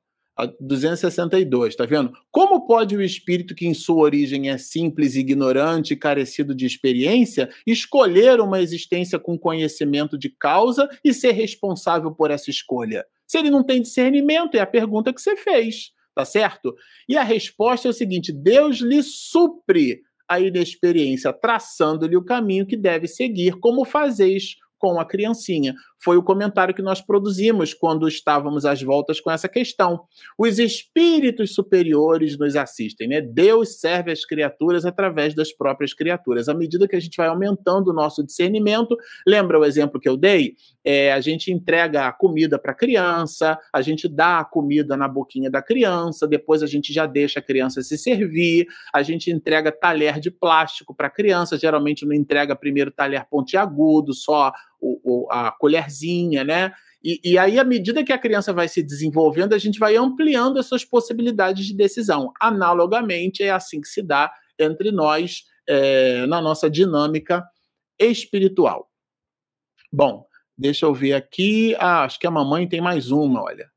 262, 0.61 1.77
tá 1.77 1.85
vendo? 1.85 2.13
Como 2.31 2.67
pode 2.67 2.97
o 2.97 3.03
espírito 3.03 3.55
que 3.55 3.67
em 3.67 3.75
sua 3.75 4.03
origem 4.03 4.51
é 4.51 4.57
simples, 4.57 5.15
ignorante 5.15 5.93
e 5.93 5.97
carecido 5.97 6.55
de 6.55 6.65
experiência 6.65 7.51
escolher 7.67 8.41
uma 8.41 8.61
existência 8.61 9.19
com 9.19 9.39
conhecimento 9.39 10.17
de 10.17 10.31
causa 10.31 10.89
e 11.05 11.13
ser 11.13 11.33
responsável 11.33 12.11
por 12.13 12.31
essa 12.31 12.51
escolha? 12.51 13.05
Se 13.27 13.39
ele 13.39 13.51
não 13.51 13.63
tem 13.63 13.83
discernimento, 13.83 14.57
é 14.57 14.61
a 14.61 14.67
pergunta 14.67 15.13
que 15.13 15.21
você 15.21 15.37
fez, 15.37 15.91
tá 16.15 16.25
certo? 16.25 16.75
E 17.09 17.17
a 17.17 17.23
resposta 17.23 17.89
é 17.89 17.91
o 17.91 17.95
seguinte: 17.95 18.33
Deus 18.33 18.79
lhe 18.79 19.03
supre 19.03 20.01
a 20.29 20.41
inexperiência, 20.41 21.33
traçando-lhe 21.33 22.17
o 22.17 22.25
caminho 22.25 22.67
que 22.67 22.77
deve 22.77 23.07
seguir, 23.07 23.59
como 23.61 23.85
fazeis 23.85 24.57
com 24.79 24.99
a 24.99 25.05
criancinha. 25.05 25.75
Foi 26.03 26.17
o 26.17 26.23
comentário 26.23 26.75
que 26.75 26.83
nós 26.83 27.01
produzimos 27.01 27.73
quando 27.73 28.09
estávamos 28.09 28.65
às 28.65 28.83
voltas 28.83 29.21
com 29.21 29.31
essa 29.31 29.49
questão. 29.49 30.01
Os 30.37 30.59
espíritos 30.59 31.55
superiores 31.55 32.37
nos 32.37 32.57
assistem, 32.57 33.07
né? 33.07 33.21
Deus 33.21 33.79
serve 33.79 34.11
as 34.11 34.25
criaturas 34.25 34.85
através 34.85 35.33
das 35.33 35.53
próprias 35.53 35.95
criaturas. 35.95 36.49
À 36.49 36.55
medida 36.55 36.89
que 36.89 36.97
a 36.97 37.01
gente 37.01 37.17
vai 37.17 37.29
aumentando 37.29 37.91
o 37.91 37.95
nosso 37.95 38.25
discernimento, 38.25 38.97
lembra 39.25 39.61
o 39.61 39.65
exemplo 39.65 40.01
que 40.01 40.09
eu 40.09 40.17
dei? 40.17 40.57
É, 40.85 41.13
a 41.13 41.21
gente 41.21 41.53
entrega 41.53 42.09
a 42.09 42.13
comida 42.13 42.59
para 42.59 42.73
a 42.73 42.75
criança, 42.75 43.57
a 43.73 43.81
gente 43.81 44.09
dá 44.09 44.41
a 44.41 44.45
comida 44.45 44.97
na 44.97 45.07
boquinha 45.07 45.49
da 45.49 45.63
criança, 45.63 46.27
depois 46.27 46.65
a 46.65 46.67
gente 46.67 46.93
já 46.93 47.07
deixa 47.07 47.39
a 47.39 47.43
criança 47.43 47.81
se 47.83 47.97
servir, 47.97 48.67
a 48.93 49.03
gente 49.03 49.31
entrega 49.31 49.71
talher 49.71 50.19
de 50.19 50.33
plástico 50.33 50.93
para 50.93 51.07
a 51.07 51.11
criança, 51.11 51.57
geralmente 51.57 52.05
não 52.05 52.13
entrega 52.13 52.57
primeiro 52.57 52.91
talher 52.91 53.25
pontiagudo, 53.31 54.13
só 54.13 54.53
o, 54.83 55.29
a 55.31 55.53
colherzinha, 55.53 56.43
né? 56.43 56.73
E, 57.05 57.21
e, 57.25 57.39
aí, 57.39 57.59
à 57.59 57.65
medida 57.65 58.05
que 58.05 58.13
a 58.13 58.19
criança 58.19 58.53
vai 58.53 58.69
se 58.69 58.83
desenvolvendo, 58.83 59.55
a 59.55 59.59
gente 59.59 59.79
vai 59.79 59.97
ampliando 59.97 60.59
as 60.59 60.67
suas 60.67 60.85
possibilidades 60.85 61.67
de 61.67 61.75
decisão. 61.75 62.33
Analogamente, 62.41 63.43
é 63.43 63.51
assim 63.51 63.81
que 63.81 63.89
se 63.89 64.03
dá 64.03 64.33
entre 64.59 64.93
nós 64.93 65.43
é, 65.69 66.27
na 66.27 66.41
nossa 66.41 66.71
dinâmica 66.71 67.45
espiritual. 67.99 68.89
Bom, 69.93 70.27
deixa 70.57 70.87
eu 70.87 70.95
ver 70.95 71.15
aqui. 71.15 71.75
Ah, 71.79 72.05
acho 72.05 72.19
que 72.19 72.27
a 72.27 72.31
mamãe 72.31 72.69
tem 72.69 72.81
mais 72.81 73.11
uma, 73.11 73.43
olha. 73.43 73.69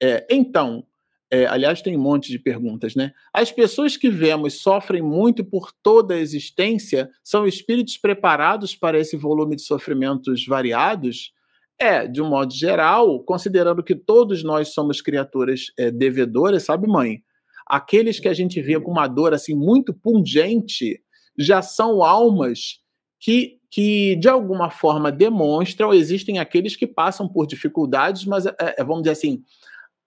É, 0.00 0.26
então, 0.30 0.86
é, 1.32 1.46
aliás, 1.46 1.80
tem 1.80 1.96
um 1.96 2.00
monte 2.00 2.30
de 2.30 2.38
perguntas, 2.38 2.94
né? 2.94 3.10
As 3.32 3.50
pessoas 3.50 3.96
que 3.96 4.10
vemos 4.10 4.60
sofrem 4.60 5.00
muito 5.00 5.42
por 5.42 5.72
toda 5.82 6.12
a 6.12 6.18
existência 6.18 7.08
são 7.24 7.46
espíritos 7.46 7.96
preparados 7.96 8.76
para 8.76 8.98
esse 8.98 9.16
volume 9.16 9.56
de 9.56 9.62
sofrimentos 9.62 10.44
variados? 10.46 11.32
É, 11.80 12.06
de 12.06 12.20
um 12.20 12.28
modo 12.28 12.52
geral, 12.52 13.18
considerando 13.24 13.82
que 13.82 13.94
todos 13.94 14.44
nós 14.44 14.74
somos 14.74 15.00
criaturas 15.00 15.72
é, 15.78 15.90
devedoras, 15.90 16.64
sabe, 16.64 16.86
mãe? 16.86 17.22
Aqueles 17.66 18.20
que 18.20 18.28
a 18.28 18.34
gente 18.34 18.60
vê 18.60 18.78
com 18.78 18.90
uma 18.90 19.08
dor 19.08 19.32
assim 19.32 19.54
muito 19.54 19.94
pungente 19.94 21.00
já 21.38 21.62
são 21.62 22.04
almas 22.04 22.78
que, 23.18 23.58
que 23.70 24.16
de 24.16 24.28
alguma 24.28 24.68
forma 24.68 25.10
demonstram. 25.10 25.94
Existem 25.94 26.38
aqueles 26.38 26.76
que 26.76 26.86
passam 26.86 27.26
por 27.26 27.46
dificuldades, 27.46 28.26
mas 28.26 28.44
é, 28.44 28.54
é 28.58 28.84
vamos 28.84 29.04
dizer 29.04 29.12
assim 29.12 29.42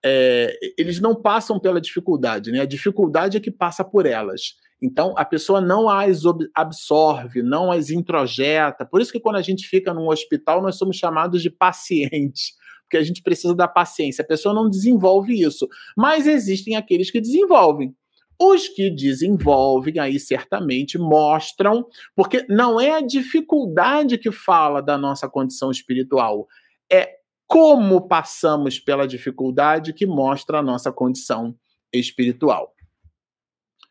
é, 0.07 0.55
eles 0.77 1.01
não 1.01 1.15
passam 1.15 1.59
pela 1.59 1.81
dificuldade, 1.81 2.51
né? 2.51 2.61
A 2.61 2.65
dificuldade 2.65 3.37
é 3.37 3.39
que 3.39 3.49
passa 3.49 3.83
por 3.83 4.05
elas. 4.05 4.53
Então, 4.79 5.15
a 5.17 5.25
pessoa 5.25 5.59
não 5.59 5.89
as 5.89 6.21
absorve, 6.53 7.41
não 7.41 7.71
as 7.71 7.89
introjeta. 7.89 8.85
Por 8.85 9.01
isso 9.01 9.11
que 9.11 9.19
quando 9.19 9.37
a 9.37 9.41
gente 9.41 9.67
fica 9.67 9.95
num 9.95 10.07
hospital, 10.09 10.61
nós 10.61 10.77
somos 10.77 10.95
chamados 10.95 11.41
de 11.41 11.49
pacientes, 11.49 12.53
porque 12.83 12.97
a 12.97 13.03
gente 13.03 13.23
precisa 13.23 13.55
da 13.55 13.67
paciência. 13.67 14.21
A 14.21 14.27
pessoa 14.27 14.53
não 14.53 14.69
desenvolve 14.69 15.41
isso. 15.41 15.67
Mas 15.97 16.27
existem 16.27 16.75
aqueles 16.75 17.09
que 17.09 17.19
desenvolvem. 17.19 17.95
Os 18.39 18.67
que 18.67 18.91
desenvolvem 18.91 19.97
aí 19.97 20.19
certamente 20.19 20.99
mostram, 20.99 21.87
porque 22.15 22.45
não 22.47 22.79
é 22.79 22.91
a 22.91 23.01
dificuldade 23.01 24.19
que 24.19 24.31
fala 24.31 24.81
da 24.81 24.99
nossa 24.99 25.27
condição 25.27 25.71
espiritual, 25.71 26.45
é 26.91 27.24
como 27.47 28.07
passamos 28.07 28.79
pela 28.79 29.07
dificuldade 29.07 29.93
que 29.93 30.05
mostra 30.05 30.59
a 30.59 30.63
nossa 30.63 30.91
condição 30.91 31.55
espiritual. 31.93 32.73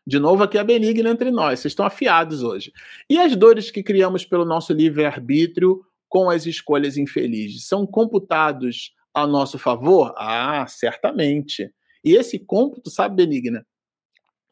De 0.05 0.19
novo, 0.19 0.43
aqui 0.43 0.57
a 0.57 0.63
benigna 0.63 1.09
entre 1.09 1.31
nós, 1.31 1.59
vocês 1.59 1.71
estão 1.71 1.85
afiados 1.85 2.43
hoje. 2.43 2.71
E 3.09 3.17
as 3.17 3.35
dores 3.35 3.71
que 3.71 3.81
criamos 3.81 4.23
pelo 4.23 4.45
nosso 4.45 4.71
livre-arbítrio, 4.71 5.83
com 6.07 6.29
as 6.29 6.45
escolhas 6.45 6.95
infelizes 6.95 7.67
são 7.67 7.87
computados 7.87 8.93
a 9.13 9.25
nosso 9.25 9.57
favor? 9.57 10.13
Ah, 10.17 10.65
certamente. 10.67 11.73
E 12.03 12.13
esse 12.15 12.37
cômputo, 12.37 12.89
sabe, 12.91 13.15
Benigna? 13.15 13.65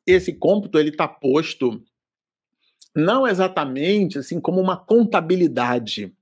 Esse 0.07 0.33
cômputo 0.33 0.79
ele 0.79 0.89
está 0.89 1.07
posto 1.07 1.83
não 2.95 3.27
exatamente 3.27 4.19
assim 4.19 4.39
como 4.39 4.61
uma 4.61 4.77
contabilidade. 4.77 6.13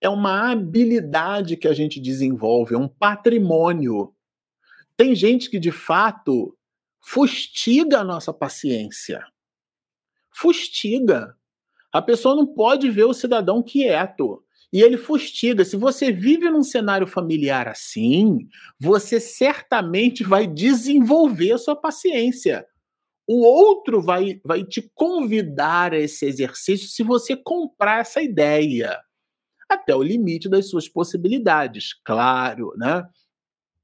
É 0.00 0.08
uma 0.08 0.52
habilidade 0.52 1.56
que 1.56 1.68
a 1.68 1.74
gente 1.74 2.00
desenvolve, 2.00 2.74
é 2.74 2.78
um 2.78 2.88
patrimônio. 2.88 4.14
Tem 4.96 5.14
gente 5.14 5.50
que 5.50 5.58
de 5.58 5.70
fato 5.70 6.56
fustiga 7.00 8.00
a 8.00 8.04
nossa 8.04 8.32
paciência. 8.32 9.24
Fustiga. 10.34 11.36
A 11.92 12.02
pessoa 12.02 12.34
não 12.34 12.46
pode 12.46 12.90
ver 12.90 13.04
o 13.04 13.14
cidadão 13.14 13.62
quieto. 13.62 14.44
E 14.72 14.82
ele 14.82 14.98
fustiga. 14.98 15.64
Se 15.64 15.76
você 15.76 16.12
vive 16.12 16.50
num 16.50 16.62
cenário 16.62 17.06
familiar 17.06 17.66
assim, 17.66 18.46
você 18.78 19.18
certamente 19.18 20.22
vai 20.22 20.46
desenvolver 20.46 21.52
a 21.52 21.58
sua 21.58 21.74
paciência. 21.74 22.66
O 23.26 23.42
outro 23.44 24.00
vai, 24.00 24.40
vai 24.44 24.64
te 24.64 24.82
convidar 24.94 25.92
a 25.92 25.98
esse 25.98 26.26
exercício 26.26 26.88
se 26.88 27.02
você 27.02 27.36
comprar 27.36 28.00
essa 28.00 28.22
ideia, 28.22 28.98
até 29.68 29.94
o 29.94 30.02
limite 30.02 30.48
das 30.48 30.68
suas 30.68 30.88
possibilidades, 30.88 31.94
claro, 32.04 32.72
né? 32.76 33.06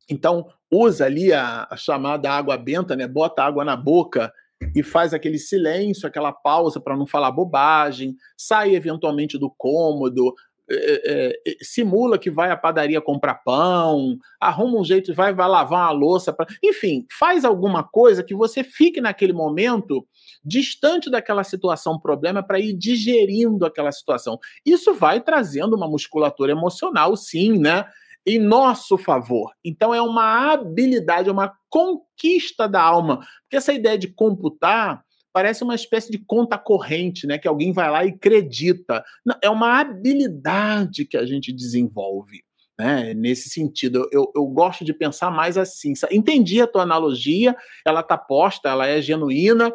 Então, 0.08 0.46
usa 0.70 1.06
ali 1.06 1.32
a, 1.32 1.66
a 1.70 1.76
chamada 1.76 2.30
água 2.30 2.56
benta, 2.56 2.96
né? 2.96 3.06
Bota 3.06 3.42
água 3.42 3.64
na 3.64 3.76
boca 3.76 4.32
e 4.74 4.82
faz 4.82 5.12
aquele 5.12 5.38
silêncio, 5.38 6.06
aquela 6.06 6.32
pausa 6.32 6.80
para 6.80 6.96
não 6.96 7.06
falar 7.06 7.30
bobagem, 7.30 8.16
sai 8.36 8.74
eventualmente 8.74 9.38
do 9.38 9.50
cômodo, 9.50 10.34
é, 10.70 11.40
é, 11.46 11.56
simula 11.62 12.18
que 12.18 12.30
vai 12.30 12.50
à 12.50 12.56
padaria 12.56 13.00
comprar 13.00 13.34
pão, 13.34 14.16
arruma 14.40 14.80
um 14.80 14.84
jeito, 14.84 15.14
vai, 15.14 15.34
vai 15.34 15.48
lavar 15.48 15.86
uma 15.86 15.90
louça, 15.90 16.32
pra... 16.32 16.46
enfim, 16.62 17.06
faz 17.18 17.44
alguma 17.44 17.82
coisa 17.82 18.22
que 18.22 18.34
você 18.34 18.64
fique 18.64 19.00
naquele 19.00 19.32
momento 19.32 20.06
distante 20.44 21.10
daquela 21.10 21.44
situação, 21.44 21.98
problema, 21.98 22.42
para 22.42 22.58
ir 22.58 22.72
digerindo 22.72 23.66
aquela 23.66 23.92
situação. 23.92 24.38
Isso 24.64 24.94
vai 24.94 25.20
trazendo 25.20 25.76
uma 25.76 25.88
musculatura 25.88 26.52
emocional, 26.52 27.16
sim, 27.16 27.58
né? 27.58 27.86
Em 28.26 28.38
nosso 28.38 28.96
favor. 28.96 29.52
Então 29.62 29.92
é 29.92 30.00
uma 30.00 30.52
habilidade, 30.52 31.28
é 31.28 31.32
uma 31.32 31.52
conquista 31.68 32.66
da 32.66 32.80
alma. 32.80 33.18
Porque 33.42 33.56
essa 33.56 33.72
ideia 33.72 33.98
de 33.98 34.08
computar 34.08 35.03
parece 35.34 35.64
uma 35.64 35.74
espécie 35.74 36.12
de 36.12 36.18
conta 36.18 36.56
corrente, 36.56 37.26
né? 37.26 37.36
Que 37.36 37.48
alguém 37.48 37.72
vai 37.72 37.90
lá 37.90 38.04
e 38.04 38.10
acredita. 38.10 39.04
É 39.42 39.50
uma 39.50 39.80
habilidade 39.80 41.04
que 41.04 41.16
a 41.16 41.26
gente 41.26 41.52
desenvolve. 41.52 42.44
Né, 42.76 43.14
nesse 43.14 43.48
sentido, 43.50 44.08
eu, 44.10 44.32
eu 44.34 44.44
gosto 44.46 44.84
de 44.84 44.92
pensar 44.92 45.30
mais 45.30 45.56
assim. 45.56 45.92
Entendi 46.10 46.60
a 46.60 46.66
tua 46.66 46.82
analogia, 46.82 47.54
ela 47.86 48.00
está 48.00 48.18
posta, 48.18 48.68
ela 48.68 48.84
é 48.88 49.00
genuína, 49.00 49.72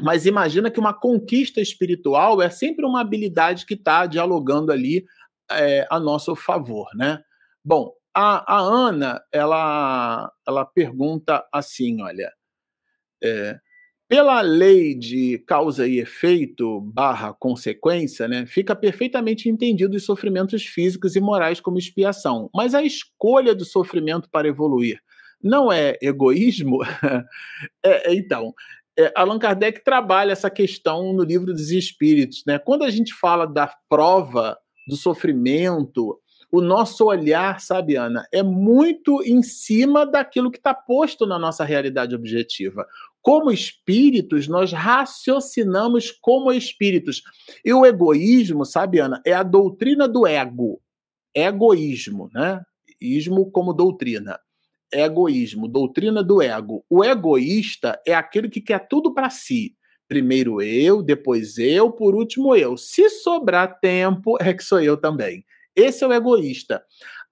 mas 0.00 0.26
imagina 0.26 0.72
que 0.72 0.80
uma 0.80 0.92
conquista 0.92 1.60
espiritual 1.60 2.42
é 2.42 2.50
sempre 2.50 2.84
uma 2.84 3.00
habilidade 3.00 3.64
que 3.64 3.74
está 3.74 4.06
dialogando 4.06 4.72
ali 4.72 5.04
é, 5.52 5.86
a 5.88 6.00
nosso 6.00 6.34
favor, 6.34 6.88
né? 6.96 7.22
Bom, 7.64 7.92
a, 8.12 8.56
a 8.56 8.58
Ana, 8.58 9.22
ela, 9.32 10.32
ela 10.44 10.64
pergunta 10.64 11.46
assim, 11.52 12.02
olha, 12.02 12.32
é, 13.22 13.56
pela 14.10 14.40
lei 14.40 14.92
de 14.92 15.38
causa 15.46 15.86
e 15.86 16.00
efeito 16.00 16.80
barra 16.80 17.32
consequência, 17.32 18.26
né, 18.26 18.44
fica 18.44 18.74
perfeitamente 18.74 19.48
entendido 19.48 19.96
os 19.96 20.04
sofrimentos 20.04 20.66
físicos 20.66 21.14
e 21.14 21.20
morais 21.20 21.60
como 21.60 21.78
expiação. 21.78 22.50
Mas 22.52 22.74
a 22.74 22.82
escolha 22.82 23.54
do 23.54 23.64
sofrimento 23.64 24.28
para 24.28 24.48
evoluir 24.48 25.00
não 25.40 25.70
é 25.70 25.96
egoísmo? 26.02 26.80
é, 27.86 28.10
é, 28.10 28.14
então, 28.14 28.52
é, 28.98 29.12
Allan 29.14 29.38
Kardec 29.38 29.84
trabalha 29.84 30.32
essa 30.32 30.50
questão 30.50 31.12
no 31.12 31.22
livro 31.22 31.52
dos 31.52 31.70
Espíritos. 31.70 32.42
Né? 32.44 32.58
Quando 32.58 32.82
a 32.82 32.90
gente 32.90 33.14
fala 33.14 33.46
da 33.46 33.72
prova 33.88 34.58
do 34.88 34.96
sofrimento, 34.96 36.18
o 36.52 36.60
nosso 36.60 37.04
olhar, 37.04 37.60
sabe, 37.60 37.94
Ana, 37.94 38.26
é 38.32 38.42
muito 38.42 39.22
em 39.22 39.40
cima 39.40 40.04
daquilo 40.04 40.50
que 40.50 40.58
está 40.58 40.74
posto 40.74 41.24
na 41.24 41.38
nossa 41.38 41.64
realidade 41.64 42.12
objetiva. 42.12 42.84
Como 43.22 43.50
espíritos, 43.50 44.48
nós 44.48 44.72
raciocinamos 44.72 46.10
como 46.10 46.52
espíritos. 46.52 47.22
E 47.64 47.72
o 47.72 47.84
egoísmo, 47.84 48.64
sabe, 48.64 48.98
Ana, 48.98 49.20
é 49.26 49.32
a 49.32 49.42
doutrina 49.42 50.08
do 50.08 50.26
ego. 50.26 50.80
Egoísmo, 51.34 52.30
né? 52.32 52.62
Ismo 53.00 53.50
como 53.50 53.72
doutrina. 53.72 54.38
Egoísmo, 54.92 55.68
doutrina 55.68 56.22
do 56.22 56.42
ego. 56.42 56.84
O 56.88 57.04
egoísta 57.04 58.00
é 58.06 58.14
aquele 58.14 58.48
que 58.48 58.60
quer 58.60 58.88
tudo 58.88 59.12
para 59.12 59.30
si. 59.30 59.76
Primeiro 60.08 60.60
eu, 60.60 61.02
depois 61.02 61.56
eu, 61.56 61.92
por 61.92 62.16
último 62.16 62.56
eu. 62.56 62.76
Se 62.76 63.08
sobrar 63.08 63.78
tempo, 63.78 64.36
é 64.42 64.52
que 64.52 64.64
sou 64.64 64.80
eu 64.80 64.96
também. 64.96 65.44
Esse 65.76 66.02
é 66.02 66.06
o 66.06 66.12
egoísta. 66.12 66.82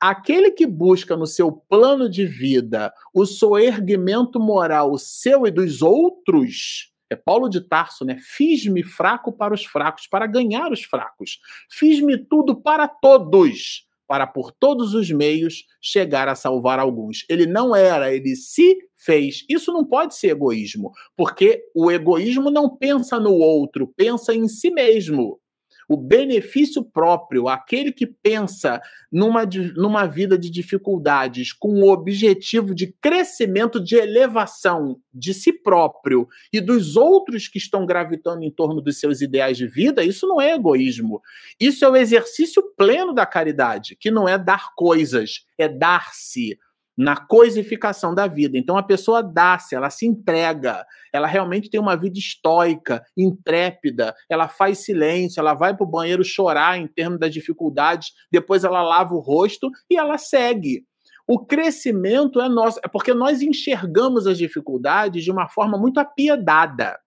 Aquele 0.00 0.52
que 0.52 0.64
busca 0.64 1.16
no 1.16 1.26
seu 1.26 1.50
plano 1.50 2.08
de 2.08 2.24
vida 2.24 2.92
o 3.12 3.26
soerguimento 3.26 4.38
moral 4.38 4.96
seu 4.96 5.44
e 5.44 5.50
dos 5.50 5.82
outros, 5.82 6.92
é 7.10 7.16
Paulo 7.16 7.48
de 7.48 7.60
Tarso, 7.60 8.04
né? 8.04 8.16
Fiz-me 8.20 8.84
fraco 8.84 9.32
para 9.32 9.52
os 9.52 9.64
fracos, 9.64 10.06
para 10.06 10.26
ganhar 10.26 10.70
os 10.70 10.84
fracos. 10.84 11.40
Fiz-me 11.68 12.16
tudo 12.16 12.54
para 12.54 12.86
todos, 12.86 13.86
para 14.06 14.24
por 14.24 14.52
todos 14.52 14.94
os 14.94 15.10
meios 15.10 15.64
chegar 15.80 16.28
a 16.28 16.36
salvar 16.36 16.78
alguns. 16.78 17.24
Ele 17.28 17.46
não 17.46 17.74
era, 17.74 18.14
ele 18.14 18.36
se 18.36 18.78
fez. 18.94 19.44
Isso 19.48 19.72
não 19.72 19.84
pode 19.84 20.14
ser 20.14 20.28
egoísmo, 20.28 20.92
porque 21.16 21.64
o 21.74 21.90
egoísmo 21.90 22.50
não 22.50 22.76
pensa 22.76 23.18
no 23.18 23.32
outro, 23.32 23.92
pensa 23.96 24.32
em 24.32 24.46
si 24.46 24.70
mesmo 24.70 25.40
o 25.88 25.96
benefício 25.96 26.84
próprio, 26.84 27.48
aquele 27.48 27.90
que 27.90 28.06
pensa 28.06 28.78
numa, 29.10 29.44
numa 29.74 30.06
vida 30.06 30.36
de 30.36 30.50
dificuldades 30.50 31.52
com 31.52 31.80
o 31.80 31.90
objetivo 31.90 32.74
de 32.74 32.92
crescimento, 33.00 33.82
de 33.82 33.96
elevação 33.96 35.00
de 35.12 35.32
si 35.32 35.50
próprio 35.50 36.28
e 36.52 36.60
dos 36.60 36.94
outros 36.94 37.48
que 37.48 37.56
estão 37.56 37.86
gravitando 37.86 38.44
em 38.44 38.50
torno 38.50 38.82
dos 38.82 39.00
seus 39.00 39.22
ideais 39.22 39.56
de 39.56 39.66
vida, 39.66 40.04
isso 40.04 40.26
não 40.26 40.38
é 40.38 40.54
egoísmo. 40.54 41.22
Isso 41.58 41.84
é 41.84 41.88
o 41.88 41.96
exercício 41.96 42.62
pleno 42.76 43.14
da 43.14 43.24
caridade, 43.24 43.96
que 43.98 44.10
não 44.10 44.28
é 44.28 44.36
dar 44.36 44.74
coisas, 44.74 45.46
é 45.56 45.68
dar-se 45.68 46.58
na 46.98 47.16
coisificação 47.16 48.12
da 48.12 48.26
vida. 48.26 48.58
Então 48.58 48.76
a 48.76 48.82
pessoa 48.82 49.22
dá-se, 49.22 49.76
ela 49.76 49.88
se 49.88 50.04
entrega, 50.04 50.84
ela 51.12 51.28
realmente 51.28 51.70
tem 51.70 51.78
uma 51.78 51.96
vida 51.96 52.18
estoica, 52.18 53.04
intrépida, 53.16 54.12
ela 54.28 54.48
faz 54.48 54.78
silêncio, 54.78 55.38
ela 55.38 55.54
vai 55.54 55.76
para 55.76 55.86
o 55.86 55.90
banheiro 55.90 56.24
chorar 56.24 56.76
em 56.76 56.88
termos 56.88 57.20
das 57.20 57.32
dificuldades, 57.32 58.08
depois 58.32 58.64
ela 58.64 58.82
lava 58.82 59.14
o 59.14 59.20
rosto 59.20 59.70
e 59.88 59.96
ela 59.96 60.18
segue. 60.18 60.82
O 61.28 61.38
crescimento 61.38 62.40
é 62.40 62.48
nosso, 62.48 62.80
é 62.82 62.88
porque 62.88 63.14
nós 63.14 63.42
enxergamos 63.42 64.26
as 64.26 64.36
dificuldades 64.36 65.22
de 65.22 65.30
uma 65.30 65.46
forma 65.46 65.78
muito 65.78 66.00
apiedada. 66.00 66.98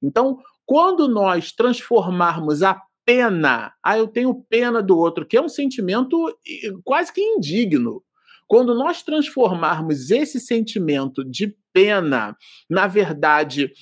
Então, 0.00 0.38
quando 0.64 1.08
nós 1.08 1.50
transformarmos 1.50 2.62
a 2.62 2.80
pena, 3.04 3.72
ah, 3.82 3.98
eu 3.98 4.06
tenho 4.06 4.44
pena 4.48 4.80
do 4.80 4.96
outro, 4.96 5.26
que 5.26 5.36
é 5.36 5.42
um 5.42 5.48
sentimento 5.48 6.16
quase 6.84 7.12
que 7.12 7.20
indigno. 7.20 8.02
Quando 8.46 8.74
nós 8.74 9.02
transformarmos 9.02 10.10
esse 10.10 10.38
sentimento 10.38 11.24
de 11.24 11.56
pena, 11.72 12.36
na 12.68 12.86
verdade, 12.86 13.72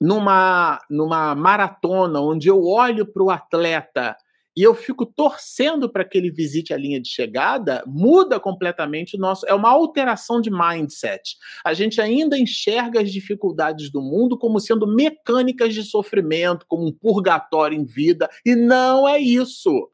numa, 0.00 0.80
numa 0.90 1.34
maratona 1.34 2.20
onde 2.20 2.48
eu 2.48 2.62
olho 2.62 3.06
para 3.06 3.22
o 3.22 3.30
atleta 3.30 4.16
e 4.56 4.62
eu 4.62 4.74
fico 4.74 5.04
torcendo 5.04 5.90
para 5.90 6.04
que 6.04 6.16
ele 6.16 6.30
visite 6.30 6.72
a 6.72 6.76
linha 6.76 7.00
de 7.00 7.08
chegada, 7.08 7.82
muda 7.86 8.38
completamente 8.38 9.16
o 9.16 9.18
nosso. 9.18 9.44
É 9.46 9.54
uma 9.54 9.70
alteração 9.70 10.40
de 10.40 10.48
mindset. 10.48 11.36
A 11.64 11.74
gente 11.74 12.00
ainda 12.00 12.38
enxerga 12.38 13.00
as 13.00 13.10
dificuldades 13.10 13.90
do 13.90 14.00
mundo 14.00 14.38
como 14.38 14.60
sendo 14.60 14.86
mecânicas 14.86 15.74
de 15.74 15.82
sofrimento, 15.82 16.66
como 16.68 16.86
um 16.86 16.92
purgatório 16.92 17.76
em 17.76 17.84
vida, 17.84 18.30
e 18.46 18.54
não 18.54 19.08
é 19.08 19.18
isso. 19.18 19.90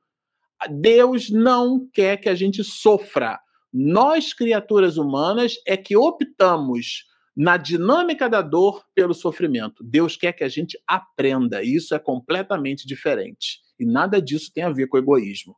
Deus 0.68 1.30
não 1.30 1.88
quer 1.90 2.18
que 2.18 2.28
a 2.28 2.34
gente 2.34 2.62
sofra. 2.62 3.40
Nós, 3.72 4.32
criaturas 4.32 4.96
humanas, 4.96 5.54
é 5.66 5.76
que 5.76 5.96
optamos 5.96 7.04
na 7.36 7.56
dinâmica 7.56 8.28
da 8.28 8.42
dor 8.42 8.84
pelo 8.94 9.14
sofrimento. 9.14 9.82
Deus 9.84 10.16
quer 10.16 10.32
que 10.32 10.44
a 10.44 10.48
gente 10.48 10.78
aprenda. 10.86 11.62
E 11.62 11.74
isso 11.76 11.94
é 11.94 11.98
completamente 11.98 12.86
diferente. 12.86 13.60
E 13.78 13.86
nada 13.86 14.20
disso 14.20 14.52
tem 14.52 14.64
a 14.64 14.70
ver 14.70 14.88
com 14.88 14.98
egoísmo. 14.98 15.56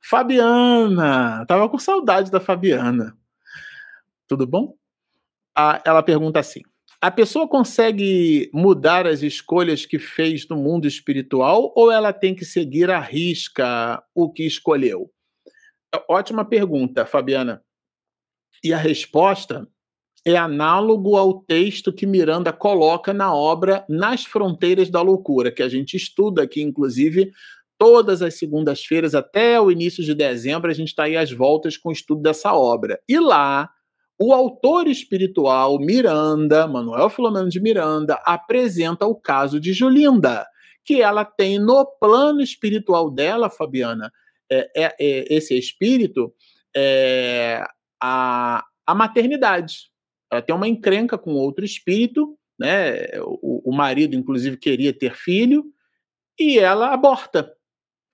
Fabiana, 0.00 1.44
tava 1.46 1.68
com 1.68 1.78
saudade 1.78 2.30
da 2.30 2.38
Fabiana. 2.38 3.16
Tudo 4.28 4.46
bom? 4.46 4.76
Ah, 5.56 5.82
ela 5.84 6.02
pergunta 6.02 6.38
assim: 6.38 6.60
a 7.00 7.10
pessoa 7.10 7.48
consegue 7.48 8.50
mudar 8.52 9.06
as 9.06 9.22
escolhas 9.22 9.84
que 9.84 9.98
fez 9.98 10.48
no 10.48 10.56
mundo 10.56 10.86
espiritual 10.86 11.72
ou 11.74 11.90
ela 11.90 12.12
tem 12.12 12.34
que 12.34 12.44
seguir 12.44 12.90
à 12.90 13.00
risca 13.00 14.02
o 14.14 14.32
que 14.32 14.44
escolheu? 14.46 15.10
Ótima 16.08 16.44
pergunta, 16.44 17.06
Fabiana. 17.06 17.62
E 18.62 18.72
a 18.72 18.78
resposta 18.78 19.66
é 20.26 20.36
análogo 20.36 21.16
ao 21.16 21.42
texto 21.42 21.92
que 21.92 22.06
Miranda 22.06 22.52
coloca 22.52 23.14
na 23.14 23.32
obra 23.32 23.84
Nas 23.88 24.24
Fronteiras 24.24 24.90
da 24.90 25.00
Loucura, 25.00 25.52
que 25.52 25.62
a 25.62 25.68
gente 25.68 25.96
estuda 25.96 26.42
aqui, 26.42 26.60
inclusive, 26.62 27.30
todas 27.78 28.22
as 28.22 28.34
segundas-feiras 28.34 29.14
até 29.14 29.60
o 29.60 29.70
início 29.70 30.02
de 30.02 30.14
dezembro, 30.14 30.70
a 30.70 30.74
gente 30.74 30.88
está 30.88 31.04
aí 31.04 31.16
às 31.16 31.30
voltas 31.30 31.76
com 31.76 31.90
o 31.90 31.92
estudo 31.92 32.22
dessa 32.22 32.52
obra. 32.54 32.98
E 33.08 33.20
lá, 33.20 33.70
o 34.18 34.32
autor 34.32 34.88
espiritual 34.88 35.78
Miranda, 35.78 36.66
Manuel 36.66 37.08
Filomeno 37.10 37.48
de 37.48 37.60
Miranda, 37.60 38.20
apresenta 38.24 39.06
o 39.06 39.14
caso 39.14 39.60
de 39.60 39.72
Julinda, 39.72 40.46
que 40.84 41.02
ela 41.02 41.24
tem 41.24 41.58
no 41.58 41.84
plano 42.00 42.40
espiritual 42.40 43.10
dela, 43.10 43.50
Fabiana, 43.50 44.10
é, 44.50 44.70
é, 44.76 44.96
é 44.98 45.34
esse 45.34 45.56
espírito, 45.56 46.32
é, 46.74 47.64
a, 48.02 48.64
a 48.86 48.94
maternidade. 48.94 49.90
Ela 50.30 50.42
tem 50.42 50.54
uma 50.54 50.68
encrenca 50.68 51.16
com 51.16 51.34
outro 51.34 51.64
espírito, 51.64 52.36
né? 52.58 53.06
O, 53.22 53.70
o 53.70 53.74
marido, 53.74 54.16
inclusive, 54.16 54.56
queria 54.56 54.92
ter 54.92 55.14
filho, 55.14 55.64
e 56.38 56.58
ela 56.58 56.92
aborta. 56.92 57.52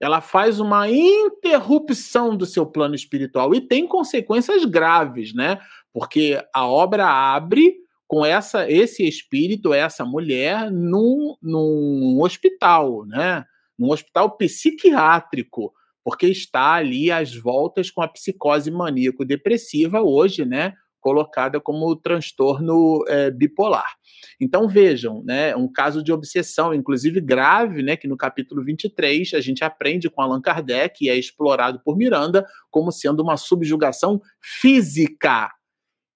Ela 0.00 0.20
faz 0.20 0.58
uma 0.58 0.90
interrupção 0.90 2.36
do 2.36 2.44
seu 2.44 2.66
plano 2.66 2.94
espiritual 2.94 3.54
e 3.54 3.60
tem 3.60 3.86
consequências 3.86 4.64
graves, 4.64 5.32
né? 5.32 5.58
Porque 5.92 6.42
a 6.52 6.66
obra 6.66 7.06
abre 7.06 7.76
com 8.08 8.26
essa 8.26 8.70
esse 8.70 9.06
espírito, 9.06 9.72
essa 9.72 10.04
mulher, 10.04 10.70
num, 10.70 11.36
num 11.40 12.20
hospital, 12.20 13.06
né? 13.06 13.44
Num 13.78 13.90
hospital 13.90 14.36
psiquiátrico, 14.36 15.72
porque 16.04 16.26
está 16.26 16.74
ali 16.74 17.10
às 17.10 17.34
voltas 17.34 17.90
com 17.90 18.02
a 18.02 18.08
psicose 18.08 18.70
maníaco-depressiva 18.70 20.02
hoje, 20.02 20.44
né? 20.44 20.74
colocada 21.02 21.60
como 21.60 21.96
transtorno 21.96 23.04
é, 23.08 23.28
bipolar. 23.30 23.92
Então 24.40 24.68
vejam, 24.68 25.22
né, 25.24 25.54
um 25.56 25.70
caso 25.70 26.02
de 26.02 26.12
obsessão, 26.12 26.72
inclusive 26.72 27.20
grave, 27.20 27.82
né, 27.82 27.96
que 27.96 28.06
no 28.06 28.16
capítulo 28.16 28.64
23 28.64 29.34
a 29.34 29.40
gente 29.40 29.64
aprende 29.64 30.08
com 30.08 30.22
Allan 30.22 30.40
Kardec 30.40 31.04
e 31.04 31.10
é 31.10 31.16
explorado 31.16 31.80
por 31.84 31.96
Miranda 31.96 32.46
como 32.70 32.92
sendo 32.92 33.20
uma 33.20 33.36
subjugação 33.36 34.20
física. 34.40 35.50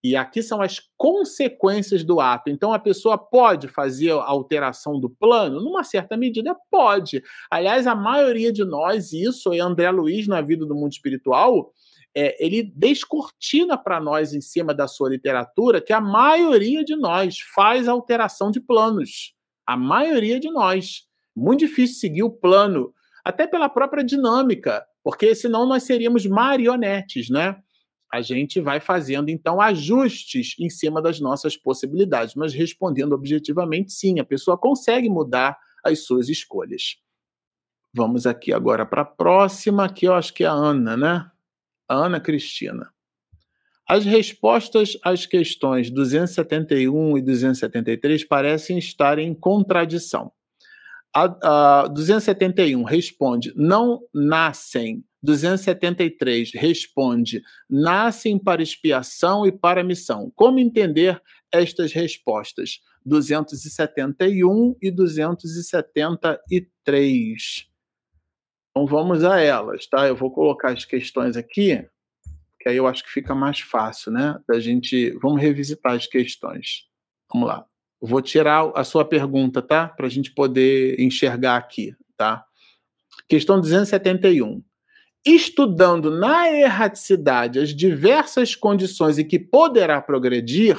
E 0.06 0.14
aqui 0.14 0.40
são 0.40 0.62
as 0.62 0.80
consequências 0.96 2.04
do 2.04 2.20
ato. 2.20 2.48
Então 2.48 2.72
a 2.72 2.78
pessoa 2.78 3.18
pode 3.18 3.66
fazer 3.66 4.12
a 4.12 4.22
alteração 4.22 5.00
do 5.00 5.10
plano? 5.10 5.60
Numa 5.60 5.82
certa 5.82 6.16
medida, 6.16 6.54
pode. 6.70 7.20
Aliás, 7.50 7.88
a 7.88 7.94
maioria 7.94 8.52
de 8.52 8.64
nós, 8.64 9.12
isso 9.12 9.52
é 9.52 9.58
André 9.58 9.90
Luiz 9.90 10.28
na 10.28 10.40
vida 10.40 10.64
do 10.64 10.76
mundo 10.76 10.92
espiritual, 10.92 11.72
é, 12.14 12.36
ele 12.38 12.62
descortina 12.62 13.76
para 13.76 14.00
nós 14.00 14.32
em 14.32 14.40
cima 14.40 14.72
da 14.72 14.86
sua 14.86 15.10
literatura 15.10 15.80
que 15.80 15.92
a 15.92 16.00
maioria 16.00 16.84
de 16.84 16.94
nós 16.94 17.38
faz 17.52 17.88
alteração 17.88 18.52
de 18.52 18.60
planos. 18.60 19.34
A 19.66 19.76
maioria 19.76 20.38
de 20.38 20.52
nós. 20.52 21.02
Muito 21.34 21.60
difícil 21.60 21.96
seguir 21.96 22.22
o 22.22 22.30
plano, 22.30 22.94
até 23.24 23.44
pela 23.44 23.68
própria 23.68 24.04
dinâmica, 24.04 24.86
porque 25.02 25.34
senão 25.34 25.66
nós 25.66 25.82
seríamos 25.82 26.24
marionetes, 26.26 27.28
né? 27.28 27.56
A 28.16 28.22
gente 28.22 28.62
vai 28.62 28.80
fazendo 28.80 29.28
então 29.28 29.60
ajustes 29.60 30.55
em 30.59 30.70
cima 30.70 31.02
das 31.02 31.20
nossas 31.20 31.55
possibilidades, 31.55 32.34
mas 32.34 32.55
respondendo 32.55 33.12
objetivamente, 33.12 33.93
sim, 33.93 34.18
a 34.18 34.24
pessoa 34.24 34.56
consegue 34.56 35.10
mudar 35.10 35.59
as 35.84 36.06
suas 36.06 36.30
escolhas. 36.30 36.97
Vamos 37.94 38.26
aqui 38.26 38.55
agora 38.55 38.86
para 38.86 39.02
a 39.02 39.05
próxima, 39.05 39.86
que 39.93 40.06
eu 40.06 40.14
acho 40.14 40.32
que 40.32 40.44
é 40.44 40.47
a 40.47 40.52
Ana, 40.52 40.97
né? 40.97 41.30
Ana 41.86 42.18
Cristina. 42.18 42.90
As 43.86 44.06
respostas 44.06 44.97
às 45.05 45.26
questões 45.26 45.90
271 45.90 47.18
e 47.18 47.22
273 47.22 48.24
parecem 48.24 48.78
estar 48.78 49.18
em 49.18 49.34
contradição. 49.34 50.32
A, 51.14 51.82
a 51.82 51.88
271 51.88 52.82
responde: 52.82 53.52
não 53.55 54.01
nascem. 54.14 55.05
273 55.27 56.53
responde: 56.55 57.43
nascem 57.69 58.39
para 58.39 58.62
expiação 58.62 59.44
e 59.44 59.53
para 59.53 59.85
missão. 59.85 60.32
Como 60.35 60.61
entender 60.61 61.20
estas 61.53 61.93
respostas? 61.93 62.81
271 63.05 64.74
e 64.81 64.90
273. 64.90 67.69
Então 68.70 68.86
vamos 68.86 69.23
a 69.24 69.39
elas, 69.40 69.86
tá? 69.86 70.07
Eu 70.07 70.16
vou 70.16 70.31
colocar 70.31 70.73
as 70.73 70.85
questões 70.85 71.36
aqui, 71.36 71.85
que 72.61 72.69
aí 72.69 72.77
eu 72.77 72.86
acho 72.86 73.03
que 73.05 73.11
fica 73.11 73.35
mais 73.35 73.59
fácil, 73.61 74.12
né? 74.12 74.39
Da 74.48 74.61
gente. 74.61 75.11
Vamos 75.20 75.43
revisitar 75.43 75.94
as 75.94 76.07
questões. 76.07 76.86
Vamos 77.32 77.48
lá. 77.48 77.66
Eu 78.01 78.07
vou 78.09 78.23
tirar 78.23 78.70
a 78.74 78.85
sua 78.85 79.05
pergunta, 79.05 79.61
tá? 79.61 79.89
Para 79.89 80.07
a 80.07 80.11
gente 80.11 80.32
poder 80.32 81.01
enxergar 81.01 81.57
aqui, 81.57 81.97
tá? 82.16 82.47
Questão 83.28 83.61
271. 83.61 84.62
Estudando 85.27 86.09
na 86.09 86.48
erraticidade 86.53 87.59
as 87.59 87.74
diversas 87.74 88.55
condições 88.55 89.19
em 89.19 89.27
que 89.27 89.40
poderá 89.40 90.01
progredir, 90.01 90.78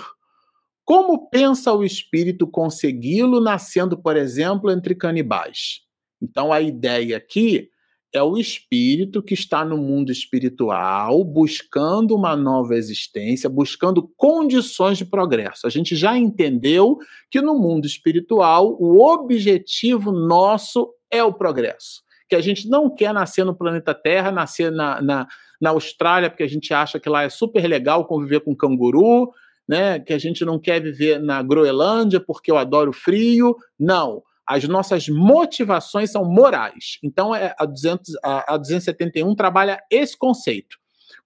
como 0.85 1.29
pensa 1.29 1.73
o 1.73 1.83
espírito 1.83 2.47
consegui-lo 2.47 3.41
nascendo, 3.41 4.01
por 4.01 4.15
exemplo, 4.15 4.71
entre 4.71 4.95
canibais? 4.95 5.81
Então 6.21 6.53
a 6.53 6.61
ideia 6.61 7.17
aqui 7.17 7.69
é 8.13 8.23
o 8.23 8.37
espírito 8.37 9.21
que 9.21 9.33
está 9.33 9.65
no 9.65 9.77
mundo 9.77 10.13
espiritual, 10.13 11.25
buscando 11.25 12.15
uma 12.15 12.33
nova 12.33 12.73
existência, 12.75 13.49
buscando 13.49 14.09
condições 14.15 14.97
de 14.97 15.03
progresso. 15.03 15.67
A 15.67 15.69
gente 15.69 15.93
já 15.93 16.17
entendeu 16.17 16.97
que 17.29 17.41
no 17.41 17.59
mundo 17.59 17.85
espiritual 17.85 18.77
o 18.79 19.03
objetivo 19.03 20.09
nosso 20.09 20.89
é 21.11 21.21
o 21.21 21.33
progresso. 21.33 22.06
Que 22.27 22.35
a 22.35 22.41
gente 22.41 22.69
não 22.69 22.93
quer 22.93 23.13
nascer 23.13 23.43
no 23.43 23.55
planeta 23.55 23.93
Terra, 23.93 24.31
nascer 24.31 24.71
na, 24.71 25.01
na, 25.01 25.27
na 25.61 25.69
Austrália, 25.71 26.29
porque 26.29 26.43
a 26.43 26.49
gente 26.49 26.73
acha 26.73 26.99
que 26.99 27.09
lá 27.09 27.23
é 27.23 27.29
super 27.29 27.65
legal 27.67 28.05
conviver 28.05 28.41
com 28.41 28.55
canguru, 28.55 29.31
né? 29.67 29.99
que 29.99 30.13
a 30.13 30.17
gente 30.17 30.43
não 30.43 30.59
quer 30.59 30.81
viver 30.81 31.19
na 31.19 31.41
Groenlândia 31.41 32.19
porque 32.19 32.51
eu 32.51 32.57
adoro 32.57 32.91
frio. 32.91 33.55
Não 33.79 34.23
as 34.47 34.63
nossas 34.63 35.09
motivações 35.09 36.09
são 36.09 36.23
morais. 36.23 36.97
Então, 37.03 37.35
é, 37.35 37.53
a, 37.59 37.65
200, 37.65 38.15
a, 38.23 38.53
a 38.53 38.57
271 38.57 39.35
trabalha 39.35 39.83
esse 39.91 40.17
conceito. 40.17 40.77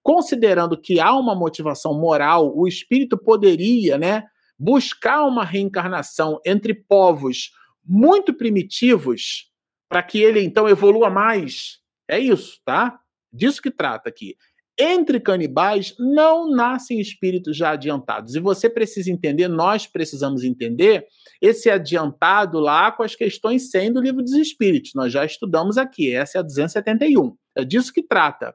Considerando 0.02 0.76
que 0.76 0.98
há 0.98 1.14
uma 1.14 1.32
motivação 1.32 1.94
moral, 1.94 2.52
o 2.56 2.66
espírito 2.66 3.16
poderia 3.16 3.96
né, 3.96 4.24
buscar 4.58 5.24
uma 5.24 5.44
reencarnação 5.44 6.40
entre 6.44 6.74
povos 6.74 7.52
muito 7.86 8.34
primitivos 8.34 9.51
para 9.92 10.02
que 10.02 10.18
ele 10.22 10.42
então 10.42 10.66
evolua 10.66 11.10
mais. 11.10 11.78
É 12.08 12.18
isso, 12.18 12.58
tá? 12.64 12.98
Disso 13.30 13.60
que 13.60 13.70
trata 13.70 14.08
aqui 14.08 14.34
entre 14.78 15.20
canibais 15.20 15.94
não 15.98 16.50
nascem 16.50 16.98
espíritos 16.98 17.56
já 17.56 17.72
adiantados. 17.72 18.34
E 18.34 18.40
você 18.40 18.70
precisa 18.70 19.10
entender, 19.10 19.46
nós 19.46 19.86
precisamos 19.86 20.44
entender 20.44 21.06
esse 21.40 21.70
adiantado 21.70 22.58
lá 22.58 22.90
com 22.90 23.02
as 23.02 23.14
questões 23.14 23.70
100 23.70 23.92
do 23.92 24.00
livro 24.00 24.22
dos 24.22 24.32
espíritos. 24.32 24.92
Nós 24.94 25.12
já 25.12 25.24
estudamos 25.24 25.76
aqui, 25.76 26.14
essa 26.14 26.38
é 26.38 26.40
a 26.40 26.42
271. 26.42 27.36
É 27.54 27.64
disso 27.64 27.92
que 27.92 28.02
trata. 28.02 28.54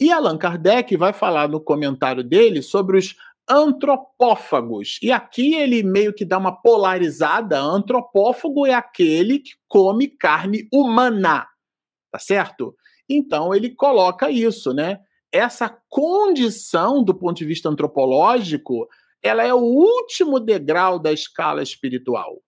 E 0.00 0.10
Allan 0.10 0.36
Kardec 0.36 0.96
vai 0.96 1.12
falar 1.12 1.48
no 1.48 1.60
comentário 1.60 2.24
dele 2.24 2.60
sobre 2.60 2.98
os 2.98 3.14
antropófagos. 3.48 4.98
E 5.02 5.10
aqui 5.10 5.54
ele 5.54 5.82
meio 5.82 6.14
que 6.14 6.24
dá 6.24 6.38
uma 6.38 6.52
polarizada. 6.52 7.60
Antropófago 7.60 8.66
é 8.66 8.74
aquele 8.74 9.38
que 9.38 9.52
come 9.68 10.08
carne 10.08 10.68
humana, 10.72 11.46
tá 12.10 12.18
certo? 12.18 12.74
Então 13.08 13.54
ele 13.54 13.74
coloca 13.74 14.30
isso, 14.30 14.72
né? 14.72 15.00
Essa 15.32 15.68
condição 15.88 17.02
do 17.02 17.14
ponto 17.14 17.38
de 17.38 17.44
vista 17.44 17.68
antropológico, 17.68 18.86
ela 19.22 19.42
é 19.42 19.54
o 19.54 19.60
último 19.60 20.38
degrau 20.38 20.98
da 20.98 21.12
escala 21.12 21.62
espiritual. 21.62 22.42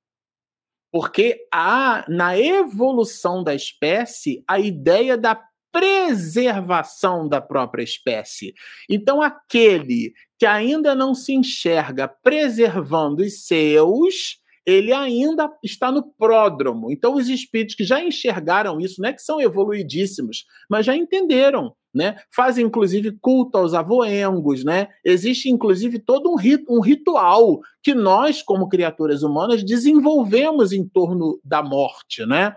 Porque 0.92 1.46
há 1.52 2.04
na 2.08 2.38
evolução 2.38 3.42
da 3.42 3.54
espécie 3.54 4.44
a 4.48 4.60
ideia 4.60 5.18
da 5.18 5.34
preservação 5.74 7.28
da 7.28 7.40
própria 7.40 7.82
espécie. 7.82 8.54
Então, 8.88 9.20
aquele 9.20 10.12
que 10.38 10.46
ainda 10.46 10.94
não 10.94 11.12
se 11.16 11.34
enxerga 11.34 12.06
preservando 12.06 13.24
os 13.24 13.44
seus, 13.44 14.38
ele 14.64 14.92
ainda 14.92 15.50
está 15.64 15.90
no 15.90 16.04
pródromo. 16.16 16.92
Então, 16.92 17.14
os 17.14 17.28
espíritos 17.28 17.74
que 17.74 17.82
já 17.82 18.00
enxergaram 18.00 18.80
isso, 18.80 19.02
não 19.02 19.08
é 19.08 19.12
que 19.12 19.20
são 19.20 19.40
evoluidíssimos, 19.40 20.44
mas 20.70 20.86
já 20.86 20.96
entenderam 20.96 21.74
né? 21.94 22.16
Fazem 22.34 22.66
inclusive 22.66 23.12
culto 23.20 23.56
aos 23.56 23.72
avoengos, 23.72 24.64
né? 24.64 24.88
Existe 25.04 25.48
inclusive 25.48 26.00
todo 26.00 26.28
um, 26.28 26.34
rit 26.34 26.64
um 26.68 26.80
ritual 26.80 27.60
que 27.80 27.94
nós, 27.94 28.42
como 28.42 28.68
criaturas 28.68 29.22
humanas, 29.22 29.62
desenvolvemos 29.62 30.72
em 30.72 30.84
torno 30.84 31.38
da 31.44 31.62
morte, 31.62 32.26
né? 32.26 32.56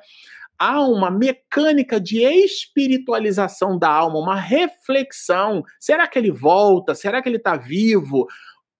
Há 0.59 0.81
uma 0.81 1.11
mecânica 1.11 1.99
de 1.99 2.23
espiritualização 2.23 3.77
da 3.77 3.89
alma, 3.89 4.19
uma 4.19 4.35
reflexão. 4.35 5.63
Será 5.79 6.07
que 6.07 6.17
ele 6.17 6.31
volta? 6.31 6.95
Será 6.95 7.21
que 7.21 7.29
ele 7.29 7.38
está 7.38 7.55
vivo? 7.55 8.27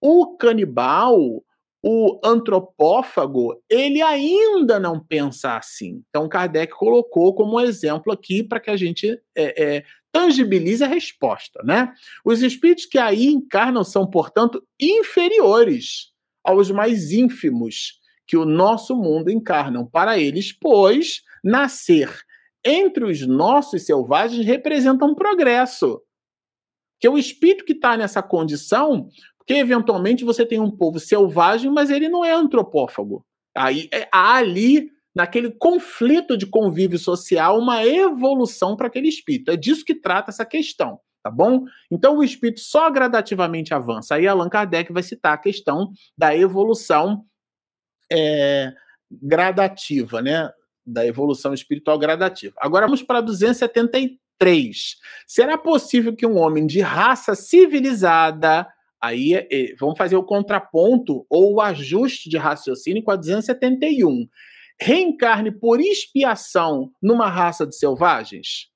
O 0.00 0.36
canibal, 0.36 1.42
o 1.82 2.20
antropófago, 2.24 3.62
ele 3.70 4.02
ainda 4.02 4.80
não 4.80 4.98
pensa 4.98 5.56
assim. 5.56 6.02
Então, 6.08 6.28
Kardec 6.28 6.72
colocou 6.74 7.34
como 7.34 7.60
exemplo 7.60 8.12
aqui 8.12 8.42
para 8.42 8.58
que 8.58 8.70
a 8.70 8.76
gente 8.76 9.20
é, 9.36 9.76
é, 9.76 9.84
tangibilize 10.12 10.82
a 10.82 10.88
resposta, 10.88 11.62
né? 11.62 11.92
Os 12.24 12.42
espíritos 12.42 12.86
que 12.86 12.98
aí 12.98 13.26
encarnam 13.26 13.84
são, 13.84 14.06
portanto, 14.08 14.62
inferiores 14.80 16.12
aos 16.42 16.70
mais 16.70 17.12
ínfimos 17.12 18.00
que 18.26 18.36
o 18.36 18.44
nosso 18.44 18.96
mundo 18.96 19.30
encarnam 19.30 19.86
para 19.86 20.18
eles, 20.18 20.52
pois 20.52 21.22
nascer 21.48 22.14
entre 22.64 23.04
os 23.04 23.26
nossos 23.26 23.84
selvagens 23.84 24.44
representa 24.44 25.04
um 25.04 25.14
progresso. 25.14 26.00
Que 27.00 27.08
o 27.08 27.16
espírito 27.16 27.64
que 27.64 27.72
está 27.72 27.96
nessa 27.96 28.22
condição 28.22 29.08
porque 29.48 29.60
eventualmente 29.60 30.26
você 30.26 30.44
tem 30.44 30.60
um 30.60 30.70
povo 30.70 31.00
selvagem, 31.00 31.70
mas 31.70 31.88
ele 31.88 32.06
não 32.06 32.22
é 32.22 32.32
antropófago. 32.32 33.24
Aí 33.56 33.88
é, 33.90 34.06
há 34.12 34.34
ali, 34.34 34.90
naquele 35.14 35.50
conflito 35.50 36.36
de 36.36 36.44
convívio 36.44 36.98
social, 36.98 37.58
uma 37.58 37.82
evolução 37.82 38.76
para 38.76 38.88
aquele 38.88 39.08
espírito. 39.08 39.50
É 39.50 39.56
disso 39.56 39.86
que 39.86 39.94
trata 39.94 40.30
essa 40.30 40.44
questão, 40.44 41.00
tá 41.22 41.30
bom? 41.30 41.64
Então 41.90 42.18
o 42.18 42.22
espírito 42.22 42.60
só 42.60 42.90
gradativamente 42.90 43.72
avança. 43.72 44.16
Aí 44.16 44.26
Allan 44.26 44.50
Kardec 44.50 44.92
vai 44.92 45.02
citar 45.02 45.32
a 45.32 45.38
questão 45.38 45.92
da 46.14 46.36
evolução 46.36 47.24
é, 48.12 48.74
gradativa, 49.10 50.20
né? 50.20 50.50
Da 50.90 51.06
evolução 51.06 51.52
espiritual 51.52 51.98
gradativa. 51.98 52.54
Agora 52.58 52.86
vamos 52.86 53.02
para 53.02 53.20
273. 53.20 54.96
Será 55.26 55.58
possível 55.58 56.16
que 56.16 56.26
um 56.26 56.38
homem 56.38 56.66
de 56.66 56.80
raça 56.80 57.34
civilizada 57.34 58.66
Aí 59.00 59.34
é, 59.34 59.74
vamos 59.78 59.96
fazer 59.96 60.16
o 60.16 60.24
contraponto 60.24 61.24
ou 61.30 61.54
o 61.54 61.60
ajuste 61.60 62.28
de 62.28 62.36
raciocínio 62.36 63.02
com 63.02 63.12
a 63.12 63.16
271. 63.16 64.28
Reencarne 64.80 65.52
por 65.52 65.80
expiação 65.80 66.92
numa 67.02 67.28
raça 67.28 67.66
de 67.66 67.76
selvagens? 67.76 68.70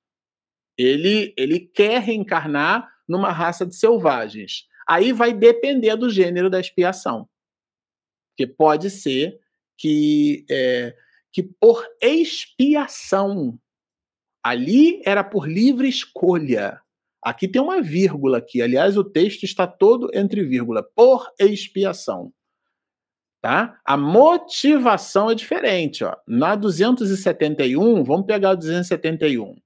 Ele, 0.78 1.34
ele 1.36 1.60
quer 1.60 2.00
reencarnar 2.00 2.88
numa 3.08 3.32
raça 3.32 3.66
de 3.66 3.76
selvagens. 3.76 4.66
Aí 4.88 5.12
vai 5.12 5.32
depender 5.32 5.96
do 5.96 6.08
gênero 6.08 6.48
da 6.48 6.60
expiação. 6.60 7.28
Porque 8.30 8.46
pode 8.46 8.90
ser 8.90 9.38
que, 9.76 10.44
é, 10.50 10.94
que 11.32 11.42
por 11.42 11.84
expiação, 12.00 13.58
ali 14.44 15.00
era 15.04 15.24
por 15.24 15.48
livre 15.48 15.88
escolha. 15.88 16.80
Aqui 17.22 17.48
tem 17.48 17.62
uma 17.62 17.80
vírgula 17.80 18.38
aqui. 18.38 18.60
Aliás, 18.60 18.96
o 18.96 19.04
texto 19.04 19.44
está 19.44 19.66
todo 19.66 20.10
entre 20.12 20.44
vírgula. 20.44 20.82
Por 20.82 21.30
expiação. 21.38 22.32
Tá? 23.40 23.80
A 23.84 23.96
motivação 23.96 25.30
é 25.30 25.34
diferente. 25.34 26.04
Ó. 26.04 26.14
Na 26.26 26.54
271, 26.54 28.04
vamos 28.04 28.26
pegar 28.26 28.50
a 28.50 28.54
271. 28.54 29.56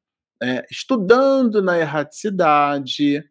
É, 0.42 0.66
estudando 0.70 1.62
na 1.62 1.78
erraticidade, 1.78 3.24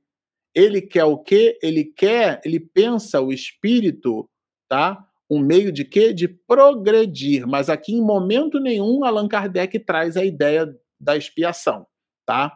ele 0.54 0.82
quer 0.82 1.04
o 1.04 1.18
quê? 1.18 1.58
Ele 1.62 1.84
quer, 1.84 2.42
ele 2.44 2.60
pensa 2.60 3.22
o 3.22 3.32
espírito, 3.32 4.28
tá? 4.68 5.08
Um 5.30 5.40
meio 5.40 5.72
de 5.72 5.84
quê? 5.84 6.14
De 6.14 6.28
progredir. 6.28 7.48
Mas 7.48 7.70
aqui, 7.70 7.94
em 7.94 8.02
momento 8.02 8.60
nenhum, 8.60 9.04
Allan 9.04 9.28
Kardec 9.28 9.80
traz 9.80 10.16
a 10.18 10.24
ideia 10.24 10.72
da 11.00 11.18
expiação, 11.18 11.86
tá? 12.26 12.56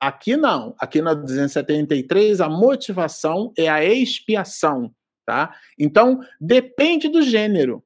Aqui 0.00 0.36
não. 0.36 0.74
Aqui 0.78 1.00
na 1.00 1.14
273, 1.14 2.40
a 2.40 2.48
motivação 2.48 3.52
é 3.56 3.68
a 3.68 3.84
expiação, 3.84 4.94
tá? 5.24 5.54
Então, 5.78 6.20
depende 6.40 7.08
do 7.08 7.22
gênero. 7.22 7.82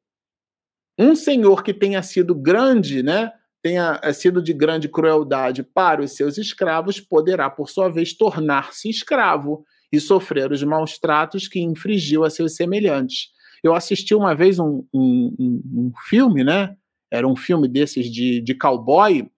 Um 0.99 1.15
senhor 1.15 1.63
que 1.63 1.73
tenha 1.73 2.03
sido 2.03 2.35
grande, 2.35 3.03
né? 3.03 3.33
Tenha 3.63 4.01
eh, 4.03 4.13
sido 4.13 4.43
de 4.43 4.53
grande 4.53 4.89
crueldade 4.89 5.63
para 5.63 6.03
os 6.03 6.13
seus 6.13 6.37
escravos, 6.37 7.01
poderá, 7.01 7.49
por 7.49 7.71
sua 7.71 7.89
vez, 7.89 8.13
tornar-se 8.13 8.89
escravo 8.89 9.65
e 9.93 10.01
sofrer 10.01 10.51
os 10.53 10.63
maus 10.63 10.99
tratos 10.99 11.49
que 11.49 11.61
infringiu 11.61 12.25
a 12.25 12.31
seus 12.31 12.55
semelhantes. 12.55 13.29
Eu 13.63 13.75
assisti 13.75 14.15
uma 14.15 14.35
vez 14.35 14.59
um, 14.59 14.85
um, 14.93 15.35
um, 15.39 15.63
um 15.75 15.93
filme, 16.09 16.45
né? 16.45 16.77
Era 17.11 17.27
um 17.27 17.37
filme 17.37 17.69
desses 17.69 18.11
de, 18.11 18.41
de 18.41 18.55
cowboy. 18.55 19.31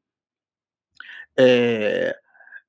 É, 1.39 2.16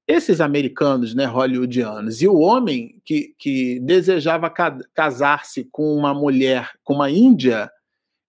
esses 0.07 0.41
americanos, 0.41 1.13
né, 1.13 1.25
hollywoodianos, 1.25 2.21
e 2.21 2.27
o 2.27 2.38
homem 2.38 3.01
que, 3.05 3.34
que 3.38 3.80
desejava 3.80 4.49
ca 4.49 4.77
casar-se 4.93 5.67
com 5.71 5.95
uma 5.95 6.13
mulher, 6.13 6.71
com 6.84 6.95
uma 6.95 7.09
índia, 7.09 7.69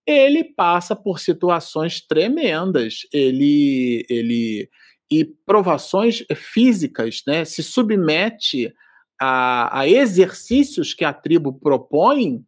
ele 0.07 0.45
passa 0.45 0.95
por 0.95 1.19
situações 1.19 2.01
tremendas. 2.01 3.01
Ele, 3.13 4.05
ele 4.09 4.69
e 5.11 5.25
provações 5.25 6.25
físicas, 6.35 7.23
né, 7.27 7.45
se 7.45 7.63
submete 7.63 8.73
a, 9.21 9.81
a 9.81 9.89
exercícios 9.89 10.95
que 10.95 11.05
a 11.05 11.13
tribo 11.13 11.53
propõe 11.53 12.45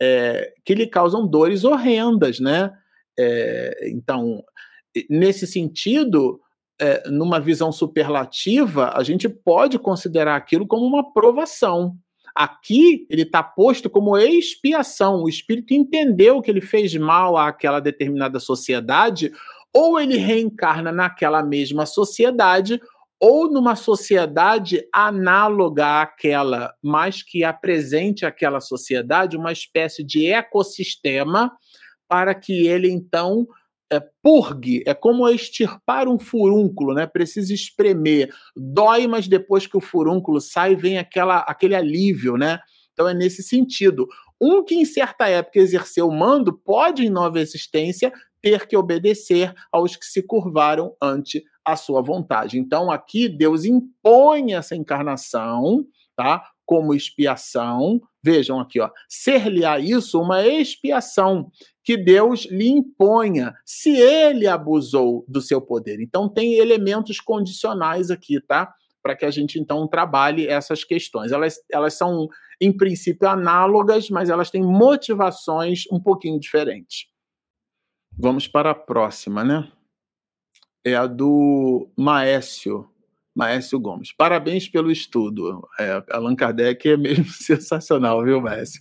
é, 0.00 0.52
que 0.64 0.74
lhe 0.74 0.86
causam 0.86 1.26
dores 1.26 1.64
horrendas, 1.64 2.38
né? 2.40 2.70
É, 3.18 3.88
então, 3.90 4.42
nesse 5.08 5.46
sentido, 5.46 6.40
é, 6.80 7.08
numa 7.08 7.40
visão 7.40 7.72
superlativa, 7.72 8.92
a 8.94 9.02
gente 9.02 9.28
pode 9.28 9.78
considerar 9.78 10.36
aquilo 10.36 10.66
como 10.66 10.84
uma 10.86 11.12
provação. 11.12 11.96
Aqui 12.34 13.06
ele 13.08 13.22
está 13.22 13.42
posto 13.42 13.88
como 13.88 14.16
expiação. 14.18 15.22
O 15.22 15.28
espírito 15.28 15.72
entendeu 15.72 16.42
que 16.42 16.50
ele 16.50 16.60
fez 16.60 16.94
mal 16.94 17.36
àquela 17.36 17.80
determinada 17.80 18.38
sociedade, 18.38 19.32
ou 19.72 19.98
ele 19.98 20.16
reencarna 20.18 20.92
naquela 20.92 21.42
mesma 21.42 21.86
sociedade, 21.86 22.80
ou 23.20 23.50
numa 23.50 23.74
sociedade 23.74 24.86
análoga 24.92 26.02
àquela, 26.02 26.74
mas 26.82 27.22
que 27.22 27.44
apresente 27.44 28.26
àquela 28.26 28.60
sociedade 28.60 29.36
uma 29.36 29.52
espécie 29.52 30.04
de 30.04 30.26
ecossistema 30.26 31.50
para 32.08 32.34
que 32.34 32.66
ele 32.66 32.90
então 32.90 33.46
é, 33.90 34.00
purgue, 34.22 34.82
é 34.86 34.94
como 34.94 35.28
extirpar 35.28 36.08
um 36.08 36.18
furúnculo, 36.18 36.92
né? 36.92 37.06
Precisa 37.06 37.54
espremer. 37.54 38.28
Dói, 38.56 39.06
mas 39.06 39.28
depois 39.28 39.66
que 39.66 39.76
o 39.76 39.80
furúnculo 39.80 40.40
sai, 40.40 40.74
vem 40.74 40.98
aquela, 40.98 41.38
aquele 41.38 41.74
alívio, 41.74 42.36
né? 42.36 42.58
Então 42.92 43.08
é 43.08 43.14
nesse 43.14 43.42
sentido. 43.42 44.06
Um 44.40 44.64
que 44.64 44.74
em 44.74 44.84
certa 44.84 45.28
época 45.28 45.60
exerceu 45.60 46.08
o 46.08 46.14
mando 46.14 46.52
pode, 46.52 47.06
em 47.06 47.10
nova 47.10 47.40
existência, 47.40 48.12
ter 48.42 48.66
que 48.66 48.76
obedecer 48.76 49.54
aos 49.72 49.96
que 49.96 50.04
se 50.04 50.22
curvaram 50.22 50.94
ante 51.00 51.42
a 51.66 51.74
sua 51.74 52.00
vontade. 52.00 52.58
Então 52.58 52.90
aqui 52.90 53.28
Deus 53.28 53.64
impõe 53.64 54.54
essa 54.54 54.76
encarnação, 54.76 55.84
tá? 56.14 56.48
Como 56.64 56.94
expiação. 56.94 58.00
Vejam 58.22 58.60
aqui, 58.60 58.80
ó. 58.80 58.90
Ser-lhe-á 59.08 59.78
isso 59.78 60.20
uma 60.20 60.46
expiação 60.46 61.50
que 61.84 61.96
Deus 61.96 62.46
lhe 62.46 62.68
imponha, 62.68 63.54
se 63.64 63.90
ele 63.90 64.48
abusou 64.48 65.24
do 65.28 65.40
seu 65.40 65.60
poder. 65.60 66.00
Então, 66.00 66.28
tem 66.28 66.54
elementos 66.54 67.20
condicionais 67.20 68.10
aqui, 68.10 68.40
tá? 68.40 68.74
Para 69.00 69.14
que 69.14 69.24
a 69.24 69.30
gente, 69.30 69.60
então, 69.60 69.86
trabalhe 69.86 70.48
essas 70.48 70.82
questões. 70.82 71.30
Elas, 71.30 71.60
elas 71.70 71.94
são, 71.94 72.26
em 72.60 72.76
princípio, 72.76 73.28
análogas, 73.28 74.10
mas 74.10 74.28
elas 74.28 74.50
têm 74.50 74.64
motivações 74.64 75.84
um 75.92 76.00
pouquinho 76.00 76.40
diferentes. 76.40 77.06
Vamos 78.18 78.48
para 78.48 78.72
a 78.72 78.74
próxima, 78.74 79.44
né? 79.44 79.70
É 80.86 80.94
a 80.94 81.04
do 81.04 81.88
Maécio. 81.96 82.88
Maécio 83.34 83.80
Gomes. 83.80 84.12
Parabéns 84.12 84.68
pelo 84.68 84.88
estudo. 84.88 85.68
É, 85.80 86.00
Allan 86.12 86.36
Kardec 86.36 86.88
é 86.88 86.96
mesmo 86.96 87.24
sensacional, 87.34 88.22
viu, 88.22 88.40
Maécio? 88.40 88.80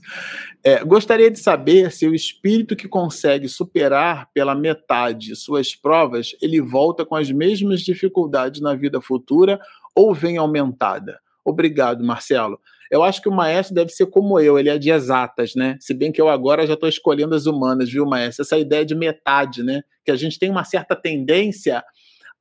É, 0.63 0.83
gostaria 0.85 1.31
de 1.31 1.39
saber 1.39 1.91
se 1.91 2.07
o 2.07 2.13
espírito 2.13 2.75
que 2.75 2.87
consegue 2.87 3.49
superar 3.49 4.29
pela 4.35 4.53
metade 4.53 5.35
suas 5.35 5.73
provas, 5.73 6.35
ele 6.39 6.61
volta 6.61 7.03
com 7.03 7.15
as 7.15 7.31
mesmas 7.31 7.81
dificuldades 7.81 8.61
na 8.61 8.75
vida 8.75 9.01
futura 9.01 9.59
ou 9.95 10.13
vem 10.13 10.37
aumentada? 10.37 11.19
Obrigado, 11.43 12.03
Marcelo. 12.03 12.59
Eu 12.95 13.03
acho 13.03 13.21
que 13.21 13.27
o 13.27 13.31
maestro 13.31 13.75
deve 13.75 13.91
ser 13.91 14.05
como 14.05 14.39
eu, 14.39 14.57
ele 14.57 14.69
é 14.69 14.77
de 14.77 14.89
exatas, 14.89 15.53
né? 15.53 15.75
Se 15.81 15.93
bem 15.93 16.13
que 16.13 16.21
eu 16.21 16.29
agora 16.29 16.65
já 16.65 16.75
estou 16.75 16.87
escolhendo 16.87 17.35
as 17.35 17.45
humanas, 17.45 17.91
viu, 17.91 18.05
maestro? 18.05 18.43
Essa 18.43 18.57
ideia 18.57 18.85
de 18.85 18.95
metade, 18.95 19.63
né? 19.63 19.81
Que 20.05 20.11
a 20.11 20.15
gente 20.15 20.39
tem 20.39 20.49
uma 20.49 20.63
certa 20.63 20.95
tendência 20.95 21.83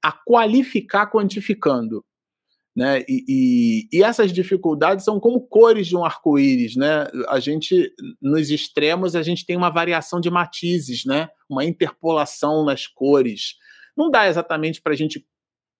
a 0.00 0.12
qualificar 0.12 1.10
quantificando. 1.10 2.04
Né? 2.76 3.02
E, 3.08 3.24
e, 3.28 3.98
e, 3.98 4.02
essas 4.04 4.32
dificuldades 4.32 5.04
são 5.04 5.18
como 5.18 5.40
cores 5.40 5.88
de 5.88 5.96
um 5.96 6.04
arco-íris, 6.04 6.76
né? 6.76 7.08
A 7.28 7.40
gente, 7.40 7.92
nos 8.22 8.48
extremos, 8.48 9.16
a 9.16 9.22
gente 9.22 9.44
tem 9.44 9.56
uma 9.56 9.70
variação 9.70 10.20
de 10.20 10.30
matizes, 10.30 11.04
né? 11.04 11.28
Uma 11.50 11.64
interpolação 11.64 12.64
nas 12.64 12.86
cores. 12.86 13.54
Não 13.96 14.08
dá 14.08 14.28
exatamente 14.28 14.80
para 14.80 14.92
a 14.92 14.96
gente 14.96 15.24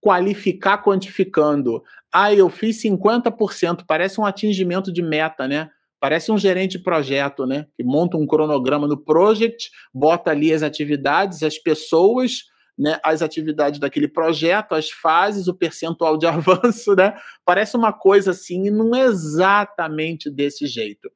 qualificar 0.05 0.83
quantificando. 0.83 1.83
Ah, 2.13 2.33
eu 2.33 2.51
fiz 2.51 2.83
50%, 2.83 3.85
parece 3.89 4.21
um 4.21 4.27
atingimento 4.27 4.93
de 4.93 5.01
meta, 5.01 5.49
né? 5.49 5.71
Parece 5.99 6.31
um 6.31 6.37
gerente 6.37 6.73
de 6.73 6.85
projeto, 6.85 7.47
né? 7.47 7.67
Que 7.75 7.83
monta 7.83 8.19
um 8.19 8.27
cronograma 8.27 8.87
no 8.87 8.99
project, 8.99 9.71
bota 9.95 10.31
ali 10.31 10.53
as 10.53 10.63
atividades, 10.63 11.43
as 11.43 11.57
pessoas, 11.57 12.43
né? 12.79 13.01
As 13.03 13.23
atividades 13.23 13.81
daquele 13.81 14.07
projeto, 14.07 14.75
as 14.75 14.91
fases, 14.91 15.49
o 15.49 15.55
percentual 15.55 16.19
de 16.19 16.27
avanço, 16.29 16.95
né? 16.95 17.17
Parece 17.43 17.75
uma 17.75 17.91
coisa 17.91 18.33
assim, 18.33 18.67
e 18.67 18.71
não 18.71 18.95
é 18.95 19.05
exatamente 19.05 20.29
desse 20.31 20.67
jeito. 20.67 21.11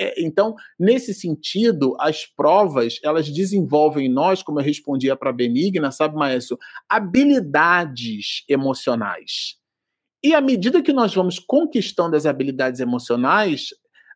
É, 0.00 0.14
então, 0.16 0.54
nesse 0.78 1.12
sentido, 1.12 1.94
as 2.00 2.24
provas 2.24 2.98
elas 3.04 3.28
desenvolvem 3.28 4.06
em 4.06 4.08
nós, 4.08 4.42
como 4.42 4.58
eu 4.58 4.64
respondia 4.64 5.14
para 5.14 5.28
a 5.28 5.32
Benigna, 5.32 5.92
sabe, 5.92 6.16
Maestro, 6.16 6.58
habilidades 6.88 8.42
emocionais. 8.48 9.56
E 10.24 10.34
à 10.34 10.40
medida 10.40 10.82
que 10.82 10.92
nós 10.92 11.14
vamos 11.14 11.38
conquistando 11.38 12.16
as 12.16 12.24
habilidades 12.24 12.80
emocionais, 12.80 13.68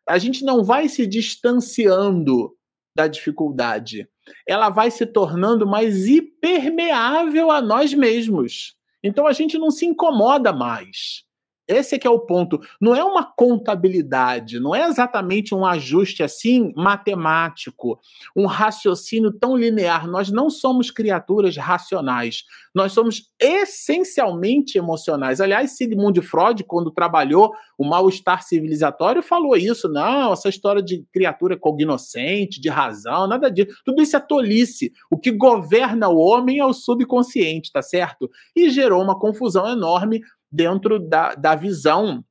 a 0.09 0.17
gente 0.17 0.43
não 0.43 0.63
vai 0.63 0.89
se 0.89 1.05
distanciando 1.05 2.51
da 2.95 3.07
dificuldade. 3.07 4.07
Ela 4.47 4.69
vai 4.69 4.89
se 4.89 5.05
tornando 5.05 5.67
mais 5.67 6.07
impermeável 6.07 7.51
a 7.51 7.61
nós 7.61 7.93
mesmos. 7.93 8.75
Então 9.03 9.27
a 9.27 9.33
gente 9.33 9.55
não 9.59 9.69
se 9.69 9.85
incomoda 9.85 10.51
mais. 10.51 11.24
Esse 11.67 11.95
é 11.95 11.99
que 11.99 12.05
é 12.05 12.09
o 12.09 12.19
ponto. 12.19 12.59
Não 12.79 12.95
é 12.95 13.03
uma 13.03 13.23
contabilidade, 13.23 14.59
não 14.59 14.75
é 14.75 14.87
exatamente 14.87 15.55
um 15.55 15.65
ajuste 15.65 16.21
assim 16.21 16.71
matemático, 16.75 17.99
um 18.35 18.45
raciocínio 18.45 19.31
tão 19.31 19.57
linear. 19.57 20.07
Nós 20.07 20.31
não 20.31 20.49
somos 20.49 20.91
criaturas 20.91 21.57
racionais. 21.57 22.43
Nós 22.73 22.91
somos 22.91 23.31
essencialmente 23.39 24.77
emocionais. 24.77 25.41
Aliás, 25.41 25.77
Sigmund 25.77 26.21
Freud, 26.21 26.63
quando 26.65 26.91
trabalhou 26.91 27.51
o 27.77 27.85
mal-estar 27.85 28.43
civilizatório, 28.43 29.23
falou 29.23 29.55
isso. 29.55 29.89
Não, 29.89 30.33
essa 30.33 30.49
história 30.49 30.83
de 30.83 31.03
criatura 31.11 31.57
cognoscente, 31.57 32.61
de 32.61 32.69
razão, 32.69 33.27
nada 33.27 33.49
disso. 33.49 33.75
Tudo 33.83 34.01
isso 34.01 34.15
é 34.15 34.19
tolice. 34.19 34.91
O 35.09 35.17
que 35.17 35.31
governa 35.31 36.09
o 36.09 36.17
homem 36.17 36.59
é 36.59 36.65
o 36.65 36.73
subconsciente, 36.73 37.71
tá 37.71 37.81
certo? 37.81 38.29
E 38.55 38.69
gerou 38.69 39.01
uma 39.01 39.17
confusão 39.17 39.67
enorme 39.67 40.21
dentro 40.55 40.99
da, 40.99 41.35
da 41.35 41.55
visão 41.55 42.23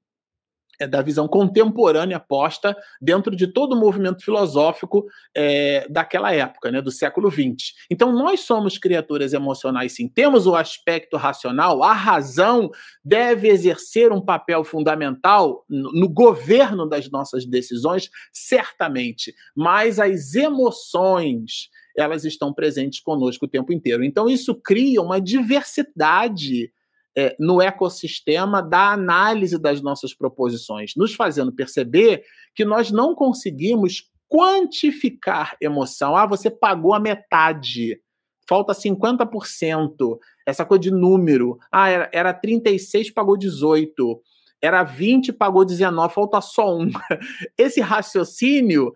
é, 0.80 0.88
da 0.88 1.00
visão 1.02 1.28
contemporânea 1.28 2.18
posta 2.18 2.76
dentro 3.00 3.36
de 3.36 3.46
todo 3.46 3.74
o 3.74 3.80
movimento 3.80 4.24
filosófico 4.24 5.06
é, 5.32 5.86
daquela 5.88 6.34
época, 6.34 6.70
né, 6.72 6.82
do 6.82 6.90
século 6.90 7.30
XX. 7.30 7.72
Então, 7.88 8.12
nós 8.12 8.40
somos 8.40 8.76
criaturas 8.76 9.32
emocionais, 9.32 9.92
sim. 9.92 10.08
Temos 10.08 10.48
o 10.48 10.56
aspecto 10.56 11.16
racional, 11.16 11.84
a 11.84 11.92
razão 11.92 12.70
deve 13.04 13.48
exercer 13.48 14.10
um 14.10 14.20
papel 14.20 14.64
fundamental 14.64 15.64
no, 15.68 15.92
no 15.92 16.08
governo 16.08 16.88
das 16.88 17.08
nossas 17.08 17.46
decisões, 17.46 18.10
certamente, 18.32 19.32
mas 19.54 20.00
as 20.00 20.34
emoções 20.34 21.70
elas 21.96 22.24
estão 22.24 22.52
presentes 22.52 22.98
conosco 22.98 23.44
o 23.44 23.48
tempo 23.48 23.72
inteiro. 23.72 24.02
Então, 24.02 24.28
isso 24.28 24.56
cria 24.56 25.00
uma 25.00 25.20
diversidade 25.20 26.72
é, 27.16 27.36
no 27.38 27.62
ecossistema 27.62 28.62
da 28.62 28.92
análise 28.92 29.58
das 29.58 29.80
nossas 29.80 30.12
proposições, 30.14 30.92
nos 30.96 31.14
fazendo 31.14 31.52
perceber 31.52 32.24
que 32.54 32.64
nós 32.64 32.90
não 32.90 33.14
conseguimos 33.14 34.10
quantificar 34.28 35.56
emoção. 35.60 36.16
Ah, 36.16 36.26
você 36.26 36.50
pagou 36.50 36.92
a 36.92 37.00
metade, 37.00 38.00
falta 38.48 38.72
50%. 38.72 40.18
Essa 40.46 40.64
coisa 40.64 40.82
de 40.82 40.90
número. 40.90 41.58
Ah, 41.70 41.88
era, 41.88 42.10
era 42.12 42.34
36, 42.34 43.10
pagou 43.10 43.36
18. 43.36 44.20
Era 44.60 44.82
20, 44.82 45.32
pagou 45.32 45.64
19, 45.64 46.12
falta 46.12 46.40
só 46.40 46.76
um. 46.76 46.90
Esse 47.56 47.80
raciocínio 47.80 48.92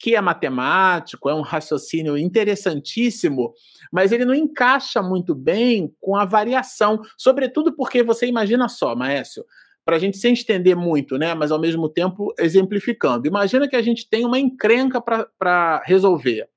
que 0.00 0.16
é 0.16 0.20
matemático, 0.20 1.28
é 1.28 1.34
um 1.34 1.42
raciocínio 1.42 2.16
interessantíssimo, 2.16 3.52
mas 3.92 4.10
ele 4.10 4.24
não 4.24 4.34
encaixa 4.34 5.02
muito 5.02 5.34
bem 5.34 5.94
com 6.00 6.16
a 6.16 6.24
variação, 6.24 7.02
sobretudo 7.18 7.76
porque 7.76 8.02
você 8.02 8.26
imagina 8.26 8.66
só, 8.66 8.96
Maécio, 8.96 9.44
para 9.84 9.96
a 9.96 9.98
gente 9.98 10.16
se 10.16 10.32
estender 10.32 10.74
muito, 10.74 11.18
né, 11.18 11.34
mas 11.34 11.52
ao 11.52 11.60
mesmo 11.60 11.86
tempo 11.86 12.32
exemplificando. 12.38 13.26
Imagina 13.26 13.68
que 13.68 13.76
a 13.76 13.82
gente 13.82 14.08
tem 14.08 14.24
uma 14.24 14.38
encrenca 14.38 15.02
para 15.02 15.82
resolver. 15.84 16.48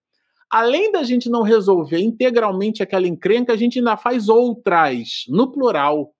Além 0.49 0.91
da 0.91 1.03
gente 1.03 1.29
não 1.29 1.41
resolver 1.41 1.99
integralmente 1.99 2.81
aquela 2.81 3.07
encrenca, 3.07 3.51
a 3.51 3.57
gente 3.57 3.79
ainda 3.79 3.97
faz 3.97 4.29
outras, 4.29 5.25
no 5.27 5.51
plural. 5.51 6.13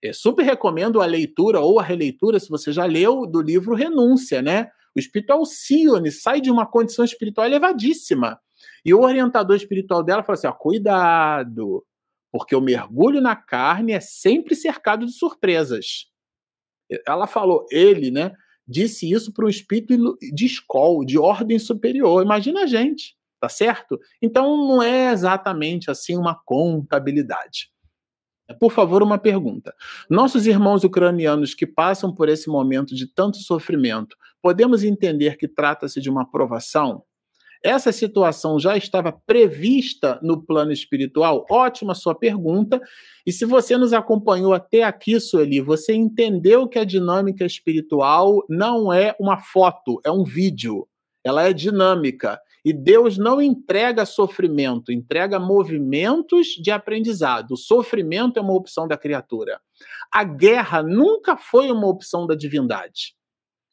Eu 0.00 0.14
super 0.14 0.44
recomendo 0.44 1.02
a 1.02 1.06
leitura 1.06 1.60
ou 1.60 1.78
a 1.78 1.82
releitura, 1.82 2.40
se 2.40 2.48
você 2.48 2.72
já 2.72 2.86
leu, 2.86 3.26
do 3.26 3.42
livro 3.42 3.74
Renúncia, 3.74 4.40
né? 4.40 4.70
O 4.96 5.00
espírito 5.00 5.32
Alcione 5.32 6.10
sai 6.10 6.40
de 6.40 6.50
uma 6.50 6.66
condição 6.66 7.04
espiritual 7.04 7.46
elevadíssima. 7.46 8.40
E 8.84 8.92
o 8.92 9.00
orientador 9.00 9.56
espiritual 9.56 10.02
dela 10.02 10.22
fala 10.22 10.34
assim: 10.34 10.46
ó, 10.46 10.52
cuidado, 10.52 11.84
porque 12.32 12.54
o 12.54 12.60
mergulho 12.60 13.20
na 13.20 13.36
carne 13.36 13.92
é 13.92 14.00
sempre 14.00 14.54
cercado 14.54 15.06
de 15.06 15.12
surpresas. 15.12 16.06
Ela 17.06 17.26
falou, 17.26 17.66
ele, 17.70 18.10
né, 18.10 18.32
disse 18.66 19.10
isso 19.10 19.32
para 19.32 19.46
um 19.46 19.48
espírito 19.48 20.16
de 20.32 20.46
escola, 20.46 21.04
de 21.04 21.18
ordem 21.18 21.58
superior. 21.58 22.22
Imagina 22.22 22.62
a 22.62 22.66
gente, 22.66 23.16
tá 23.40 23.48
certo? 23.48 23.98
Então 24.20 24.56
não 24.56 24.82
é 24.82 25.12
exatamente 25.12 25.90
assim 25.90 26.16
uma 26.16 26.34
contabilidade. 26.44 27.70
Por 28.58 28.72
favor, 28.72 29.02
uma 29.02 29.18
pergunta. 29.18 29.74
Nossos 30.08 30.46
irmãos 30.46 30.84
ucranianos 30.84 31.54
que 31.54 31.66
passam 31.66 32.12
por 32.12 32.28
esse 32.28 32.48
momento 32.48 32.94
de 32.94 33.06
tanto 33.06 33.38
sofrimento, 33.38 34.16
podemos 34.42 34.82
entender 34.82 35.36
que 35.36 35.46
trata-se 35.46 36.00
de 36.00 36.10
uma 36.10 36.28
provação? 36.28 37.04
Essa 37.62 37.92
situação 37.92 38.58
já 38.58 38.74
estava 38.74 39.12
prevista 39.12 40.18
no 40.22 40.42
plano 40.42 40.72
espiritual? 40.72 41.44
Ótima 41.50 41.94
sua 41.94 42.14
pergunta. 42.14 42.80
E 43.26 43.32
se 43.32 43.44
você 43.44 43.76
nos 43.76 43.92
acompanhou 43.92 44.54
até 44.54 44.82
aqui, 44.82 45.20
Sueli, 45.20 45.60
você 45.60 45.92
entendeu 45.92 46.66
que 46.66 46.78
a 46.78 46.84
dinâmica 46.84 47.44
espiritual 47.44 48.42
não 48.48 48.90
é 48.90 49.14
uma 49.20 49.38
foto, 49.38 50.00
é 50.04 50.10
um 50.10 50.24
vídeo. 50.24 50.88
Ela 51.22 51.48
é 51.48 51.52
dinâmica. 51.52 52.40
E 52.64 52.72
Deus 52.72 53.16
não 53.16 53.40
entrega 53.40 54.04
sofrimento, 54.04 54.92
entrega 54.92 55.38
movimentos 55.38 56.48
de 56.48 56.70
aprendizado. 56.70 57.52
O 57.52 57.56
sofrimento 57.56 58.38
é 58.38 58.42
uma 58.42 58.54
opção 58.54 58.86
da 58.86 58.98
criatura. 58.98 59.60
A 60.12 60.24
guerra 60.24 60.82
nunca 60.82 61.36
foi 61.36 61.70
uma 61.70 61.88
opção 61.88 62.26
da 62.26 62.34
divindade. 62.34 63.14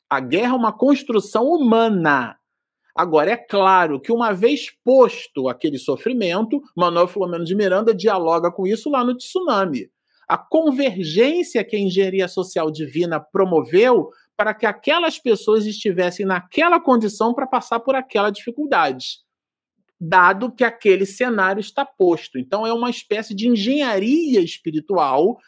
A 0.10 0.20
guerra 0.20 0.54
é 0.54 0.58
uma 0.58 0.72
construção 0.72 1.46
humana. 1.46 2.38
Agora, 2.96 3.32
é 3.32 3.38
claro 3.38 4.00
que 4.00 4.12
uma 4.12 4.32
vez 4.32 4.72
posto 4.84 5.50
aquele 5.50 5.78
sofrimento, 5.78 6.62
Manuel 6.76 7.08
Filomeno 7.08 7.44
de 7.44 7.56
Miranda 7.56 7.94
dialoga 7.94 8.52
com 8.52 8.66
isso 8.66 8.90
lá 8.90 9.04
no 9.04 9.16
Tsunami. 9.16 9.90
A 10.28 10.38
convergência 10.38 11.64
que 11.64 11.76
a 11.76 11.80
engenharia 11.80 12.28
social 12.28 12.72
divina 12.72 13.20
promoveu 13.20 14.10
para 14.38 14.54
que 14.54 14.68
aquelas 14.68 15.18
pessoas 15.18 15.66
estivessem 15.66 16.26
naquela 16.26 16.80
condição 16.80 17.34
para 17.34 17.48
passar 17.48 17.80
por 17.80 17.96
aquela 17.96 18.30
dificuldade, 18.30 19.18
dado 20.00 20.52
que 20.52 20.64
aquele 20.64 21.08
cenário 21.08 21.60
está 21.60 21.84
posto. 21.84 22.38
Então, 22.38 22.66
é 22.66 22.72
uma 22.72 22.92
espécie 22.92 23.34
de 23.34 23.48
engenharia 23.48 24.40
espiritual 24.40 25.40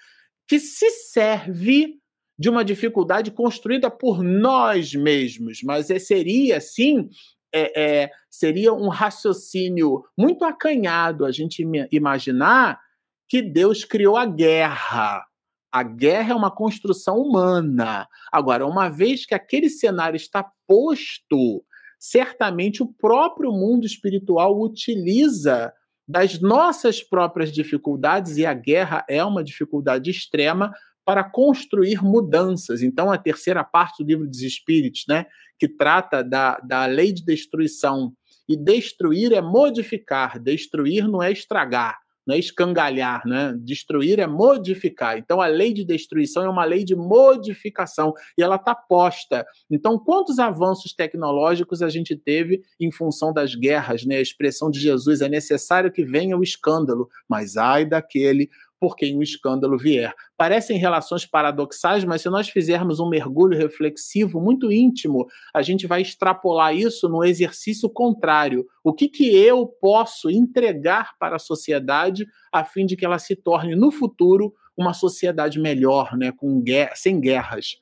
que 0.47 0.59
se 0.59 0.89
serve 0.89 1.99
de 2.37 2.49
uma 2.49 2.65
dificuldade 2.65 3.29
construída 3.29 3.91
por 3.91 4.23
nós 4.23 4.95
mesmos, 4.95 5.61
mas 5.61 5.91
é, 5.91 5.99
seria, 5.99 6.59
sim, 6.59 7.09
é, 7.53 7.79
é, 7.79 8.11
seria 8.29 8.73
um 8.73 8.87
raciocínio 8.87 10.03
muito 10.17 10.43
acanhado 10.43 11.25
a 11.25 11.31
gente 11.31 11.63
imaginar 11.91 12.79
que 13.27 13.41
Deus 13.41 13.83
criou 13.83 14.17
a 14.17 14.25
guerra 14.25 15.23
a 15.71 15.83
guerra 15.83 16.31
é 16.31 16.35
uma 16.35 16.51
construção 16.51 17.17
humana. 17.17 18.07
Agora, 18.31 18.65
uma 18.65 18.89
vez 18.89 19.25
que 19.25 19.35
aquele 19.35 19.69
cenário 19.69 20.17
está 20.17 20.45
posto, 20.67 21.63
certamente 21.99 22.81
o 22.81 22.87
próprio 22.87 23.51
mundo 23.51 23.85
espiritual 23.85 24.59
utiliza 24.59 25.71
das 26.07 26.41
nossas 26.41 27.03
próprias 27.03 27.51
dificuldades, 27.51 28.37
e 28.37 28.45
a 28.45 28.53
guerra 28.53 29.05
é 29.07 29.23
uma 29.23 29.43
dificuldade 29.43 30.09
extrema, 30.09 30.73
para 31.05 31.23
construir 31.23 32.03
mudanças. 32.03 32.83
Então, 32.83 33.11
a 33.11 33.17
terceira 33.17 33.63
parte 33.63 34.03
do 34.03 34.07
livro 34.07 34.27
dos 34.27 34.41
Espíritos, 34.41 35.05
né, 35.07 35.25
que 35.57 35.67
trata 35.67 36.23
da, 36.23 36.59
da 36.59 36.85
lei 36.85 37.11
de 37.11 37.23
destruição. 37.23 38.13
E 38.47 38.55
destruir 38.55 39.33
é 39.33 39.41
modificar, 39.41 40.39
destruir 40.39 41.07
não 41.07 41.21
é 41.21 41.31
estragar 41.31 41.97
não 42.29 42.35
é 42.35 42.37
escangalhar, 42.39 43.25
né? 43.25 43.55
Destruir 43.57 44.19
é 44.19 44.27
modificar. 44.27 45.17
Então 45.17 45.41
a 45.41 45.47
lei 45.47 45.73
de 45.73 45.83
destruição 45.83 46.43
é 46.43 46.49
uma 46.49 46.63
lei 46.63 46.83
de 46.83 46.95
modificação 46.95 48.13
e 48.37 48.43
ela 48.43 48.55
está 48.55 48.75
posta. 48.75 49.43
Então 49.69 49.97
quantos 49.97 50.37
avanços 50.37 50.93
tecnológicos 50.93 51.81
a 51.81 51.89
gente 51.89 52.15
teve 52.15 52.61
em 52.79 52.91
função 52.91 53.33
das 53.33 53.55
guerras, 53.55 54.05
né? 54.05 54.17
A 54.17 54.21
expressão 54.21 54.69
de 54.69 54.79
Jesus 54.79 55.21
é 55.21 55.27
necessário 55.27 55.91
que 55.91 56.05
venha 56.05 56.37
o 56.37 56.43
escândalo, 56.43 57.09
mas 57.27 57.57
ai 57.57 57.83
daquele 57.83 58.47
por 58.79 58.95
quem 58.95 59.17
o 59.17 59.23
escândalo 59.23 59.77
vier. 59.77 60.13
Parecem 60.37 60.77
relações 60.77 61.25
paradoxais, 61.25 62.03
mas 62.05 62.21
se 62.21 62.29
nós 62.29 62.49
fizermos 62.49 62.99
um 62.99 63.09
mergulho 63.09 63.57
reflexivo 63.57 64.39
muito 64.39 64.71
íntimo, 64.71 65.27
a 65.53 65.61
gente 65.61 65.85
vai 65.85 66.01
extrapolar 66.01 66.75
isso 66.75 67.09
no 67.09 67.23
exercício 67.23 67.89
contrário. 67.89 68.65
O 68.83 68.93
que, 68.93 69.09
que 69.09 69.35
eu 69.35 69.67
posso 69.67 70.29
entregar 70.29 71.17
para 71.19 71.35
a 71.35 71.39
sociedade 71.39 72.25
a 72.51 72.63
fim 72.63 72.85
de 72.85 72.95
que 72.95 73.05
ela 73.05 73.19
se 73.19 73.35
torne, 73.35 73.75
no 73.75 73.91
futuro, 73.91 74.53
uma 74.77 74.93
sociedade 74.93 75.59
melhor, 75.59 76.15
né, 76.15 76.31
com 76.31 76.61
guerra, 76.61 76.95
sem 76.95 77.19
guerras? 77.19 77.77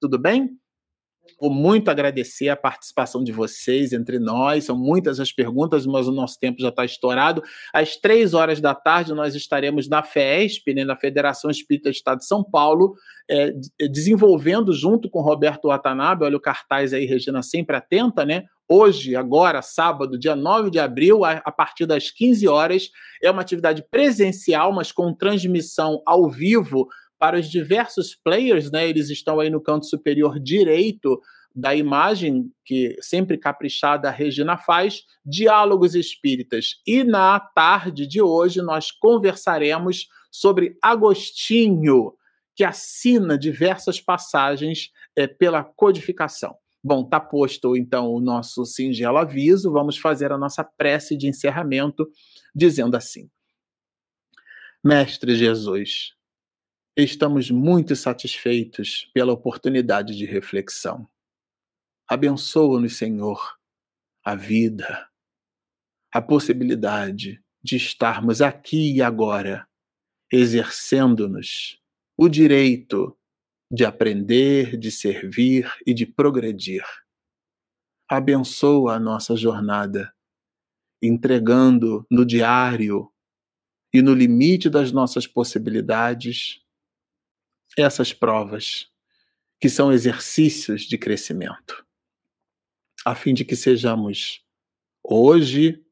Tudo 0.00 0.18
bem? 0.18 0.58
Vou 1.40 1.50
muito 1.50 1.90
agradecer 1.90 2.48
a 2.48 2.56
participação 2.56 3.22
de 3.22 3.32
vocês 3.32 3.92
entre 3.92 4.18
nós. 4.18 4.64
São 4.64 4.76
muitas 4.76 5.20
as 5.20 5.32
perguntas, 5.32 5.86
mas 5.86 6.08
o 6.08 6.12
nosso 6.12 6.38
tempo 6.38 6.60
já 6.60 6.68
está 6.68 6.84
estourado. 6.84 7.42
Às 7.72 7.96
três 7.96 8.34
horas 8.34 8.60
da 8.60 8.74
tarde, 8.74 9.14
nós 9.14 9.34
estaremos 9.34 9.88
na 9.88 10.02
FESP, 10.02 10.74
né, 10.74 10.84
na 10.84 10.96
Federação 10.96 11.50
Espírita 11.50 11.90
do 11.90 11.92
Estado 11.92 12.18
de 12.18 12.26
São 12.26 12.42
Paulo, 12.42 12.94
é, 13.30 13.52
desenvolvendo 13.90 14.72
junto 14.72 15.08
com 15.10 15.20
Roberto 15.20 15.68
Watanabe, 15.68 16.24
olha 16.24 16.36
o 16.36 16.40
cartaz 16.40 16.94
aí, 16.94 17.04
Regina, 17.04 17.42
sempre 17.42 17.76
atenta, 17.76 18.24
né? 18.24 18.44
Hoje, 18.70 19.16
agora, 19.16 19.62
sábado, 19.62 20.18
dia 20.18 20.36
9 20.36 20.70
de 20.70 20.78
abril, 20.78 21.24
a, 21.24 21.50
partir 21.50 21.86
das 21.86 22.10
15 22.10 22.46
horas, 22.48 22.90
é 23.22 23.30
uma 23.30 23.40
atividade 23.40 23.82
presencial, 23.90 24.72
mas 24.74 24.92
com 24.92 25.14
transmissão 25.14 26.02
ao 26.04 26.28
vivo 26.28 26.86
para 27.18 27.38
os 27.38 27.50
diversos 27.50 28.14
players, 28.14 28.70
né, 28.70 28.88
eles 28.88 29.10
estão 29.10 29.40
aí 29.40 29.50
no 29.50 29.60
canto 29.60 29.86
superior 29.86 30.38
direito 30.38 31.20
da 31.54 31.74
imagem 31.74 32.52
que 32.64 32.96
sempre 33.00 33.36
caprichada 33.36 34.08
a 34.08 34.12
Regina 34.12 34.56
faz, 34.56 35.02
Diálogos 35.24 35.94
Espíritas. 35.94 36.80
E 36.86 37.02
na 37.02 37.40
tarde 37.40 38.06
de 38.06 38.22
hoje 38.22 38.62
nós 38.62 38.92
conversaremos 38.92 40.06
sobre 40.30 40.76
Agostinho, 40.80 42.14
que 42.54 42.62
assina 42.62 43.36
diversas 43.36 44.00
passagens 44.00 44.90
é, 45.16 45.26
pela 45.26 45.64
codificação. 45.64 46.56
Bom, 46.82 47.02
tá 47.02 47.18
posto 47.18 47.76
então 47.76 48.12
o 48.12 48.20
nosso 48.20 48.64
singelo 48.64 49.18
aviso, 49.18 49.72
vamos 49.72 49.98
fazer 49.98 50.30
a 50.30 50.38
nossa 50.38 50.62
prece 50.62 51.16
de 51.16 51.26
encerramento 51.26 52.08
dizendo 52.54 52.96
assim: 52.96 53.28
Mestre 54.84 55.34
Jesus, 55.34 56.14
Estamos 57.00 57.48
muito 57.48 57.94
satisfeitos 57.94 59.08
pela 59.14 59.32
oportunidade 59.32 60.16
de 60.16 60.24
reflexão. 60.24 61.08
Abençoa-nos, 62.08 62.96
Senhor, 62.96 63.56
a 64.24 64.34
vida, 64.34 65.08
a 66.12 66.20
possibilidade 66.20 67.40
de 67.62 67.76
estarmos 67.76 68.42
aqui 68.42 68.96
e 68.96 69.00
agora, 69.00 69.68
exercendo-nos 70.32 71.80
o 72.16 72.28
direito 72.28 73.16
de 73.70 73.84
aprender, 73.84 74.76
de 74.76 74.90
servir 74.90 75.72
e 75.86 75.94
de 75.94 76.04
progredir. 76.04 76.82
Abençoa 78.10 78.96
a 78.96 78.98
nossa 78.98 79.36
jornada, 79.36 80.12
entregando 81.00 82.04
no 82.10 82.26
diário 82.26 83.08
e 83.94 84.02
no 84.02 84.12
limite 84.12 84.68
das 84.68 84.90
nossas 84.90 85.28
possibilidades 85.28 86.60
essas 87.78 88.12
provas, 88.12 88.88
que 89.60 89.68
são 89.68 89.92
exercícios 89.92 90.82
de 90.82 90.96
crescimento, 90.96 91.84
a 93.04 93.14
fim 93.14 93.34
de 93.34 93.44
que 93.44 93.56
sejamos 93.56 94.44
hoje 95.02 95.84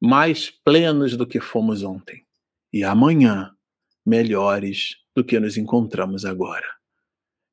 mais 0.00 0.50
plenos 0.50 1.16
do 1.16 1.26
que 1.26 1.40
fomos 1.40 1.82
ontem 1.82 2.26
e 2.72 2.84
amanhã 2.84 3.54
melhores 4.04 4.96
do 5.14 5.24
que 5.24 5.38
nos 5.38 5.56
encontramos 5.56 6.24
agora. 6.24 6.66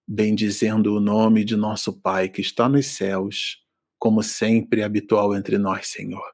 Bendizendo 0.07 0.95
o 0.95 0.99
nome 0.99 1.45
de 1.45 1.55
nosso 1.55 2.01
Pai 2.01 2.27
que 2.27 2.41
está 2.41 2.67
nos 2.67 2.87
céus, 2.87 3.63
como 3.97 4.21
sempre 4.23 4.83
habitual 4.83 5.35
entre 5.35 5.57
nós, 5.57 5.87
Senhor. 5.87 6.33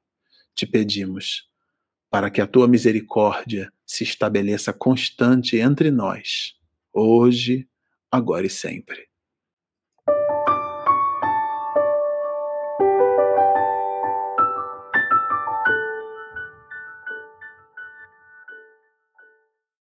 Te 0.55 0.65
pedimos 0.65 1.47
para 2.09 2.31
que 2.31 2.41
a 2.41 2.47
tua 2.47 2.67
misericórdia 2.67 3.71
se 3.85 4.03
estabeleça 4.03 4.73
constante 4.73 5.57
entre 5.57 5.91
nós 5.91 6.56
hoje, 6.99 7.67
agora 8.11 8.45
e 8.45 8.49
sempre. 8.49 9.06